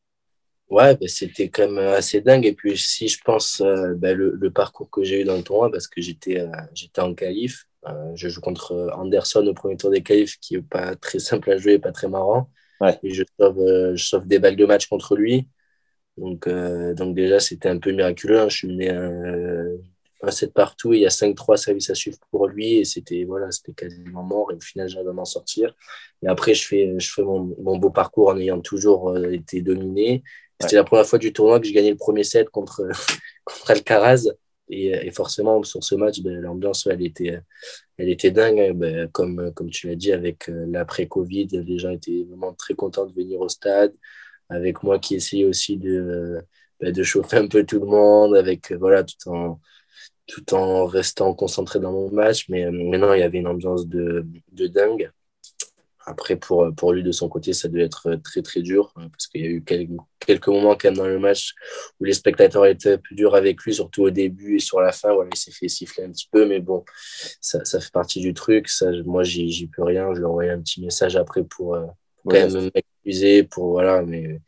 Ouais, 0.69 0.95
bah, 0.95 1.07
c'était 1.07 1.49
quand 1.49 1.67
même 1.69 1.79
assez 1.79 2.21
dingue. 2.21 2.45
Et 2.45 2.53
puis, 2.53 2.77
si 2.77 3.07
je 3.07 3.19
pense 3.23 3.61
euh, 3.61 3.95
bah, 3.95 4.13
le, 4.13 4.51
parcours 4.51 4.89
que 4.89 5.03
j'ai 5.03 5.21
eu 5.21 5.23
dans 5.23 5.35
le 5.37 5.43
tournoi, 5.43 5.71
parce 5.71 5.87
que 5.87 6.01
j'étais 6.01 6.39
euh, 6.39 6.51
j'étais 6.73 7.01
en 7.01 7.13
qualif, 7.15 7.65
je 8.13 8.29
joue 8.29 8.41
contre 8.41 8.91
Anderson 8.93 9.45
au 9.47 9.53
premier 9.53 9.77
tour 9.77 9.89
des 9.89 10.03
qualifs, 10.03 10.37
qui 10.39 10.55
n'est 10.55 10.61
pas 10.61 10.95
très 10.95 11.17
simple 11.19 11.49
à 11.51 11.57
jouer, 11.57 11.79
pas 11.79 11.91
très 11.91 12.07
marrant. 12.07 12.49
Et 13.03 13.13
je 13.13 13.23
sauve, 13.39 13.95
je 13.95 14.03
sauve 14.03 14.27
des 14.27 14.39
balles 14.39 14.55
de 14.55 14.65
match 14.65 14.87
contre 14.87 15.15
lui. 15.15 15.47
Donc, 16.17 16.47
donc 16.49 17.15
déjà, 17.15 17.39
c'était 17.39 17.69
un 17.69 17.79
peu 17.79 17.91
miraculeux. 17.91 18.39
Hein. 18.39 18.49
Je 18.49 18.57
suis 18.57 18.67
mené 18.67 18.89
un 20.21 20.31
7 20.31 20.53
partout 20.53 20.93
il 20.93 21.01
y 21.01 21.05
a 21.05 21.09
5-3 21.09 21.57
services 21.57 21.89
à 21.89 21.95
suivre 21.95 22.17
pour 22.31 22.47
lui 22.47 22.75
et 22.75 22.85
c'était 22.85 23.23
voilà, 23.23 23.51
c'était 23.51 23.73
quasiment 23.73 24.23
mort 24.23 24.51
et 24.51 24.55
au 24.55 24.59
final 24.59 24.89
j'arrive 24.89 25.09
à 25.09 25.13
m'en 25.13 25.25
sortir. 25.25 25.73
Et 26.21 26.27
après 26.27 26.53
je 26.53 26.67
fais, 26.67 26.99
je 26.99 27.11
fais 27.11 27.23
mon, 27.23 27.55
mon 27.61 27.77
beau 27.77 27.89
parcours 27.89 28.29
en 28.29 28.37
ayant 28.37 28.59
toujours 28.61 29.09
euh, 29.11 29.31
été 29.31 29.61
dominé. 29.61 30.23
C'était 30.59 30.75
la 30.75 30.83
première 30.83 31.05
fois 31.05 31.19
du 31.19 31.31
tournoi 31.31 31.59
que 31.59 31.67
je 31.67 31.73
gagnais 31.73 31.91
le 31.91 31.97
premier 31.97 32.23
set 32.23 32.49
contre, 32.49 32.87
contre 33.45 33.71
Alcaraz 33.71 34.29
et, 34.67 34.87
et, 34.87 35.11
forcément 35.11 35.63
sur 35.63 35.83
ce 35.83 35.95
match 35.95 36.21
ben, 36.21 36.41
l'ambiance 36.41 36.85
elle 36.85 37.01
était, 37.01 37.41
elle 37.97 38.09
était 38.09 38.29
dingue 38.29 38.59
hein. 38.59 38.73
ben, 38.75 39.07
comme, 39.11 39.51
comme 39.53 39.69
tu 39.71 39.87
l'as 39.87 39.95
dit 39.95 40.11
avec 40.11 40.47
euh, 40.49 40.65
l'après-Covid 40.67 41.47
les 41.65 41.79
gens 41.79 41.89
étaient 41.89 42.25
vraiment 42.29 42.53
très 42.53 42.75
contents 42.75 43.07
de 43.07 43.13
venir 43.13 43.39
au 43.39 43.49
stade 43.49 43.93
avec 44.49 44.83
moi 44.83 44.99
qui 44.99 45.15
essayais 45.15 45.45
aussi 45.45 45.77
de, 45.77 46.39
ben, 46.79 46.91
de 46.91 47.03
chauffer 47.03 47.37
un 47.37 47.47
peu 47.47 47.65
tout 47.65 47.79
le 47.79 47.87
monde 47.87 48.35
avec 48.35 48.71
voilà 48.73 49.03
tout 49.03 49.29
en 49.29 49.59
tout 50.29 50.53
en 50.53 50.85
restant 50.85 51.33
concentré 51.33 51.79
dans 51.79 51.91
mon 51.91 52.11
match. 52.11 52.47
Mais 52.49 52.69
maintenant, 52.71 53.13
il 53.13 53.19
y 53.19 53.23
avait 53.23 53.39
une 53.39 53.47
ambiance 53.47 53.87
de, 53.87 54.25
de 54.51 54.67
dingue. 54.67 55.11
Après, 56.05 56.35
pour, 56.35 56.67
pour 56.75 56.93
lui, 56.93 57.03
de 57.03 57.11
son 57.11 57.29
côté, 57.29 57.53
ça 57.53 57.67
devait 57.67 57.83
être 57.83 58.15
très, 58.23 58.41
très 58.41 58.61
dur 58.61 58.91
hein, 58.95 59.09
parce 59.09 59.27
qu'il 59.27 59.41
y 59.41 59.45
a 59.45 59.47
eu 59.49 59.63
quelques, 59.63 59.91
quelques 60.19 60.47
moments 60.47 60.75
quand 60.75 60.89
même 60.89 60.97
dans 60.97 61.07
le 61.07 61.19
match 61.19 61.53
où 61.99 62.05
les 62.05 62.13
spectateurs 62.13 62.65
étaient 62.65 62.97
plus 62.97 63.15
durs 63.15 63.35
avec 63.35 63.61
lui, 63.63 63.73
surtout 63.73 64.03
au 64.03 64.09
début 64.09 64.55
et 64.55 64.59
sur 64.59 64.79
la 64.79 64.91
fin. 64.91 65.13
Voilà, 65.13 65.29
il 65.33 65.37
s'est 65.37 65.51
fait 65.51 65.67
siffler 65.67 66.05
un 66.05 66.11
petit 66.11 66.29
peu, 66.31 66.45
mais 66.45 66.59
bon, 66.59 66.83
ça, 67.41 67.63
ça 67.65 67.79
fait 67.79 67.91
partie 67.91 68.21
du 68.21 68.33
truc. 68.33 68.69
Ça, 68.69 68.87
moi, 69.05 69.23
j'y 69.23 69.67
peux 69.67 69.83
rien. 69.83 70.13
Je 70.13 70.19
lui 70.19 70.23
ai 70.23 70.27
envoyé 70.27 70.49
un 70.51 70.61
petit 70.61 70.81
message 70.81 71.15
après 71.15 71.43
pour, 71.43 71.75
euh, 71.75 71.85
quand 72.25 72.31
même 72.31 72.69
m'excuser. 72.73 73.43
Pour, 73.43 73.71
voilà, 73.71 74.01
mais 74.01 74.39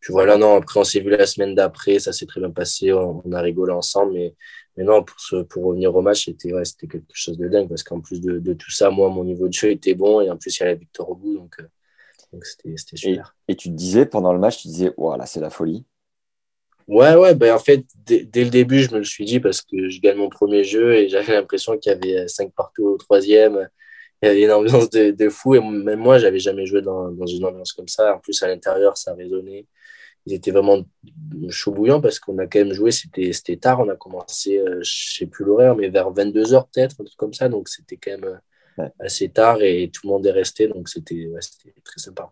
puis 0.00 0.12
voilà, 0.12 0.36
non, 0.36 0.56
après, 0.56 0.80
on 0.80 0.84
s'est 0.84 1.00
vu 1.00 1.10
la 1.10 1.26
semaine 1.26 1.54
d'après. 1.54 1.98
Ça 1.98 2.12
s'est 2.12 2.26
très 2.26 2.40
bien 2.40 2.50
passé. 2.50 2.92
On, 2.92 3.22
on 3.24 3.32
a 3.32 3.40
rigolé 3.40 3.72
ensemble, 3.72 4.14
mais 4.14 4.34
mais 4.76 4.84
non, 4.84 5.02
pour, 5.04 5.20
ce, 5.20 5.42
pour 5.42 5.64
revenir 5.64 5.94
au 5.94 6.00
match, 6.00 6.24
c'était 6.24 6.52
ouais, 6.52 6.62
quelque 6.80 7.04
chose 7.12 7.36
de 7.36 7.48
dingue 7.48 7.68
parce 7.68 7.82
qu'en 7.82 8.00
plus 8.00 8.20
de, 8.20 8.38
de, 8.38 8.54
tout 8.54 8.70
ça, 8.70 8.90
moi, 8.90 9.10
mon 9.10 9.24
niveau 9.24 9.48
de 9.48 9.52
jeu 9.52 9.70
était 9.70 9.94
bon 9.94 10.20
et 10.20 10.30
en 10.30 10.36
plus, 10.36 10.56
il 10.58 10.60
y 10.60 10.62
a 10.64 10.66
la 10.66 10.74
victoire 10.74 11.10
au 11.10 11.14
bout. 11.14 11.34
Donc, 11.34 11.56
euh, 11.60 11.64
donc 12.32 12.44
c'était 12.46 12.96
super. 12.96 13.36
Et, 13.48 13.56
tu 13.56 13.68
te 13.68 13.74
disais 13.74 14.06
pendant 14.06 14.32
le 14.32 14.38
match, 14.38 14.62
tu 14.62 14.68
disais, 14.68 14.92
voilà, 14.96 15.26
c'est 15.26 15.40
la 15.40 15.50
folie. 15.50 15.84
Ouais, 16.88 17.14
ouais, 17.14 17.34
ben 17.34 17.54
en 17.54 17.58
fait, 17.58 17.84
dès, 17.96 18.44
le 18.44 18.50
début, 18.50 18.80
je 18.80 18.92
me 18.92 18.98
le 18.98 19.04
suis 19.04 19.24
dit 19.24 19.40
parce 19.40 19.62
que 19.62 19.88
je 19.88 20.00
gagne 20.00 20.16
mon 20.16 20.28
premier 20.28 20.64
jeu 20.64 20.94
et 20.94 21.08
j'avais 21.08 21.32
l'impression 21.34 21.78
qu'il 21.78 21.92
y 21.92 21.94
avait 21.94 22.26
cinq 22.28 22.52
partout 22.54 22.84
au 22.84 22.96
troisième. 22.96 23.68
Il 24.22 24.26
y 24.26 24.28
avait 24.30 24.42
une 24.44 24.52
ambiance 24.52 24.90
de, 24.90 25.10
de 25.10 25.28
fou 25.28 25.54
et 25.54 25.60
même 25.60 26.00
moi, 26.00 26.18
j'avais 26.18 26.38
jamais 26.38 26.66
joué 26.66 26.82
dans, 26.82 27.10
dans, 27.10 27.26
une 27.26 27.44
ambiance 27.44 27.72
comme 27.72 27.88
ça. 27.88 28.16
En 28.16 28.18
plus, 28.18 28.42
à 28.42 28.48
l'intérieur, 28.48 28.96
ça 28.96 29.14
résonnait 29.14 29.66
ils 30.26 30.34
étaient 30.34 30.50
vraiment 30.50 30.82
chaud 31.48 31.72
bouillant 31.72 32.00
parce 32.00 32.18
qu'on 32.18 32.38
a 32.38 32.46
quand 32.46 32.60
même 32.60 32.72
joué, 32.72 32.92
c'était 32.92 33.56
tard, 33.56 33.80
on 33.80 33.88
a 33.88 33.96
commencé, 33.96 34.58
euh, 34.58 34.80
je 34.82 35.16
sais 35.16 35.26
plus 35.26 35.44
l'horaire, 35.44 35.74
mais 35.74 35.88
vers 35.88 36.12
22h 36.12 36.68
peut-être, 36.72 37.00
un 37.00 37.04
truc 37.04 37.16
comme 37.16 37.34
ça, 37.34 37.48
donc 37.48 37.68
c'était 37.68 37.96
quand 37.96 38.12
même 38.12 38.40
euh, 38.78 38.88
assez 39.00 39.28
tard 39.28 39.62
et 39.62 39.90
tout 39.92 40.06
le 40.06 40.12
monde 40.12 40.26
est 40.26 40.32
resté, 40.32 40.68
donc 40.68 40.88
c'était 40.88 41.28
très 41.84 42.00
sympa. 42.00 42.30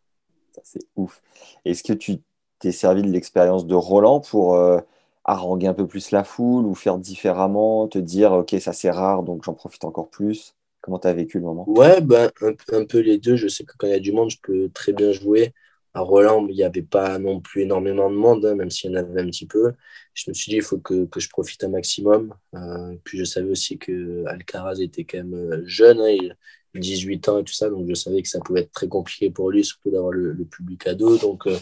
C'est 0.62 0.86
ouf. 0.96 1.22
Est-ce 1.64 1.82
que 1.82 1.92
tu 1.92 2.18
t'es 2.58 2.72
servi 2.72 3.02
de 3.02 3.08
l'expérience 3.08 3.66
de 3.66 3.74
Roland 3.74 4.20
pour 4.20 4.54
euh, 4.54 4.78
haranguer 5.24 5.66
un 5.66 5.74
peu 5.74 5.86
plus 5.86 6.10
la 6.10 6.22
foule 6.22 6.66
ou 6.66 6.74
faire 6.74 6.98
différemment, 6.98 7.88
te 7.88 7.98
dire, 7.98 8.32
ok, 8.32 8.54
ça 8.60 8.72
c'est 8.72 8.90
rare, 8.90 9.22
donc 9.22 9.44
j'en 9.44 9.54
profite 9.54 9.84
encore 9.84 10.10
plus? 10.10 10.54
Comment 10.82 10.98
tu 10.98 11.08
as 11.08 11.12
vécu 11.12 11.38
le 11.38 11.44
moment? 11.44 11.68
Ouais, 11.68 12.00
ben, 12.00 12.30
un, 12.40 12.52
un, 12.72 12.84
peu 12.86 13.00
les 13.00 13.18
deux. 13.18 13.36
Je 13.36 13.48
sais 13.48 13.64
que 13.64 13.74
quand 13.76 13.86
il 13.86 13.90
y 13.90 13.96
a 13.96 14.00
du 14.00 14.12
monde, 14.12 14.30
je 14.30 14.38
peux 14.42 14.70
très 14.70 14.94
bien 14.94 15.12
jouer 15.12 15.52
à 15.94 16.00
Roland, 16.00 16.46
il 16.48 16.54
n'y 16.54 16.62
avait 16.62 16.82
pas 16.82 17.18
non 17.18 17.40
plus 17.40 17.62
énormément 17.62 18.10
de 18.10 18.16
monde, 18.16 18.46
hein, 18.46 18.54
même 18.54 18.70
s'il 18.70 18.90
y 18.90 18.94
en 18.94 18.98
avait 18.98 19.20
un 19.20 19.26
petit 19.26 19.46
peu. 19.46 19.72
Je 20.14 20.30
me 20.30 20.34
suis 20.34 20.50
dit, 20.50 20.56
il 20.56 20.62
faut 20.62 20.78
que, 20.78 21.06
que 21.06 21.20
je 21.20 21.28
profite 21.28 21.64
un 21.64 21.68
maximum. 21.68 22.34
Euh, 22.54 22.94
puis 23.04 23.18
je 23.18 23.24
savais 23.24 23.50
aussi 23.50 23.78
que 23.78 24.24
Alcaraz 24.26 24.80
était 24.80 25.04
quand 25.04 25.18
même 25.18 25.34
euh, 25.34 25.62
jeune, 25.66 26.00
hein, 26.00 26.10
il, 26.10 26.36
18 26.74 27.28
ans 27.28 27.38
et 27.38 27.44
tout 27.44 27.52
ça, 27.52 27.68
donc 27.68 27.88
je 27.88 27.94
savais 27.94 28.22
que 28.22 28.28
ça 28.28 28.38
pouvait 28.38 28.60
être 28.60 28.70
très 28.70 28.86
compliqué 28.86 29.28
pour 29.28 29.50
lui, 29.50 29.64
surtout 29.64 29.90
d'avoir 29.90 30.12
le, 30.12 30.36
public 30.44 30.86
à 30.86 30.94
dos. 30.94 31.18
Donc, 31.18 31.48
euh, 31.48 31.56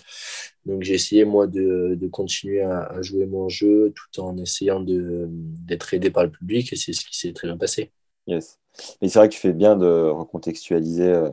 donc 0.67 0.83
j'ai 0.83 0.95
essayé, 0.95 1.25
moi, 1.25 1.47
de, 1.47 1.97
de 1.99 2.09
continuer 2.09 2.61
à, 2.61 3.01
jouer 3.01 3.25
mon 3.25 3.49
jeu 3.49 3.95
tout 3.95 4.21
en 4.21 4.37
essayant 4.37 4.81
d'être 4.81 5.95
aidé 5.95 6.11
par 6.11 6.25
le 6.25 6.31
public, 6.31 6.73
et 6.73 6.77
c'est 6.77 6.93
ce 6.93 7.07
qui 7.07 7.19
s'est 7.19 7.33
très 7.33 7.49
bien 7.49 7.57
passé. 7.57 7.91
Yes. 8.27 8.59
Mais 9.01 9.09
c'est 9.09 9.19
vrai 9.19 9.29
que 9.29 9.35
tu 9.35 9.41
fais 9.41 9.55
bien 9.55 9.77
de 9.77 9.87
recontextualiser 9.87 11.31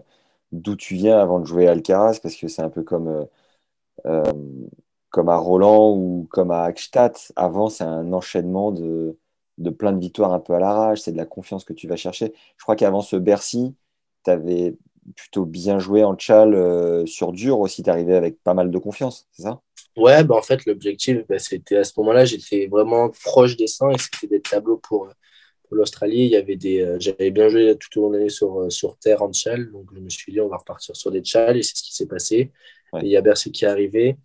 d'où 0.52 0.76
tu 0.76 0.96
viens 0.96 1.20
avant 1.20 1.40
de 1.40 1.46
jouer 1.46 1.68
à 1.68 1.72
Alcaraz, 1.72 2.20
parce 2.22 2.36
que 2.36 2.48
c'est 2.48 2.62
un 2.62 2.70
peu 2.70 2.84
comme, 2.84 3.08
euh, 3.08 3.26
euh, 4.06 4.34
comme 5.10 5.30
à 5.30 5.38
Roland 5.38 5.92
ou 5.96 6.28
comme 6.32 6.52
à 6.52 6.64
Akstadt. 6.64 7.32
Avant, 7.36 7.70
c'est 7.70 7.84
un 7.84 8.14
enchaînement 8.14 8.72
de, 8.72 9.18
de 9.58 9.70
plein 9.70 9.94
de 9.94 10.00
victoires 10.00 10.34
un 10.34 10.40
peu 10.40 10.54
à 10.54 10.60
l'arrache, 10.60 11.02
c'est 11.02 11.12
de 11.12 11.18
la 11.18 11.26
confiance 11.26 11.64
que 11.66 11.74
tu 11.74 11.88
vas 11.88 11.96
chercher. 11.96 12.34
Je 12.58 12.64
crois 12.64 12.76
qu'avant 12.76 13.02
ce 13.02 13.16
Bercy, 13.16 13.76
tu 14.24 14.32
avais 14.32 14.76
plutôt 15.16 15.46
bien 15.46 15.80
joué 15.80 16.04
en 16.04 16.16
tchal 16.16 16.56
euh, 16.56 17.06
sur 17.06 17.32
dur 17.32 17.60
aussi, 17.60 17.84
tu 17.84 17.90
arrivais 17.90 18.16
avec 18.16 18.42
pas 18.44 18.54
mal 18.54 18.72
de 18.72 18.78
confiance, 18.80 19.28
c'est 19.32 19.44
ça? 19.44 19.62
Ouais, 19.96 20.24
bah 20.24 20.36
en 20.36 20.42
fait, 20.42 20.66
l'objectif, 20.66 21.26
bah, 21.28 21.40
c'était 21.40 21.78
à 21.78 21.84
ce 21.84 21.94
moment-là, 21.98 22.26
j'étais 22.26 22.68
vraiment 22.68 23.10
proche 23.24 23.56
des 23.56 23.68
100 23.68 23.92
et 23.92 23.98
c'était 23.98 24.28
des 24.28 24.42
tableaux 24.42 24.78
pour, 24.78 25.08
pour 25.68 25.78
l'Australie, 25.78 26.26
il 26.26 26.32
y 26.32 26.36
avait 26.36 26.56
des, 26.56 26.82
euh, 26.82 26.98
j'avais 27.00 27.32
bien 27.32 27.50
joué 27.50 27.76
tout 27.78 28.00
au 28.00 28.04
long 28.04 28.10
de 28.12 28.18
l'année 28.18 28.30
sur, 28.30 28.62
euh, 28.62 28.70
sur 28.70 28.98
terre 28.98 29.22
en 29.22 29.32
tchal, 29.32 29.72
donc 29.72 29.90
je 29.94 30.00
me 30.00 30.10
suis 30.10 30.32
dit 30.32 30.40
on 30.40 30.48
va 30.48 30.58
repartir 30.58 30.96
sur 30.96 31.12
des 31.12 31.22
tchals 31.22 31.58
et 31.58 31.64
c'est 31.64 31.76
ce 31.76 31.84
qui 31.84 31.94
s'est 31.96 32.08
passé. 32.08 32.52
Et 32.96 33.00
il 33.04 33.10
y 33.10 33.18
a 33.18 33.22
Bercy 33.22 33.52
qui 33.52 33.66
est 33.66 33.68
arrivé 33.68 34.18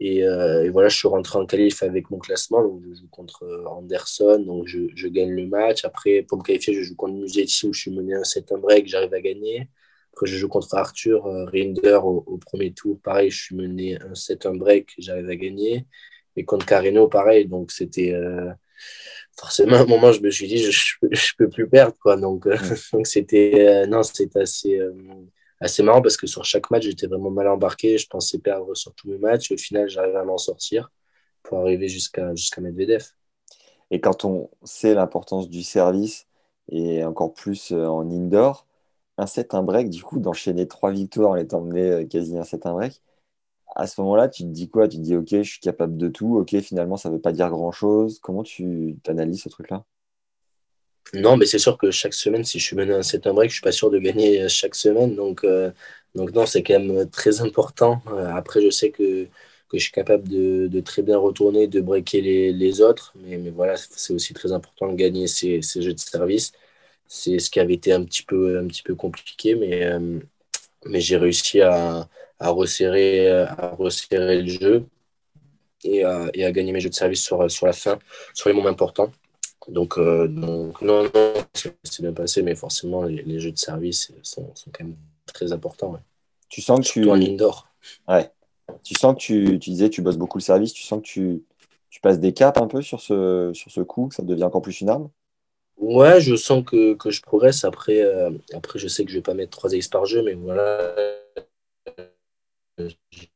et, 0.00 0.24
euh, 0.24 0.64
et, 0.64 0.70
voilà, 0.70 0.88
je 0.88 0.96
suis 0.96 1.08
rentré 1.08 1.38
en 1.38 1.46
qualif 1.46 1.82
avec 1.82 2.10
mon 2.10 2.18
classement, 2.18 2.62
donc 2.62 2.82
je 2.82 2.94
joue 2.94 3.08
contre 3.10 3.44
Anderson, 3.66 4.42
donc 4.44 4.66
je, 4.66 4.80
je 4.94 5.08
gagne 5.08 5.30
le 5.30 5.46
match. 5.46 5.84
Après, 5.84 6.22
pour 6.22 6.38
me 6.38 6.42
qualifier, 6.42 6.74
je 6.74 6.82
joue 6.82 6.96
contre 6.96 7.14
Musetti 7.14 7.66
où 7.66 7.72
je 7.72 7.80
suis 7.82 7.90
mené 7.90 8.14
un 8.14 8.24
7 8.24 8.52
1 8.52 8.58
break, 8.58 8.88
j'arrive 8.88 9.14
à 9.14 9.20
gagner. 9.20 9.68
Après, 10.12 10.26
je 10.26 10.36
joue 10.36 10.48
contre 10.48 10.74
Arthur 10.74 11.24
Rinder 11.52 12.00
au, 12.02 12.24
au, 12.26 12.38
premier 12.38 12.72
tour, 12.72 12.98
pareil, 13.02 13.30
je 13.30 13.42
suis 13.42 13.54
mené 13.56 14.00
un 14.00 14.14
7 14.14 14.46
1 14.46 14.54
break, 14.54 14.94
j'arrive 14.98 15.28
à 15.28 15.36
gagner. 15.36 15.86
Et 16.36 16.44
contre 16.44 16.66
Carino, 16.66 17.06
pareil, 17.08 17.46
donc 17.46 17.70
c'était 17.70 18.14
forcément, 19.38 19.76
à 19.76 19.80
un 19.80 19.86
moment, 19.86 20.12
je 20.12 20.20
me 20.20 20.30
suis 20.30 20.46
dit, 20.46 20.58
je, 20.58 20.70
je, 21.10 21.32
peux 21.36 21.48
plus 21.48 21.68
perdre, 21.68 21.94
quoi. 22.00 22.16
Donc, 22.16 22.46
euh, 22.46 22.56
donc 22.92 23.06
c'était, 23.06 23.68
euh, 23.68 23.86
non, 23.86 24.02
c'était 24.02 24.40
assez, 24.40 24.78
euh, 24.78 24.92
assez 25.60 25.82
marrant 25.82 26.02
parce 26.02 26.16
que 26.16 26.26
sur 26.26 26.44
chaque 26.44 26.70
match, 26.70 26.84
j'étais 26.84 27.06
vraiment 27.06 27.30
mal 27.30 27.48
embarqué. 27.48 27.98
Je 27.98 28.06
pensais 28.08 28.38
perdre 28.38 28.74
sur 28.74 28.94
tous 28.94 29.08
mes 29.08 29.18
matchs. 29.18 29.50
Au 29.52 29.56
final, 29.56 29.88
j'arrivais 29.88 30.18
à 30.18 30.24
m'en 30.24 30.38
sortir 30.38 30.90
pour 31.42 31.58
arriver 31.60 31.88
jusqu'à 31.88 32.34
jusqu'à 32.34 32.60
Medvedev. 32.60 33.04
Et 33.90 34.00
quand 34.00 34.24
on 34.24 34.50
sait 34.64 34.94
l'importance 34.94 35.48
du 35.48 35.62
service 35.62 36.26
et 36.68 37.04
encore 37.04 37.34
plus 37.34 37.72
en 37.72 38.08
indoor, 38.08 38.66
un 39.18 39.26
set, 39.26 39.54
un 39.54 39.62
break, 39.62 39.90
du 39.90 40.02
coup, 40.02 40.18
d'enchaîner 40.20 40.68
trois 40.68 40.92
victoires 40.92 41.30
en 41.30 41.36
étant 41.36 41.60
mené 41.60 42.06
quasi 42.08 42.36
un 42.38 42.44
set, 42.44 42.66
un 42.66 42.72
break, 42.72 43.02
à 43.76 43.86
ce 43.86 44.00
moment-là, 44.00 44.28
tu 44.28 44.42
te 44.44 44.48
dis 44.48 44.68
quoi? 44.68 44.88
Tu 44.88 44.98
te 44.98 45.02
dis, 45.02 45.16
OK, 45.16 45.28
je 45.30 45.42
suis 45.42 45.60
capable 45.60 45.96
de 45.96 46.08
tout. 46.08 46.36
OK, 46.38 46.58
finalement, 46.60 46.96
ça 46.96 47.08
ne 47.08 47.14
veut 47.14 47.20
pas 47.20 47.32
dire 47.32 47.48
grand-chose. 47.50 48.18
Comment 48.20 48.42
tu 48.42 48.96
analyses 49.08 49.42
ce 49.42 49.48
truc-là? 49.48 49.84
Non, 51.14 51.36
mais 51.36 51.46
c'est 51.46 51.58
sûr 51.58 51.76
que 51.76 51.90
chaque 51.90 52.14
semaine, 52.14 52.44
si 52.44 52.58
je 52.60 52.64
suis 52.66 52.76
mené 52.76 52.92
à 52.94 52.98
un 52.98 53.02
set 53.02 53.24
break, 53.24 53.50
je 53.50 53.54
ne 53.54 53.56
suis 53.56 53.62
pas 53.62 53.72
sûr 53.72 53.90
de 53.90 53.98
gagner 53.98 54.48
chaque 54.48 54.74
semaine. 54.76 55.16
Donc, 55.16 55.44
euh, 55.44 55.72
donc 56.14 56.32
non, 56.32 56.46
c'est 56.46 56.62
quand 56.62 56.78
même 56.78 57.08
très 57.10 57.40
important. 57.40 58.00
Euh, 58.08 58.28
après, 58.32 58.60
je 58.62 58.70
sais 58.70 58.90
que, 58.90 59.24
que 59.24 59.78
je 59.78 59.78
suis 59.78 59.92
capable 59.92 60.28
de, 60.28 60.68
de 60.68 60.80
très 60.80 61.02
bien 61.02 61.18
retourner, 61.18 61.66
de 61.66 61.80
breaker 61.80 62.20
les, 62.20 62.52
les 62.52 62.80
autres. 62.80 63.12
Mais, 63.16 63.38
mais 63.38 63.50
voilà, 63.50 63.76
c'est 63.76 64.12
aussi 64.14 64.34
très 64.34 64.52
important 64.52 64.88
de 64.88 64.94
gagner 64.96 65.26
ces, 65.26 65.62
ces 65.62 65.82
jeux 65.82 65.94
de 65.94 65.98
service. 65.98 66.52
C'est 67.08 67.38
ce 67.40 67.50
qui 67.50 67.60
avait 67.60 67.74
été 67.74 67.92
un 67.92 68.04
petit 68.04 68.22
peu, 68.22 68.58
un 68.58 68.66
petit 68.68 68.82
peu 68.84 68.94
compliqué, 68.94 69.56
mais, 69.56 69.84
euh, 69.84 70.20
mais 70.86 71.00
j'ai 71.00 71.16
réussi 71.16 71.60
à, 71.60 72.08
à, 72.40 72.50
resserrer, 72.50 73.28
à 73.28 73.74
resserrer 73.78 74.42
le 74.42 74.48
jeu 74.48 74.84
et 75.84 76.04
à, 76.04 76.30
et 76.34 76.44
à, 76.44 76.52
gagner 76.52 76.72
mes 76.72 76.80
jeux 76.80 76.90
de 76.90 76.94
service 76.94 77.22
sur, 77.22 77.50
sur 77.50 77.66
la 77.66 77.72
fin, 77.72 77.98
sur 78.34 78.48
les 78.48 78.54
moments 78.54 78.68
importants. 78.68 79.12
Donc, 79.68 79.98
euh, 79.98 80.26
donc 80.26 80.80
non, 80.82 81.04
non 81.04 81.10
c'est 81.54 82.00
bien 82.00 82.12
passé, 82.12 82.42
mais 82.42 82.54
forcément, 82.54 83.04
les, 83.04 83.22
les, 83.22 83.38
jeux 83.38 83.52
de 83.52 83.58
service 83.58 84.12
sont, 84.22 84.50
sont 84.54 84.70
quand 84.72 84.84
même 84.84 84.96
très 85.26 85.52
importants. 85.52 85.92
Ouais. 85.92 86.00
Tu 86.48 86.60
sens 86.60 86.80
que 86.80 86.86
Surtout 86.86 87.00
tu. 87.02 87.10
en 87.10 87.20
indoor. 87.20 87.68
Ouais. 88.08 88.30
Tu 88.82 88.94
sens 88.94 89.14
que 89.14 89.20
tu, 89.20 89.58
tu 89.58 89.70
disais, 89.70 89.90
tu 89.90 90.02
bosses 90.02 90.16
beaucoup 90.16 90.38
le 90.38 90.42
service, 90.42 90.72
tu 90.72 90.82
sens 90.82 91.00
que 91.00 91.06
tu, 91.06 91.42
tu 91.90 92.00
passes 92.00 92.20
des 92.20 92.32
caps 92.32 92.60
un 92.60 92.66
peu 92.66 92.82
sur 92.82 93.00
ce, 93.00 93.50
sur 93.52 93.70
ce 93.70 93.80
coup, 93.80 94.08
que 94.08 94.14
ça 94.14 94.22
devient 94.22 94.44
encore 94.44 94.62
plus 94.62 94.80
une 94.80 94.88
arme? 94.88 95.10
Ouais, 95.76 96.20
je 96.20 96.36
sens 96.36 96.64
que, 96.64 96.94
que 96.94 97.10
je 97.10 97.22
progresse. 97.22 97.64
Après, 97.64 98.00
euh, 98.02 98.30
après, 98.52 98.78
je 98.78 98.86
sais 98.86 99.04
que 99.04 99.10
je 99.10 99.16
vais 99.16 99.22
pas 99.22 99.34
mettre 99.34 99.50
3 99.50 99.74
X 99.74 99.88
par 99.88 100.04
jeu, 100.04 100.22
mais 100.22 100.34
voilà. 100.34 100.94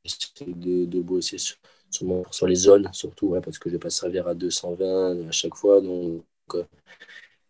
J'essaie 0.05 0.47
de, 0.47 0.85
de, 0.87 1.01
bosser 1.01 1.39
sur, 1.39 1.57
sur, 1.91 2.47
les 2.47 2.55
zones, 2.55 2.89
surtout, 2.93 3.29
ouais, 3.29 3.41
parce 3.41 3.59
que 3.59 3.69
je 3.69 3.75
vais 3.75 3.81
pas 3.81 3.91
servir 3.91 4.27
à 4.29 4.35
220 4.35 5.29
à 5.29 5.33
chaque 5.33 5.55
fois. 5.55 5.81
Donc, 5.81 6.25
euh, 6.55 6.65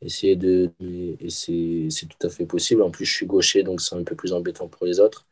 essayer 0.03 0.37
de. 0.37 0.73
Et 0.81 1.31
c'est 1.31 2.07
tout 2.07 2.27
à 2.27 2.31
fait 2.31 2.47
possible. 2.47 2.83
En 2.83 2.91
plus, 2.91 3.05
je 3.05 3.15
suis 3.15 3.27
gaucher, 3.27 3.63
donc 3.63 3.81
c'est 3.81 3.97
un 3.97 4.05
peu 4.05 4.17
plus 4.17 4.33
embêtant 4.33 4.69
pour 4.69 4.87
les 4.87 5.01
autres. 5.01 5.27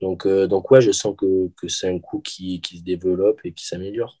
Donc, 0.00 0.26
euh, 0.26 0.46
donc 0.46 0.70
ouais, 0.70 0.80
je 0.80 0.92
sens 0.92 1.14
que, 1.16 1.48
que 1.56 1.68
c'est 1.68 1.88
un 1.88 1.98
coup 1.98 2.20
qui, 2.20 2.60
qui 2.60 2.78
se 2.78 2.82
développe 2.84 3.40
et 3.44 3.52
qui 3.52 3.66
s'améliore. 3.66 4.20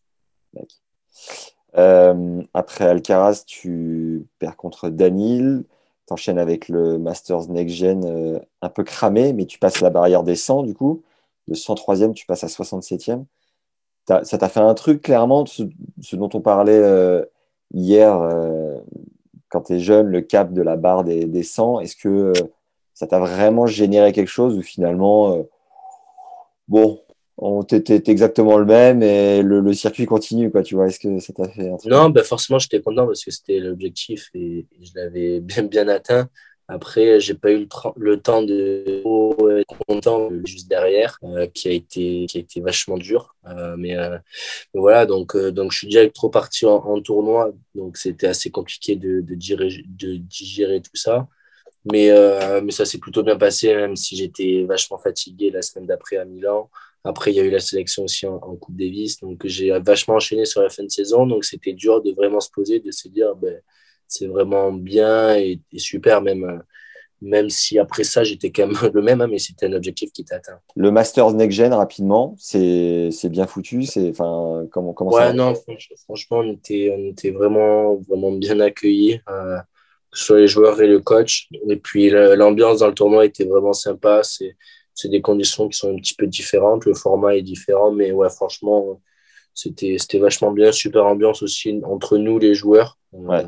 Euh, 1.76 2.42
après 2.54 2.86
Alcaraz, 2.86 3.44
tu 3.46 4.26
perds 4.38 4.56
contre 4.56 4.88
Danil. 4.88 5.64
Tu 6.06 6.12
enchaînes 6.12 6.38
avec 6.38 6.68
le 6.68 6.98
Masters 6.98 7.48
Next 7.50 7.76
Gen 7.76 8.04
euh, 8.04 8.38
un 8.62 8.68
peu 8.68 8.84
cramé, 8.84 9.32
mais 9.32 9.46
tu 9.46 9.58
passes 9.58 9.80
la 9.80 9.90
barrière 9.90 10.22
des 10.22 10.36
100 10.36 10.62
du 10.62 10.74
coup. 10.74 11.02
Le 11.48 11.54
103e, 11.54 12.12
tu 12.12 12.26
passes 12.26 12.44
à 12.44 12.48
67e. 12.48 13.24
As, 14.08 14.24
ça 14.24 14.38
t'a 14.38 14.48
fait 14.48 14.60
un 14.60 14.74
truc 14.74 15.02
clairement, 15.02 15.44
ce, 15.46 15.64
dont 16.12 16.30
on 16.34 16.40
parlait 16.40 16.72
euh, 16.72 17.24
hier 17.74 18.16
euh, 18.20 18.78
quand 19.48 19.62
tu 19.62 19.74
es 19.74 19.80
jeune, 19.80 20.08
le 20.08 20.20
cap 20.20 20.52
de 20.52 20.62
la 20.62 20.76
barre 20.76 21.04
des, 21.04 21.24
des 21.24 21.42
100. 21.42 21.80
Est-ce 21.80 21.96
que 21.96 22.08
euh, 22.08 22.32
ça 22.94 23.06
t'a 23.06 23.18
vraiment 23.18 23.66
généré 23.66 24.12
quelque 24.12 24.28
chose 24.28 24.56
ou 24.56 24.62
finalement, 24.62 25.44
bon, 26.68 27.00
on 27.38 27.62
t'es 27.62 28.02
exactement 28.06 28.56
le 28.58 28.64
même 28.64 29.02
et 29.02 29.42
le, 29.42 29.72
circuit 29.74 30.06
continue 30.06 30.50
quoi 30.50 30.62
tu 30.62 30.74
vois? 30.74 30.86
Est-ce 30.86 30.98
que 30.98 31.18
ça 31.18 31.32
t'a 31.32 31.48
fait 31.48 31.68
un 31.68 31.76
truc? 31.76 31.92
Non 31.92 32.08
ben 32.08 32.24
forcément 32.24 32.58
j'étais 32.58 32.80
content 32.80 33.06
parce 33.06 33.24
que 33.24 33.30
c'était 33.30 33.58
l'objectif 33.58 34.30
et, 34.34 34.60
et, 34.60 34.84
je 34.84 34.92
l'avais 34.94 35.40
bien 35.42 35.64
bien 35.64 35.86
atteint 35.88 36.28
après 36.68 37.20
j'ai 37.20 37.34
pas 37.34 37.52
eu 37.52 37.58
le, 37.60 37.68
le 37.96 38.20
temps 38.20 38.42
de 38.42 39.02
être 39.60 39.78
content 39.86 40.30
juste 40.44 40.68
derrière 40.68 41.18
euh, 41.22 41.46
qui 41.46 41.68
a 41.68 41.70
été 41.70 42.26
qui 42.26 42.38
a 42.38 42.40
été 42.40 42.60
vachement 42.60 42.98
dur 42.98 43.34
euh, 43.46 43.76
mais, 43.78 43.96
euh, 43.96 44.18
voilà 44.74 45.06
donc 45.06 45.36
donc 45.36 45.72
je 45.72 45.78
suis 45.78 45.88
direct 45.88 46.14
trop 46.14 46.28
parti 46.28 46.66
en, 46.66 46.76
en 46.76 47.00
tournoi 47.00 47.52
donc 47.74 47.96
c'était 47.96 48.26
assez 48.26 48.50
compliqué 48.50 48.96
de, 48.96 49.20
de, 49.20 49.34
digérer, 49.34 49.68
de 49.86 50.16
digérer 50.16 50.80
tout 50.80 50.96
ça 50.96 51.28
mais 51.84 52.10
mais 52.62 52.72
ça 52.72 52.84
s'est 52.84 52.98
plutôt 52.98 53.22
bien 53.22 53.36
passé 53.36 53.74
même 53.74 53.94
si 53.94 54.16
j'étais 54.16 54.64
vachement 54.68 54.98
fatigué 54.98 55.50
la 55.50 55.62
semaine 55.62 55.86
d'après 55.86 56.16
à 56.16 56.24
Milan 56.24 56.68
après, 57.04 57.30
il 57.30 57.36
y 57.36 57.40
a 57.40 57.44
eu 57.44 57.50
la 57.50 57.60
sélection 57.60 58.02
aussi 58.02 58.26
en, 58.26 58.34
en 58.34 58.56
Coupe 58.56 58.76
Davis. 58.76 59.20
Donc, 59.20 59.42
j'ai 59.44 59.70
vachement 59.78 60.16
enchaîné 60.16 60.44
sur 60.44 60.60
la 60.60 60.68
fin 60.68 60.82
de 60.82 60.90
saison. 60.90 61.24
Donc, 61.24 61.44
c'était 61.44 61.72
dur 61.72 62.02
de 62.02 62.12
vraiment 62.12 62.40
se 62.40 62.50
poser, 62.50 62.80
de 62.80 62.90
se 62.90 63.06
dire, 63.06 63.36
ben, 63.36 63.60
c'est 64.08 64.26
vraiment 64.26 64.72
bien 64.72 65.36
et, 65.36 65.60
et, 65.72 65.78
super, 65.78 66.22
même, 66.22 66.62
même 67.22 67.50
si 67.50 67.78
après 67.78 68.04
ça, 68.04 68.24
j'étais 68.24 68.50
quand 68.50 68.66
même 68.66 68.76
le 68.94 69.02
même, 69.02 69.20
hein, 69.20 69.26
mais 69.26 69.38
c'était 69.38 69.66
un 69.66 69.72
objectif 69.72 70.12
qui 70.12 70.22
était 70.22 70.34
atteint. 70.34 70.58
Le 70.74 70.90
Masters 70.90 71.32
Next 71.32 71.56
Gen, 71.56 71.72
rapidement, 71.72 72.34
c'est 72.38 73.10
bien 73.24 73.46
foutu. 73.46 73.84
Enfin, 74.10 74.66
comment, 74.70 74.92
comment 74.92 75.12
ouais, 75.12 75.28
ça 75.28 75.32
non, 75.32 75.54
franchement, 76.04 76.38
on 76.38 76.52
était, 76.52 76.94
on 76.96 77.10
était 77.10 77.30
vraiment, 77.30 77.96
vraiment 78.08 78.32
bien 78.32 78.60
accueillis. 78.60 79.20
Euh, 79.28 79.58
sur 80.12 80.36
les 80.36 80.48
joueurs 80.48 80.80
et 80.80 80.86
le 80.86 81.00
coach. 81.00 81.48
Et 81.68 81.76
puis, 81.76 82.08
l'ambiance 82.08 82.78
dans 82.78 82.86
le 82.86 82.94
tournoi 82.94 83.26
était 83.26 83.44
vraiment 83.44 83.74
sympa. 83.74 84.22
C'est 84.22 84.56
c'est 84.96 85.10
des 85.10 85.20
conditions 85.20 85.68
qui 85.68 85.76
sont 85.78 85.92
un 85.92 85.96
petit 85.96 86.14
peu 86.14 86.26
différentes. 86.26 86.86
Le 86.86 86.94
format 86.94 87.36
est 87.36 87.42
différent, 87.42 87.92
mais 87.92 88.12
ouais, 88.12 88.30
franchement, 88.30 89.00
c'était 89.52 90.18
vachement 90.18 90.50
bien. 90.52 90.72
Super 90.72 91.04
ambiance 91.04 91.42
aussi 91.42 91.80
entre 91.84 92.16
nous, 92.16 92.38
les 92.38 92.54
joueurs. 92.54 92.98
Ouais. 93.12 93.44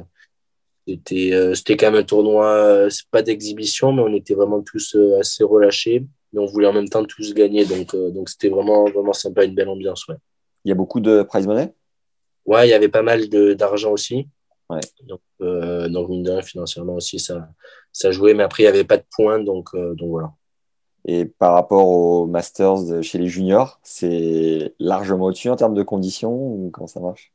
C'était 0.89 1.33
euh, 1.35 1.55
quand 1.69 1.91
même 1.91 2.01
un 2.01 2.03
tournoi, 2.03 2.47
euh, 2.47 2.89
c'est 2.89 3.07
pas 3.11 3.21
d'exhibition, 3.21 3.93
mais 3.93 4.01
on 4.01 4.15
était 4.15 4.35
vraiment 4.35 4.63
tous 4.63 4.95
euh, 4.97 5.19
assez 5.21 5.45
relâchés. 5.45 6.07
Mais 6.33 6.41
on 6.41 6.47
voulait 6.47 6.67
en 6.67 6.73
même 6.73 6.89
temps 6.89 7.05
tous 7.05 7.35
gagner. 7.35 7.67
Donc, 7.67 7.95
donc 7.95 8.29
c'était 8.31 8.49
vraiment, 8.49 8.85
vraiment 8.85 9.13
sympa, 9.13 9.45
une 9.45 9.55
belle 9.55 9.69
ambiance. 9.69 10.09
Ouais. 10.09 10.15
Il 10.65 10.69
y 10.69 10.73
a 10.73 10.75
beaucoup 10.75 11.01
de 11.01 11.23
prize 11.23 11.47
money? 11.47 11.75
Ouais, 12.47 12.67
il 12.67 12.71
y 12.71 12.75
avait 12.75 12.89
pas 12.89 13.03
mal 13.03 13.29
d'argent 13.29 13.93
aussi. 13.93 14.29
Ouais. 14.71 14.81
Donc, 15.05 15.21
euh, 15.43 15.89
donc, 15.89 16.09
mine 16.09 16.23
de 16.23 16.31
rien, 16.31 16.43
financièrement 16.43 16.95
aussi, 16.95 17.19
ça, 17.19 17.49
ça 17.93 18.11
jouait. 18.11 18.35
Mais 18.35 18.43
après, 18.43 18.63
il 18.63 18.67
n'y 18.67 18.71
avait 18.71 18.85
pas 18.85 18.97
de 18.97 19.05
points. 19.15 19.41
Donc, 19.41 19.75
donc 19.75 20.09
voilà. 20.09 20.33
Et 21.07 21.27
par 21.27 21.55
rapport 21.55 21.87
aux 21.87 22.27
Masters 22.27 23.03
chez 23.03 23.19
les 23.19 23.29
juniors, 23.29 23.79
c'est 23.83 24.75
largement 24.79 25.27
au-dessus 25.27 25.49
en 25.49 25.57
termes 25.57 25.75
de 25.75 25.83
conditions 25.83 26.33
ou 26.33 26.71
comment 26.71 26.87
ça 26.87 27.01
marche? 27.01 27.33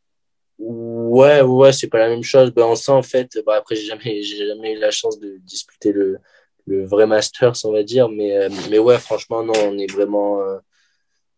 Ouais, 0.65 1.41
ouais, 1.41 1.73
c'est 1.73 1.87
pas 1.87 1.99
la 1.99 2.09
même 2.09 2.23
chose. 2.23 2.51
Ben, 2.51 2.63
on 2.63 2.75
sent 2.75 2.91
en 2.91 3.01
fait, 3.03 3.37
ben, 3.45 3.53
après, 3.53 3.75
j'ai 3.75 3.85
jamais, 3.85 4.21
j'ai 4.23 4.47
jamais 4.47 4.73
eu 4.73 4.79
la 4.79 4.91
chance 4.91 5.19
de 5.19 5.37
disputer 5.39 5.91
le, 5.91 6.19
le 6.65 6.85
vrai 6.85 7.07
Masters, 7.07 7.53
on 7.65 7.71
va 7.71 7.83
dire. 7.83 8.09
Mais, 8.09 8.47
mais 8.69 8.79
ouais, 8.79 8.97
franchement, 8.99 9.43
non, 9.43 9.53
on 9.65 9.77
est 9.77 9.91
vraiment, 9.91 10.41
euh, 10.41 10.57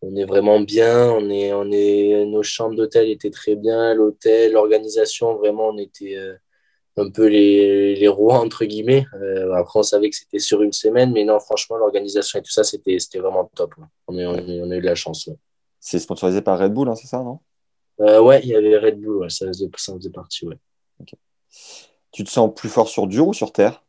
on 0.01 0.15
est 0.15 0.25
vraiment 0.25 0.59
bien. 0.59 1.11
On 1.11 1.29
est, 1.29 1.53
on 1.53 1.71
est, 1.71 2.25
nos 2.25 2.43
chambres 2.43 2.75
d'hôtel 2.75 3.09
étaient 3.09 3.31
très 3.31 3.55
bien. 3.55 3.93
L'hôtel, 3.93 4.53
l'organisation, 4.53 5.35
vraiment, 5.35 5.69
on 5.69 5.77
était. 5.77 6.15
Euh, 6.17 6.35
un 6.97 7.09
peu 7.09 7.27
les, 7.27 7.95
les 7.95 8.07
rois, 8.07 8.39
entre 8.39 8.65
guillemets. 8.65 9.05
Euh, 9.15 9.53
après, 9.53 9.79
on 9.79 9.83
savait 9.83 10.09
que 10.09 10.15
c'était 10.15 10.39
sur 10.39 10.61
une 10.61 10.71
semaine, 10.71 11.11
mais 11.11 11.25
non, 11.25 11.39
franchement, 11.39 11.77
l'organisation 11.77 12.39
et 12.39 12.41
tout 12.41 12.51
ça, 12.51 12.63
c'était 12.63 12.97
vraiment 13.15 13.49
top. 13.55 13.75
On, 14.07 14.17
a 14.17 14.21
eu 14.21 14.81
de 14.81 14.85
la 14.85 14.95
chance. 14.95 15.29
C'est 15.79 15.99
sponsorisé 15.99 16.41
par 16.41 16.59
Red 16.59 16.73
Bull, 16.73 16.87
hein, 16.87 16.95
c'est 16.95 17.07
ça, 17.07 17.21
non? 17.21 17.39
Euh, 18.01 18.21
Ouais, 18.21 18.41
il 18.43 18.49
y 18.49 18.55
avait 18.55 18.77
Red 18.77 18.99
Bull, 18.99 19.17
ouais, 19.17 19.29
ça, 19.29 19.47
faisait, 19.47 19.69
ça 19.77 19.93
faisait 19.93 20.09
partie. 20.09 20.45
Ouais. 20.47 20.57
Okay. 21.01 21.17
Tu 22.11 22.23
te 22.23 22.29
sens 22.29 22.53
plus 22.55 22.69
fort 22.69 22.87
sur 22.87 23.07
dur 23.07 23.27
ou 23.27 23.33
sur 23.33 23.51
terre? 23.51 23.83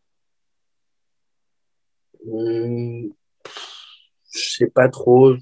Hum, 2.26 3.12
Je 4.32 4.56
sais 4.58 4.66
pas 4.66 4.88
trop. 4.88 5.34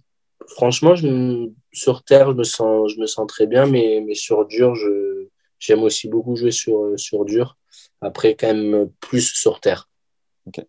Franchement, 0.48 0.94
je, 0.94 1.48
sur 1.72 2.04
terre, 2.04 2.30
je 2.30 2.36
me, 2.36 2.44
sens, 2.44 2.92
je 2.92 3.00
me 3.00 3.06
sens 3.06 3.26
très 3.26 3.46
bien, 3.46 3.66
mais, 3.66 4.02
mais 4.06 4.14
sur 4.14 4.44
dur, 4.46 4.74
je 4.74 5.14
J'aime 5.64 5.82
aussi 5.82 6.08
beaucoup 6.08 6.36
jouer 6.36 6.50
sur, 6.50 6.92
sur 6.98 7.24
dur. 7.24 7.56
Après, 8.02 8.34
quand 8.34 8.48
même 8.48 8.90
plus 9.00 9.32
sur 9.32 9.60
terre. 9.60 9.88
Ok. 10.46 10.62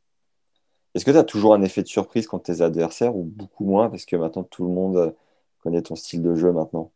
Est-ce 0.93 1.03
que 1.03 1.11
tu 1.11 1.17
as 1.17 1.25
toujours 1.25 1.53
un 1.53 1.61
effet 1.63 1.81
de 1.81 1.87
surprise 1.87 2.27
contre 2.27 2.43
tes 2.45 2.61
adversaires 2.61 3.13
ou 3.13 3.23
beaucoup 3.23 3.65
moins? 3.65 3.89
Parce 3.89 4.05
que 4.05 4.15
maintenant 4.15 4.43
tout 4.43 4.63
le 4.63 4.71
monde 4.71 5.13
connaît 5.59 5.81
ton 5.81 5.95
style 5.95 6.21
de 6.21 6.33
jeu 6.35 6.53
maintenant 6.53 6.93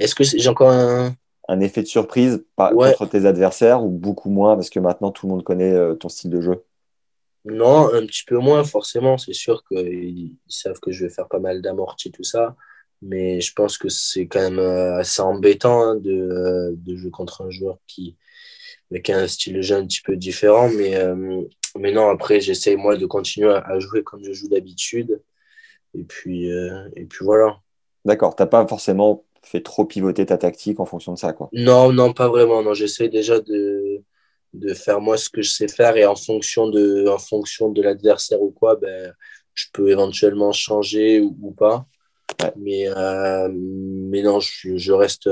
Est-ce 0.00 0.14
que 0.14 0.24
j'ai 0.24 0.48
encore 0.48 0.70
un... 0.70 1.14
un 1.48 1.60
effet 1.60 1.82
de 1.82 1.86
surprise 1.86 2.44
ouais. 2.58 2.94
contre 2.96 3.06
tes 3.06 3.26
adversaires 3.26 3.84
ou 3.84 3.88
beaucoup 3.88 4.30
moins 4.30 4.54
parce 4.54 4.70
que 4.70 4.80
maintenant 4.80 5.10
tout 5.10 5.26
le 5.26 5.32
monde 5.32 5.44
connaît 5.44 5.72
euh, 5.72 5.94
ton 5.94 6.08
style 6.08 6.30
de 6.30 6.40
jeu? 6.40 6.64
Non, 7.44 7.92
un 7.94 8.04
petit 8.06 8.24
peu 8.26 8.36
moins 8.38 8.64
forcément. 8.64 9.16
C'est 9.16 9.32
sûr 9.32 9.64
qu'ils 9.64 10.34
savent 10.48 10.80
que 10.80 10.92
je 10.92 11.04
vais 11.04 11.10
faire 11.10 11.28
pas 11.28 11.38
mal 11.38 11.62
d'amortis, 11.62 12.10
tout 12.10 12.24
ça. 12.24 12.56
Mais 13.02 13.40
je 13.40 13.54
pense 13.54 13.78
que 13.78 13.88
c'est 13.88 14.26
quand 14.26 14.40
même 14.40 14.58
assez 14.58 15.22
embêtant 15.22 15.80
hein, 15.80 15.96
de, 15.96 16.74
de, 16.76 16.96
jouer 16.96 17.10
contre 17.10 17.40
un 17.40 17.48
joueur 17.48 17.78
qui 17.86 18.18
avec 18.90 19.10
un 19.10 19.26
style 19.28 19.54
de 19.54 19.62
jeu 19.62 19.76
un 19.76 19.86
petit 19.86 20.02
peu 20.02 20.16
différent. 20.16 20.68
Mais, 20.68 20.96
euh, 20.96 21.42
mais 21.78 21.92
non, 21.92 22.08
après, 22.08 22.40
j'essaye 22.40 22.76
moi 22.76 22.96
de 22.96 23.06
continuer 23.06 23.52
à, 23.52 23.78
jouer 23.78 24.02
comme 24.02 24.24
je 24.24 24.32
joue 24.32 24.48
d'habitude. 24.48 25.22
Et 25.94 26.04
puis, 26.04 26.50
euh, 26.52 26.88
et 26.96 27.04
puis 27.04 27.24
voilà. 27.24 27.58
D'accord. 28.04 28.34
Tu 28.34 28.42
n'as 28.42 28.46
pas 28.46 28.66
forcément 28.66 29.24
fait 29.42 29.62
trop 29.62 29.84
pivoter 29.84 30.26
ta 30.26 30.38
tactique 30.38 30.80
en 30.80 30.84
fonction 30.84 31.12
de 31.12 31.18
ça, 31.18 31.32
quoi. 31.32 31.48
Non, 31.52 31.92
non, 31.92 32.12
pas 32.12 32.28
vraiment. 32.28 32.62
Non, 32.62 32.74
j'essaie 32.74 33.08
déjà 33.08 33.40
de, 33.40 34.00
de 34.54 34.74
faire 34.74 35.00
moi 35.00 35.16
ce 35.16 35.28
que 35.28 35.42
je 35.42 35.50
sais 35.50 35.68
faire 35.68 35.96
et 35.96 36.06
en 36.06 36.16
fonction 36.16 36.68
de, 36.68 37.06
en 37.08 37.18
fonction 37.18 37.70
de 37.70 37.82
l'adversaire 37.82 38.42
ou 38.42 38.50
quoi, 38.50 38.76
ben, 38.76 39.12
je 39.54 39.66
peux 39.72 39.90
éventuellement 39.90 40.52
changer 40.52 41.20
ou, 41.20 41.36
ou 41.40 41.52
pas. 41.52 41.86
Ouais. 42.42 42.52
Mais, 42.56 42.88
euh, 42.88 43.48
mais 43.52 44.22
non, 44.22 44.40
je, 44.40 44.76
je 44.76 44.92
reste, 44.92 45.28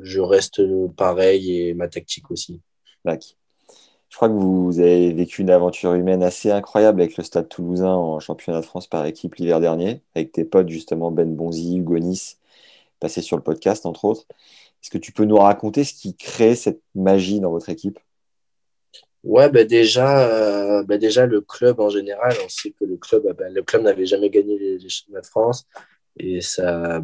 je 0.00 0.20
reste 0.20 0.62
pareil 0.96 1.60
et 1.60 1.74
ma 1.74 1.88
tactique 1.88 2.30
aussi. 2.30 2.60
Je 3.04 4.16
crois 4.16 4.28
que 4.28 4.34
vous 4.34 4.80
avez 4.80 5.12
vécu 5.12 5.42
une 5.42 5.50
aventure 5.50 5.94
humaine 5.94 6.24
assez 6.24 6.50
incroyable 6.50 7.00
avec 7.00 7.16
le 7.16 7.22
Stade 7.22 7.48
Toulousain 7.48 7.94
en 7.94 8.18
championnat 8.18 8.60
de 8.60 8.66
France 8.66 8.88
par 8.88 9.06
équipe 9.06 9.36
l'hiver 9.36 9.60
dernier, 9.60 10.02
avec 10.16 10.32
tes 10.32 10.44
potes 10.44 10.68
justement 10.68 11.12
Ben 11.12 11.32
Bonzi, 11.34 11.78
Hugo 11.78 11.96
Nice, 11.98 12.39
passé 13.00 13.22
sur 13.22 13.36
le 13.36 13.42
podcast 13.42 13.86
entre 13.86 14.04
autres. 14.04 14.26
Est-ce 14.82 14.90
que 14.90 14.98
tu 14.98 15.12
peux 15.12 15.24
nous 15.24 15.36
raconter 15.36 15.84
ce 15.84 15.94
qui 15.94 16.16
crée 16.16 16.54
cette 16.54 16.80
magie 16.94 17.40
dans 17.40 17.50
votre 17.50 17.68
équipe? 17.68 17.98
Ouais, 19.22 19.50
bah 19.50 19.64
déjà, 19.64 20.26
euh, 20.30 20.82
bah 20.84 20.96
déjà 20.96 21.26
le 21.26 21.42
club 21.42 21.78
en 21.80 21.90
général, 21.90 22.34
on 22.42 22.48
sait 22.48 22.70
que 22.70 22.86
le 22.86 22.96
club, 22.96 23.24
bah, 23.36 23.50
le 23.50 23.62
club 23.62 23.82
n'avait 23.82 24.06
jamais 24.06 24.30
gagné 24.30 24.58
les, 24.58 24.78
les 24.78 24.88
championnats 24.88 25.20
de 25.20 25.26
France 25.26 25.66
et 26.18 26.40
ça, 26.40 27.02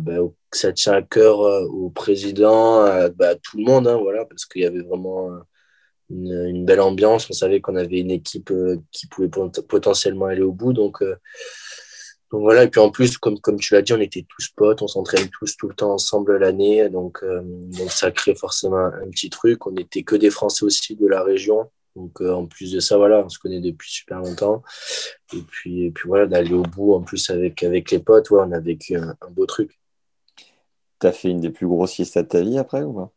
tient 0.74 0.92
à 0.94 1.02
cœur 1.02 1.42
euh, 1.42 1.66
au 1.66 1.90
président, 1.90 2.80
à, 2.84 3.10
tout 3.42 3.58
le 3.58 3.64
monde, 3.64 3.86
hein, 3.86 3.98
parce 4.28 4.46
qu'il 4.46 4.62
y 4.62 4.66
avait 4.66 4.80
vraiment 4.80 5.30
euh, 5.30 5.38
une, 6.10 6.64
belle 6.64 6.80
ambiance. 6.80 7.28
On 7.28 7.34
savait 7.34 7.60
qu'on 7.60 7.76
avait 7.76 8.00
une 8.00 8.10
équipe 8.10 8.52
qui 8.92 9.06
pouvait 9.08 9.28
pot- 9.28 9.66
potentiellement 9.66 10.26
aller 10.26 10.42
au 10.42 10.52
bout, 10.52 10.72
donc 10.72 11.02
donc 12.32 12.40
voilà, 12.42 12.64
et 12.64 12.68
puis 12.68 12.80
en 12.80 12.90
plus, 12.90 13.18
comme, 13.18 13.38
comme 13.40 13.58
tu 13.58 13.74
l'as 13.74 13.82
dit, 13.82 13.92
on 13.92 14.00
était 14.00 14.26
tous 14.28 14.48
potes, 14.48 14.82
on 14.82 14.88
s'entraîne 14.88 15.28
tous 15.28 15.56
tout 15.56 15.68
le 15.68 15.74
temps 15.74 15.92
ensemble 15.92 16.38
l'année, 16.38 16.88
donc, 16.88 17.20
euh, 17.22 17.40
donc 17.44 17.90
ça 17.92 18.10
crée 18.10 18.34
forcément 18.34 18.78
un, 18.78 18.92
un 19.02 19.10
petit 19.10 19.30
truc. 19.30 19.66
On 19.66 19.72
n'était 19.72 20.02
que 20.02 20.16
des 20.16 20.30
Français 20.30 20.64
aussi 20.64 20.96
de 20.96 21.06
la 21.06 21.22
région, 21.22 21.70
donc 21.94 22.20
euh, 22.20 22.32
en 22.32 22.46
plus 22.46 22.72
de 22.72 22.80
ça, 22.80 22.96
voilà, 22.96 23.24
on 23.24 23.28
se 23.28 23.38
connaît 23.38 23.60
depuis 23.60 23.90
super 23.90 24.18
longtemps. 24.18 24.62
Et 25.32 25.42
puis, 25.42 25.84
et 25.84 25.90
puis 25.90 26.08
voilà, 26.08 26.26
d'aller 26.26 26.52
au 26.52 26.62
bout, 26.62 26.94
en 26.94 27.02
plus 27.02 27.30
avec, 27.30 27.62
avec 27.62 27.90
les 27.90 28.00
potes, 28.00 28.30
ouais, 28.30 28.40
on 28.42 28.52
a 28.52 28.60
vécu 28.60 28.96
un, 28.96 29.14
un 29.20 29.30
beau 29.30 29.46
truc. 29.46 29.78
T'as 30.98 31.12
fait 31.12 31.28
une 31.28 31.40
des 31.40 31.50
plus 31.50 31.66
grosses 31.66 31.92
fiestas 31.92 32.22
de 32.22 32.28
ta 32.28 32.40
vie 32.40 32.58
après 32.58 32.82
ou 32.82 32.94
pas? 32.94 33.12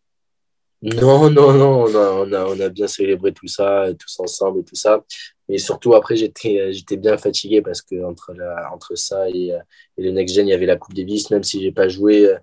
Non, 0.81 1.29
non, 1.29 1.51
non, 1.53 1.83
on 1.83 1.95
a, 1.95 2.11
on 2.11 2.31
a, 2.31 2.45
on 2.45 2.59
a 2.59 2.69
bien 2.69 2.87
célébré 2.87 3.33
tout 3.33 3.47
ça, 3.47 3.87
tous 3.99 4.19
ensemble 4.19 4.61
et 4.61 4.63
tout 4.63 4.75
ça. 4.75 5.03
Mais 5.49 5.57
surtout, 5.57 5.95
après, 5.95 6.15
j'étais, 6.15 6.71
j'étais 6.71 6.97
bien 6.97 7.17
fatigué 7.17 7.61
parce 7.61 7.81
que 7.81 8.03
entre, 8.03 8.33
la, 8.33 8.71
entre 8.73 8.95
ça 8.95 9.29
et, 9.29 9.53
euh, 9.53 9.59
et 9.97 10.03
le 10.03 10.11
Next 10.11 10.35
Gen, 10.35 10.47
il 10.47 10.51
y 10.51 10.53
avait 10.53 10.65
la 10.65 10.77
Coupe 10.77 10.93
Davis. 10.93 11.31
Même 11.31 11.43
si 11.43 11.61
j'ai 11.61 11.71
pas 11.71 11.89
joué, 11.89 12.25
euh, 12.25 12.37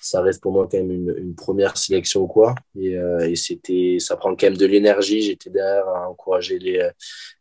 ça 0.00 0.20
reste 0.20 0.42
pour 0.42 0.52
moi 0.52 0.68
quand 0.70 0.78
même 0.78 0.90
une, 0.90 1.14
une 1.16 1.34
première 1.34 1.76
sélection 1.76 2.22
ou 2.22 2.26
quoi. 2.26 2.54
Et, 2.78 2.96
euh, 2.96 3.28
et 3.28 3.36
c'était, 3.36 3.96
ça 3.98 4.16
prend 4.16 4.30
quand 4.30 4.44
même 4.44 4.56
de 4.56 4.66
l'énergie. 4.66 5.22
J'étais 5.22 5.50
derrière 5.50 5.88
à 5.88 6.08
encourager 6.08 6.58
les, 6.58 6.78
euh, 6.78 6.90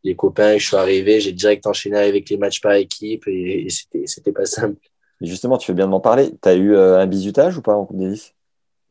les 0.03 0.15
copains. 0.15 0.57
Je 0.57 0.65
suis 0.65 0.77
arrivé, 0.77 1.19
j'ai 1.19 1.33
direct 1.33 1.67
enchaîné 1.67 1.97
avec 1.97 2.29
les 2.29 2.37
matchs 2.37 2.61
par 2.61 2.73
équipe 2.73 3.27
et, 3.27 3.65
et 3.65 3.69
c'était, 3.69 4.03
c'était 4.07 4.31
pas 4.31 4.45
simple. 4.45 4.79
Justement, 5.21 5.57
tu 5.57 5.67
fais 5.67 5.73
bien 5.73 5.85
de 5.85 5.91
m'en 5.91 5.99
parler. 5.99 6.31
T'as 6.41 6.55
eu 6.55 6.73
euh, 6.73 6.99
un 6.99 7.07
bisutage 7.07 7.57
ou 7.57 7.61
pas 7.61 7.75
en 7.75 7.85
Coupe 7.85 7.97
Davis? 7.97 8.33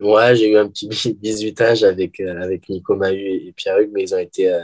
Ouais, 0.01 0.37
j'ai 0.37 0.51
eu 0.51 0.57
un 0.57 0.69
petit 0.69 0.89
bisutage 1.15 1.85
avec, 1.85 2.21
euh, 2.21 2.41
avec 2.43 2.69
Nico 2.69 2.95
Mahu 2.95 3.19
et, 3.19 3.53
Pierre-Hugues, 3.57 3.91
mais 3.93 4.03
ils 4.03 4.15
ont 4.15 4.19
été 4.19 4.53
euh, 4.53 4.63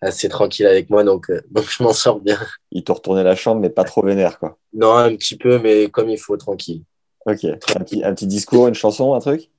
assez 0.00 0.28
tranquilles 0.28 0.66
avec 0.66 0.90
moi, 0.90 1.04
donc, 1.04 1.30
euh, 1.30 1.40
donc 1.50 1.64
je 1.70 1.82
m'en 1.82 1.92
sors 1.92 2.20
bien. 2.20 2.38
Ils 2.72 2.84
t'ont 2.84 2.94
retourné 2.94 3.22
la 3.22 3.34
chambre, 3.36 3.60
mais 3.60 3.70
pas 3.70 3.84
trop 3.84 4.02
vénère, 4.02 4.38
quoi. 4.38 4.58
Non, 4.72 4.94
un 4.96 5.14
petit 5.16 5.36
peu, 5.36 5.58
mais 5.58 5.88
comme 5.88 6.08
il 6.10 6.18
faut, 6.18 6.36
tranquille. 6.36 6.82
Ok. 7.26 7.44
Un 7.44 7.56
petit, 7.80 8.04
un 8.04 8.14
petit 8.14 8.26
discours, 8.26 8.68
une 8.68 8.74
chanson, 8.74 9.14
un 9.14 9.18
truc? 9.20 9.50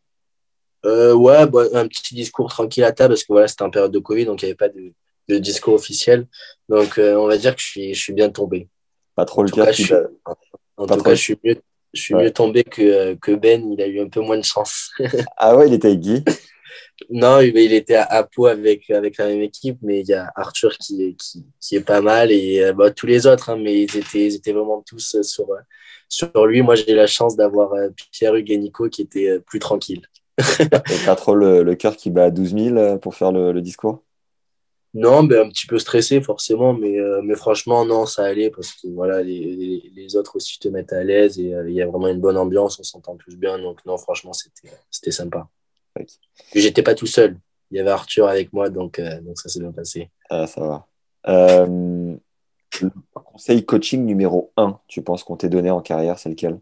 Euh, 0.86 1.14
ouais, 1.14 1.46
bah, 1.48 1.64
un 1.74 1.88
petit 1.88 2.16
discours 2.16 2.50
tranquille 2.50 2.84
à 2.84 2.92
table, 2.92 3.14
parce 3.16 3.24
que 3.24 3.34
voilà, 3.34 3.48
c'était 3.48 3.64
en 3.64 3.70
période 3.72 3.92
de 3.92 4.00
Covid, 4.00 4.26
donc 4.26 4.42
il 4.42 4.46
n'y 4.46 4.52
avait 4.52 4.56
pas 4.58 4.70
de, 4.70 4.94
de 5.28 5.38
discours 5.38 5.74
officiel. 5.74 6.28
Donc 6.70 6.98
euh, 6.98 7.16
on 7.16 7.28
va 7.28 7.38
dire 7.38 7.56
que 7.56 7.62
je 7.62 7.66
suis, 7.68 7.94
je 7.94 8.00
suis 8.00 8.14
bien 8.14 8.30
tombé. 8.30 8.70
Pas 9.16 9.26
trop 9.26 9.42
En 9.42 9.44
le 9.46 9.50
cas, 9.52 9.72
je 9.72 9.84
suis, 9.84 9.94
en 9.94 10.86
Pas 10.86 10.94
tout 10.96 11.02
trop. 11.02 11.10
cas, 11.10 11.16
je 11.16 11.22
suis 11.22 11.38
mieux, 11.44 11.58
je 11.94 12.02
suis 12.02 12.14
Ouais. 12.14 12.24
mieux 12.26 12.32
tombé 12.32 12.64
que, 12.64 13.16
que 13.16 13.32
Ben, 13.32 13.70
il 13.74 13.82
a 13.82 13.88
eu 13.88 14.00
un 14.00 14.08
peu 14.08 14.22
moins 14.22 14.38
de 14.38 14.44
chance. 14.46 14.92
Ah 15.36 15.58
ouais, 15.58 15.68
il 15.68 15.74
était 15.74 15.88
avec 15.90 16.00
Guy? 16.00 16.24
Non, 17.12 17.40
il 17.42 17.74
était 17.74 17.96
à, 17.96 18.24
Pau 18.24 18.48
avec, 18.48 18.90
avec 18.90 19.18
la 19.18 19.28
même 19.28 19.42
équipe, 19.42 19.78
mais 19.84 20.00
il 20.02 20.08
y 20.08 20.14
a 20.14 20.32
Arthur 20.36 20.76
qui, 20.80 21.04
est- 21.04 21.14
qui, 21.16 21.46
qui 21.62 21.76
est 21.76 21.82
pas 21.82 22.02
mal 22.02 22.32
et 22.32 22.64
euh, 22.64 22.74
bah, 22.74 22.90
tous 22.92 23.06
les 23.06 23.28
autres, 23.28 23.50
hein, 23.52 23.58
mais 23.58 23.84
ils 23.84 23.98
étaient, 23.98 24.26
ils 24.26 24.36
étaient 24.36 24.52
vraiment 24.52 24.82
tous 24.86 25.16
euh, 25.16 25.22
sur, 25.24 25.50
euh, 25.52 25.58
sur 26.10 26.48
lui. 26.48 26.62
Moi, 26.64 26.76
j'ai 26.76 26.96
la 26.96 27.06
chance 27.08 27.36
d'avoir 27.36 27.74
euh, 27.74 27.90
Pierre-Hugues 28.12 28.52
et 28.52 28.58
Nico 28.58 28.90
qui 28.90 29.04
étaient 29.04 29.30
euh, 29.30 29.40
plus 29.40 29.60
tranquilles. 29.60 30.02
Et 30.90 30.98
pas 31.00 31.16
trop 31.16 31.36
le, 31.36 31.64
le 31.64 31.76
cœur 31.76 31.96
qui 31.96 32.10
bat 32.10 32.26
à 32.26 32.32
12 32.32 32.54
000 32.54 32.78
euh, 32.78 32.98
pour 32.98 33.16
faire 33.16 33.32
le, 33.32 33.52
le 33.52 33.62
discours? 33.62 34.04
Non, 34.94 35.24
ben, 35.24 35.46
un 35.46 35.50
petit 35.50 35.68
peu 35.68 35.78
stressé 35.80 36.22
forcément, 36.22 36.74
mais, 36.74 36.98
euh, 37.00 37.22
mais 37.24 37.36
franchement, 37.36 37.86
non, 37.86 38.06
ça 38.06 38.24
allait 38.26 38.50
parce 38.50 38.74
que 38.74 38.88
voilà, 38.88 39.22
les, 39.22 39.56
les, 39.56 39.92
les 39.96 40.16
autres 40.16 40.36
aussi 40.38 40.58
te 40.60 40.68
mettent 40.70 40.94
à 40.94 41.04
l'aise 41.04 41.40
et 41.40 41.54
euh, 41.54 41.70
il 41.70 41.76
y 41.76 41.82
a 41.82 41.88
vraiment 41.88 42.08
une 42.08 42.20
bonne 42.22 42.38
ambiance, 42.38 42.80
on 42.80 42.84
s'entend 42.84 43.16
tous 43.18 43.36
bien. 43.36 43.60
Donc, 43.60 43.86
non, 43.86 43.98
franchement, 43.98 44.32
c'était 44.34 45.12
sympa. 45.12 45.50
J'étais 46.54 46.84
pas 46.84 46.96
tout 46.96 47.08
seul. 47.08 47.40
Il 47.72 47.78
y 47.78 47.80
avait 47.80 47.90
Arthur 47.90 48.28
avec 48.28 48.54
moi, 48.54 48.70
donc, 48.70 49.00
euh, 49.00 49.20
donc 49.22 49.40
ça 49.40 49.50
s'est 49.50 49.60
bien 49.60 49.72
passé. 49.72 50.10
Ah, 50.30 50.48
ça 50.48 50.62
va. 50.62 50.88
Euh, 51.28 52.16
le 52.82 52.92
conseil 53.14 53.66
coaching 53.66 54.06
numéro 54.06 54.54
1, 54.56 54.80
tu 54.88 55.02
penses 55.02 55.24
qu'on 55.24 55.36
t'ait 55.36 55.50
donné 55.50 55.70
en 55.70 55.82
carrière, 55.82 56.18
c'est 56.18 56.30
lequel? 56.30 56.60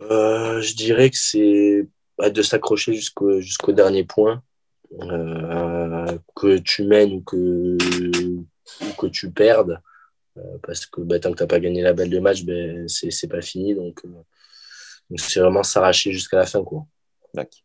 Euh, 0.00 0.60
je 0.60 0.74
dirais 0.74 1.10
que 1.10 1.16
c'est 1.16 1.88
bah, 2.16 2.30
de 2.30 2.42
s'accrocher 2.42 2.94
jusqu'au 2.94 3.40
jusqu'au 3.40 3.72
dernier 3.72 4.04
point. 4.04 4.42
Que 4.90 6.58
tu 6.58 6.84
mènes 6.84 7.12
ou 7.12 7.20
que, 7.20 7.76
ou 7.76 8.92
que 8.96 9.06
tu 9.06 9.30
perdes. 9.30 9.80
Parce 10.62 10.86
que 10.86 11.00
bah, 11.00 11.18
tant 11.18 11.32
que 11.32 11.36
tu 11.36 11.42
n'as 11.42 11.48
pas 11.48 11.60
gagné 11.60 11.82
la 11.82 11.92
balle 11.92 12.10
de 12.10 12.20
match, 12.20 12.44
ben, 12.44 12.88
c'est 12.88 13.10
c'est 13.10 13.26
pas 13.26 13.42
fini. 13.42 13.74
Donc, 13.74 14.02
donc 15.10 15.20
c'est 15.20 15.40
vraiment 15.40 15.62
s'arracher 15.62 16.12
jusqu'à 16.12 16.38
la 16.38 16.46
fin. 16.46 16.62
Quoi. 16.62 16.86
D'accord. 17.34 17.60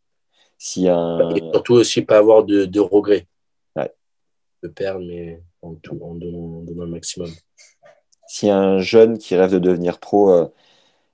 Si 0.57 0.87
un... 0.87 1.29
Et 1.35 1.41
surtout 1.51 1.73
aussi 1.73 2.01
pas 2.01 2.17
avoir 2.17 2.43
de, 2.43 2.65
de 2.65 2.79
regrets. 2.79 3.27
Ouais. 3.75 3.93
De 4.61 4.69
perdre, 4.69 5.05
mais 5.05 5.41
en, 5.61 5.75
tout, 5.75 5.99
en, 6.01 6.15
donnant, 6.15 6.59
en 6.59 6.61
donnant 6.61 6.83
le 6.83 6.91
maximum. 6.91 7.29
si 8.27 8.49
un 8.49 8.79
jeune 8.79 9.17
qui 9.17 9.35
rêve 9.35 9.51
de 9.51 9.59
devenir 9.59 9.99
pro 9.99 10.31
euh, 10.31 10.47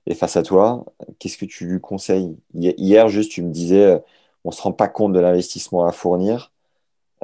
est 0.06 0.14
face 0.14 0.36
à 0.36 0.42
toi, 0.42 0.84
qu'est-ce 1.18 1.36
que 1.36 1.44
tu 1.44 1.66
lui 1.66 1.80
conseilles? 1.80 2.36
Hi- 2.54 2.74
Hier, 2.78 3.08
juste, 3.08 3.32
tu 3.32 3.42
me 3.42 3.50
disais, 3.50 3.84
euh, 3.84 3.98
on 4.44 4.50
se 4.50 4.62
rend 4.62 4.72
pas 4.72 4.88
compte 4.88 5.12
de 5.12 5.20
l'investissement 5.20 5.84
à 5.84 5.92
fournir. 5.92 6.52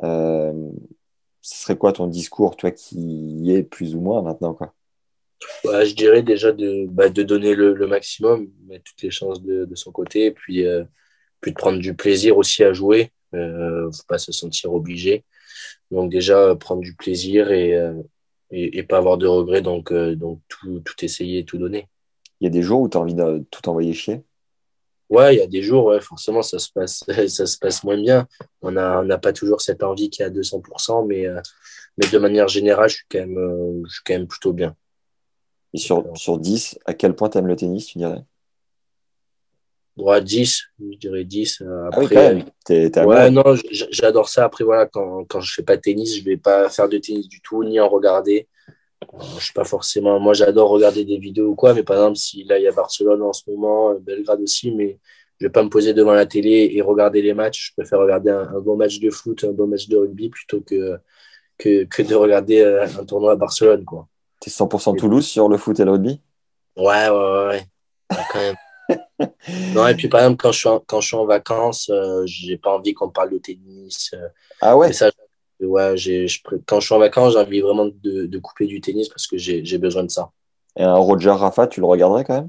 Euh, 0.03 0.71
ce 1.41 1.63
serait 1.63 1.79
quoi 1.79 1.93
ton 1.93 2.07
discours, 2.09 2.57
toi 2.57 2.71
qui 2.71 2.99
y 2.99 3.53
es 3.53 3.63
plus 3.63 3.95
ou 3.95 4.01
moins 4.01 4.21
maintenant 4.21 4.53
quoi? 4.53 4.75
Ouais, 5.65 5.85
je 5.87 5.95
dirais 5.95 6.23
déjà 6.23 6.53
de, 6.53 6.87
bah, 6.89 7.09
de 7.09 7.23
donner 7.23 7.55
le, 7.55 7.75
le 7.75 7.87
maximum, 7.87 8.49
mettre 8.67 8.85
toutes 8.85 9.03
les 9.03 9.11
chances 9.11 9.43
de, 9.43 9.65
de 9.65 9.75
son 9.75 9.93
côté, 9.93 10.27
et 10.27 10.31
puis, 10.31 10.67
euh, 10.67 10.85
puis 11.41 11.53
de 11.53 11.57
prendre 11.57 11.79
du 11.79 11.95
plaisir 11.95 12.37
aussi 12.39 12.65
à 12.65 12.73
jouer. 12.73 13.13
Euh, 13.35 13.91
faut 13.93 14.05
pas 14.09 14.19
se 14.19 14.33
sentir 14.33 14.73
obligé. 14.73 15.25
Donc 15.91 16.11
déjà, 16.11 16.55
prendre 16.57 16.81
du 16.81 16.95
plaisir 16.95 17.51
et, 17.51 17.75
euh, 17.75 17.95
et, 18.51 18.79
et 18.79 18.83
pas 18.83 18.99
avoir 18.99 19.19
de 19.19 19.27
regrets, 19.27 19.63
donc, 19.63 19.93
donc 19.93 20.41
tout, 20.49 20.81
tout 20.81 21.05
essayer, 21.05 21.45
tout 21.45 21.59
donner. 21.59 21.89
Il 22.41 22.45
y 22.45 22.47
a 22.47 22.51
des 22.51 22.63
jours 22.63 22.81
où 22.81 22.89
tu 22.89 22.97
as 22.97 23.01
envie 23.01 23.15
de 23.15 23.45
tout 23.51 23.69
envoyer 23.69 23.93
chier? 23.93 24.23
Ouais, 25.09 25.37
il 25.37 25.39
y 25.39 25.43
a 25.43 25.47
des 25.47 25.63
jours, 25.63 25.87
ouais, 25.87 26.01
forcément, 26.01 26.43
ça 26.43 26.59
se 26.59 26.71
passe, 26.73 27.05
ça 27.29 27.47
se 27.47 27.59
passe 27.59 27.85
moins 27.85 28.01
bien. 28.01 28.27
On 28.61 28.73
n'a 28.73 29.01
on 29.01 29.19
pas 29.21 29.33
toujours 29.33 29.61
cette 29.61 29.83
envie 29.83 30.11
qui 30.11 30.23
est 30.23 30.25
à 30.25 30.31
200%, 30.31 31.07
mais, 31.07 31.27
euh, 31.27 31.41
mais 31.97 32.09
de 32.09 32.19
manière 32.19 32.49
générale, 32.49 32.89
je 32.89 32.97
suis 32.97 33.07
quand 33.09 33.21
même, 33.21 33.39
euh, 33.39 33.83
je 33.87 33.93
suis 33.95 34.03
quand 34.05 34.15
même 34.15 34.27
plutôt 34.27 34.53
bien. 34.53 34.75
Et 35.77 35.79
sur, 35.79 36.05
sur 36.17 36.39
10, 36.39 36.77
à 36.87 36.95
quel 36.95 37.15
point 37.15 37.29
tu 37.29 37.39
aimes 37.39 37.47
le 37.47 37.55
tennis, 37.55 37.87
tu 37.87 37.99
dirais? 37.99 38.25
Ouais, 39.97 40.21
10, 40.23 40.63
je 40.79 40.99
dirais 40.99 41.25
10. 41.25 41.63
euh, 41.63 41.85
Ah 41.91 41.97
oui, 41.99 42.05
Après, 42.05 42.15
quand 42.15 42.35
même. 42.35 42.45
T'es, 42.65 42.91
t'es 42.91 43.01
Ouais, 43.01 43.31
amoureux. 43.31 43.31
non, 43.31 43.55
j'adore 43.93 44.29
ça. 44.29 44.45
Après, 44.45 44.65
voilà, 44.65 44.87
quand, 44.87 45.25
quand 45.27 45.41
je 45.41 45.55
fais 45.55 45.63
pas 45.63 45.77
de 45.77 45.81
tennis, 45.83 46.17
je 46.19 46.25
vais 46.25 46.37
pas 46.37 46.69
faire 46.69 46.89
de 46.89 46.99
tennis 46.99 47.29
du 47.29 47.41
tout, 47.41 47.65
ni 47.65 47.81
en 47.81 47.89
regarder. 47.89 48.49
Euh, 49.15 49.19
Je 49.39 49.45
suis 49.45 49.53
pas 49.55 49.65
forcément. 49.65 50.21
Moi, 50.21 50.35
j'adore 50.35 50.71
regarder 50.71 51.05
des 51.05 51.19
vidéos 51.19 51.49
ou 51.51 51.55
quoi, 51.57 51.75
mais 51.75 51.83
par 51.85 51.97
exemple, 51.97 52.17
si 52.19 52.45
là, 52.45 52.59
il 52.59 52.65
y 52.65 52.69
a 52.69 52.73
Barcelone 52.73 53.23
en 53.23 53.33
ce 53.33 53.51
moment, 53.51 53.91
euh, 53.93 53.99
Belgrade 54.01 54.41
aussi, 54.43 54.73
mais 54.73 54.99
je 55.41 55.47
vais 55.47 55.53
pas 55.53 55.63
me 55.65 55.71
poser 55.71 55.95
devant 55.95 56.15
la 56.15 56.27
télé 56.27 56.71
et 56.75 56.83
regarder 56.83 57.23
les 57.23 57.35
matchs. 57.35 57.69
Je 57.71 57.75
préfère 57.83 58.01
regarder 58.01 58.31
un, 58.31 58.49
un 58.57 58.61
bon 58.61 58.77
match 58.77 59.01
de 59.01 59.11
foot, 59.11 59.45
un 59.45 59.53
bon 59.53 59.67
match 59.69 59.89
de 59.89 59.97
rugby 59.97 60.31
plutôt 60.31 60.61
que, 60.63 60.99
que, 61.59 61.85
que 61.85 62.03
de 62.03 62.15
regarder 62.15 62.63
un 62.99 63.05
tournoi 63.07 63.33
à 63.33 63.37
Barcelone, 63.37 63.85
quoi. 63.85 64.09
T'es 64.41 64.51
100% 64.51 64.95
Toulouse 64.95 65.27
sur 65.27 65.49
le 65.49 65.57
foot 65.57 65.81
et 65.81 65.85
le 65.85 65.93
rugby? 65.93 66.21
Ouais, 66.77 67.09
ouais, 67.09 67.11
ouais, 67.11 67.47
ouais. 67.49 67.67
Ouais, 68.17 68.25
quand 68.29 68.39
même. 68.41 68.57
Non, 69.49 69.87
et 69.89 69.95
puis 69.95 70.09
par 70.09 70.21
exemple, 70.21 70.37
quand 70.39 70.53
je 70.53 70.59
suis 70.59 70.69
en, 70.69 70.81
quand 70.81 71.01
je 71.01 71.07
suis 71.09 71.17
en 71.17 71.25
vacances, 71.27 71.89
euh, 71.91 72.23
j'ai 72.27 72.57
pas 72.57 72.75
envie 72.77 72.95
qu'on 72.95 73.11
parle 73.11 73.31
de 73.31 73.39
tennis. 73.39 74.11
euh, 74.15 74.29
Ah 74.61 74.77
ouais? 74.77 74.93
Ça, 74.93 75.11
ouais, 75.61 75.97
je, 75.97 76.39
quand 76.67 76.81
je 76.81 76.87
suis 76.87 76.95
en 76.95 76.99
vacances, 76.99 77.33
j'ai 77.33 77.39
envie 77.39 77.61
vraiment 77.61 77.87
de, 77.87 78.27
de 78.27 78.39
couper 78.39 78.67
du 78.67 78.81
tennis 78.81 79.09
parce 79.09 79.27
que 79.27 79.37
j'ai, 79.37 79.65
j'ai 79.65 79.79
besoin 79.79 80.05
de 80.05 80.11
ça. 80.11 80.31
Et 80.77 80.83
un 80.85 80.95
Roger 80.95 81.31
Rafa, 81.31 81.67
tu 81.67 81.81
le 81.81 81.87
regarderais 81.87 82.25
quand 82.25 82.35
même? 82.35 82.49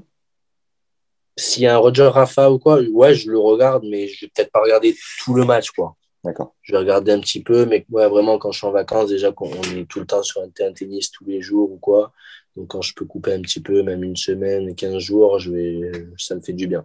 S'il 1.36 1.62
y 1.62 1.66
a 1.66 1.74
un 1.74 1.78
Roger 1.78 2.08
Rafa 2.08 2.50
ou 2.50 2.58
quoi, 2.58 2.80
ouais, 2.80 3.14
je 3.14 3.30
le 3.30 3.38
regarde, 3.38 3.84
mais 3.88 4.08
je 4.08 4.24
vais 4.26 4.30
peut-être 4.34 4.50
pas 4.50 4.60
regarder 4.60 4.96
tout 5.22 5.34
le 5.34 5.44
match, 5.44 5.70
quoi. 5.70 5.96
D'accord. 6.24 6.54
Je 6.62 6.72
vais 6.72 6.78
regarder 6.78 7.12
un 7.12 7.20
petit 7.20 7.42
peu, 7.42 7.64
mais 7.64 7.86
ouais, 7.90 8.08
vraiment, 8.08 8.38
quand 8.38 8.50
je 8.50 8.58
suis 8.58 8.66
en 8.66 8.72
vacances, 8.72 9.08
déjà, 9.08 9.32
qu'on 9.32 9.50
on 9.50 9.76
est 9.76 9.88
tout 9.88 10.00
le 10.00 10.06
temps 10.06 10.22
sur 10.22 10.42
un 10.42 10.48
terrain 10.48 10.70
de 10.70 10.74
tennis 10.74 11.10
tous 11.10 11.24
les 11.24 11.40
jours 11.40 11.70
ou 11.70 11.76
quoi. 11.76 12.12
Donc, 12.56 12.68
quand 12.68 12.82
je 12.82 12.92
peux 12.94 13.04
couper 13.04 13.32
un 13.32 13.40
petit 13.40 13.60
peu, 13.60 13.82
même 13.82 14.02
une 14.02 14.16
semaine, 14.16 14.74
15 14.74 14.98
jours, 14.98 15.38
je 15.38 15.52
vais, 15.52 15.92
ça 16.16 16.34
me 16.34 16.40
fait 16.40 16.52
du 16.52 16.66
bien. 16.66 16.84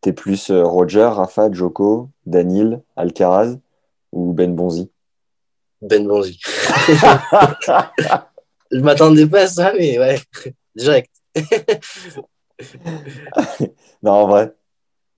T'es 0.00 0.12
plus 0.12 0.50
euh, 0.50 0.62
Roger, 0.64 1.08
Rafa, 1.12 1.50
Joko, 1.50 2.10
Danil, 2.24 2.80
Alcaraz 2.94 3.56
ou 4.12 4.32
Ben 4.32 4.54
Bonzi? 4.54 4.88
Ben 5.82 6.06
Bonzi. 6.06 6.38
je 8.70 8.78
m'attendais 8.78 9.26
pas 9.26 9.40
à 9.42 9.46
ça, 9.48 9.72
mais 9.76 9.98
ouais, 9.98 10.20
direct. 10.76 11.10
non, 14.02 14.12
en 14.12 14.28
vrai. 14.28 14.54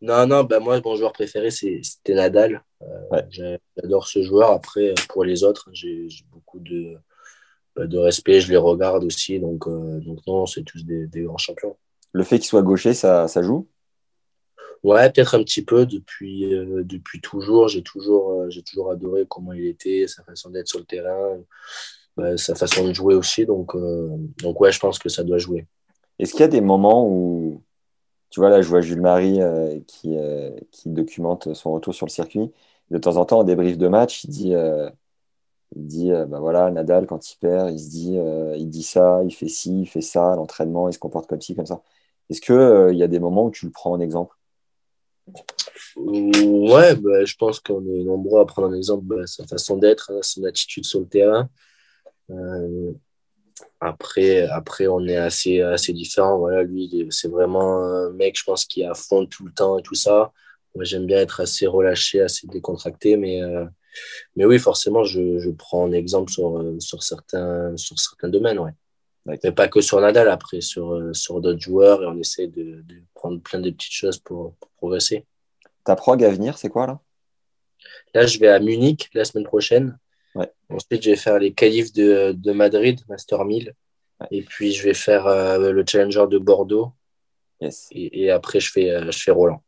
Non, 0.00 0.26
non, 0.26 0.44
bah 0.44 0.60
moi, 0.60 0.80
mon 0.84 0.94
joueur 0.94 1.12
préféré, 1.12 1.50
c'était 1.50 2.14
Nadal. 2.14 2.62
Euh, 2.82 2.86
Ouais. 3.10 3.24
J'adore 3.30 4.06
ce 4.06 4.22
joueur. 4.22 4.50
Après, 4.52 4.94
pour 5.08 5.24
les 5.24 5.42
autres, 5.44 5.68
j'ai 5.72 6.08
beaucoup 6.30 6.60
de, 6.60 6.94
bah, 7.74 7.86
de 7.86 7.98
respect. 7.98 8.40
Je 8.40 8.50
les 8.50 8.56
regarde 8.56 9.02
aussi. 9.04 9.40
Donc, 9.40 9.66
euh, 9.66 9.98
donc 10.00 10.18
non, 10.26 10.46
c'est 10.46 10.62
tous 10.62 10.84
des, 10.84 11.06
des 11.06 11.22
grands 11.22 11.38
champions. 11.38 11.76
Le 12.12 12.22
fait 12.22 12.38
qu'il 12.38 12.46
soit 12.48 12.62
gaucher, 12.62 12.94
ça, 12.94 13.26
ça 13.28 13.42
joue? 13.42 13.66
Ouais, 14.84 15.10
peut-être 15.10 15.34
un 15.34 15.42
petit 15.42 15.64
peu 15.64 15.86
depuis, 15.86 16.54
euh, 16.54 16.84
depuis 16.84 17.20
toujours. 17.20 17.66
J'ai 17.68 17.82
toujours, 17.82 18.32
euh, 18.32 18.50
j'ai 18.50 18.62
toujours 18.62 18.90
adoré 18.90 19.26
comment 19.28 19.52
il 19.52 19.66
était, 19.66 20.06
sa 20.06 20.22
façon 20.22 20.50
d'être 20.50 20.68
sur 20.68 20.78
le 20.78 20.84
terrain, 20.84 21.38
bah, 22.16 22.36
sa 22.36 22.54
façon 22.54 22.86
de 22.86 22.92
jouer 22.92 23.14
aussi. 23.14 23.44
Donc, 23.44 23.74
euh, 23.74 24.08
donc 24.40 24.60
ouais, 24.60 24.70
je 24.70 24.78
pense 24.78 24.98
que 24.98 25.08
ça 25.08 25.24
doit 25.24 25.38
jouer. 25.38 25.66
Est-ce 26.18 26.32
qu'il 26.32 26.40
y 26.40 26.44
a 26.44 26.48
des 26.48 26.60
moments 26.60 27.08
où, 27.08 27.62
tu 28.30 28.40
vois, 28.40 28.50
là, 28.50 28.60
je 28.62 28.68
vois 28.68 28.80
Jules 28.80 29.00
Marie 29.00 29.40
euh, 29.40 29.78
qui, 29.86 30.16
euh, 30.16 30.50
qui 30.70 30.90
documente 30.90 31.54
son 31.54 31.72
retour 31.72 31.94
sur 31.94 32.06
le 32.06 32.10
circuit. 32.10 32.50
De 32.90 32.98
temps 32.98 33.16
en 33.16 33.24
temps, 33.24 33.40
en 33.40 33.44
débrief 33.44 33.78
de 33.78 33.88
match, 33.88 34.24
il 34.24 34.30
dit, 34.30 34.54
euh, 34.54 34.90
il 35.76 35.86
dit 35.86 36.10
bah 36.28 36.40
voilà, 36.40 36.70
Nadal, 36.70 37.06
quand 37.06 37.30
il 37.30 37.36
perd, 37.38 37.70
il 37.70 37.78
se 37.78 37.90
dit, 37.90 38.16
il 38.58 38.68
dit 38.70 38.82
ça, 38.82 39.22
il 39.24 39.34
fait 39.34 39.48
ci, 39.48 39.82
il 39.82 39.86
fait 39.86 40.00
ça, 40.00 40.34
l'entraînement, 40.36 40.88
il 40.88 40.94
se 40.94 40.98
comporte 40.98 41.26
comme 41.28 41.40
ci, 41.40 41.54
comme 41.54 41.66
ça. 41.66 41.82
Est-ce 42.30 42.40
qu'il 42.40 42.94
il 42.94 42.98
y 42.98 43.02
a 43.02 43.08
des 43.08 43.20
moments 43.20 43.44
où 43.44 43.50
tu 43.50 43.66
le 43.66 43.72
prends 43.72 43.92
en 43.92 44.00
exemple? 44.00 44.34
Ouais, 45.96 46.94
bah, 46.96 47.24
je 47.24 47.34
pense 47.36 47.60
qu'on 47.60 47.84
est 47.86 48.04
nombreux 48.04 48.40
à 48.40 48.46
prendre 48.46 48.68
un 48.68 48.74
exemple, 48.74 49.04
bah, 49.04 49.26
sa 49.26 49.46
façon 49.46 49.76
d'être, 49.76 50.10
hein, 50.12 50.20
son 50.22 50.44
attitude 50.44 50.86
sur 50.86 51.00
le 51.00 51.06
terrain. 51.06 51.50
Après, 53.80 54.42
après, 54.48 54.86
on 54.86 55.06
est 55.06 55.16
assez, 55.16 55.60
assez 55.60 55.92
différents. 55.92 56.38
Voilà, 56.38 56.62
lui, 56.62 57.06
c'est 57.10 57.28
vraiment 57.28 57.78
un 57.82 58.10
mec, 58.10 58.38
je 58.38 58.44
pense, 58.44 58.64
qui 58.64 58.82
est 58.82 58.86
à 58.86 58.94
fond 58.94 59.26
tout 59.26 59.44
le 59.44 59.52
temps 59.52 59.78
et 59.78 59.82
tout 59.82 59.94
ça. 59.94 60.32
Moi, 60.74 60.84
j'aime 60.84 61.06
bien 61.06 61.18
être 61.18 61.40
assez 61.40 61.66
relâché, 61.66 62.20
assez 62.20 62.46
décontracté, 62.46 63.16
mais, 63.16 63.42
euh, 63.42 63.64
mais 64.36 64.44
oui, 64.44 64.58
forcément, 64.58 65.04
je, 65.04 65.38
je 65.38 65.50
prends 65.50 65.86
un 65.86 65.92
exemple 65.92 66.30
sur, 66.30 66.58
euh, 66.58 66.78
sur, 66.78 67.02
certains, 67.02 67.76
sur 67.76 67.98
certains 67.98 68.28
domaines, 68.28 68.58
ouais. 68.58 68.72
Mais 69.26 69.38
pas 69.52 69.68
que 69.68 69.80
sur 69.80 70.00
Nadal, 70.00 70.28
après, 70.28 70.60
sur, 70.60 70.94
euh, 70.94 71.12
sur 71.12 71.40
d'autres 71.40 71.60
joueurs, 71.60 72.02
et 72.02 72.06
on 72.06 72.18
essaie 72.18 72.46
de, 72.46 72.82
de 72.82 72.94
prendre 73.14 73.40
plein 73.40 73.60
de 73.60 73.70
petites 73.70 73.92
choses 73.92 74.18
pour, 74.18 74.54
pour 74.54 74.70
progresser. 74.78 75.26
Ta 75.84 75.96
prog 75.96 76.22
à 76.24 76.30
venir, 76.30 76.56
c'est 76.56 76.70
quoi 76.70 76.86
là? 76.86 77.00
Là, 78.14 78.26
je 78.26 78.38
vais 78.38 78.48
à 78.48 78.58
Munich 78.58 79.10
la 79.14 79.24
semaine 79.24 79.44
prochaine. 79.44 79.98
Ouais. 80.38 80.52
Ensuite, 80.70 81.02
je 81.02 81.10
vais 81.10 81.16
faire 81.16 81.38
les 81.40 81.52
qualifs 81.52 81.92
de, 81.92 82.32
de 82.32 82.52
Madrid, 82.52 83.00
Master 83.08 83.44
1000. 83.44 83.74
Ouais. 84.20 84.26
Et 84.30 84.42
puis, 84.42 84.72
je 84.72 84.84
vais 84.84 84.94
faire 84.94 85.26
euh, 85.26 85.72
le 85.72 85.84
Challenger 85.86 86.26
de 86.30 86.38
Bordeaux. 86.38 86.92
Yes. 87.60 87.88
Et, 87.90 88.22
et 88.22 88.30
après, 88.30 88.60
je 88.60 88.70
fais, 88.70 88.90
euh, 88.90 89.10
je 89.10 89.18
fais 89.18 89.32
Roland. 89.32 89.64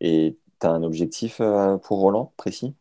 Et 0.00 0.36
tu 0.60 0.66
as 0.66 0.70
un 0.70 0.82
objectif 0.82 1.40
euh, 1.40 1.78
pour 1.78 2.00
Roland 2.00 2.34
précis? 2.36 2.74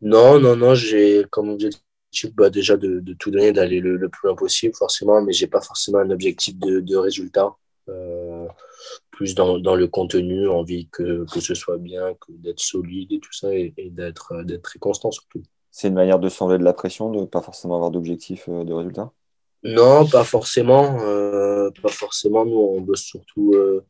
Non, 0.00 0.40
non, 0.40 0.56
non, 0.56 0.74
j'ai 0.74 1.24
comme 1.30 1.50
objectif 1.50 1.80
bah, 2.34 2.50
déjà 2.50 2.76
de, 2.76 2.98
de 2.98 3.14
tout 3.14 3.30
donner, 3.30 3.52
d'aller 3.52 3.78
le, 3.78 3.96
le 3.96 4.08
plus 4.08 4.26
loin 4.26 4.34
possible, 4.34 4.74
forcément, 4.74 5.22
mais 5.22 5.32
j'ai 5.32 5.46
pas 5.46 5.60
forcément 5.60 5.98
un 5.98 6.10
objectif 6.10 6.58
de, 6.58 6.80
de 6.80 6.96
résultat. 6.96 7.54
Plus 9.10 9.34
dans, 9.34 9.58
dans 9.58 9.74
le 9.74 9.88
contenu, 9.88 10.46
envie 10.48 10.88
que, 10.90 11.24
que 11.32 11.40
ce 11.40 11.54
soit 11.54 11.78
bien, 11.78 12.14
que 12.14 12.32
d'être 12.32 12.60
solide 12.60 13.12
et 13.12 13.18
tout 13.18 13.32
ça, 13.32 13.54
et, 13.54 13.72
et 13.78 13.88
d'être 13.90 14.34
très 14.62 14.78
constant 14.78 15.10
surtout. 15.10 15.42
C'est 15.70 15.88
une 15.88 15.94
manière 15.94 16.18
de 16.18 16.28
s'enlever 16.28 16.58
de 16.58 16.64
la 16.64 16.72
pression, 16.72 17.10
de 17.10 17.24
pas 17.24 17.42
forcément 17.42 17.74
avoir 17.76 17.90
d'objectif 17.90 18.48
euh, 18.48 18.64
de 18.64 18.72
résultat? 18.72 19.12
Non, 19.62 20.06
pas 20.06 20.24
forcément. 20.24 20.98
euh, 21.00 21.70
pas 21.82 21.88
forcément. 21.88 22.44
Nous, 22.44 22.56
on 22.56 22.80
bosse 22.80 23.02
surtout, 23.02 23.52
euh, 23.54 23.84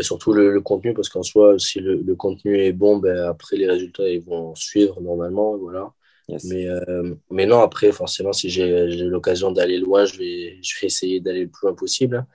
surtout 0.00 0.32
le, 0.32 0.52
le 0.52 0.60
contenu, 0.60 0.92
parce 0.92 1.08
qu'en 1.08 1.22
soi, 1.22 1.58
si 1.58 1.80
le, 1.80 1.96
le 1.96 2.14
contenu 2.16 2.58
est 2.60 2.72
bon, 2.72 2.98
ben, 2.98 3.16
après, 3.24 3.56
les 3.56 3.68
résultats 3.68 4.08
ils 4.08 4.22
vont 4.22 4.54
suivre 4.54 5.00
normalement. 5.00 5.56
Voilà. 5.56 5.92
Yes. 6.28 6.44
Mais, 6.44 6.68
euh, 6.68 7.14
mais 7.30 7.46
non, 7.46 7.60
après, 7.60 7.92
forcément, 7.92 8.32
si 8.32 8.48
j'ai 8.50 8.86
l'occasion 9.04 9.50
d'aller 9.52 9.78
loin, 9.78 10.04
je 10.04 10.18
vais, 10.18 10.58
je 10.62 10.80
vais 10.80 10.86
essayer 10.86 11.20
d'aller 11.20 11.42
le 11.42 11.48
plus 11.48 11.66
loin 11.66 11.74
possible. 11.74 12.26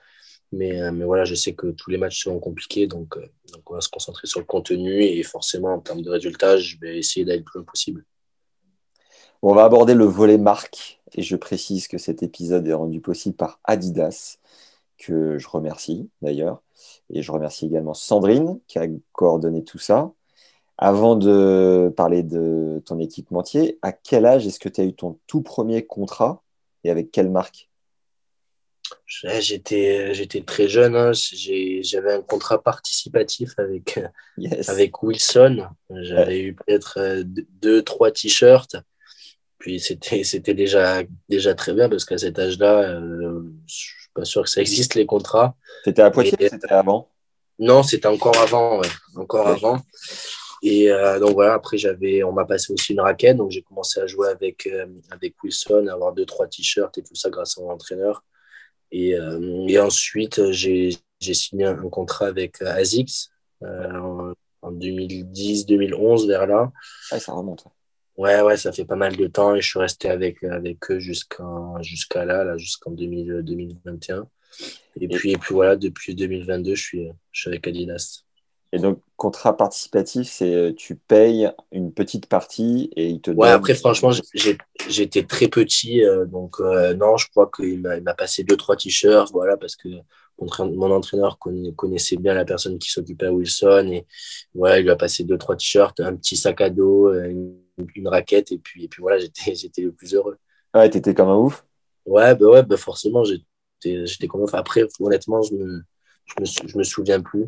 Mais, 0.52 0.90
mais 0.90 1.04
voilà, 1.04 1.24
je 1.24 1.36
sais 1.36 1.54
que 1.54 1.68
tous 1.68 1.90
les 1.90 1.96
matchs 1.96 2.24
seront 2.24 2.40
compliqués, 2.40 2.88
donc, 2.88 3.16
donc 3.52 3.70
on 3.70 3.74
va 3.74 3.80
se 3.80 3.88
concentrer 3.88 4.26
sur 4.26 4.40
le 4.40 4.46
contenu 4.46 5.00
et 5.04 5.22
forcément, 5.22 5.74
en 5.74 5.78
termes 5.78 6.02
de 6.02 6.10
résultats, 6.10 6.56
je 6.56 6.76
vais 6.80 6.98
essayer 6.98 7.24
d'aller 7.24 7.38
le 7.38 7.44
plus 7.44 7.58
loin 7.58 7.64
possible. 7.64 8.04
On 9.42 9.54
va 9.54 9.64
aborder 9.64 9.94
le 9.94 10.04
volet 10.04 10.38
marque 10.38 11.00
et 11.14 11.22
je 11.22 11.36
précise 11.36 11.88
que 11.88 11.98
cet 11.98 12.22
épisode 12.22 12.66
est 12.68 12.74
rendu 12.74 13.00
possible 13.00 13.36
par 13.36 13.58
Adidas, 13.64 14.36
que 14.98 15.38
je 15.38 15.48
remercie 15.48 16.08
d'ailleurs. 16.20 16.62
Et 17.08 17.22
je 17.22 17.32
remercie 17.32 17.66
également 17.66 17.94
Sandrine 17.94 18.58
qui 18.66 18.78
a 18.78 18.86
coordonné 19.12 19.64
tout 19.64 19.78
ça. 19.78 20.12
Avant 20.78 21.16
de 21.16 21.92
parler 21.96 22.22
de 22.22 22.82
ton 22.86 22.98
équipementier, 22.98 23.78
à 23.82 23.92
quel 23.92 24.24
âge 24.24 24.46
est-ce 24.46 24.60
que 24.60 24.68
tu 24.68 24.80
as 24.80 24.84
eu 24.84 24.94
ton 24.94 25.18
tout 25.26 25.42
premier 25.42 25.84
contrat 25.84 26.42
et 26.84 26.90
avec 26.90 27.10
quelle 27.10 27.30
marque? 27.30 27.68
J'étais, 29.06 30.14
j'étais 30.14 30.42
très 30.42 30.68
jeune, 30.68 30.96
hein. 30.96 31.12
J'avais 31.12 32.12
un 32.14 32.22
contrat 32.22 32.62
participatif 32.62 33.52
avec, 33.58 34.00
Yes. 34.38 34.68
avec 34.68 35.02
Wilson. 35.02 35.68
J'avais 35.90 36.40
eu 36.40 36.54
peut-être 36.54 36.98
euh, 36.98 37.22
deux, 37.24 37.82
trois 37.82 38.10
t-shirts. 38.10 38.76
Puis 39.60 39.78
c'était, 39.78 40.24
c'était 40.24 40.54
déjà, 40.54 41.02
déjà 41.28 41.54
très 41.54 41.72
bien 41.72 41.88
parce 41.88 42.04
qu'à 42.04 42.18
cet 42.18 42.38
âge-là, 42.40 42.90
euh, 42.90 43.42
je 43.68 43.74
suis 43.74 44.08
pas 44.12 44.24
sûr 44.24 44.42
que 44.42 44.50
ça 44.50 44.60
existe 44.60 44.96
les 44.96 45.06
contrats. 45.06 45.54
C'était 45.84 46.02
à 46.02 46.10
Poitiers 46.10 46.36
ou 46.40 46.48
c'était 46.48 46.72
avant? 46.72 47.08
Non, 47.60 47.84
c'était 47.84 48.08
encore 48.08 48.36
avant, 48.38 48.80
ouais, 48.80 48.88
encore 49.14 49.46
Ouais. 49.46 49.52
avant. 49.52 49.80
Et 50.62 50.90
euh, 50.90 51.18
donc 51.20 51.34
voilà, 51.34 51.54
après 51.54 51.78
j'avais, 51.78 52.22
on 52.22 52.32
m'a 52.32 52.44
passé 52.44 52.72
aussi 52.72 52.92
une 52.92 53.00
raquette, 53.00 53.36
donc 53.38 53.50
j'ai 53.50 53.62
commencé 53.62 53.98
à 54.00 54.06
jouer 54.06 54.28
avec 54.28 54.66
euh, 54.66 54.86
avec 55.10 55.42
Wilson, 55.42 55.86
à 55.88 55.94
avoir 55.94 56.12
deux 56.12 56.26
trois 56.26 56.46
t-shirts 56.48 56.98
et 56.98 57.02
tout 57.02 57.14
ça 57.14 57.30
grâce 57.30 57.56
à 57.56 57.62
mon 57.62 57.70
entraîneur. 57.70 58.24
Et, 58.92 59.14
euh, 59.14 59.66
et 59.68 59.78
ensuite 59.78 60.50
j'ai 60.50 60.90
j'ai 61.20 61.34
signé 61.34 61.66
un, 61.66 61.76
contrat 61.88 62.26
avec 62.26 62.60
euh, 62.62 62.66
Asics 62.66 63.28
euh, 63.62 63.90
en, 64.00 64.32
en 64.62 64.72
2010-2011 64.72 66.26
vers 66.26 66.46
là. 66.46 66.72
Ouais, 67.12 67.20
ça 67.20 67.32
remonte. 67.32 67.64
Ouais, 68.20 68.42
ouais, 68.42 68.58
ça 68.58 68.70
fait 68.70 68.84
pas 68.84 68.96
mal 68.96 69.16
de 69.16 69.26
temps 69.28 69.54
et 69.54 69.62
je 69.62 69.66
suis 69.70 69.78
resté 69.78 70.10
avec, 70.10 70.44
avec 70.44 70.90
eux 70.90 70.98
jusqu'à 70.98 71.42
jusqu'à 71.80 72.26
là, 72.26 72.44
là 72.44 72.58
jusqu'en 72.58 72.90
2000 72.90 73.40
2021. 73.42 74.28
Et 75.00 75.08
puis, 75.08 75.30
et 75.30 75.38
puis 75.38 75.54
voilà, 75.54 75.74
depuis 75.74 76.14
2022, 76.14 76.74
je 76.74 76.82
suis, 76.82 77.08
je 77.32 77.40
suis 77.40 77.48
avec 77.48 77.66
Adidas. 77.66 78.24
Et 78.72 78.78
donc, 78.78 79.00
contrat 79.16 79.56
participatif, 79.56 80.28
c'est 80.28 80.54
euh, 80.54 80.72
tu 80.74 80.96
payes 80.96 81.50
une 81.72 81.94
petite 81.94 82.26
partie 82.26 82.90
et 82.94 83.08
il 83.08 83.22
te 83.22 83.30
Ouais, 83.30 83.48
après, 83.48 83.74
franchement, 83.74 84.10
j'étais 84.86 85.22
très 85.22 85.48
petit, 85.48 86.04
euh, 86.04 86.26
donc 86.26 86.60
euh, 86.60 86.92
non, 86.92 87.16
je 87.16 87.26
crois 87.30 87.50
qu'il 87.50 87.80
m'a 87.80 88.14
passé 88.14 88.44
deux, 88.44 88.58
trois 88.58 88.76
t-shirts, 88.76 89.32
voilà, 89.32 89.56
parce 89.56 89.76
que 89.76 89.88
mon, 89.88 90.46
entraîne- 90.46 90.74
mon 90.74 90.90
entraîneur 90.92 91.38
conna- 91.38 91.72
connaissait 91.74 92.16
bien 92.16 92.34
la 92.34 92.44
personne 92.44 92.78
qui 92.78 92.90
s'occupait 92.90 93.26
à 93.26 93.32
Wilson, 93.32 93.88
et 93.92 94.06
ouais, 94.54 94.80
il 94.80 94.82
lui 94.82 94.90
a 94.90 94.96
passé 94.96 95.24
deux, 95.24 95.38
trois 95.38 95.56
t-shirts, 95.56 95.98
un 96.00 96.14
petit 96.14 96.36
sac 96.36 96.60
à 96.60 96.68
dos, 96.68 97.12
une, 97.14 97.56
une 97.96 98.08
raquette, 98.08 98.52
et 98.52 98.58
puis, 98.58 98.84
et 98.84 98.88
puis 98.88 99.02
voilà, 99.02 99.18
j'étais 99.20 99.54
j'étais 99.54 99.82
le 99.82 99.92
plus 99.92 100.14
heureux. 100.14 100.38
Ouais, 100.74 100.90
t'étais 100.90 101.14
comme 101.14 101.28
un 101.28 101.36
ouf. 101.36 101.64
Ouais, 102.06 102.34
bah 102.34 102.46
ouais, 102.46 102.62
bah 102.62 102.76
forcément, 102.76 103.24
j'étais 103.24 104.06
j'étais 104.06 104.26
comme 104.28 104.42
enfin, 104.42 104.58
Après, 104.58 104.82
honnêtement, 105.00 105.42
je 105.42 105.54
me, 105.54 105.82
je 106.26 106.34
me, 106.40 106.68
je 106.68 106.78
me 106.78 106.82
souviens 106.84 107.20
plus. 107.20 107.46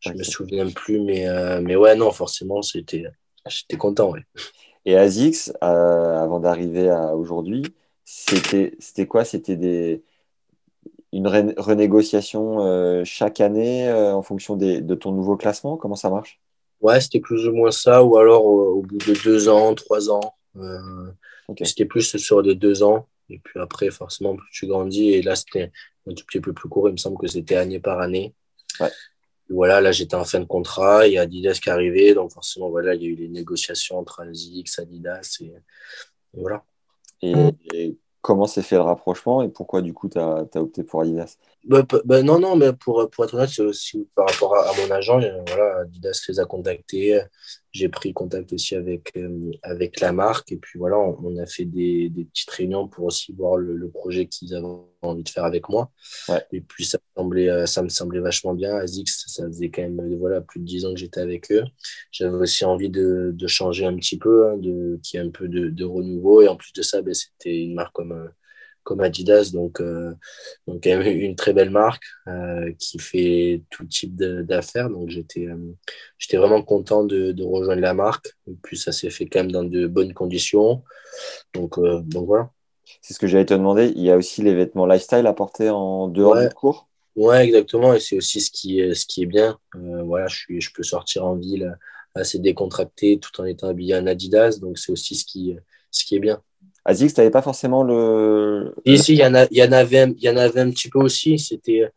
Je 0.00 0.16
me 0.16 0.22
Ok. 0.24 0.24
souviens 0.24 0.70
plus, 0.70 1.00
mais, 1.00 1.28
euh, 1.28 1.60
mais 1.62 1.76
ouais, 1.76 1.96
non, 1.96 2.12
forcément, 2.12 2.62
c'était 2.62 3.04
j'étais 3.48 3.76
content, 3.78 4.12
ouais. 4.12 4.22
Et 4.84 4.96
ASICS, 4.96 5.52
euh, 5.62 6.16
avant 6.22 6.40
d'arriver 6.40 6.88
à 6.90 7.16
aujourd'hui, 7.16 7.74
c'était 8.04 8.76
c'était 8.80 9.06
quoi? 9.06 9.24
C'était 9.24 9.56
des 9.56 10.04
une 11.12 11.26
renégociation 11.58 12.60
euh, 12.62 13.02
chaque 13.04 13.40
année 13.40 13.90
en 13.92 14.22
fonction 14.22 14.56
des, 14.56 14.80
de 14.80 14.94
ton 14.94 15.12
nouveau 15.12 15.36
classement? 15.36 15.76
Comment 15.76 15.96
ça 15.96 16.10
marche? 16.10 16.40
Ouais, 16.80 17.00
c'était 17.00 17.20
plus 17.20 17.48
ou 17.48 17.52
moins 17.52 17.70
ça, 17.72 18.02
ou 18.04 18.16
alors 18.18 18.44
au, 18.44 18.78
au 18.78 18.82
bout 18.82 18.98
de 18.98 19.22
deux 19.24 19.48
ans, 19.48 19.74
trois 19.74 20.10
ans. 20.10 20.34
Euh. 20.56 21.10
C'était 21.64 21.86
plus 21.86 22.16
sur 22.16 22.42
des 22.42 22.54
deux 22.54 22.82
ans. 22.82 23.08
Et 23.30 23.38
puis 23.38 23.60
après, 23.60 23.90
forcément, 23.90 24.36
plus 24.36 24.48
tu 24.52 24.66
grandis. 24.66 25.10
Et 25.10 25.22
là, 25.22 25.36
c'était 25.36 25.70
un 26.06 26.14
tout 26.14 26.24
petit 26.24 26.40
peu 26.40 26.52
plus 26.52 26.68
court. 26.68 26.88
Il 26.88 26.92
me 26.92 26.96
semble 26.96 27.18
que 27.18 27.26
c'était 27.26 27.56
année 27.56 27.80
par 27.80 28.00
année. 28.00 28.34
Ouais. 28.80 28.90
voilà, 29.48 29.80
là, 29.80 29.92
j'étais 29.92 30.14
en 30.14 30.24
fin 30.24 30.40
de 30.40 30.44
contrat. 30.44 31.06
Il 31.06 31.14
y 31.14 31.18
a 31.18 31.22
Adidas 31.22 31.58
qui 31.62 31.68
est 31.68 31.72
arrivé. 31.72 32.14
Donc, 32.14 32.32
forcément, 32.32 32.70
voilà, 32.70 32.94
il 32.94 33.02
y 33.02 33.06
a 33.06 33.08
eu 33.08 33.16
les 33.16 33.28
négociations 33.28 33.98
entre 33.98 34.20
ASICS, 34.20 34.78
Adidas. 34.78 35.38
Et, 35.40 35.52
voilà. 36.32 36.64
Et, 37.22 37.96
comment 38.28 38.46
s'est 38.46 38.60
fait 38.60 38.76
le 38.76 38.82
rapprochement 38.82 39.40
et 39.40 39.48
pourquoi, 39.48 39.80
du 39.80 39.94
coup, 39.94 40.06
tu 40.06 40.18
as, 40.18 40.44
opté 40.56 40.82
pour 40.82 41.00
Adidas? 41.00 41.38
Bah, 41.64 41.82
bah, 42.04 42.22
Non, 42.22 42.38
non, 42.38 42.56
mais 42.56 42.74
pour, 42.74 43.08
pour 43.08 43.24
être 43.24 43.32
honnête, 43.32 43.48
c'est 43.48 43.62
aussi 43.62 44.06
par 44.14 44.28
rapport 44.28 44.54
à, 44.54 44.70
mon 44.74 44.90
agent. 44.90 45.18
Voilà, 45.46 45.78
Adidas 45.78 46.26
les 46.28 46.38
a 46.38 46.44
contactés. 46.44 47.22
J'ai 47.78 47.88
pris 47.88 48.12
contact 48.12 48.52
aussi 48.52 48.74
avec, 48.74 49.12
euh, 49.16 49.52
avec 49.62 50.00
la 50.00 50.10
marque. 50.12 50.50
Et 50.50 50.56
puis, 50.56 50.80
voilà, 50.80 50.98
on, 50.98 51.36
a 51.38 51.46
fait 51.46 51.64
des, 51.64 52.08
des, 52.08 52.24
petites 52.24 52.50
réunions 52.50 52.88
pour 52.88 53.04
aussi 53.04 53.32
voir 53.32 53.56
le, 53.56 53.76
le 53.76 53.88
projet 53.88 54.26
qu'ils 54.26 54.52
avaient 54.56 54.66
envie 55.02 55.22
de 55.22 55.28
faire 55.28 55.44
avec 55.44 55.68
moi. 55.68 55.92
Et 56.50 56.60
puis, 56.60 56.84
ça 56.84 56.98
me, 56.98 57.22
semblait, 57.22 57.48
euh, 57.48 57.66
ça 57.66 57.82
me 57.82 57.88
semblait 57.88 58.18
vachement 58.18 58.52
bien. 58.52 58.74
ASICS, 58.74 59.26
ça 59.28 59.46
faisait 59.46 59.70
quand 59.70 59.82
même 59.82 60.16
voilà, 60.16 60.40
plus 60.40 60.58
de 60.58 60.64
10 60.64 60.86
ans 60.86 60.92
que 60.92 60.98
j'étais 60.98 61.20
avec 61.20 61.52
eux. 61.52 61.62
J'avais 62.10 62.34
aussi 62.34 62.64
envie 62.64 62.90
de, 62.90 63.30
de, 63.32 63.46
changer 63.46 63.84
un 63.86 63.94
petit 63.94 64.18
peu, 64.18 64.48
hein, 64.48 64.56
de, 64.56 64.98
qu'il 65.04 65.20
y 65.20 65.22
ait 65.22 65.26
un 65.26 65.30
peu 65.30 65.46
de, 65.46 65.68
de, 65.68 65.84
renouveau. 65.84 66.42
Et 66.42 66.48
en 66.48 66.56
plus 66.56 66.72
de 66.72 66.82
ça, 66.82 67.00
ben, 67.00 67.14
c'était 67.14 67.62
une 67.62 67.74
marque 67.74 67.94
comme, 67.94 68.12
euh, 68.12 68.28
comme 68.88 69.00
Adidas, 69.00 69.50
donc, 69.52 69.82
euh, 69.82 70.14
donc 70.66 70.86
une 70.86 71.36
très 71.36 71.52
belle 71.52 71.68
marque 71.68 72.04
qui 72.78 72.98
fait 72.98 73.62
tout 73.68 73.84
type 73.84 74.16
d'affaires. 74.16 74.88
Donc 74.88 75.10
j'étais 75.10 75.46
j'étais 76.16 76.38
vraiment 76.38 76.62
content 76.62 77.04
de, 77.04 77.32
de, 77.32 77.44
rejoindre 77.44 77.82
la 77.82 77.92
marque. 77.92 78.34
Et 78.46 78.54
puis 78.62 78.78
ça 78.78 78.92
s'est 78.92 79.10
fait 79.10 79.26
quand 79.26 79.40
même 79.40 79.52
dans 79.52 79.64
de 79.64 79.86
bonnes 79.86 80.14
conditions. 80.14 80.82
Donc, 81.52 81.78
donc 81.78 82.26
voilà. 82.26 82.50
C'est 83.02 83.12
ce 83.12 83.18
que 83.18 83.26
j'allais 83.26 83.44
te 83.44 83.52
demander. 83.52 83.92
Il 83.94 84.02
y 84.02 84.10
a 84.10 84.16
aussi 84.16 84.40
les 84.42 84.54
vêtements 84.54 84.86
lifestyle 84.86 85.26
à 85.26 85.34
porter 85.34 85.68
en 85.68 86.08
dehors 86.08 86.40
du 86.40 86.48
cours? 86.48 86.88
Ouais, 87.14 87.44
exactement. 87.44 87.92
Et 87.92 88.00
c'est 88.00 88.16
aussi 88.16 88.40
ce 88.40 88.50
qui 88.50 88.80
est, 88.80 88.94
ce 88.94 89.04
qui 89.04 89.22
est 89.22 89.26
bien. 89.26 89.58
Euh, 89.74 90.02
voilà, 90.02 90.28
je, 90.28 90.36
suis, 90.36 90.60
je 90.62 90.72
peux 90.72 90.82
sortir 90.82 91.26
en 91.26 91.34
ville 91.34 91.76
assez 92.14 92.38
décontracté 92.38 93.18
tout 93.18 93.38
en 93.40 93.44
étant 93.44 93.68
habillé 93.68 93.94
en 93.96 94.06
Adidas. 94.06 94.58
Donc, 94.60 94.78
c'est 94.78 94.92
aussi 94.92 95.14
ce 95.14 95.24
qui, 95.24 95.54
ce 95.90 96.04
qui 96.04 96.16
est 96.16 96.20
bien. 96.20 96.42
Azix, 96.84 97.12
tu 97.12 97.20
n'avais 97.20 97.30
pas 97.30 97.42
forcément 97.42 97.82
le. 97.82 98.74
Ici, 98.84 99.12
il 99.14 99.18
y, 99.18 99.24
en 99.24 99.34
a, 99.34 99.46
y, 99.50 99.62
en 99.62 99.72
avait, 99.72 100.14
y 100.18 100.28
en 100.30 100.36
avait 100.36 100.60
un 100.60 100.70
petit 100.70 100.88
peu 100.88 100.98
aussi. 100.98 101.38
C'était 101.38 101.90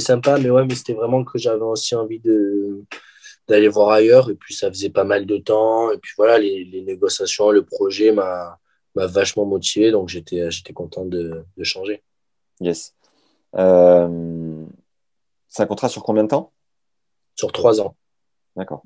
sympa, 0.00 0.38
mais 0.38 0.50
ouais, 0.50 0.64
mais 0.64 0.74
c'était 0.74 0.94
vraiment 0.94 1.24
que 1.24 1.38
j'avais 1.38 1.62
aussi 1.62 1.94
envie 1.94 2.18
de 2.18 2.82
d'aller 3.48 3.68
voir 3.68 3.90
ailleurs. 3.90 4.30
Et 4.30 4.34
puis, 4.34 4.54
ça 4.54 4.68
faisait 4.68 4.90
pas 4.90 5.04
mal 5.04 5.26
de 5.26 5.36
temps. 5.36 5.90
Et 5.92 5.98
puis, 5.98 6.12
voilà, 6.16 6.38
les, 6.38 6.64
les 6.64 6.82
négociations, 6.82 7.50
le 7.50 7.64
projet 7.64 8.12
m'a 8.12 8.58
vachement 8.94 9.44
motivé, 9.44 9.90
donc 9.90 10.08
j'étais, 10.08 10.50
j'étais 10.50 10.72
content 10.72 11.04
de, 11.04 11.44
de, 11.56 11.64
changer. 11.64 12.02
Yes. 12.60 12.94
Euh, 13.56 14.64
c'est 15.48 15.62
un 15.62 15.66
contrat 15.66 15.88
sur 15.88 16.02
combien 16.02 16.24
de 16.24 16.28
temps? 16.28 16.52
Sur 17.34 17.52
trois 17.52 17.80
ans. 17.80 17.96
D'accord. 18.56 18.82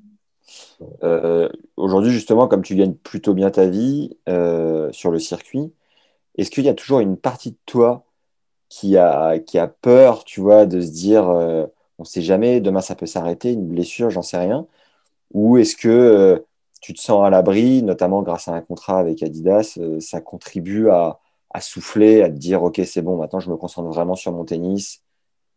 Euh, 1.02 1.48
aujourd'hui, 1.76 2.10
justement, 2.12 2.48
comme 2.48 2.62
tu 2.62 2.74
gagnes 2.76 2.94
plutôt 2.94 3.34
bien 3.34 3.50
ta 3.50 3.66
vie 3.66 4.16
euh, 4.28 4.90
sur 4.92 5.10
le 5.10 5.18
circuit, 5.18 5.72
est-ce 6.38 6.50
qu'il 6.50 6.64
y 6.64 6.68
a 6.68 6.74
toujours 6.74 7.00
une 7.00 7.16
partie 7.16 7.52
de 7.52 7.58
toi 7.66 8.04
qui 8.68 8.96
a, 8.96 9.38
qui 9.38 9.58
a 9.58 9.68
peur, 9.68 10.24
tu 10.24 10.40
vois, 10.40 10.66
de 10.66 10.80
se 10.80 10.90
dire, 10.90 11.24
on 11.28 11.70
ne 12.00 12.04
sait 12.04 12.22
jamais, 12.22 12.60
demain 12.60 12.80
ça 12.80 12.94
peut 12.96 13.06
s'arrêter, 13.06 13.52
une 13.52 13.66
blessure, 13.68 14.10
j'en 14.10 14.22
sais 14.22 14.38
rien? 14.38 14.66
Ou 15.34 15.58
est-ce 15.58 15.76
que 15.76 16.44
tu 16.86 16.94
te 16.94 17.00
sens 17.00 17.26
à 17.26 17.30
l'abri, 17.30 17.82
notamment 17.82 18.22
grâce 18.22 18.48
à 18.48 18.52
un 18.52 18.60
contrat 18.60 18.98
avec 18.98 19.22
Adidas, 19.22 19.76
euh, 19.78 19.98
ça 20.00 20.20
contribue 20.20 20.88
à, 20.90 21.18
souffler, 21.60 22.22
à 22.22 22.28
te 22.28 22.36
dire 22.36 22.62
ok 22.62 22.82
c'est 22.84 23.00
bon, 23.02 23.16
maintenant 23.16 23.40
je 23.40 23.50
me 23.50 23.56
concentre 23.56 23.88
vraiment 23.88 24.14
sur 24.14 24.30
mon 24.30 24.44
tennis, 24.44 25.02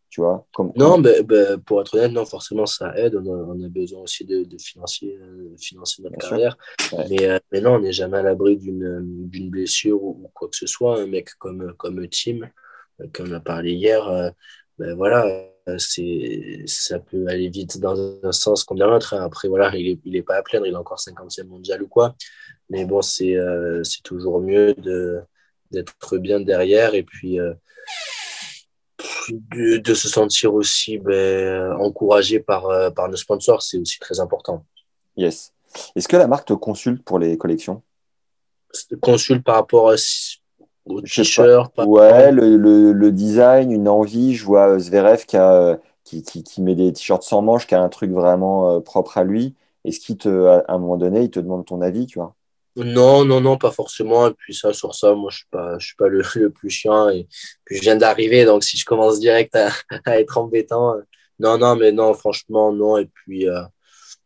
tu 0.09 0.21
vois 0.21 0.47
comme, 0.53 0.71
Non, 0.75 0.99
ben, 0.99 1.23
ben, 1.23 1.59
pour 1.59 1.81
être 1.81 1.95
honnête, 1.95 2.11
non, 2.11 2.25
forcément 2.25 2.65
ça 2.65 2.97
aide, 2.97 3.15
on 3.15 3.63
a, 3.63 3.69
besoin 3.69 4.01
aussi 4.01 4.25
de, 4.25 4.45
financer, 4.57 5.17
euh, 5.21 5.55
financer 5.57 6.01
notre 6.01 6.17
carrière, 6.17 6.57
mais, 7.09 7.29
euh, 7.29 7.39
mais, 7.51 7.61
non, 7.61 7.75
on 7.75 7.79
n'est 7.79 7.91
jamais 7.91 8.17
à 8.17 8.23
l'abri 8.23 8.57
d'une 8.57 9.49
blessure 9.49 10.01
ou, 10.03 10.29
quoi 10.33 10.49
que 10.49 10.55
ce 10.55 10.67
soit, 10.67 10.99
un 10.99 11.07
mec 11.07 11.29
comme, 11.35 11.73
comme 11.77 12.07
Tim, 12.07 12.49
comme 13.13 13.31
on 13.31 13.35
a 13.35 13.39
parlé 13.39 13.73
hier, 13.73 14.33
ben 14.77 14.95
voilà, 14.95 15.25
c'est, 15.77 16.63
ça 16.65 16.99
peut 16.99 17.27
aller 17.27 17.49
vite 17.49 17.79
dans 17.79 18.19
un 18.23 18.31
sens 18.31 18.63
comme 18.63 18.79
dans 18.79 18.89
l'autre. 18.89 19.13
Hein. 19.13 19.23
Après, 19.23 19.47
voilà, 19.47 19.75
il 19.75 19.91
n'est 19.91 19.99
il 20.05 20.15
est 20.15 20.23
pas 20.23 20.35
à 20.35 20.41
plaindre, 20.41 20.65
il 20.65 20.73
est 20.73 20.77
encore 20.77 20.99
50e 20.99 21.47
mondial 21.47 21.83
ou 21.83 21.87
quoi. 21.87 22.15
Mais 22.69 22.85
bon, 22.85 23.01
c'est, 23.01 23.35
euh, 23.35 23.81
toujours 24.03 24.41
mieux 24.41 24.73
de, 24.75 25.19
d'être 25.71 26.17
bien 26.17 26.39
derrière 26.39 26.93
et 26.95 27.03
puis 27.03 27.39
euh, 27.39 27.53
de, 29.29 29.77
de, 29.77 29.93
se 29.93 30.07
sentir 30.07 30.53
aussi 30.53 30.97
ben, 30.97 31.73
encouragé 31.73 32.39
par, 32.39 32.67
euh, 32.67 32.89
par 32.89 33.09
nos 33.09 33.15
sponsors, 33.15 33.61
c'est 33.61 33.77
aussi 33.77 33.99
très 33.99 34.19
important. 34.19 34.65
Yes. 35.17 35.53
Est-ce 35.95 36.07
que 36.07 36.17
la 36.17 36.27
marque 36.27 36.47
te 36.47 36.53
consulte 36.53 37.03
pour 37.03 37.19
les 37.19 37.37
collections? 37.37 37.81
Consulte 39.01 39.43
par 39.43 39.55
rapport 39.55 39.91
à 39.91 39.95
Ouais, 41.85 42.31
le, 42.31 42.57
le, 42.91 43.11
design, 43.11 43.71
une 43.71 43.87
envie. 43.87 44.33
Je 44.33 44.45
vois 44.45 44.69
euh, 44.69 44.79
Zverev 44.79 45.25
qui, 45.25 45.37
a, 45.37 45.79
qui, 46.03 46.23
qui, 46.23 46.43
qui 46.43 46.61
met 46.61 46.75
des 46.75 46.91
t-shirts 46.93 47.23
sans 47.23 47.41
manches, 47.41 47.67
qui 47.67 47.75
a 47.75 47.81
un 47.81 47.89
truc 47.89 48.11
vraiment 48.11 48.71
euh, 48.71 48.79
propre 48.79 49.17
à 49.17 49.23
lui. 49.23 49.55
Est-ce 49.85 49.99
qu'il 49.99 50.17
te, 50.17 50.47
à 50.47 50.65
un 50.67 50.77
moment 50.77 50.97
donné, 50.97 51.23
il 51.23 51.29
te 51.29 51.39
demande 51.39 51.65
ton 51.65 51.81
avis, 51.81 52.05
tu 52.05 52.19
vois? 52.19 52.35
Non, 52.83 53.25
non, 53.25 53.41
non, 53.41 53.57
pas 53.57 53.71
forcément. 53.71 54.27
Et 54.27 54.33
puis 54.33 54.53
ça, 54.53 54.73
sur 54.73 54.95
ça, 54.95 55.13
moi, 55.13 55.29
je 55.31 55.37
suis 55.37 55.47
pas, 55.51 55.77
je 55.79 55.87
suis 55.87 55.95
pas 55.95 56.07
le, 56.07 56.23
le 56.35 56.49
plus 56.49 56.69
chiant. 56.69 57.09
Et 57.09 57.27
puis 57.65 57.77
je 57.77 57.81
viens 57.81 57.95
d'arriver, 57.95 58.45
donc 58.45 58.63
si 58.63 58.77
je 58.77 58.85
commence 58.85 59.19
direct 59.19 59.55
à, 59.55 59.69
à, 60.05 60.19
être 60.19 60.37
embêtant, 60.37 60.95
euh, 60.95 61.01
non, 61.39 61.57
non, 61.57 61.75
mais 61.75 61.91
non, 61.91 62.13
franchement, 62.13 62.71
non. 62.73 62.97
Et 62.97 63.05
puis, 63.05 63.47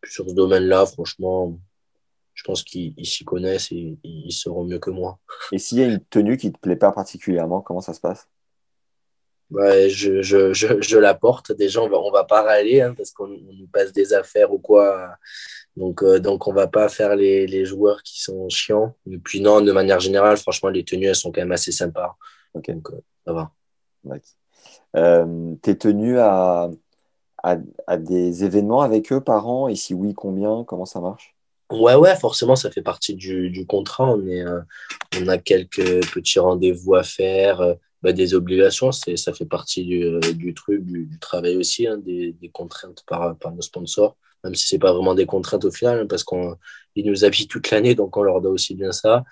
puis 0.01 0.11
sur 0.11 0.29
ce 0.29 0.33
domaine-là, 0.33 0.85
franchement, 0.85 1.57
je 2.33 2.43
pense 2.43 2.63
qu'ils 2.63 3.05
s'y 3.05 3.23
connaissent 3.23 3.71
et 3.71 3.97
ils 4.03 4.31
seront 4.31 4.65
mieux 4.65 4.79
que 4.79 4.89
moi. 4.89 5.19
Et 5.51 5.59
s'il 5.59 5.79
y 5.79 5.83
a 5.83 5.85
une 5.85 6.03
tenue 6.05 6.37
qui 6.37 6.47
ne 6.47 6.53
te 6.53 6.59
plaît 6.59 6.75
pas 6.75 6.91
particulièrement, 6.91 7.61
comment 7.61 7.81
ça 7.81 7.93
se 7.93 8.01
passe? 8.01 8.27
Ouais, 9.51 9.87
je, 9.89 10.23
je, 10.23 10.51
je, 10.51 10.81
je, 10.81 10.97
la 10.97 11.13
porte. 11.13 11.51
Déjà, 11.51 11.81
on 11.81 11.87
va, 11.87 11.99
on 11.99 12.11
va 12.11 12.23
pas 12.23 12.41
râler 12.41 12.81
hein, 12.81 12.95
parce 12.95 13.11
qu'on 13.11 13.27
nous 13.27 13.67
passe 13.71 13.93
des 13.93 14.13
affaires 14.13 14.51
ou 14.51 14.57
quoi. 14.57 15.15
Donc, 15.75 16.03
euh, 16.03 16.19
donc 16.19 16.47
on 16.47 16.53
va 16.53 16.67
pas 16.67 16.87
faire 16.89 17.15
les, 17.15 17.47
les, 17.47 17.65
joueurs 17.65 18.03
qui 18.03 18.21
sont 18.21 18.47
chiants. 18.49 18.95
Et 19.09 19.17
puis, 19.17 19.41
non, 19.41 19.61
de 19.61 19.71
manière 19.71 19.99
générale, 19.99 20.37
franchement, 20.37 20.69
les 20.69 20.83
tenues, 20.83 21.07
elles 21.07 21.15
sont 21.15 21.31
quand 21.31 21.41
même 21.41 21.51
assez 21.51 21.71
sympas. 21.71 22.15
Donc, 22.53 22.69
euh, 22.69 23.01
ça 23.25 23.33
va. 23.33 23.51
Euh, 24.95 25.55
T'es 25.61 25.75
tenu 25.75 26.19
à, 26.19 26.69
à, 27.43 27.57
à, 27.87 27.97
des 27.97 28.43
événements 28.43 28.81
avec 28.81 29.11
eux 29.11 29.21
par 29.21 29.47
an? 29.47 29.67
Et 29.67 29.75
si 29.75 29.93
oui, 29.93 30.13
combien? 30.13 30.63
Comment 30.65 30.85
ça 30.85 30.99
marche? 30.99 31.35
Ouais, 31.71 31.95
ouais, 31.95 32.15
forcément, 32.15 32.55
ça 32.55 32.69
fait 32.69 32.81
partie 32.83 33.15
du, 33.15 33.49
du 33.49 33.65
contrat. 33.65 34.05
On, 34.05 34.27
est, 34.27 34.45
euh, 34.45 34.61
on 35.19 35.27
a 35.27 35.37
quelques 35.37 36.05
petits 36.13 36.39
rendez-vous 36.39 36.95
à 36.95 37.03
faire, 37.03 37.61
euh, 37.61 37.73
bah, 38.03 38.13
des 38.13 38.35
obligations, 38.35 38.91
ça 38.91 39.33
fait 39.33 39.45
partie 39.45 39.85
du, 39.85 40.19
du 40.35 40.53
truc, 40.53 40.83
du, 40.85 41.05
du, 41.05 41.19
travail 41.19 41.55
aussi, 41.55 41.87
hein, 41.87 41.97
des, 41.97 42.33
des, 42.33 42.49
contraintes 42.49 43.03
par, 43.07 43.35
par 43.37 43.53
nos 43.53 43.61
sponsors, 43.61 44.17
même 44.43 44.55
si 44.55 44.67
ce 44.67 44.75
n'est 44.75 44.79
pas 44.79 44.93
vraiment 44.93 45.15
des 45.15 45.25
contraintes 45.25 45.65
au 45.65 45.71
final, 45.71 46.07
parce 46.07 46.23
qu'ils 46.23 47.05
nous 47.05 47.25
habillent 47.25 47.47
toute 47.47 47.71
l'année, 47.71 47.95
donc 47.95 48.17
on 48.17 48.23
leur 48.23 48.41
doit 48.41 48.51
aussi 48.51 48.75
bien 48.75 48.91
ça. 48.91 49.23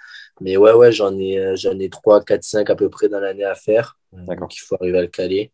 Mais 0.41 0.57
ouais, 0.57 0.73
ouais, 0.73 0.91
j'en 0.91 1.17
ai, 1.17 1.55
j'en 1.55 1.77
ai 1.79 1.89
3, 1.89 2.23
4, 2.23 2.43
5 2.43 2.69
à 2.69 2.75
peu 2.75 2.89
près 2.89 3.09
dans 3.09 3.19
l'année 3.19 3.43
à 3.43 3.55
faire. 3.55 3.97
Donc 4.13 4.55
il 4.55 4.59
faut 4.59 4.75
arriver 4.75 4.97
à 4.99 5.01
le 5.01 5.07
caler. 5.07 5.51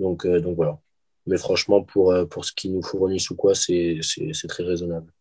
Donc, 0.00 0.26
donc 0.26 0.56
voilà. 0.56 0.78
Mais 1.26 1.38
franchement, 1.38 1.82
pour, 1.82 2.14
pour 2.30 2.44
ce 2.44 2.52
qu'ils 2.52 2.72
nous 2.72 2.82
fournissent 2.82 3.30
ou 3.30 3.36
quoi, 3.36 3.54
c'est 3.54 4.00
très 4.48 4.64
raisonnable. 4.64 5.12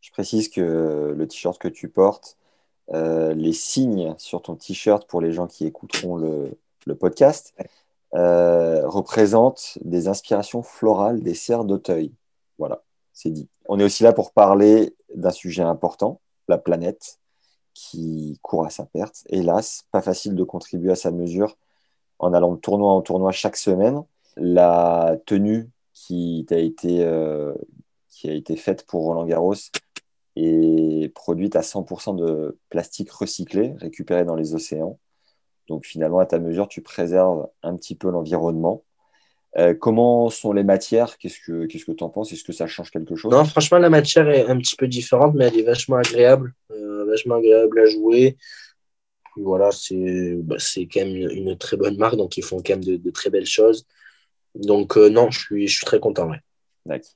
Je 0.00 0.10
précise 0.10 0.48
que 0.48 1.14
le 1.16 1.28
t-shirt 1.28 1.58
que 1.58 1.68
tu 1.68 1.88
portes, 1.88 2.38
euh, 2.92 3.34
les 3.34 3.52
signes 3.52 4.14
sur 4.18 4.42
ton 4.42 4.56
t-shirt 4.56 5.06
pour 5.06 5.20
les 5.20 5.32
gens 5.32 5.46
qui 5.46 5.66
écouteront 5.66 6.16
le, 6.16 6.58
le 6.86 6.94
podcast 6.96 7.54
euh, 8.14 8.86
représentent 8.88 9.78
des 9.82 10.08
inspirations 10.08 10.62
florales 10.62 11.22
des 11.22 11.34
serres 11.34 11.64
d'Auteuil. 11.64 12.12
Voilà, 12.58 12.82
c'est 13.12 13.30
dit. 13.30 13.48
On 13.68 13.78
est 13.78 13.84
aussi 13.84 14.02
là 14.02 14.12
pour 14.12 14.32
parler 14.32 14.94
d'un 15.14 15.30
sujet 15.30 15.62
important, 15.62 16.20
la 16.48 16.58
planète, 16.58 17.18
qui 17.74 18.38
court 18.42 18.66
à 18.66 18.70
sa 18.70 18.84
perte. 18.84 19.24
Hélas, 19.28 19.84
pas 19.92 20.02
facile 20.02 20.34
de 20.34 20.44
contribuer 20.44 20.92
à 20.92 20.96
sa 20.96 21.10
mesure 21.10 21.56
en 22.18 22.32
allant 22.34 22.52
de 22.52 22.60
tournoi 22.60 22.92
en 22.92 23.00
tournoi 23.00 23.32
chaque 23.32 23.56
semaine. 23.56 24.02
La 24.36 25.16
tenue 25.26 25.70
qui 25.92 26.46
a 26.50 26.58
été, 26.58 27.04
euh, 27.04 27.54
qui 28.08 28.28
a 28.28 28.34
été 28.34 28.56
faite 28.56 28.86
pour 28.86 29.04
Roland 29.04 29.26
Garros 29.26 29.54
est 30.36 31.12
produite 31.14 31.56
à 31.56 31.62
100% 31.62 32.14
de 32.16 32.58
plastique 32.68 33.10
recyclé, 33.10 33.74
récupéré 33.78 34.24
dans 34.24 34.36
les 34.36 34.54
océans. 34.54 34.98
Donc 35.68 35.86
finalement, 35.86 36.18
à 36.18 36.26
ta 36.26 36.38
mesure, 36.38 36.68
tu 36.68 36.82
préserves 36.82 37.48
un 37.62 37.76
petit 37.76 37.94
peu 37.94 38.10
l'environnement. 38.10 38.82
Euh, 39.58 39.74
comment 39.74 40.30
sont 40.30 40.52
les 40.52 40.62
matières? 40.62 41.18
Qu'est-ce 41.18 41.40
que 41.40 41.66
tu 41.66 41.84
que 41.84 42.04
en 42.04 42.08
penses? 42.08 42.32
Est-ce 42.32 42.44
que 42.44 42.52
ça 42.52 42.66
change 42.66 42.90
quelque 42.90 43.16
chose? 43.16 43.32
Non, 43.32 43.44
franchement, 43.44 43.78
la 43.78 43.90
matière 43.90 44.28
est 44.28 44.46
un 44.46 44.56
petit 44.58 44.76
peu 44.76 44.86
différente, 44.86 45.34
mais 45.34 45.46
elle 45.46 45.58
est 45.58 45.64
vachement 45.64 45.96
agréable, 45.96 46.54
euh, 46.70 47.04
vachement 47.06 47.36
agréable 47.36 47.80
à 47.80 47.86
jouer. 47.86 48.36
voilà, 49.36 49.70
c'est 49.72 50.36
bah, 50.36 50.56
quand 50.92 51.00
même 51.00 51.16
une, 51.16 51.58
très 51.58 51.76
bonne 51.76 51.96
marque, 51.96 52.16
donc 52.16 52.36
ils 52.36 52.44
font 52.44 52.58
quand 52.58 52.74
même 52.74 52.84
de, 52.84 53.10
très 53.10 53.30
belles 53.30 53.46
choses. 53.46 53.86
Donc 54.54 54.96
euh, 54.96 55.08
non, 55.08 55.30
je 55.30 55.40
suis, 55.40 55.68
je 55.68 55.76
suis 55.76 55.86
très 55.86 55.98
content. 55.98 56.28
Ouais. 56.30 56.40
D'accord. 56.86 57.10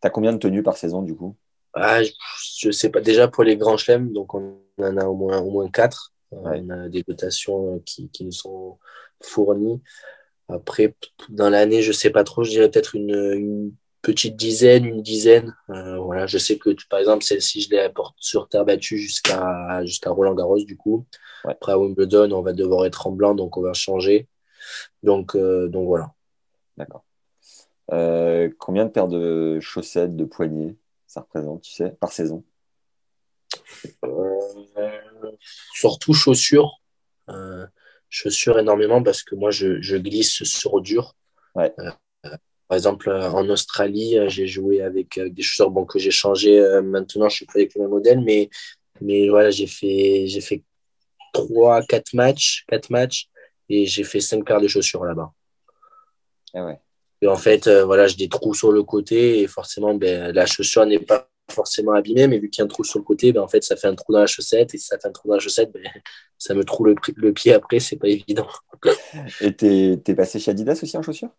T'as 0.00 0.10
combien 0.10 0.32
de 0.32 0.38
tenues 0.38 0.62
par 0.62 0.76
saison 0.76 1.02
du 1.02 1.14
coup? 1.14 1.36
Ah, 1.74 2.02
je, 2.02 2.10
je 2.58 2.70
sais 2.70 2.88
pas. 2.88 3.00
Déjà 3.00 3.28
pour 3.28 3.44
les 3.44 3.56
grands 3.56 3.76
chelems, 3.76 4.12
donc 4.12 4.34
on 4.34 4.58
en 4.78 4.96
a 4.96 5.04
au 5.04 5.14
moins 5.14 5.40
au 5.40 5.50
moins 5.50 5.68
quatre. 5.68 6.12
Ouais. 6.30 6.62
On 6.64 6.70
a 6.70 6.88
des 6.88 7.02
dotations 7.02 7.80
qui, 7.84 8.08
qui 8.10 8.24
nous 8.24 8.32
sont 8.32 8.78
fournies. 9.20 9.82
Après, 10.52 10.94
dans 11.28 11.50
l'année, 11.50 11.82
je 11.82 11.92
sais 11.92 12.10
pas 12.10 12.24
trop. 12.24 12.44
Je 12.44 12.50
dirais 12.50 12.70
peut-être 12.70 12.94
une, 12.94 13.14
une 13.34 13.72
petite 14.02 14.36
dizaine, 14.36 14.84
une 14.84 15.02
dizaine. 15.02 15.56
Euh, 15.70 15.98
voilà. 15.98 16.26
Je 16.26 16.38
sais 16.38 16.58
que 16.58 16.70
par 16.88 16.98
exemple 16.98 17.24
celle-ci, 17.24 17.62
je 17.62 17.74
l'apporte 17.74 18.16
sur 18.18 18.48
terre 18.48 18.64
battue 18.64 18.98
jusqu'à 18.98 19.84
jusqu'à 19.84 20.10
Roland 20.10 20.34
Garros 20.34 20.62
du 20.64 20.76
coup. 20.76 21.06
Ouais. 21.44 21.52
Après 21.52 21.72
à 21.72 21.78
Wimbledon, 21.78 22.32
on 22.32 22.42
va 22.42 22.52
devoir 22.52 22.86
être 22.86 23.06
en 23.06 23.12
blanc, 23.12 23.34
donc 23.34 23.56
on 23.56 23.62
va 23.62 23.72
changer. 23.72 24.28
Donc 25.02 25.36
euh, 25.36 25.68
donc 25.68 25.86
voilà. 25.86 26.12
D'accord. 26.76 27.04
Euh, 27.92 28.48
combien 28.58 28.86
de 28.86 28.90
paires 28.90 29.08
de 29.08 29.58
chaussettes, 29.60 30.16
de 30.16 30.24
poignets 30.24 30.76
ça 31.06 31.22
représente, 31.22 31.62
tu 31.62 31.72
sais, 31.72 31.90
par 31.98 32.12
saison? 32.12 32.44
Surtout 35.74 36.12
chaussures. 36.12 36.80
Chaussures 38.10 38.58
énormément 38.58 39.02
parce 39.02 39.22
que 39.22 39.34
moi, 39.34 39.50
je, 39.50 39.80
je 39.80 39.96
glisse 39.96 40.42
sur 40.42 40.80
dur. 40.80 41.14
Ouais. 41.54 41.72
Euh, 41.78 41.90
euh, 42.26 42.36
par 42.68 42.76
exemple, 42.76 43.08
euh, 43.08 43.30
en 43.30 43.48
Australie, 43.48 44.18
j'ai 44.26 44.46
joué 44.46 44.82
avec, 44.82 45.16
avec 45.16 45.32
des 45.34 45.42
chaussures 45.42 45.70
bon, 45.70 45.84
que 45.86 45.98
j'ai 45.98 46.10
changé. 46.10 46.58
euh, 46.58 46.82
maintenant, 46.82 47.28
je 47.28 47.36
suis 47.36 47.46
plus 47.46 47.60
avec 47.60 47.74
le 47.74 47.82
même 47.82 47.90
modèle, 47.90 48.20
mais, 48.20 48.50
mais 49.00 49.28
voilà, 49.28 49.50
j'ai 49.50 49.66
fait, 49.66 50.26
j'ai 50.26 50.40
fait 50.40 50.62
3, 51.32 51.82
4 51.82 52.14
matchs, 52.14 52.64
quatre 52.68 52.90
matchs 52.90 53.28
et 53.68 53.86
j'ai 53.86 54.04
fait 54.04 54.20
5 54.20 54.44
paires 54.44 54.60
de 54.60 54.68
chaussures 54.68 55.04
là-bas. 55.04 55.32
Ah 56.52 56.64
ouais. 56.66 56.78
Et 57.22 57.28
en 57.28 57.36
fait, 57.36 57.66
euh, 57.68 57.84
voilà, 57.84 58.06
j'ai 58.08 58.16
des 58.16 58.28
trous 58.28 58.54
sur 58.54 58.72
le 58.72 58.82
côté 58.82 59.40
et 59.40 59.46
forcément, 59.46 59.94
ben, 59.94 60.34
la 60.34 60.46
chaussure 60.46 60.84
n'est 60.86 60.98
pas 60.98 61.29
forcément 61.50 61.92
abîmée, 61.92 62.26
mais 62.28 62.38
vu 62.38 62.50
qu'il 62.50 62.60
y 62.60 62.62
a 62.62 62.64
un 62.64 62.68
trou 62.68 62.84
sur 62.84 62.98
le 62.98 63.04
côté, 63.04 63.32
ben, 63.32 63.42
en 63.42 63.48
fait, 63.48 63.62
ça 63.64 63.76
fait 63.76 63.88
un 63.88 63.94
trou 63.94 64.12
dans 64.12 64.20
la 64.20 64.26
chaussette 64.26 64.74
et 64.74 64.78
si 64.78 64.86
ça 64.86 64.98
fait 64.98 65.08
un 65.08 65.12
trou 65.12 65.28
dans 65.28 65.34
la 65.34 65.40
chaussette, 65.40 65.72
ben, 65.72 65.82
ça 66.38 66.54
me 66.54 66.64
trouve 66.64 66.88
le, 67.16 67.32
pied 67.32 67.52
après, 67.52 67.80
c'est 67.80 67.96
pas 67.96 68.08
évident. 68.08 68.48
Et 69.40 69.54
t'es 69.54 70.00
t'es 70.02 70.14
passé 70.14 70.38
chez 70.38 70.50
Adidas 70.50 70.80
aussi 70.82 70.96
en 70.96 71.02
chaussures? 71.02 71.30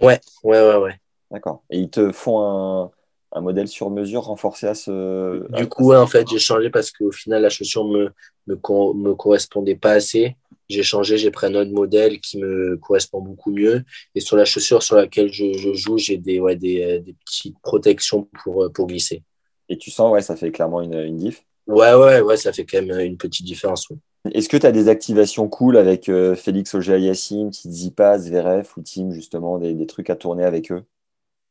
Ouais, 0.00 0.20
ouais, 0.44 0.60
ouais, 0.60 0.76
ouais. 0.76 0.94
D'accord. 1.30 1.62
Et 1.70 1.78
ils 1.78 1.90
te 1.90 2.10
font 2.12 2.40
un, 2.40 2.90
un 3.32 3.40
modèle 3.40 3.68
sur 3.68 3.90
mesure 3.90 4.22
renforcé 4.22 4.66
à 4.66 4.74
ce. 4.74 5.46
à- 5.52 5.60
Du 5.60 5.68
coup, 5.68 5.88
ouais, 5.88 5.96
en 5.96 6.06
fait, 6.06 6.28
j'ai 6.28 6.38
changé 6.38 6.70
parce 6.70 6.90
qu'au 6.90 7.12
final, 7.12 7.42
la 7.42 7.50
chaussure 7.50 7.84
me, 7.84 8.10
me, 8.46 8.56
co- 8.56 8.94
me 8.94 9.14
correspondait 9.14 9.76
pas 9.76 9.92
assez. 9.92 10.36
J'ai 10.68 10.82
changé, 10.82 11.18
j'ai 11.18 11.30
pris 11.30 11.46
un 11.48 11.54
autre 11.56 11.70
modèle 11.72 12.20
qui 12.20 12.38
me 12.38 12.76
correspond 12.76 13.20
beaucoup 13.20 13.50
mieux. 13.52 13.82
Et 14.14 14.20
sur 14.20 14.36
la 14.36 14.44
chaussure 14.44 14.82
sur 14.82 14.96
laquelle 14.96 15.32
je, 15.32 15.52
je 15.52 15.74
joue, 15.74 15.98
j'ai 15.98 16.16
des, 16.16 16.38
ouais, 16.40 16.56
des, 16.56 16.82
euh, 16.82 17.00
des 17.00 17.14
petites 17.24 17.58
protections 17.60 18.28
pour, 18.44 18.64
euh, 18.64 18.68
pour 18.70 18.86
glisser. 18.86 19.22
Et 19.70 19.78
tu 19.78 19.90
sens, 19.90 20.12
ouais, 20.12 20.20
ça 20.20 20.36
fait 20.36 20.50
clairement 20.50 20.82
une, 20.82 20.94
une 20.94 21.16
diff. 21.16 21.44
Ouais, 21.66 21.94
ouais, 21.94 22.20
ouais, 22.20 22.36
ça 22.36 22.52
fait 22.52 22.66
quand 22.66 22.82
même 22.82 23.00
une 23.00 23.16
petite 23.16 23.46
différence. 23.46 23.88
ouais. 23.88 23.96
Est-ce 24.34 24.50
que 24.50 24.58
tu 24.58 24.66
as 24.66 24.72
des 24.72 24.88
activations 24.88 25.48
cool 25.48 25.78
avec 25.78 26.10
euh, 26.10 26.34
Félix 26.34 26.74
Auger-Aliassime, 26.74 27.52
Tsitsipas, 27.52 28.18
Zverev 28.18 28.66
ou 28.76 28.82
Team, 28.82 29.12
justement, 29.12 29.56
des, 29.56 29.72
des 29.72 29.86
trucs 29.86 30.10
à 30.10 30.16
tourner 30.16 30.44
avec 30.44 30.70
eux? 30.72 30.82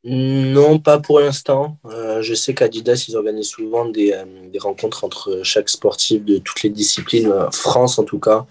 Non, 0.03 0.79
pas 0.79 0.99
pour 0.99 1.19
l'instant. 1.19 1.77
Euh, 1.85 2.21
je 2.21 2.33
sais 2.33 2.53
qu'Adidas, 2.53 3.05
ils 3.07 3.17
organisent 3.17 3.49
souvent 3.49 3.85
des, 3.85 4.13
euh, 4.13 4.25
des 4.49 4.59
rencontres 4.59 5.03
entre 5.03 5.41
chaque 5.43 5.67
sportif 5.69 6.23
de 6.23 6.37
toutes 6.37 6.63
les 6.63 6.69
disciplines, 6.69 7.31
euh, 7.31 7.49
France 7.51 7.97
en 7.99 8.03
tout 8.03 8.19
cas, 8.19 8.45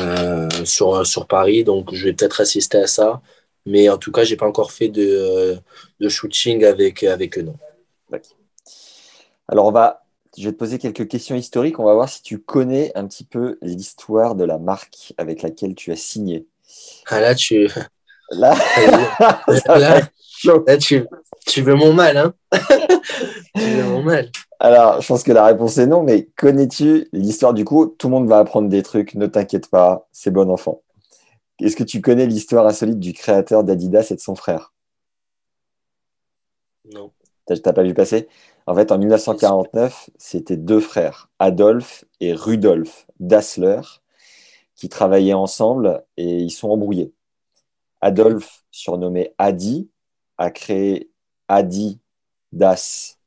euh, 0.00 0.48
sur, 0.64 1.06
sur 1.06 1.26
Paris. 1.26 1.64
Donc, 1.64 1.94
je 1.94 2.06
vais 2.06 2.12
peut-être 2.14 2.40
assister 2.40 2.78
à 2.78 2.86
ça. 2.86 3.22
Mais 3.64 3.88
en 3.88 3.96
tout 3.96 4.10
cas, 4.10 4.24
j'ai 4.24 4.36
pas 4.36 4.46
encore 4.46 4.72
fait 4.72 4.88
de, 4.88 5.06
euh, 5.06 5.56
de 6.00 6.08
shooting 6.08 6.64
avec, 6.64 7.04
avec 7.04 7.38
eux, 7.38 7.42
non. 7.42 7.54
Alors, 9.48 9.66
on 9.66 9.72
va, 9.72 10.04
je 10.36 10.44
vais 10.44 10.52
te 10.52 10.58
poser 10.58 10.78
quelques 10.78 11.08
questions 11.08 11.36
historiques. 11.36 11.78
On 11.78 11.84
va 11.84 11.94
voir 11.94 12.08
si 12.08 12.22
tu 12.22 12.38
connais 12.38 12.92
un 12.94 13.06
petit 13.06 13.24
peu 13.24 13.58
l'histoire 13.62 14.34
de 14.34 14.44
la 14.44 14.58
marque 14.58 15.12
avec 15.18 15.42
laquelle 15.42 15.74
tu 15.74 15.92
as 15.92 15.96
signé. 15.96 16.46
Ah, 17.06 17.20
là, 17.20 17.34
tu, 17.34 17.68
Là, 18.32 18.54
là, 19.66 20.76
tu, 20.78 21.06
tu 21.46 21.62
veux 21.62 21.74
mon 21.74 21.92
mal, 21.92 22.16
hein 22.16 22.34
Tu 23.54 23.60
veux 23.60 23.84
mon 23.84 24.02
mal. 24.02 24.30
Alors, 24.58 25.00
je 25.00 25.06
pense 25.06 25.22
que 25.22 25.32
la 25.32 25.44
réponse 25.44 25.76
est 25.78 25.86
non, 25.86 26.02
mais 26.02 26.28
connais-tu 26.36 27.08
l'histoire? 27.12 27.52
Du 27.52 27.64
coup 27.64 27.86
Tout 27.86 28.08
le 28.08 28.12
monde 28.12 28.28
va 28.28 28.38
apprendre 28.38 28.68
des 28.68 28.82
trucs, 28.82 29.14
ne 29.14 29.26
t'inquiète 29.26 29.68
pas, 29.68 30.08
c'est 30.12 30.30
bon 30.30 30.50
enfant. 30.50 30.82
Est-ce 31.60 31.76
que 31.76 31.84
tu 31.84 32.00
connais 32.00 32.26
l'histoire 32.26 32.66
insolite 32.66 32.98
du 32.98 33.12
créateur 33.12 33.64
d'Adidas 33.64 34.08
et 34.10 34.14
de 34.14 34.20
son 34.20 34.34
frère? 34.34 34.72
Non. 36.92 37.12
T'as 37.46 37.72
pas 37.72 37.82
vu 37.82 37.92
passer? 37.92 38.28
En 38.66 38.74
fait, 38.74 38.92
en 38.92 38.98
1949, 38.98 40.10
c'était 40.18 40.56
deux 40.56 40.80
frères, 40.80 41.30
Adolphe 41.38 42.04
et 42.20 42.32
Rudolf 42.32 43.06
Dassler, 43.18 43.80
qui 44.76 44.88
travaillaient 44.88 45.32
ensemble 45.32 46.04
et 46.16 46.38
ils 46.38 46.50
sont 46.50 46.70
embrouillés. 46.70 47.12
Adolphe, 48.00 48.64
surnommé 48.70 49.34
Adi, 49.38 49.88
a 50.38 50.50
créé 50.50 51.10
Adi 51.48 52.00
Das 52.52 53.18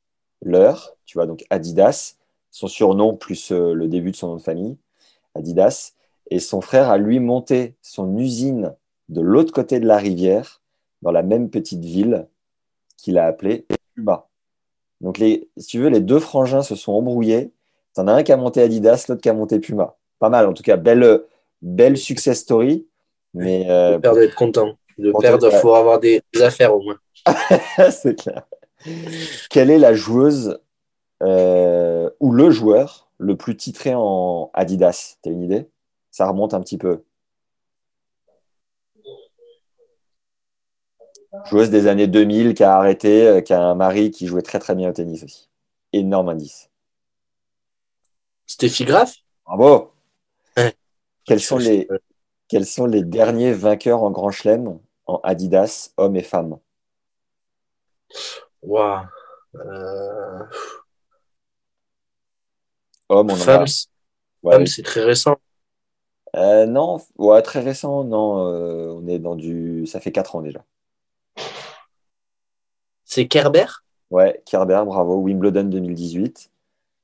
Leur, 0.41 0.95
tu 1.06 1.18
vois, 1.18 1.28
donc 1.28 1.45
Adidas, 1.49 2.16
son 2.52 2.68
surnom 2.68 3.16
plus 3.16 3.52
euh, 3.52 3.74
le 3.74 3.88
début 3.88 4.12
de 4.12 4.16
son 4.16 4.28
nom 4.28 4.36
de 4.36 4.41
famille, 4.41 4.78
Adidas. 5.34 5.94
Et 6.32 6.40
son 6.40 6.62
frère 6.62 6.90
a 6.90 6.98
lui 6.98 7.20
monté 7.20 7.76
son 7.82 8.18
usine 8.18 8.76
de 9.10 9.22
l'autre 9.22 9.53
côté 9.53 9.80
de 9.80 9.86
la 9.86 9.98
rivière, 9.98 10.62
dans 11.02 11.12
la 11.12 11.22
même 11.22 11.49
petite 11.49 11.84
ville 11.86 12.28
qu'il 12.98 13.18
a 13.18 13.26
appelée 13.26 13.66
Puma. 13.94 14.24
Donc, 15.06 15.19
les, 15.19 15.48
si 15.56 15.68
tu 15.68 15.80
veux, 15.80 15.90
les 15.90 15.99
deux 15.99 16.18
frangins 16.18 16.64
se 16.64 16.76
sont 16.76 16.91
embrouillés. 16.91 17.53
T'en 17.94 18.07
as 18.07 18.14
un 18.14 18.23
qui 18.23 18.32
a 18.32 18.38
monté 18.38 18.60
Adidas, 18.64 19.06
l'autre 19.07 19.22
qui 19.22 19.30
a 19.30 19.34
monté 19.34 19.60
Puma. 19.60 19.95
Pas 20.18 20.30
mal, 20.30 20.48
en 20.48 20.53
tout 20.53 20.64
cas, 20.64 20.77
belle, 20.77 21.22
belle 21.61 21.95
success 21.95 22.40
story. 22.40 22.88
Mais 23.36 23.69
euh, 23.69 23.91
Le 23.91 24.02
père 24.02 24.14
doit 24.14 24.23
être 24.23 24.34
content. 24.34 24.80
Père 24.98 25.38
toi, 25.38 25.49
doit 25.49 25.60
faut 25.60 25.76
avoir 25.76 25.99
des, 25.99 26.23
des 26.34 26.41
affaires 26.41 26.76
au 26.76 26.82
moins. 26.82 26.98
c'est 27.91 28.15
clair. 28.15 28.48
Quelle 29.52 29.69
est 29.69 29.77
la 29.77 29.94
joueuse 29.94 30.60
euh, 31.22 32.10
ou 32.19 32.32
le 32.32 32.49
joueur 32.49 33.07
le 33.19 33.38
plus 33.38 33.56
titré 33.56 33.94
en 33.95 34.49
Adidas? 34.56 35.18
T'as 35.22 35.30
une 35.30 35.44
idée? 35.44 35.69
Ça 36.10 36.27
remonte 36.27 36.56
un 36.56 36.61
petit 36.61 36.80
peu. 36.80 37.03
Joueuse 41.45 41.70
des 41.70 41.88
années 41.88 42.07
2000 42.07 42.53
qui 42.53 42.64
a 42.64 42.76
arrêté, 42.76 43.28
euh, 43.28 43.41
qui 43.41 43.53
a 43.53 43.62
un 43.62 43.76
mari 43.76 44.12
qui 44.12 44.28
jouait 44.28 44.41
très 44.41 44.60
très 44.60 44.76
bien 44.76 44.90
au 44.90 44.94
tennis 44.94 45.24
aussi. 45.24 45.49
Énorme 45.94 46.30
indice. 46.30 46.70
Steffi 48.48 48.86
Graf? 48.86 49.14
Bravo 49.45 49.91
Ouais. 50.57 50.74
quels, 51.26 51.41
sont 51.41 51.57
les, 51.57 51.88
quels 52.48 52.66
sont 52.66 52.86
les 52.86 53.03
derniers 53.03 53.53
vainqueurs 53.53 54.03
en 54.03 54.12
Grand 54.12 54.32
Chelem 54.32 54.80
en 55.06 55.20
Adidas, 55.24 55.91
hommes 55.98 56.16
et 56.16 56.24
femmes? 56.24 56.57
Waouh. 58.62 59.06
Hommes, 63.10 63.30
on 63.30 63.34
en 63.34 63.36
a- 63.36 63.38
Femmes, 63.38 63.66
ouais, 64.44 64.53
femmes, 64.56 64.68
c'est 64.68 64.84
très 64.84 65.03
récent. 65.03 65.38
Euh, 66.36 66.66
non, 66.66 66.98
ouais, 67.18 67.41
très 67.41 67.60
récent, 67.62 68.03
non. 68.03 68.48
euh, 68.48 68.88
on 68.99 69.07
est 69.07 69.20
dans 69.20 69.36
du. 69.36 69.86
Ça 69.88 69.99
fait 69.99 70.12
4 70.12 70.36
ans 70.36 70.41
déjà. 70.41 70.64
C'est 73.16 73.30
Kerber? 73.30 73.68
Ouais, 74.12 74.42
Kerber, 74.46 74.84
bravo. 74.86 75.22
Wimbledon 75.22 75.64
2018. 75.64 76.52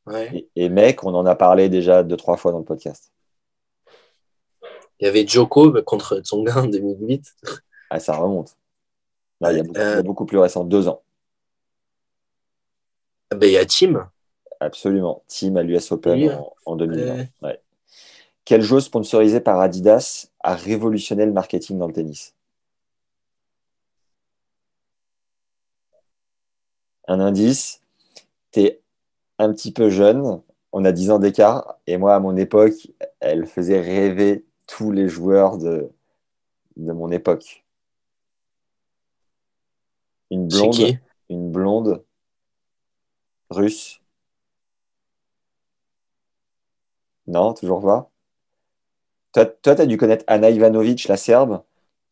Ouais. 0.07 0.45
Et, 0.57 0.65
et 0.65 0.67
mec, 0.67 1.05
on 1.05 1.15
en 1.15 1.25
a 1.25 1.35
parlé 1.35 1.69
déjà 1.69 2.03
deux, 2.03 2.17
trois 2.17 2.35
fois 2.35 2.51
dans 2.51 2.57
le 2.59 2.65
podcast. 2.65 3.13
Il 4.99 5.05
y 5.05 5.07
avait 5.07 5.23
mais 5.73 5.83
contre 5.83 6.19
Tsonga 6.19 6.63
en 6.63 6.67
2008. 6.67 7.33
Ah, 7.89 8.01
ça 8.01 8.17
remonte. 8.17 8.57
Là, 9.39 9.53
il, 9.53 9.59
y 9.59 9.59
a 9.61 9.63
beaucoup, 9.63 9.79
Euh. 9.79 9.91
il 9.93 9.95
y 9.95 9.99
a 9.99 10.03
beaucoup 10.03 10.25
plus 10.25 10.37
récent, 10.37 10.65
deux 10.65 10.89
ans. 10.89 11.01
Ah 13.29 13.35
ben, 13.37 13.47
il 13.47 13.53
y 13.53 13.57
a 13.57 13.65
Tim. 13.65 14.11
Absolument. 14.59 15.23
Team 15.29 15.55
à 15.55 15.63
l'US 15.63 15.93
Open 15.93 16.19
Oui. 16.19 16.29
en, 16.29 16.53
en 16.65 16.75
2020. 16.75 17.15
Ouais. 17.15 17.29
Ouais. 17.41 17.61
Quel 18.43 18.63
jeu 18.63 18.81
sponsorisé 18.81 19.39
par 19.39 19.61
Adidas 19.61 20.27
a 20.41 20.55
révolutionné 20.55 21.25
le 21.25 21.31
marketing 21.31 21.77
dans 21.77 21.87
le 21.87 21.93
tennis? 21.93 22.35
Un 27.07 27.19
indice, 27.19 27.81
t'es 28.51 28.81
un 29.39 29.51
petit 29.53 29.71
peu 29.71 29.89
jeune, 29.89 30.41
on 30.71 30.85
a 30.85 30.91
10 30.91 31.11
ans 31.11 31.19
d'écart, 31.19 31.77
et 31.87 31.97
moi, 31.97 32.15
à 32.15 32.19
mon 32.19 32.37
époque, 32.37 32.87
elle 33.19 33.45
faisait 33.45 33.81
rêver 33.81 34.45
tous 34.67 34.91
les 34.91 35.07
joueurs 35.09 35.57
de, 35.57 35.91
de 36.77 36.91
mon 36.93 37.11
époque. 37.11 37.65
Une 40.29 40.47
blonde, 40.47 40.73
qui? 40.73 40.97
une 41.29 41.51
blonde 41.51 42.03
russe. 43.49 44.01
Non, 47.27 47.53
toujours 47.53 47.81
pas. 47.81 48.09
Toi, 49.33 49.45
tu 49.45 49.69
as 49.69 49.85
dû 49.85 49.97
connaître 49.97 50.25
Anna 50.27 50.49
Ivanovic, 50.49 51.07
la 51.07 51.17
Serbe. 51.17 51.61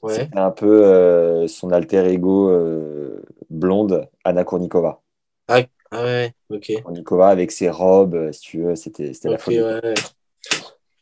Ouais. 0.02 0.14
C'était 0.14 0.38
un 0.38 0.52
peu 0.52 0.86
euh, 0.86 1.48
son 1.48 1.72
alter 1.72 2.06
ego 2.10 2.50
euh, 2.50 3.22
blonde, 3.50 4.08
Anna 4.30 4.44
Kournikova. 4.44 5.02
Ah, 5.48 5.62
ah 5.92 6.04
ouais, 6.04 6.34
ok. 6.50 6.72
Kournikova 6.84 7.30
avec 7.30 7.52
ses 7.52 7.70
robes, 7.70 8.16
euh, 8.16 8.32
si 8.32 8.42
tu 8.42 8.64
veux, 8.64 8.76
c'était 8.76 9.14
c'était 9.14 9.30
la 9.30 9.38
folie. 9.38 9.62
ouais, 9.62 9.84
ouais. 9.84 9.94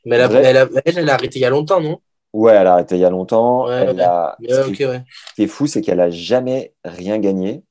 Mais 0.06 0.16
elle 0.16 0.22
a, 0.22 0.42
elle, 0.42 0.58
a, 0.58 0.68
elle, 0.86 0.98
elle 1.00 1.10
a 1.10 1.14
arrêté 1.14 1.40
il 1.40 1.42
y 1.42 1.46
a 1.46 1.50
longtemps, 1.50 1.82
non? 1.82 2.00
Ouais, 2.34 2.54
elle 2.54 2.68
a 2.68 2.74
arrêté 2.74 2.96
il 2.96 3.02
y 3.02 3.06
a 3.06 3.10
longtemps. 3.10 3.68
Ouais, 3.68 3.88
elle 3.90 4.02
a... 4.02 4.38
Ce 4.42 4.70
qui 4.72 4.86
ouais. 4.86 5.04
ce 5.30 5.36
qui 5.36 5.44
est 5.44 5.48
fou, 5.48 5.68
c'est 5.68 5.82
qu'elle 5.82 6.00
a 6.00 6.10
jamais 6.10 6.74
rien 6.86 7.20
gagné. 7.20 7.64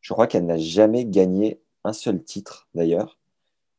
Je 0.00 0.12
crois 0.12 0.26
qu'elle 0.26 0.46
n'a 0.46 0.58
jamais 0.58 1.04
gagné 1.04 1.60
un 1.82 1.92
seul 1.92 2.22
titre, 2.22 2.68
d'ailleurs, 2.74 3.18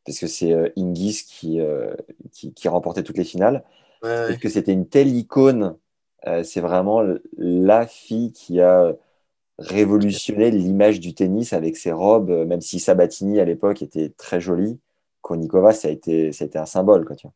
parce 0.06 0.20
que 0.20 0.28
c'est 0.28 0.52
euh, 0.52 0.70
Hingis 0.76 1.24
qui, 1.28 1.60
euh, 1.60 1.94
qui, 2.32 2.54
qui 2.54 2.68
remportait 2.68 3.04
toutes 3.04 3.18
les 3.18 3.24
finales. 3.24 3.64
Parce 4.02 4.38
que 4.38 4.50
c'était 4.50 4.74
une 4.74 4.88
telle 4.88 5.08
icône. 5.08 5.78
Euh, 6.28 6.44
c'est 6.44 6.62
vraiment 6.62 7.02
la 7.38 7.88
fille 7.88 8.32
qui 8.34 8.62
a 8.62 8.94
révolutionné 9.58 10.52
l'image 10.52 11.00
du 11.00 11.14
tennis 11.14 11.54
avec 11.54 11.78
ses 11.78 11.92
robes, 11.92 12.30
euh, 12.30 12.46
même 12.46 12.62
si 12.62 12.80
Sabatini 12.80 13.40
à 13.40 13.46
l'époque 13.46 13.82
était 13.82 14.10
très 14.10 14.42
jolie. 14.42 14.80
Konikova, 15.22 15.72
ça 15.74 15.88
a 15.88 15.92
été, 15.92 16.32
ça 16.32 16.44
a 16.44 16.48
été 16.48 16.58
un 16.58 16.66
symbole. 16.66 17.06
Quoi, 17.06 17.16
tu 17.16 17.28
vois. 17.28 17.34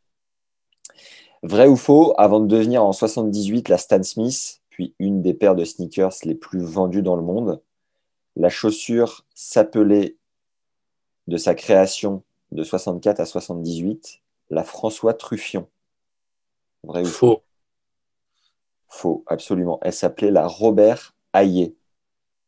Vrai 1.42 1.68
ou 1.68 1.76
faux, 1.76 2.14
avant 2.18 2.40
de 2.40 2.48
devenir 2.48 2.84
en 2.84 2.92
78 2.92 3.70
la 3.70 3.78
Stan 3.78 4.04
Smith, 4.04 4.62
puis 4.70 4.94
une 5.00 5.22
des 5.22 5.34
paires 5.34 5.56
de 5.56 5.64
sneakers 5.64 6.14
les 6.26 6.36
plus 6.36 6.60
vendues 6.60 7.02
dans 7.02 7.16
le 7.16 7.22
monde, 7.22 7.62
la 8.36 8.50
chaussure 8.50 9.26
s'appelait 9.34 10.18
de 11.28 11.38
sa 11.38 11.56
création 11.56 12.24
de 12.52 12.64
64 12.64 13.20
à 13.20 13.26
78 13.26 14.22
la 14.50 14.64
François 14.64 15.14
Truffion. 15.14 15.68
Vrai 16.84 17.02
ou 17.02 17.06
faux 17.06 17.28
Faux? 17.28 17.44
Faux, 18.88 19.24
absolument. 19.28 19.80
Elle 19.84 19.94
s'appelait 19.94 20.32
la 20.32 20.48
Robert 20.48 21.16
Hayé. 21.34 21.76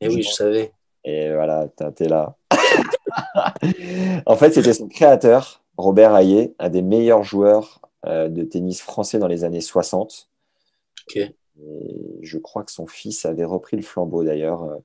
Et 0.02 0.07
oui, 0.07 0.23
je 0.23 0.32
savais. 0.32 0.73
Et 1.03 1.34
voilà, 1.34 1.68
t'es 1.95 2.07
là. 2.07 2.36
en 4.26 4.36
fait, 4.36 4.52
c'était 4.52 4.73
son 4.73 4.88
créateur, 4.88 5.64
Robert 5.78 6.15
Hayé, 6.15 6.56
un 6.60 6.69
des 6.69 6.82
meilleurs 6.82 7.23
joueurs 7.23 7.82
euh, 8.06 8.30
de 8.30 8.44
tennis 8.44 8.82
français 8.82 9.19
dans 9.19 9.28
les 9.28 9.44
années 9.44 9.61
60. 9.61 10.30
Ok. 11.07 11.18
Et 11.18 12.19
je 12.22 12.38
crois 12.38 12.64
que 12.64 12.72
son 12.72 12.88
fils 12.88 13.26
avait 13.26 13.45
repris 13.45 13.78
le 13.78 13.84
flambeau 13.84 14.23
d'ailleurs. 14.23 14.64
Euh, 14.64 14.78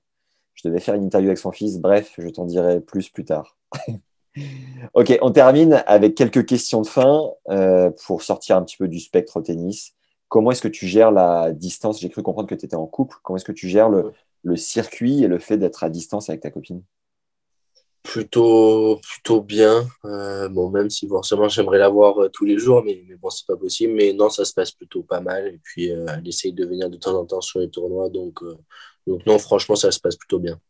Je 0.55 0.69
devais 0.69 0.81
faire 0.81 0.95
une 0.95 1.05
interview 1.05 1.29
avec 1.29 1.39
son 1.39 1.53
fils. 1.53 1.79
Bref, 1.79 2.15
je 2.19 2.29
t'en 2.29 2.45
dirai 2.45 2.81
plus 2.81 3.09
plus 3.09 3.25
tard. 3.25 3.57
ok, 4.95 5.19
on 5.23 5.31
termine 5.31 5.83
avec 5.87 6.15
quelques 6.15 6.47
questions 6.47 6.83
de 6.83 6.87
fin 6.87 7.31
euh, 7.49 7.91
pour 8.07 8.23
sortir 8.23 8.57
un 8.57 8.63
petit 8.63 8.77
peu 8.77 8.89
du 8.89 9.01
spectre 9.01 9.39
au 9.39 9.43
tennis. 9.43 9.95
Comment 10.29 10.51
est-ce 10.51 10.63
que 10.63 10.69
tu 10.69 10.87
gères 10.87 11.13
la 11.13 11.53
distance? 11.53 12.01
J'ai 12.01 12.11
cru 12.11 12.23
comprendre 12.23 12.49
que 12.49 12.55
tu 12.55 12.67
étais 12.67 12.77
en 12.77 12.87
couple. 12.87 13.17
Comment 13.23 13.37
est-ce 13.37 13.45
que 13.45 13.53
tu 13.53 13.69
gères 13.69 13.89
le, 13.89 14.13
le 14.47 14.57
circuit 14.57 15.25
et 15.25 15.29
le 15.29 15.41
fait 15.41 15.59
d'être 15.59 15.83
à 15.83 15.91
distance 15.91 16.31
avec 16.31 16.41
ta 16.41 16.51
copine 16.53 16.83
Plutôt, 18.05 19.01
plutôt 19.03 19.43
bien. 19.43 19.85
Euh, 20.05 20.49
bon, 20.49 20.71
même 20.71 20.89
si 20.89 21.09
forcément 21.09 21.49
j'aimerais 21.49 21.79
la 21.79 21.89
voir 21.89 22.23
euh, 22.23 22.29
tous 22.29 22.45
les 22.45 22.57
jours, 22.57 22.85
mais, 22.85 23.03
mais 23.09 23.17
bon, 23.17 23.29
c'est 23.29 23.45
pas 23.45 23.57
possible. 23.57 23.95
Mais 23.95 24.13
non, 24.13 24.31
ça 24.31 24.45
se 24.45 24.55
passe 24.55 24.71
plutôt 24.71 25.03
pas 25.03 25.21
mal. 25.21 25.49
Et 25.49 25.59
puis, 25.65 25.91
euh, 25.91 26.07
elle 26.17 26.29
essaye 26.29 26.53
de 26.53 26.65
venir 26.65 26.89
de 26.89 26.97
temps 26.97 27.19
en 27.19 27.27
temps 27.27 27.41
sur 27.41 27.59
les 27.59 27.69
tournois. 27.69 28.09
Donc, 28.09 28.39
donc 29.09 29.27
non, 29.27 29.37
franchement, 29.41 29.75
ça 29.75 29.91
se 29.91 29.99
passe 29.99 30.15
plutôt 30.15 30.39
bien. 30.39 30.61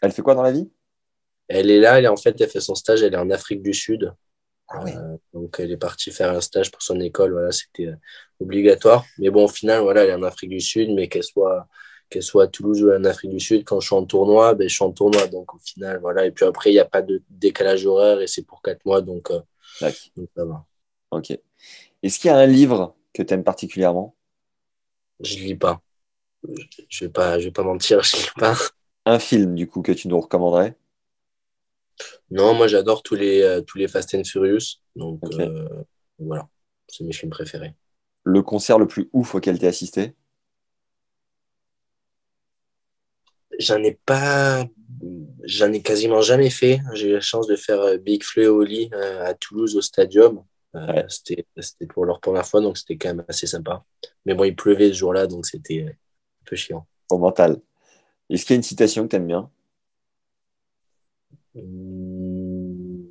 Elle 0.00 0.12
fait 0.12 0.22
quoi 0.22 0.34
dans 0.34 0.42
la 0.42 0.52
vie? 0.52 0.70
Elle 1.48 1.70
est 1.70 1.78
là, 1.78 1.98
elle 1.98 2.06
est 2.06 2.08
en 2.08 2.16
fait, 2.16 2.40
elle 2.40 2.48
fait 2.48 2.60
son 2.60 2.74
stage, 2.74 3.02
elle 3.02 3.12
est 3.12 3.18
en 3.18 3.30
Afrique 3.30 3.62
du 3.62 3.74
Sud. 3.74 4.14
Ah 4.68 4.82
donc, 5.34 5.56
elle 5.60 5.70
est 5.70 5.76
partie 5.76 6.10
faire 6.10 6.32
un 6.32 6.40
stage 6.40 6.72
pour 6.72 6.80
son 6.82 6.98
école. 7.00 7.32
Voilà, 7.32 7.52
c'était 7.52 7.90
obligatoire. 8.40 9.04
Mais 9.18 9.28
bon, 9.28 9.44
au 9.44 9.48
final, 9.48 9.82
voilà, 9.82 10.04
elle 10.04 10.10
est 10.10 10.14
en 10.14 10.22
Afrique 10.22 10.50
du 10.50 10.60
Sud, 10.60 10.90
mais 10.94 11.08
qu'elle 11.08 11.22
soit, 11.24 11.68
qu'elle 12.08 12.22
soit 12.22 12.44
à 12.44 12.46
Toulouse 12.46 12.82
ou 12.82 12.92
en 12.92 13.04
Afrique 13.04 13.30
du 13.30 13.40
Sud, 13.40 13.64
quand 13.64 13.80
je 13.80 13.86
suis 13.86 13.96
en 13.96 14.04
tournoi, 14.04 14.54
ben, 14.54 14.68
je 14.68 14.74
suis 14.74 14.84
en 14.84 14.92
tournoi. 14.92 15.26
Donc, 15.26 15.54
au 15.54 15.58
final, 15.58 15.98
voilà. 16.00 16.26
Et 16.26 16.30
puis 16.30 16.44
après, 16.44 16.70
il 16.70 16.74
n'y 16.74 16.78
a 16.78 16.84
pas 16.84 17.02
de 17.02 17.22
décalage 17.30 17.86
horaire 17.86 18.20
et 18.20 18.26
c'est 18.26 18.42
pour 18.42 18.62
quatre 18.62 18.84
mois. 18.84 19.00
Donc, 19.02 19.30
euh, 19.30 19.40
donc 20.16 20.28
ça 20.36 20.44
va. 20.44 20.64
Ok. 21.10 21.38
Est-ce 22.02 22.18
qu'il 22.18 22.28
y 22.28 22.32
a 22.34 22.36
un 22.36 22.46
livre 22.46 22.94
que 23.12 23.22
tu 23.22 23.34
aimes 23.34 23.44
particulièrement? 23.44 24.14
Je 25.20 25.36
lis 25.38 25.56
pas. 25.56 25.80
Je 26.88 27.04
vais 27.04 27.10
pas, 27.10 27.38
je 27.38 27.46
vais 27.46 27.52
pas 27.52 27.62
mentir, 27.62 28.02
je 28.02 28.16
lis 28.16 28.28
pas. 28.36 28.54
Un 29.04 29.18
film, 29.18 29.54
du 29.54 29.66
coup, 29.66 29.82
que 29.82 29.92
tu 29.92 30.08
nous 30.08 30.20
recommanderais? 30.20 30.76
Non, 32.30 32.54
moi, 32.54 32.68
j'adore 32.68 33.02
tous 33.02 33.14
les, 33.14 33.42
euh, 33.42 33.62
tous 33.62 33.78
les 33.78 33.88
Fast 33.88 34.14
and 34.14 34.24
Furious. 34.24 34.80
Donc, 34.94 35.20
euh, 35.38 35.68
voilà. 36.18 36.48
C'est 36.88 37.04
mes 37.04 37.12
films 37.12 37.30
préférés. 37.30 37.74
Le 38.24 38.42
concert 38.42 38.78
le 38.78 38.86
plus 38.86 39.08
ouf 39.12 39.34
auquel 39.34 39.58
tu 39.58 39.64
as 39.64 39.68
assisté? 39.68 40.14
J'en 43.58 43.82
ai 43.82 43.98
pas, 44.04 44.66
j'en 45.44 45.72
ai 45.72 45.80
quasiment 45.80 46.20
jamais 46.20 46.50
fait. 46.50 46.80
J'ai 46.94 47.08
eu 47.08 47.12
la 47.12 47.20
chance 47.20 47.46
de 47.46 47.56
faire 47.56 47.80
euh, 47.80 47.96
Big 47.96 48.22
Fleu 48.22 48.50
au 48.50 48.62
lit 48.62 48.90
euh, 48.92 49.24
à 49.24 49.34
Toulouse 49.34 49.76
au 49.76 49.82
Stadium. 49.82 50.38
Euh, 50.74 50.86
Ouais. 50.92 51.06
C'était, 51.08 51.46
c'était 51.58 51.86
pour 51.86 52.04
leur 52.04 52.20
première 52.20 52.46
fois, 52.46 52.60
donc 52.60 52.76
c'était 52.76 52.98
quand 52.98 53.08
même 53.08 53.24
assez 53.28 53.46
sympa. 53.46 53.82
Mais 54.26 54.34
bon, 54.34 54.44
il 54.44 54.54
pleuvait 54.54 54.88
ce 54.88 54.98
jour-là, 54.98 55.26
donc 55.26 55.46
c'était 55.46 55.86
un 55.88 56.44
peu 56.44 56.54
chiant. 56.54 56.86
au 57.10 57.16
mental 57.16 57.58
Est-ce 58.28 58.44
qu'il 58.44 58.54
y 58.54 58.56
a 58.56 58.58
une 58.58 58.62
citation 58.62 59.04
que 59.04 59.08
tu 59.08 59.16
aimes 59.16 59.26
bien? 59.26 59.50
Hmm, 61.54 63.06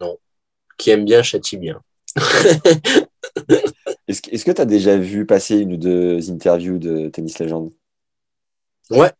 non. 0.00 0.16
Qui 0.78 0.90
aime 0.90 1.04
bien 1.04 1.22
châtie 1.22 1.58
bien. 1.58 1.82
Est-ce 4.08 4.20
que 4.20 4.30
est-ce 4.30 4.44
que 4.44 4.50
tu 4.50 4.60
as 4.60 4.66
déjà 4.66 4.96
vu 4.96 5.26
passer 5.26 5.58
une 5.58 5.74
ou 5.74 5.76
deux 5.76 6.30
interviews 6.30 6.78
de 6.78 7.08
Tennis 7.08 7.38
Legend? 7.38 7.70
Ouais. 8.90 9.10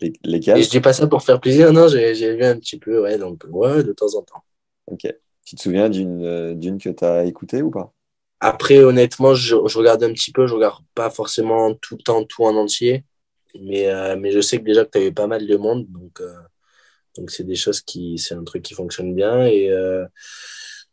Les- 0.00 0.12
Et 0.50 0.62
je 0.62 0.70
dis 0.70 0.80
pas 0.80 0.92
ça 0.92 1.06
pour 1.06 1.22
faire 1.22 1.40
plaisir, 1.40 1.72
non, 1.72 1.88
j'ai, 1.88 2.12
vu 2.36 2.44
un 2.44 2.58
petit 2.58 2.78
peu, 2.78 3.00
ouais, 3.02 3.16
donc 3.16 3.44
ouais, 3.48 3.84
de 3.84 3.92
temps 3.92 4.14
en 4.16 4.22
temps. 4.22 4.42
Ok. 4.86 5.06
Tu 5.44 5.56
te 5.56 5.62
souviens 5.62 5.88
d'une 5.88 6.24
euh, 6.24 6.54
d'une 6.54 6.78
que 6.78 6.88
tu 6.88 7.04
as 7.04 7.24
écoutée 7.24 7.62
ou 7.62 7.70
pas? 7.70 7.92
Après, 8.40 8.82
honnêtement, 8.82 9.34
je, 9.34 9.56
je 9.66 9.78
regarde 9.78 10.02
un 10.02 10.12
petit 10.12 10.32
peu, 10.32 10.46
je 10.46 10.54
regarde 10.54 10.82
pas 10.94 11.10
forcément 11.10 11.74
tout 11.74 11.96
le 11.96 12.02
temps 12.02 12.24
tout 12.24 12.44
en 12.44 12.56
entier, 12.56 13.04
mais, 13.60 13.88
euh, 13.88 14.16
mais 14.18 14.32
je 14.32 14.40
sais 14.40 14.58
que 14.58 14.64
déjà 14.64 14.84
que 14.84 14.90
tu 14.90 14.98
avais 14.98 15.12
pas 15.12 15.26
mal 15.26 15.46
de 15.46 15.56
monde, 15.56 15.86
donc 15.90 16.20
euh, 16.20 16.34
donc 17.16 17.30
c'est 17.30 17.44
des 17.44 17.54
choses 17.56 17.80
qui, 17.80 18.18
c'est 18.18 18.34
un 18.34 18.44
truc 18.44 18.62
qui 18.62 18.74
fonctionne 18.74 19.14
bien. 19.14 19.46
Et 19.46 19.70
euh, 19.70 20.06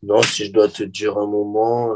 non, 0.02 0.22
si 0.22 0.46
je 0.46 0.52
dois 0.52 0.68
te 0.68 0.82
dire 0.84 1.18
un 1.18 1.26
moment, 1.26 1.94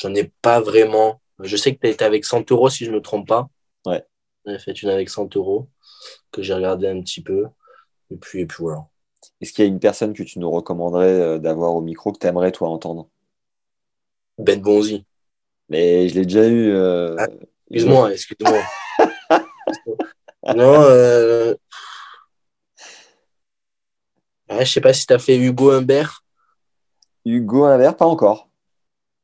j'en 0.00 0.14
ai 0.14 0.32
pas 0.42 0.60
vraiment. 0.60 1.20
Je 1.40 1.56
sais 1.56 1.74
que 1.74 1.80
tu 1.80 1.88
étais 1.88 2.04
avec 2.04 2.24
Santoro, 2.24 2.70
si 2.70 2.84
je 2.84 2.90
me 2.90 3.00
trompe 3.00 3.28
pas. 3.28 3.48
Ouais. 3.84 4.04
On 4.46 4.54
a 4.54 4.58
fait 4.58 4.72
une 4.80 4.90
avec 4.90 5.10
Santoro, 5.10 5.68
que 6.30 6.40
j'ai 6.42 6.54
regardé 6.54 6.88
un 6.88 7.00
petit 7.00 7.20
peu. 7.22 7.46
Et 8.10 8.16
puis, 8.16 8.40
et 8.42 8.46
puis 8.46 8.58
voilà. 8.60 8.86
Est-ce 9.40 9.52
qu'il 9.52 9.64
y 9.64 9.68
a 9.68 9.70
une 9.70 9.80
personne 9.80 10.12
que 10.14 10.22
tu 10.22 10.38
nous 10.38 10.50
recommanderais 10.50 11.20
euh, 11.20 11.38
d'avoir 11.38 11.74
au 11.74 11.80
micro 11.80 12.12
que 12.12 12.18
tu 12.18 12.26
aimerais 12.26 12.52
toi 12.52 12.68
entendre? 12.68 13.08
Ben 14.38 14.60
Bonzi. 14.60 15.04
Mais 15.68 16.08
je 16.08 16.14
l'ai 16.14 16.24
déjà 16.26 16.46
eu. 16.46 16.70
euh, 16.70 17.16
Ah, 17.18 17.26
Excuse-moi, 17.70 18.12
excuse-moi. 18.12 18.62
non, 20.54 20.80
euh... 20.82 21.54
ouais, 24.50 24.64
je 24.64 24.72
sais 24.72 24.80
pas 24.80 24.92
si 24.92 25.06
tu 25.06 25.12
as 25.12 25.18
fait 25.18 25.36
Hugo 25.36 25.72
Humbert. 25.72 26.22
Hugo 27.24 27.64
Invert, 27.64 27.96
pas 27.96 28.06
encore. 28.06 28.48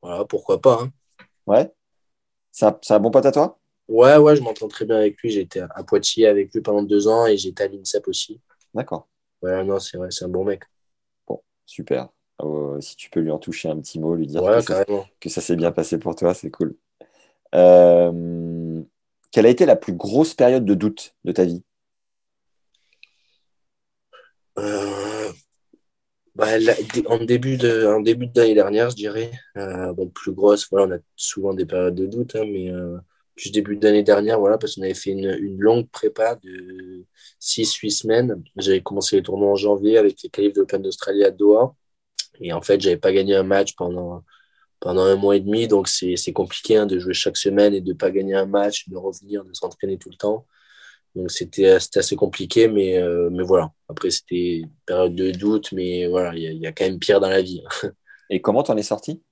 Voilà, 0.02 0.24
pourquoi 0.24 0.60
pas. 0.60 0.80
hein. 0.82 0.90
Ouais. 1.46 1.72
C'est 2.50 2.66
un, 2.66 2.76
c'est 2.82 2.94
un 2.94 3.00
bon 3.00 3.12
pote 3.12 3.26
à 3.26 3.30
toi? 3.32 3.60
Ouais, 3.88 4.16
ouais, 4.16 4.36
je 4.36 4.42
m'entends 4.42 4.68
très 4.68 4.84
bien 4.84 4.96
avec 4.96 5.20
lui. 5.20 5.30
J'étais 5.30 5.60
à 5.60 5.84
Poitiers 5.84 6.26
avec 6.26 6.52
lui 6.52 6.60
pendant 6.60 6.82
deux 6.82 7.08
ans 7.08 7.26
et 7.26 7.36
j'étais 7.36 7.64
à 7.64 7.68
l'INSEP 7.68 8.08
aussi. 8.08 8.40
D'accord. 8.74 9.08
Voilà, 9.40 9.64
non, 9.64 9.78
c'est 9.78 9.98
vrai, 9.98 10.08
c'est 10.10 10.24
un 10.24 10.28
bon 10.28 10.44
mec. 10.44 10.62
Super. 11.66 12.08
Euh, 12.42 12.80
si 12.80 12.96
tu 12.96 13.08
peux 13.10 13.20
lui 13.20 13.30
en 13.30 13.38
toucher 13.38 13.68
un 13.68 13.78
petit 13.80 13.98
mot, 14.00 14.14
lui 14.14 14.26
dire 14.26 14.42
Ouais, 14.42 14.56
que, 14.56 14.60
ça, 14.60 14.84
carrément. 14.84 15.06
que 15.20 15.28
ça 15.28 15.40
s'est 15.40 15.56
bien 15.56 15.72
passé 15.72 15.98
pour 15.98 16.14
toi, 16.16 16.34
c'est 16.34 16.50
cool. 16.50 16.76
Euh, 17.54 18.82
quelle 19.30 19.46
a 19.46 19.50
été 19.50 19.66
la 19.66 19.76
plus 19.76 19.94
grosse 19.94 20.34
période 20.34 20.64
de 20.64 20.74
doute 20.74 21.14
de 21.24 21.32
ta 21.32 21.44
vie? 21.44 21.62
Euh, 24.58 25.32
bah, 26.34 26.58
la- 26.58 26.74
en 27.06 27.18
début 27.24 27.56
de, 27.56 27.86
en 27.86 28.00
début 28.00 28.26
d'année 28.26 28.54
dernière, 28.54 28.90
je 28.90 28.96
dirais. 28.96 29.30
Bon, 29.54 30.08
plus 30.08 30.32
grosse, 30.32 30.68
voilà, 30.70 30.86
on 30.94 30.98
a 30.98 31.00
souvent 31.16 31.54
des 31.54 31.66
périodes 31.66 31.94
de 31.94 32.06
doute, 32.06 32.36
hein, 32.36 32.44
mais 32.46 32.70
plus 33.36 33.50
début 33.52 33.76
d'année 33.76 34.02
dernière, 34.02 34.38
voilà, 34.38 34.58
parce 34.58 34.74
qu'on 34.76 34.82
avait 34.82 34.94
fait 34.94 35.10
une, 35.10 35.36
une 35.40 35.58
longue 35.58 35.88
prépa 35.90 36.36
de 36.36 37.04
6-8 37.40 37.90
semaines. 37.90 38.42
J'avais 38.56 38.82
commencé 38.82 39.16
les 39.16 39.22
tournois 39.22 39.50
en 39.50 39.56
janvier 39.56 39.98
avec 39.98 40.22
les 40.22 40.30
qualifs 40.30 40.52
de 40.54 40.60
l'Open 40.60 40.82
d'Australie 40.82 41.24
à 41.24 41.30
Doha. 41.30 41.74
Et 42.40 42.52
en 42.52 42.62
fait, 42.62 42.80
j'avais 42.80 42.96
pas 42.96 43.12
gagné 43.12 43.34
un 43.36 43.42
match 43.42 43.74
pendant, 43.76 44.24
pendant 44.80 45.02
un 45.02 45.16
mois 45.16 45.36
et 45.36 45.40
demi, 45.40 45.68
donc 45.68 45.88
c'est 45.88 46.32
compliqué 46.32 46.76
hein, 46.76 46.86
de 46.86 46.98
jouer 46.98 47.14
chaque 47.14 47.36
semaine 47.36 47.74
et 47.74 47.80
de 47.80 47.92
pas 47.92 48.10
gagner 48.10 48.34
un 48.34 48.46
match, 48.46 48.88
de 48.88 48.96
revenir, 48.96 49.44
de 49.44 49.52
s'entraîner 49.54 49.98
tout 49.98 50.10
le 50.10 50.16
temps. 50.16 50.46
Donc 51.14 51.30
c'était 51.30 51.66
assez 51.70 52.16
compliqué, 52.16 52.68
mais, 52.68 52.98
euh, 52.98 53.28
mais 53.30 53.42
voilà. 53.44 53.72
Après, 53.88 54.10
c'était 54.10 54.62
période 54.86 55.14
de 55.14 55.30
doute, 55.30 55.72
mais 55.72 56.06
voilà, 56.08 56.34
il 56.34 56.42
y, 56.42 56.58
y 56.58 56.66
a 56.66 56.72
quand 56.72 56.84
même 56.84 56.98
pire 56.98 57.20
dans 57.20 57.28
la 57.28 57.42
vie. 57.42 57.62
Et 58.30 58.40
comment 58.40 58.62
t'en 58.62 58.76
es 58.76 58.82
sorti? 58.82 59.22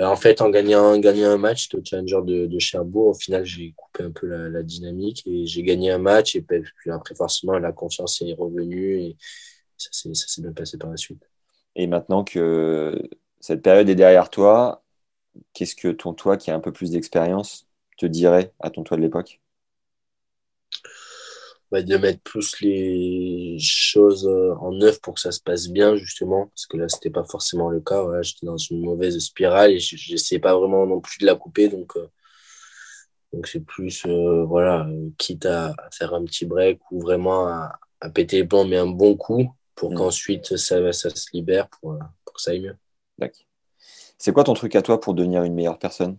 En 0.00 0.16
fait, 0.16 0.40
en 0.40 0.50
gagnant, 0.50 0.94
un 0.94 1.36
match, 1.36 1.68
le 1.72 1.82
challenger 1.84 2.20
de, 2.24 2.46
de, 2.46 2.58
Cherbourg, 2.58 3.08
au 3.08 3.14
final, 3.14 3.44
j'ai 3.44 3.72
coupé 3.76 4.04
un 4.04 4.10
peu 4.10 4.26
la, 4.26 4.48
la 4.48 4.62
dynamique 4.62 5.22
et 5.26 5.46
j'ai 5.46 5.62
gagné 5.62 5.90
un 5.90 5.98
match. 5.98 6.34
Et 6.34 6.42
puis 6.42 6.90
après, 6.90 7.14
forcément, 7.14 7.58
la 7.58 7.72
confiance 7.72 8.20
est 8.22 8.34
revenue 8.34 9.00
et 9.00 9.16
ça 9.76 9.90
s'est 9.92 10.42
bien 10.42 10.52
passé 10.52 10.78
par 10.78 10.90
la 10.90 10.96
suite. 10.96 11.28
Et 11.76 11.86
maintenant 11.86 12.24
que 12.24 13.08
cette 13.40 13.62
période 13.62 13.88
est 13.88 13.94
derrière 13.94 14.30
toi, 14.30 14.82
qu'est-ce 15.52 15.74
que 15.74 15.88
ton 15.88 16.14
toi 16.14 16.36
qui 16.36 16.50
a 16.50 16.54
un 16.54 16.60
peu 16.60 16.72
plus 16.72 16.90
d'expérience 16.90 17.66
te 17.98 18.06
dirait 18.06 18.52
à 18.60 18.70
ton 18.70 18.82
toi 18.82 18.96
de 18.96 19.02
l'époque? 19.02 19.40
Bah, 21.70 21.82
De 21.82 21.96
mettre 21.96 22.20
plus 22.22 22.60
les 22.60 23.56
choses 23.58 24.26
euh, 24.26 24.54
en 24.60 24.80
œuvre 24.80 25.00
pour 25.00 25.14
que 25.14 25.20
ça 25.20 25.32
se 25.32 25.40
passe 25.40 25.68
bien, 25.68 25.96
justement, 25.96 26.46
parce 26.46 26.66
que 26.66 26.76
là, 26.76 26.88
c'était 26.88 27.10
pas 27.10 27.24
forcément 27.24 27.68
le 27.70 27.80
cas. 27.80 28.04
J'étais 28.22 28.46
dans 28.46 28.56
une 28.56 28.80
mauvaise 28.82 29.18
spirale 29.18 29.72
et 29.72 29.78
j'essayais 29.78 30.40
pas 30.40 30.56
vraiment 30.56 30.86
non 30.86 31.00
plus 31.00 31.18
de 31.18 31.26
la 31.26 31.34
couper. 31.34 31.68
Donc, 31.68 31.96
euh, 31.96 32.08
donc 33.32 33.46
c'est 33.46 33.64
plus, 33.64 34.04
euh, 34.06 34.44
voilà, 34.44 34.86
quitte 35.18 35.46
à, 35.46 35.74
faire 35.92 36.14
un 36.14 36.24
petit 36.24 36.46
break 36.46 36.80
ou 36.90 37.00
vraiment 37.00 37.46
à, 37.48 37.78
péter 38.14 38.38
les 38.38 38.44
plombs, 38.46 38.66
mais 38.66 38.76
un 38.76 38.86
bon 38.86 39.16
coup 39.16 39.50
pour 39.74 39.92
mm. 39.92 39.94
qu'ensuite 39.96 40.56
ça, 40.56 40.92
ça 40.92 41.10
se 41.10 41.26
libère 41.32 41.68
pour, 41.68 41.98
pour 42.24 42.34
que 42.34 42.42
ça 42.42 42.50
aille 42.50 42.60
mieux. 42.60 42.76
D'accord. 43.18 43.46
C'est 44.18 44.32
quoi 44.32 44.44
ton 44.44 44.54
truc 44.54 44.76
à 44.76 44.82
toi 44.82 45.00
pour 45.00 45.14
devenir 45.14 45.42
une 45.42 45.54
meilleure 45.54 45.78
personne? 45.78 46.16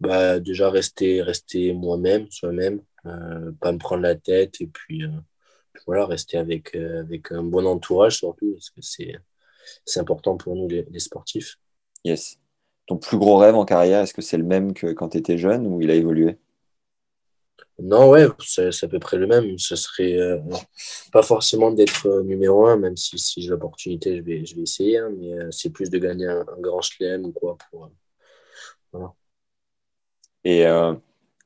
Bah, 0.00 0.40
Déjà, 0.40 0.70
rester, 0.70 1.22
rester 1.22 1.72
moi-même, 1.72 2.30
soi-même, 2.30 2.82
euh, 3.06 3.52
pas 3.60 3.72
me 3.72 3.78
prendre 3.78 4.02
la 4.02 4.14
tête 4.14 4.60
et 4.60 4.66
puis, 4.66 5.04
euh, 5.04 5.10
voilà, 5.86 6.06
rester 6.06 6.36
avec, 6.36 6.74
euh, 6.74 7.00
avec 7.00 7.32
un 7.32 7.42
bon 7.42 7.66
entourage 7.66 8.18
surtout, 8.18 8.52
parce 8.52 8.70
que 8.70 8.80
c'est 8.82 10.00
important 10.00 10.36
pour 10.36 10.54
nous 10.54 10.68
les, 10.68 10.86
sportifs. 10.98 11.56
Yes. 12.04 12.38
Ton 12.86 12.96
plus 12.96 13.18
gros 13.18 13.36
rêve 13.36 13.54
en 13.54 13.64
carrière, 13.64 14.02
est-ce 14.02 14.14
que 14.14 14.22
c'est 14.22 14.38
le 14.38 14.44
même 14.44 14.72
que 14.74 14.92
quand 14.92 15.10
tu 15.10 15.18
étais 15.18 15.38
jeune 15.38 15.66
ou 15.66 15.80
il 15.80 15.90
a 15.90 15.94
évolué? 15.94 16.38
Non, 17.80 18.10
ouais, 18.10 18.26
c'est 18.40 18.84
à 18.84 18.88
peu 18.88 18.98
près 18.98 19.16
le 19.18 19.26
même. 19.28 19.56
Ce 19.58 19.76
serait 19.76 20.18
euh, 20.18 20.38
pas 21.12 21.22
forcément 21.22 21.70
d'être 21.70 22.22
numéro 22.22 22.66
un, 22.66 22.76
même 22.76 22.96
si, 22.96 23.18
si 23.18 23.40
j'ai 23.40 23.50
l'opportunité, 23.50 24.16
je 24.16 24.22
vais, 24.22 24.44
je 24.44 24.56
vais 24.56 24.62
essayer. 24.62 24.98
Hein, 24.98 25.10
mais 25.16 25.32
euh, 25.34 25.50
c'est 25.52 25.70
plus 25.70 25.88
de 25.88 25.98
gagner 25.98 26.26
un, 26.26 26.44
grand 26.58 26.82
chelem 26.82 27.26
ou 27.26 27.32
quoi. 27.32 27.56
Pour, 27.70 27.90
voilà. 28.92 29.14
Et 30.50 30.66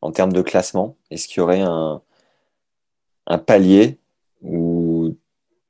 en 0.01 0.13
termes 0.13 0.33
de 0.33 0.43
classement, 0.43 0.97
est-ce 1.11 1.27
qu'il 1.27 1.39
y 1.39 1.41
aurait 1.41 1.61
un, 1.61 2.03
un 3.27 3.39
palier 3.39 3.99
où, 4.43 5.17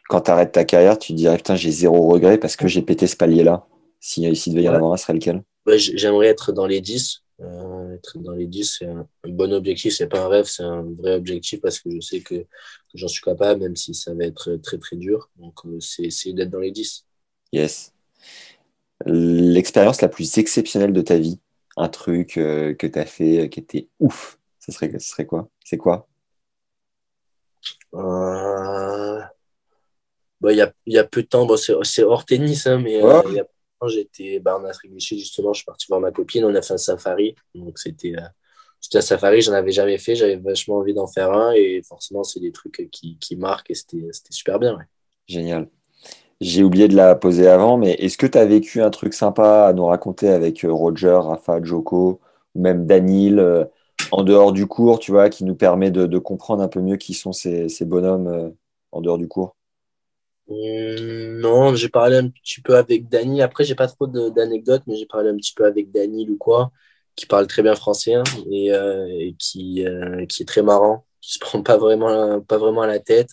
quand 0.08 0.22
tu 0.22 0.30
arrêtes 0.30 0.52
ta 0.52 0.64
carrière, 0.64 0.98
tu 0.98 1.12
te 1.12 1.16
dirais 1.16 1.36
Putain, 1.38 1.56
j'ai 1.56 1.70
zéro 1.70 2.08
regret 2.08 2.36
parce 2.36 2.56
que 2.56 2.68
j'ai 2.68 2.82
pété 2.82 3.06
ce 3.06 3.16
palier-là? 3.16 3.66
Si, 4.00 4.36
si 4.36 4.50
devait 4.50 4.64
y 4.64 4.68
en 4.68 4.74
avoir 4.74 4.92
un, 4.92 4.96
ce 4.96 5.04
serait 5.04 5.14
lequel? 5.14 5.42
J'aimerais 5.66 6.26
être 6.26 6.52
dans 6.52 6.66
les 6.66 6.82
10 6.82 7.22
euh, 7.40 7.94
être 7.94 8.18
dans 8.18 8.32
les 8.32 8.46
10, 8.46 8.76
c'est 8.78 8.86
un, 8.86 9.08
bon 9.24 9.52
objectif. 9.52 9.94
C'est 9.94 10.06
pas 10.06 10.24
un 10.24 10.28
rêve, 10.28 10.44
c'est 10.44 10.62
un 10.62 10.82
vrai 10.82 11.14
objectif 11.14 11.60
parce 11.60 11.80
que 11.80 11.90
je 11.90 12.00
sais 12.00 12.20
que, 12.20 12.46
j'en 12.94 13.08
suis 13.08 13.22
capable, 13.22 13.62
même 13.62 13.76
si 13.76 13.94
ça 13.94 14.14
va 14.14 14.24
être 14.24 14.56
très 14.56 14.78
très 14.78 14.96
dur. 14.96 15.30
Donc, 15.36 15.54
euh, 15.64 15.80
c'est 15.80 16.02
essayer 16.02 16.34
d'être 16.34 16.50
dans 16.50 16.60
les 16.60 16.70
10. 16.70 17.04
Yes. 17.52 17.92
L'expérience 19.06 20.00
la 20.00 20.08
plus 20.08 20.38
exceptionnelle 20.38 20.92
de 20.92 21.02
ta 21.02 21.18
vie, 21.18 21.40
un 21.76 21.88
truc 21.88 22.36
euh, 22.36 22.74
que 22.74 22.86
tu 22.86 22.98
as 22.98 23.06
fait 23.06 23.48
qui 23.50 23.60
était 23.60 23.88
ouf, 24.00 24.38
ce 24.58 24.72
serait, 24.72 24.90
ce 24.92 25.08
serait 25.10 25.26
quoi? 25.26 25.48
C'est 25.64 25.78
quoi? 25.78 26.08
Il 30.44 30.56
y, 30.56 30.60
a, 30.60 30.72
y, 30.86 30.98
a, 30.98 31.04
peu 31.04 31.22
de 31.22 31.28
temps, 31.28 31.46
bon, 31.46 31.56
c'est 31.56 32.02
hors 32.02 32.24
tennis, 32.24 32.66
hein, 32.66 32.78
mais 32.78 32.94
il 32.94 33.34
y 33.34 33.40
a 33.40 33.46
j'étais 33.88 34.38
bah, 34.38 34.58
en 34.58 34.64
Afrique 34.64 34.92
du 34.92 35.00
Sud, 35.00 35.18
justement, 35.18 35.52
je 35.52 35.58
suis 35.58 35.64
parti 35.64 35.86
voir 35.88 36.00
ma 36.00 36.12
copine, 36.12 36.44
on 36.44 36.54
a 36.54 36.62
fait 36.62 36.74
un 36.74 36.78
safari. 36.78 37.34
Donc, 37.54 37.78
c'était 37.78 38.14
euh, 38.16 38.98
un 38.98 39.00
safari, 39.00 39.42
j'en 39.42 39.52
avais 39.52 39.72
jamais 39.72 39.98
fait, 39.98 40.14
j'avais 40.14 40.36
vachement 40.36 40.76
envie 40.76 40.94
d'en 40.94 41.06
faire 41.06 41.32
un 41.32 41.52
et 41.52 41.82
forcément, 41.82 42.24
c'est 42.24 42.40
des 42.40 42.52
trucs 42.52 42.88
qui, 42.90 43.18
qui 43.18 43.36
marquent 43.36 43.70
et 43.70 43.74
c'était 43.74 44.10
super 44.30 44.58
bien. 44.58 44.78
Génial. 45.26 45.68
J'ai 46.42 46.64
oublié 46.64 46.88
de 46.88 46.96
la 46.96 47.14
poser 47.14 47.46
avant, 47.48 47.76
mais 47.78 47.92
est-ce 47.92 48.18
que 48.18 48.26
tu 48.26 48.36
as 48.36 48.44
vécu 48.44 48.82
un 48.82 48.90
truc 48.90 49.14
sympa 49.14 49.66
à 49.66 49.72
nous 49.72 49.86
raconter 49.86 50.28
avec 50.28 50.64
euh, 50.64 50.72
Roger, 50.72 51.16
Rafa, 51.22 51.62
Joko 51.62 52.20
ou 52.54 52.60
même 52.60 52.84
Danil 52.84 53.38
euh, 53.38 53.64
en 54.10 54.24
dehors 54.24 54.52
du 54.52 54.66
cours, 54.66 54.98
tu 54.98 55.12
vois, 55.12 55.30
qui 55.30 55.44
nous 55.44 55.54
permet 55.54 55.90
de, 55.92 56.18
comprendre 56.18 56.62
un 56.62 56.68
peu 56.68 56.80
mieux 56.80 56.96
qui 56.96 57.14
sont 57.14 57.32
ces, 57.32 57.68
ces 57.68 57.84
bonhommes 57.84 58.52
en 58.90 59.00
dehors 59.00 59.18
du 59.18 59.28
cours? 59.28 59.56
Hum, 60.48 61.40
non, 61.40 61.74
j'ai 61.76 61.88
parlé 61.88 62.16
un 62.16 62.28
petit 62.28 62.60
peu 62.60 62.76
avec 62.76 63.08
Dany. 63.08 63.40
Après, 63.42 63.64
j'ai 63.64 63.76
pas 63.76 63.86
trop 63.86 64.06
d'anecdotes, 64.06 64.82
mais 64.86 64.96
j'ai 64.96 65.06
parlé 65.06 65.30
un 65.30 65.36
petit 65.36 65.54
peu 65.54 65.64
avec 65.64 65.90
Dany 65.92 66.28
ou 66.28 66.36
quoi, 66.36 66.72
qui 67.14 67.26
parle 67.26 67.46
très 67.46 67.62
bien 67.62 67.74
français 67.76 68.14
hein, 68.14 68.24
et, 68.50 68.72
euh, 68.74 69.30
qui, 69.38 69.86
euh, 69.86 70.26
qui 70.26 70.42
est 70.42 70.46
très 70.46 70.62
marrant, 70.62 71.06
qui 71.20 71.34
se 71.34 71.38
prend 71.38 71.62
pas 71.62 71.78
vraiment, 71.78 72.40
pas 72.40 72.58
vraiment 72.58 72.82
à 72.82 72.86
la 72.88 72.98
tête. 72.98 73.30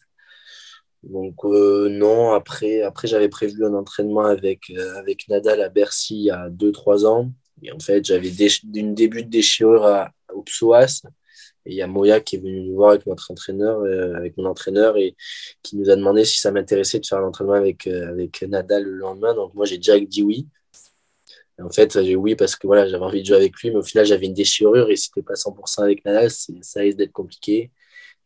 Donc 1.03 1.45
euh, 1.45 1.89
non, 1.89 2.31
après, 2.31 2.81
après 2.81 3.07
j'avais 3.07 3.29
prévu 3.29 3.65
un 3.65 3.73
entraînement 3.73 4.25
avec, 4.25 4.71
avec 4.97 5.27
Nadal 5.29 5.61
à 5.61 5.69
Bercy 5.69 6.15
il 6.15 6.23
y 6.25 6.31
a 6.31 6.49
2-3 6.49 7.05
ans. 7.05 7.31
Et 7.63 7.71
en 7.71 7.79
fait, 7.79 8.05
j'avais 8.05 8.29
une 8.73 8.95
début 8.95 9.23
de 9.23 9.29
déchirure 9.29 9.85
à, 9.85 10.11
au 10.33 10.43
psoas. 10.43 11.01
Et 11.65 11.71
il 11.71 11.75
y 11.75 11.81
a 11.81 11.87
Moya 11.87 12.21
qui 12.21 12.37
est 12.37 12.39
venu 12.39 12.61
nous 12.61 12.75
voir 12.75 12.91
avec 12.91 13.05
notre 13.05 13.31
entraîneur, 13.31 13.81
euh, 13.81 14.15
avec 14.15 14.37
mon 14.37 14.45
entraîneur, 14.45 14.97
et 14.97 15.15
qui 15.61 15.77
nous 15.77 15.89
a 15.89 15.95
demandé 15.95 16.25
si 16.25 16.39
ça 16.39 16.51
m'intéressait 16.51 16.99
de 16.99 17.05
faire 17.05 17.19
l'entraînement 17.19 17.53
avec, 17.53 17.87
euh, 17.87 18.09
avec 18.09 18.41
Nadal 18.43 18.83
le 18.83 18.95
lendemain. 18.95 19.33
Donc 19.33 19.53
moi, 19.53 19.65
j'ai 19.65 19.77
direct 19.77 20.09
dit 20.09 20.23
oui. 20.23 20.47
en 21.61 21.69
fait, 21.69 22.01
j'ai 22.01 22.15
oui 22.15 22.35
parce 22.35 22.55
que 22.55 22.67
voilà, 22.67 22.87
j'avais 22.87 23.03
envie 23.03 23.21
de 23.21 23.27
jouer 23.27 23.37
avec 23.37 23.55
lui, 23.61 23.71
mais 23.71 23.77
au 23.77 23.83
final, 23.83 24.05
j'avais 24.05 24.27
une 24.27 24.33
déchirure 24.33 24.89
et 24.89 24.95
si 24.95 25.07
c'était 25.07 25.21
pas 25.21 25.35
100% 25.35 25.83
avec 25.83 26.05
Nadal, 26.05 26.29
ça 26.31 26.79
risque 26.79 26.97
d'être 26.97 27.11
compliqué. 27.11 27.71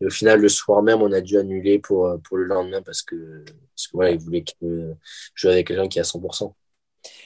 Et 0.02 0.06
au 0.06 0.10
final, 0.10 0.42
le 0.42 0.50
soir 0.50 0.82
même, 0.84 1.02
on 1.02 1.12
a 1.12 1.22
dû 1.22 1.38
annuler 1.38 1.80
pour, 1.80 2.08
euh, 2.08 2.18
pour 2.18 2.38
le 2.38 2.46
lendemain 2.46 2.82
parce 2.82 3.02
que, 3.02 3.44
parce 3.46 3.88
que 3.88 3.92
voilà, 3.94 4.12
il 4.12 4.20
voulait 4.20 4.44
que 4.44 4.54
je 4.62 4.94
joue 5.36 5.50
avec 5.50 5.68
quelqu'un 5.68 5.88
qui 5.88 6.00
est 6.00 6.02
à 6.02 6.06
100%. 6.06 6.54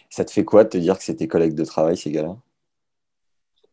Ça 0.09 0.25
te 0.25 0.31
fait 0.31 0.43
quoi 0.43 0.63
de 0.63 0.69
te 0.69 0.77
dire 0.77 0.97
que 0.97 1.03
c'est 1.03 1.15
tes 1.15 1.27
collègues 1.27 1.55
de 1.55 1.65
travail, 1.65 1.97
ces 1.97 2.11
gars-là? 2.11 2.37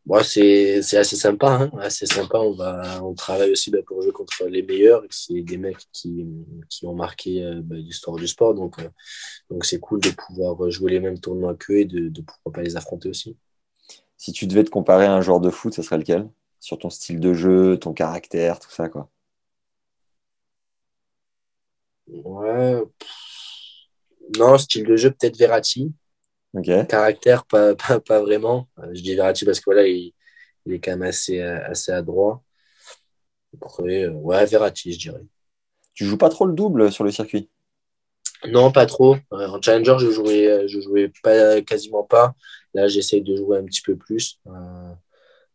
Bon, 0.06 0.22
c'est 0.22 0.80
assez 0.98 1.16
sympa, 1.16 1.48
hein. 1.48 1.70
assez 1.78 2.04
sympa. 2.04 2.38
On, 2.38 2.52
va, 2.52 3.02
on 3.02 3.14
travaille 3.14 3.52
aussi 3.52 3.70
bah, 3.70 3.78
pour 3.86 4.02
jouer 4.02 4.12
contre 4.12 4.44
les 4.44 4.62
meilleurs. 4.62 5.02
C'est 5.08 5.40
des 5.40 5.56
mecs 5.56 5.78
qui, 5.92 6.26
qui 6.68 6.84
ont 6.86 6.94
marqué 6.94 7.42
euh, 7.42 7.62
bah, 7.64 7.76
l'histoire 7.76 8.16
du 8.16 8.28
sport. 8.28 8.54
Donc, 8.54 8.78
euh, 8.80 8.88
donc 9.48 9.64
c'est 9.64 9.80
cool 9.80 10.00
de 10.00 10.10
pouvoir 10.10 10.70
jouer 10.70 10.92
les 10.92 11.00
mêmes 11.00 11.18
tournois 11.18 11.54
qu'eux 11.54 11.78
et 11.78 11.84
de, 11.86 12.10
de 12.10 12.20
pouvoir 12.20 12.52
pas 12.52 12.62
les 12.62 12.76
affronter 12.76 13.08
aussi. 13.08 13.38
Si 14.18 14.32
tu 14.32 14.46
devais 14.46 14.64
te 14.64 14.70
comparer 14.70 15.06
à 15.06 15.14
un 15.14 15.22
joueur 15.22 15.40
de 15.40 15.48
foot, 15.48 15.72
ce 15.72 15.80
serait 15.82 15.98
lequel? 15.98 16.28
Sur 16.65 16.78
ton 16.78 16.89
style 16.89 17.20
de 17.20 17.35
jeu, 17.35 17.78
ton 17.78 17.93
caractère, 17.93 18.59
tout 18.59 18.70
ça, 18.70 18.89
quoi. 18.89 19.11
Ouais. 22.07 22.82
Non, 24.39 24.57
style 24.57 24.86
de 24.86 24.97
jeu, 24.97 25.11
peut-être 25.11 25.36
Verratti. 25.36 25.93
Caractère, 26.89 27.45
pas, 27.49 27.74
pas, 27.74 28.20
vraiment. 28.23 28.66
Je 28.93 29.03
dis 29.03 29.15
Verratti 29.15 29.45
parce 29.45 29.61
que 29.61 29.65
voilà, 29.66 29.86
il, 29.86 30.15
est 30.66 30.78
quand 30.78 30.93
même 30.93 31.03
assez, 31.03 31.39
assez 31.43 31.93
adroit. 31.93 32.43
Après, 33.61 34.05
euh, 34.05 34.12
ouais, 34.12 34.47
Verratti, 34.47 34.93
je 34.95 34.99
dirais. 34.99 35.23
Tu 35.93 36.07
joues 36.07 36.16
pas 36.16 36.31
trop 36.31 36.47
le 36.47 36.55
double 36.55 36.91
sur 36.91 37.05
le 37.05 37.11
circuit? 37.11 37.51
Non, 38.47 38.73
pas 38.73 38.86
trop. 38.86 39.16
Euh, 39.35 39.49
en 39.49 39.61
challenger, 39.61 39.97
je 39.99 40.11
jouais, 40.11 40.66
je 40.66 40.81
jouais 40.81 41.12
pas, 41.23 41.61
quasiment 41.61 42.05
pas. 42.05 42.35
Là, 42.73 42.89
j'essaye 42.89 43.20
de 43.20 43.36
jouer 43.36 43.59
un 43.59 43.65
petit 43.66 43.82
peu 43.82 43.97
plus. 43.97 44.41
Euh, 44.47 44.95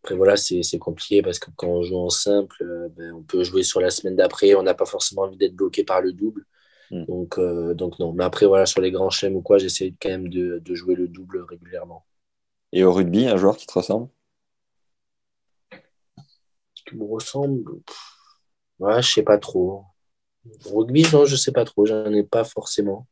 après, 0.09 0.17
voilà, 0.17 0.37
c'est 0.37 0.79
compliqué 0.79 1.21
parce 1.21 1.37
que 1.37 1.51
quand 1.55 1.67
on 1.67 1.83
joue 1.83 1.99
en 1.99 2.09
simple, 2.09 2.89
ben, 2.97 3.13
on 3.13 3.21
peut 3.21 3.43
jouer 3.43 3.61
sur 3.61 3.79
la 3.79 3.91
semaine 3.91 4.15
d'après. 4.15 4.55
On 4.55 4.63
n'a 4.63 4.73
pas 4.73 4.87
forcément 4.87 5.21
envie 5.21 5.37
d'être 5.37 5.55
bloqué 5.55 5.83
par 5.83 6.01
le 6.01 6.13
double. 6.13 6.45
Hmm. 6.89 7.05
Donc, 7.05 7.37
euh, 7.37 7.75
donc 7.75 7.99
non. 7.99 8.11
Mais 8.13 8.23
après, 8.23 8.47
voilà, 8.47 8.65
sur 8.65 8.81
les 8.81 8.89
grands 8.89 9.11
chèmes 9.11 9.35
ou 9.35 9.41
quoi, 9.43 9.59
j'essaie 9.59 9.93
quand 10.01 10.09
même 10.09 10.27
de, 10.27 10.57
de, 10.65 10.73
jouer 10.73 10.95
le 10.95 11.07
double 11.07 11.45
régulièrement. 11.47 12.07
Et 12.71 12.83
au 12.83 12.91
rugby, 12.91 13.27
un 13.27 13.37
joueur 13.37 13.55
qui 13.55 13.67
te 13.67 13.73
ressemble? 13.73 14.09
Qui 16.73 16.95
me 16.95 17.03
ressemble 17.03 17.63
Ouais, 18.79 19.03
je 19.03 19.11
sais 19.13 19.23
pas 19.23 19.37
trop. 19.37 19.83
Au 20.65 20.79
rugby, 20.79 21.05
non, 21.13 21.25
je 21.25 21.35
sais 21.35 21.51
pas 21.51 21.65
trop. 21.65 21.85
J'en 21.85 22.11
ai 22.11 22.23
pas 22.23 22.43
forcément. 22.43 23.05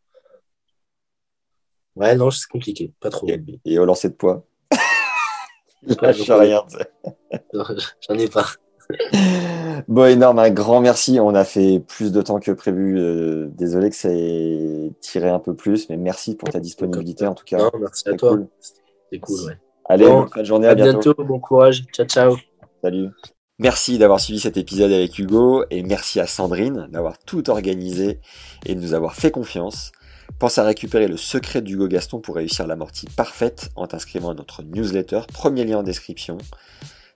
Ouais, 1.95 2.15
non, 2.15 2.31
c'est 2.31 2.47
compliqué. 2.47 2.91
Pas 2.99 3.11
trop. 3.11 3.27
Et, 3.27 3.39
et 3.65 3.77
au 3.77 3.85
lancer 3.85 4.09
de 4.09 4.15
poids? 4.15 4.47
Je 5.85 6.33
rien. 6.33 6.63
J'en 7.53 8.15
ai 8.15 8.27
pas. 8.27 8.45
bon, 9.87 10.05
énorme, 10.05 10.39
un 10.39 10.49
grand 10.49 10.79
merci. 10.79 11.19
On 11.19 11.35
a 11.35 11.43
fait 11.43 11.79
plus 11.79 12.11
de 12.11 12.21
temps 12.21 12.39
que 12.39 12.51
prévu. 12.51 12.97
Euh, 12.97 13.47
désolé 13.51 13.89
que 13.89 13.95
ça 13.95 14.09
ait 14.11 14.91
tiré 15.01 15.29
un 15.29 15.39
peu 15.39 15.55
plus, 15.55 15.89
mais 15.89 15.97
merci 15.97 16.35
pour 16.35 16.49
ta 16.49 16.59
disponibilité 16.59 17.27
en 17.27 17.33
tout 17.33 17.45
cas. 17.45 17.69
merci 17.79 18.09
à 18.09 18.13
toi. 18.13 18.37
C'est 19.11 19.19
cool, 19.19 19.39
ouais. 19.45 19.57
Allez, 19.89 20.05
bonne 20.05 20.45
journée, 20.45 20.67
à, 20.67 20.75
bientôt. 20.75 21.13
Bon 21.17 21.39
courage. 21.39 21.83
Ciao, 21.93 22.05
ciao. 22.05 22.37
Salut. 22.83 23.09
Merci 23.59 23.97
d'avoir 23.97 24.19
suivi 24.19 24.39
cet 24.39 24.57
épisode 24.57 24.91
avec 24.91 25.17
Hugo 25.17 25.63
et 25.71 25.81
merci 25.81 26.19
à 26.19 26.27
Sandrine 26.27 26.87
d'avoir 26.91 27.17
tout 27.17 27.49
organisé 27.49 28.19
et 28.65 28.75
de 28.75 28.79
nous 28.79 28.93
avoir 28.93 29.15
fait 29.15 29.31
confiance. 29.31 29.91
Pense 30.39 30.59
à 30.59 30.63
récupérer 30.63 31.07
le 31.07 31.17
secret 31.17 31.61
d'Hugo 31.61 31.87
Gaston 31.87 32.19
pour 32.19 32.35
réussir 32.35 32.67
l'amortie 32.67 33.07
parfaite 33.15 33.69
en 33.75 33.87
t'inscrivant 33.87 34.29
à 34.29 34.33
notre 34.35 34.61
newsletter. 34.61 35.21
Premier 35.33 35.65
lien 35.65 35.79
en 35.79 35.83
description. 35.83 36.37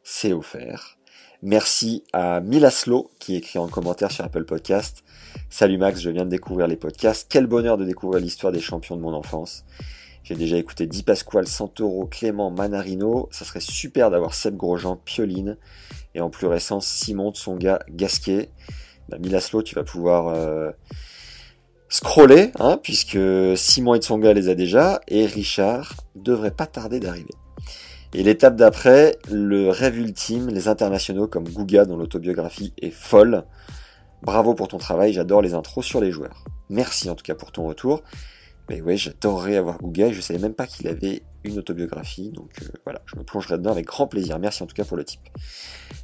C'est 0.03 0.33
offert. 0.33 0.97
Merci 1.43 2.03
à 2.13 2.39
Milaslo 2.39 3.11
qui 3.19 3.35
écrit 3.35 3.59
en 3.59 3.67
commentaire 3.67 4.11
sur 4.11 4.25
Apple 4.25 4.45
Podcast. 4.45 5.03
Salut 5.49 5.77
Max, 5.77 5.99
je 5.99 6.09
viens 6.09 6.25
de 6.25 6.29
découvrir 6.29 6.67
les 6.67 6.75
podcasts. 6.75 7.27
Quel 7.29 7.45
bonheur 7.47 7.77
de 7.77 7.85
découvrir 7.85 8.21
l'histoire 8.21 8.51
des 8.51 8.59
champions 8.59 8.95
de 8.95 9.01
mon 9.01 9.13
enfance. 9.13 9.65
J'ai 10.23 10.35
déjà 10.35 10.57
écouté 10.57 10.85
Di 10.88 11.03
Pasquale, 11.03 11.47
Santoro, 11.47 12.05
Clément, 12.05 12.51
Manarino. 12.51 13.27
Ça 13.31 13.45
serait 13.45 13.59
super 13.59 14.09
d'avoir 14.09 14.33
Seb 14.33 14.55
Grosjean, 14.55 14.95
Pioline. 14.95 15.57
Et 16.13 16.21
en 16.21 16.29
plus 16.29 16.47
récent, 16.47 16.79
Simon, 16.79 17.31
Tsonga, 17.33 17.79
Gasquet. 17.89 18.49
Bah, 19.09 19.17
Milaslo, 19.19 19.63
tu 19.63 19.75
vas 19.75 19.83
pouvoir 19.83 20.27
euh, 20.27 20.71
scroller, 21.91 22.51
hein, 22.57 22.80
puisque 22.81 23.19
Simon 23.55 23.93
et 23.93 23.99
Tsonga 23.99 24.34
les 24.34 24.49
a 24.49 24.55
déjà. 24.55 25.01
Et 25.07 25.27
Richard 25.27 25.93
devrait 26.15 26.51
pas 26.51 26.65
tarder 26.65 26.99
d'arriver. 26.99 27.35
Et 28.13 28.23
l'étape 28.23 28.55
d'après, 28.55 29.18
le 29.30 29.69
rêve 29.69 29.99
ultime, 29.99 30.49
les 30.49 30.68
internationaux 30.68 31.27
comme 31.27 31.47
Guga 31.47 31.85
dont 31.85 31.97
l'autobiographie 31.97 32.73
est 32.81 32.91
folle. 32.91 33.43
Bravo 34.23 34.53
pour 34.53 34.68
ton 34.68 34.77
travail, 34.77 35.13
j'adore 35.13 35.41
les 35.41 35.53
intros 35.53 35.85
sur 35.85 36.01
les 36.01 36.11
joueurs. 36.11 36.43
Merci 36.69 37.09
en 37.09 37.15
tout 37.15 37.23
cas 37.23 37.35
pour 37.35 37.51
ton 37.51 37.68
retour. 37.68 38.01
Mais 38.69 38.81
ouais, 38.81 38.97
j'adorerais 38.97 39.57
avoir 39.57 39.77
Guga 39.80 40.07
et 40.07 40.13
je 40.13 40.22
savais 40.22 40.39
même 40.39 40.53
pas 40.53 40.68
qu'il 40.68 40.88
avait 40.88 41.23
une 41.43 41.57
autobiographie, 41.59 42.30
donc 42.31 42.51
euh, 42.61 42.68
voilà, 42.84 43.01
je 43.05 43.15
me 43.15 43.23
plongerai 43.23 43.57
dedans 43.57 43.72
avec 43.72 43.85
grand 43.85 44.07
plaisir. 44.07 44.39
Merci 44.39 44.63
en 44.63 44.68
tout 44.68 44.76
cas 44.76 44.85
pour 44.85 44.97
le 44.97 45.03
type. 45.03 45.22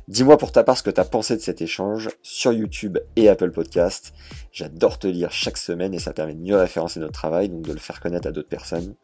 Dis-moi 0.07 0.37
pour 0.37 0.51
ta 0.51 0.63
part 0.63 0.77
ce 0.77 0.83
que 0.83 0.89
tu 0.89 0.99
as 0.99 1.05
pensé 1.05 1.35
de 1.35 1.41
cet 1.41 1.61
échange 1.61 2.09
sur 2.21 2.53
YouTube 2.53 2.97
et 3.15 3.29
Apple 3.29 3.51
Podcast. 3.51 4.13
J'adore 4.51 4.99
te 4.99 5.07
lire 5.07 5.31
chaque 5.31 5.57
semaine 5.57 5.93
et 5.93 5.99
ça 5.99 6.13
permet 6.13 6.33
de 6.33 6.41
mieux 6.41 6.57
référencer 6.57 6.99
notre 6.99 7.13
travail, 7.13 7.49
donc 7.49 7.63
de 7.63 7.73
le 7.73 7.79
faire 7.79 7.99
connaître 7.99 8.27
à 8.27 8.31
d'autres 8.31 8.49
personnes. 8.49 8.95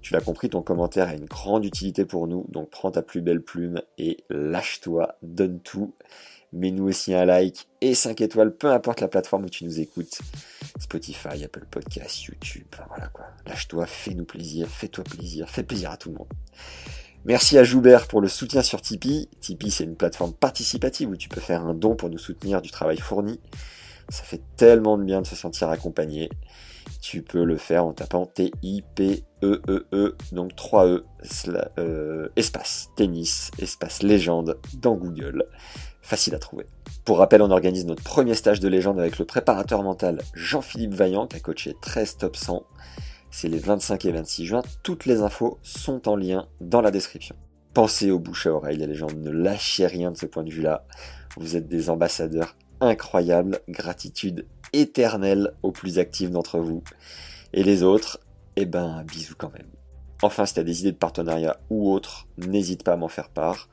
Tu 0.00 0.14
l'as 0.14 0.20
compris, 0.20 0.48
ton 0.48 0.62
commentaire 0.62 1.08
a 1.08 1.14
une 1.14 1.26
grande 1.26 1.64
utilité 1.64 2.06
pour 2.06 2.26
nous, 2.26 2.46
donc 2.48 2.70
prends 2.70 2.90
ta 2.90 3.02
plus 3.02 3.20
belle 3.20 3.42
plume 3.42 3.82
et 3.98 4.24
lâche-toi, 4.30 5.16
donne 5.22 5.60
tout. 5.60 5.94
Mets-nous 6.52 6.88
aussi 6.88 7.14
un 7.14 7.24
like 7.24 7.68
et 7.80 7.94
5 7.94 8.20
étoiles, 8.20 8.54
peu 8.54 8.70
importe 8.70 9.00
la 9.00 9.08
plateforme 9.08 9.44
où 9.44 9.48
tu 9.48 9.64
nous 9.64 9.80
écoutes. 9.80 10.20
Spotify, 10.78 11.44
Apple 11.44 11.66
Podcast, 11.70 12.24
YouTube, 12.24 12.66
enfin 12.72 12.84
voilà 12.88 13.06
quoi. 13.08 13.26
Lâche-toi, 13.46 13.86
fais-nous 13.86 14.24
plaisir, 14.24 14.68
fais-toi 14.68 15.04
plaisir, 15.04 15.48
fais 15.48 15.62
plaisir 15.62 15.90
à 15.90 15.96
tout 15.96 16.10
le 16.10 16.16
monde. 16.16 16.28
Merci 17.24 17.58
à 17.58 17.64
Joubert 17.64 18.08
pour 18.08 18.20
le 18.20 18.28
soutien 18.28 18.62
sur 18.62 18.80
Tipeee. 18.80 19.28
Tipeee, 19.40 19.70
c'est 19.70 19.84
une 19.84 19.96
plateforme 19.96 20.32
participative 20.32 21.10
où 21.10 21.16
tu 21.16 21.28
peux 21.28 21.40
faire 21.40 21.62
un 21.66 21.74
don 21.74 21.94
pour 21.94 22.08
nous 22.08 22.18
soutenir 22.18 22.62
du 22.62 22.70
travail 22.70 22.98
fourni. 22.98 23.38
Ça 24.08 24.24
fait 24.24 24.40
tellement 24.56 24.98
de 24.98 25.04
bien 25.04 25.20
de 25.20 25.26
se 25.26 25.36
sentir 25.36 25.68
accompagné 25.68 26.30
tu 27.00 27.22
peux 27.22 27.44
le 27.44 27.56
faire 27.56 27.86
en 27.86 27.92
tapant 27.92 28.26
T-I-P-E-E-E, 28.26 29.86
e, 29.92 30.16
donc 30.32 30.54
3 30.54 30.86
E, 30.86 31.04
euh, 31.78 32.28
espace 32.36 32.90
tennis, 32.96 33.50
espace 33.58 34.02
légende 34.02 34.58
dans 34.74 34.94
Google. 34.94 35.46
Facile 36.10 36.34
à 36.34 36.40
trouver. 36.40 36.66
Pour 37.04 37.18
rappel, 37.18 37.40
on 37.40 37.52
organise 37.52 37.86
notre 37.86 38.02
premier 38.02 38.34
stage 38.34 38.58
de 38.58 38.66
légende 38.66 38.98
avec 38.98 39.20
le 39.20 39.24
préparateur 39.24 39.84
mental 39.84 40.20
Jean-Philippe 40.34 40.92
Vaillant 40.92 41.28
qui 41.28 41.36
a 41.36 41.38
coaché 41.38 41.76
13 41.80 42.16
top 42.16 42.34
100. 42.34 42.64
C'est 43.30 43.46
les 43.46 43.60
25 43.60 44.06
et 44.06 44.10
26 44.10 44.44
juin. 44.44 44.62
Toutes 44.82 45.06
les 45.06 45.20
infos 45.20 45.60
sont 45.62 46.08
en 46.08 46.16
lien 46.16 46.48
dans 46.60 46.80
la 46.80 46.90
description. 46.90 47.36
Pensez 47.74 48.10
aux 48.10 48.18
bouche 48.18 48.48
à 48.48 48.52
oreille, 48.52 48.78
les 48.78 48.88
légendes. 48.88 49.18
Ne 49.18 49.30
lâchez 49.30 49.86
rien 49.86 50.10
de 50.10 50.16
ce 50.16 50.26
point 50.26 50.42
de 50.42 50.50
vue-là. 50.50 50.84
Vous 51.36 51.54
êtes 51.54 51.68
des 51.68 51.90
ambassadeurs 51.90 52.56
incroyables. 52.80 53.60
Gratitude 53.68 54.46
éternel 54.72 55.52
aux 55.62 55.70
plus 55.70 56.00
actifs 56.00 56.32
d'entre 56.32 56.58
vous. 56.58 56.82
Et 57.52 57.62
les 57.62 57.84
autres, 57.84 58.18
eh 58.56 58.66
ben, 58.66 59.04
bisous 59.04 59.36
quand 59.38 59.52
même. 59.52 59.68
Enfin, 60.22 60.44
si 60.44 60.54
tu 60.54 60.60
as 60.60 60.64
des 60.64 60.80
idées 60.80 60.90
de 60.90 60.96
partenariat 60.96 61.60
ou 61.70 61.88
autres, 61.92 62.26
n'hésite 62.36 62.82
pas 62.82 62.94
à 62.94 62.96
m'en 62.96 63.06
faire 63.06 63.28
part. 63.28 63.68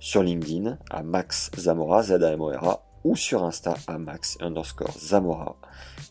Sur 0.00 0.22
LinkedIn, 0.22 0.78
à 0.90 1.02
Max 1.02 1.50
Zamora, 1.56 2.02
z 2.02 2.12
a 2.12 2.32
m 2.32 2.40
o 2.40 2.50
r 2.50 2.62
-A, 2.62 2.80
ou 3.04 3.16
sur 3.16 3.44
Insta, 3.44 3.74
à 3.86 3.98
Max 3.98 4.36
underscore 4.40 4.96
Zamora, 4.98 5.56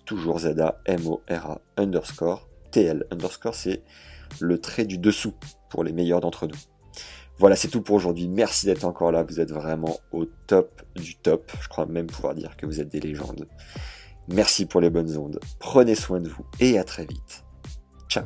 toujours 0.05 0.39
Z-A-M-O-R-A 0.39 1.61
underscore 1.77 2.47
TL 2.71 3.05
underscore, 3.11 3.55
c'est 3.55 3.83
le 4.39 4.59
trait 4.59 4.85
du 4.85 4.97
dessous 4.97 5.33
pour 5.69 5.83
les 5.83 5.93
meilleurs 5.93 6.21
d'entre 6.21 6.47
nous. 6.47 6.57
Voilà, 7.39 7.55
c'est 7.55 7.67
tout 7.67 7.81
pour 7.81 7.95
aujourd'hui. 7.95 8.27
Merci 8.27 8.65
d'être 8.65 8.83
encore 8.83 9.11
là. 9.11 9.23
Vous 9.23 9.39
êtes 9.39 9.51
vraiment 9.51 9.99
au 10.11 10.25
top 10.25 10.81
du 10.95 11.15
top. 11.17 11.51
Je 11.61 11.67
crois 11.67 11.85
même 11.85 12.07
pouvoir 12.07 12.33
dire 12.33 12.57
que 12.57 12.65
vous 12.65 12.81
êtes 12.81 12.89
des 12.89 12.99
légendes. 12.99 13.47
Merci 14.27 14.65
pour 14.65 14.81
les 14.81 14.89
bonnes 14.89 15.15
ondes. 15.17 15.39
Prenez 15.59 15.95
soin 15.95 16.19
de 16.19 16.29
vous 16.29 16.45
et 16.59 16.79
à 16.79 16.83
très 16.83 17.05
vite. 17.05 17.45
Ciao. 18.09 18.25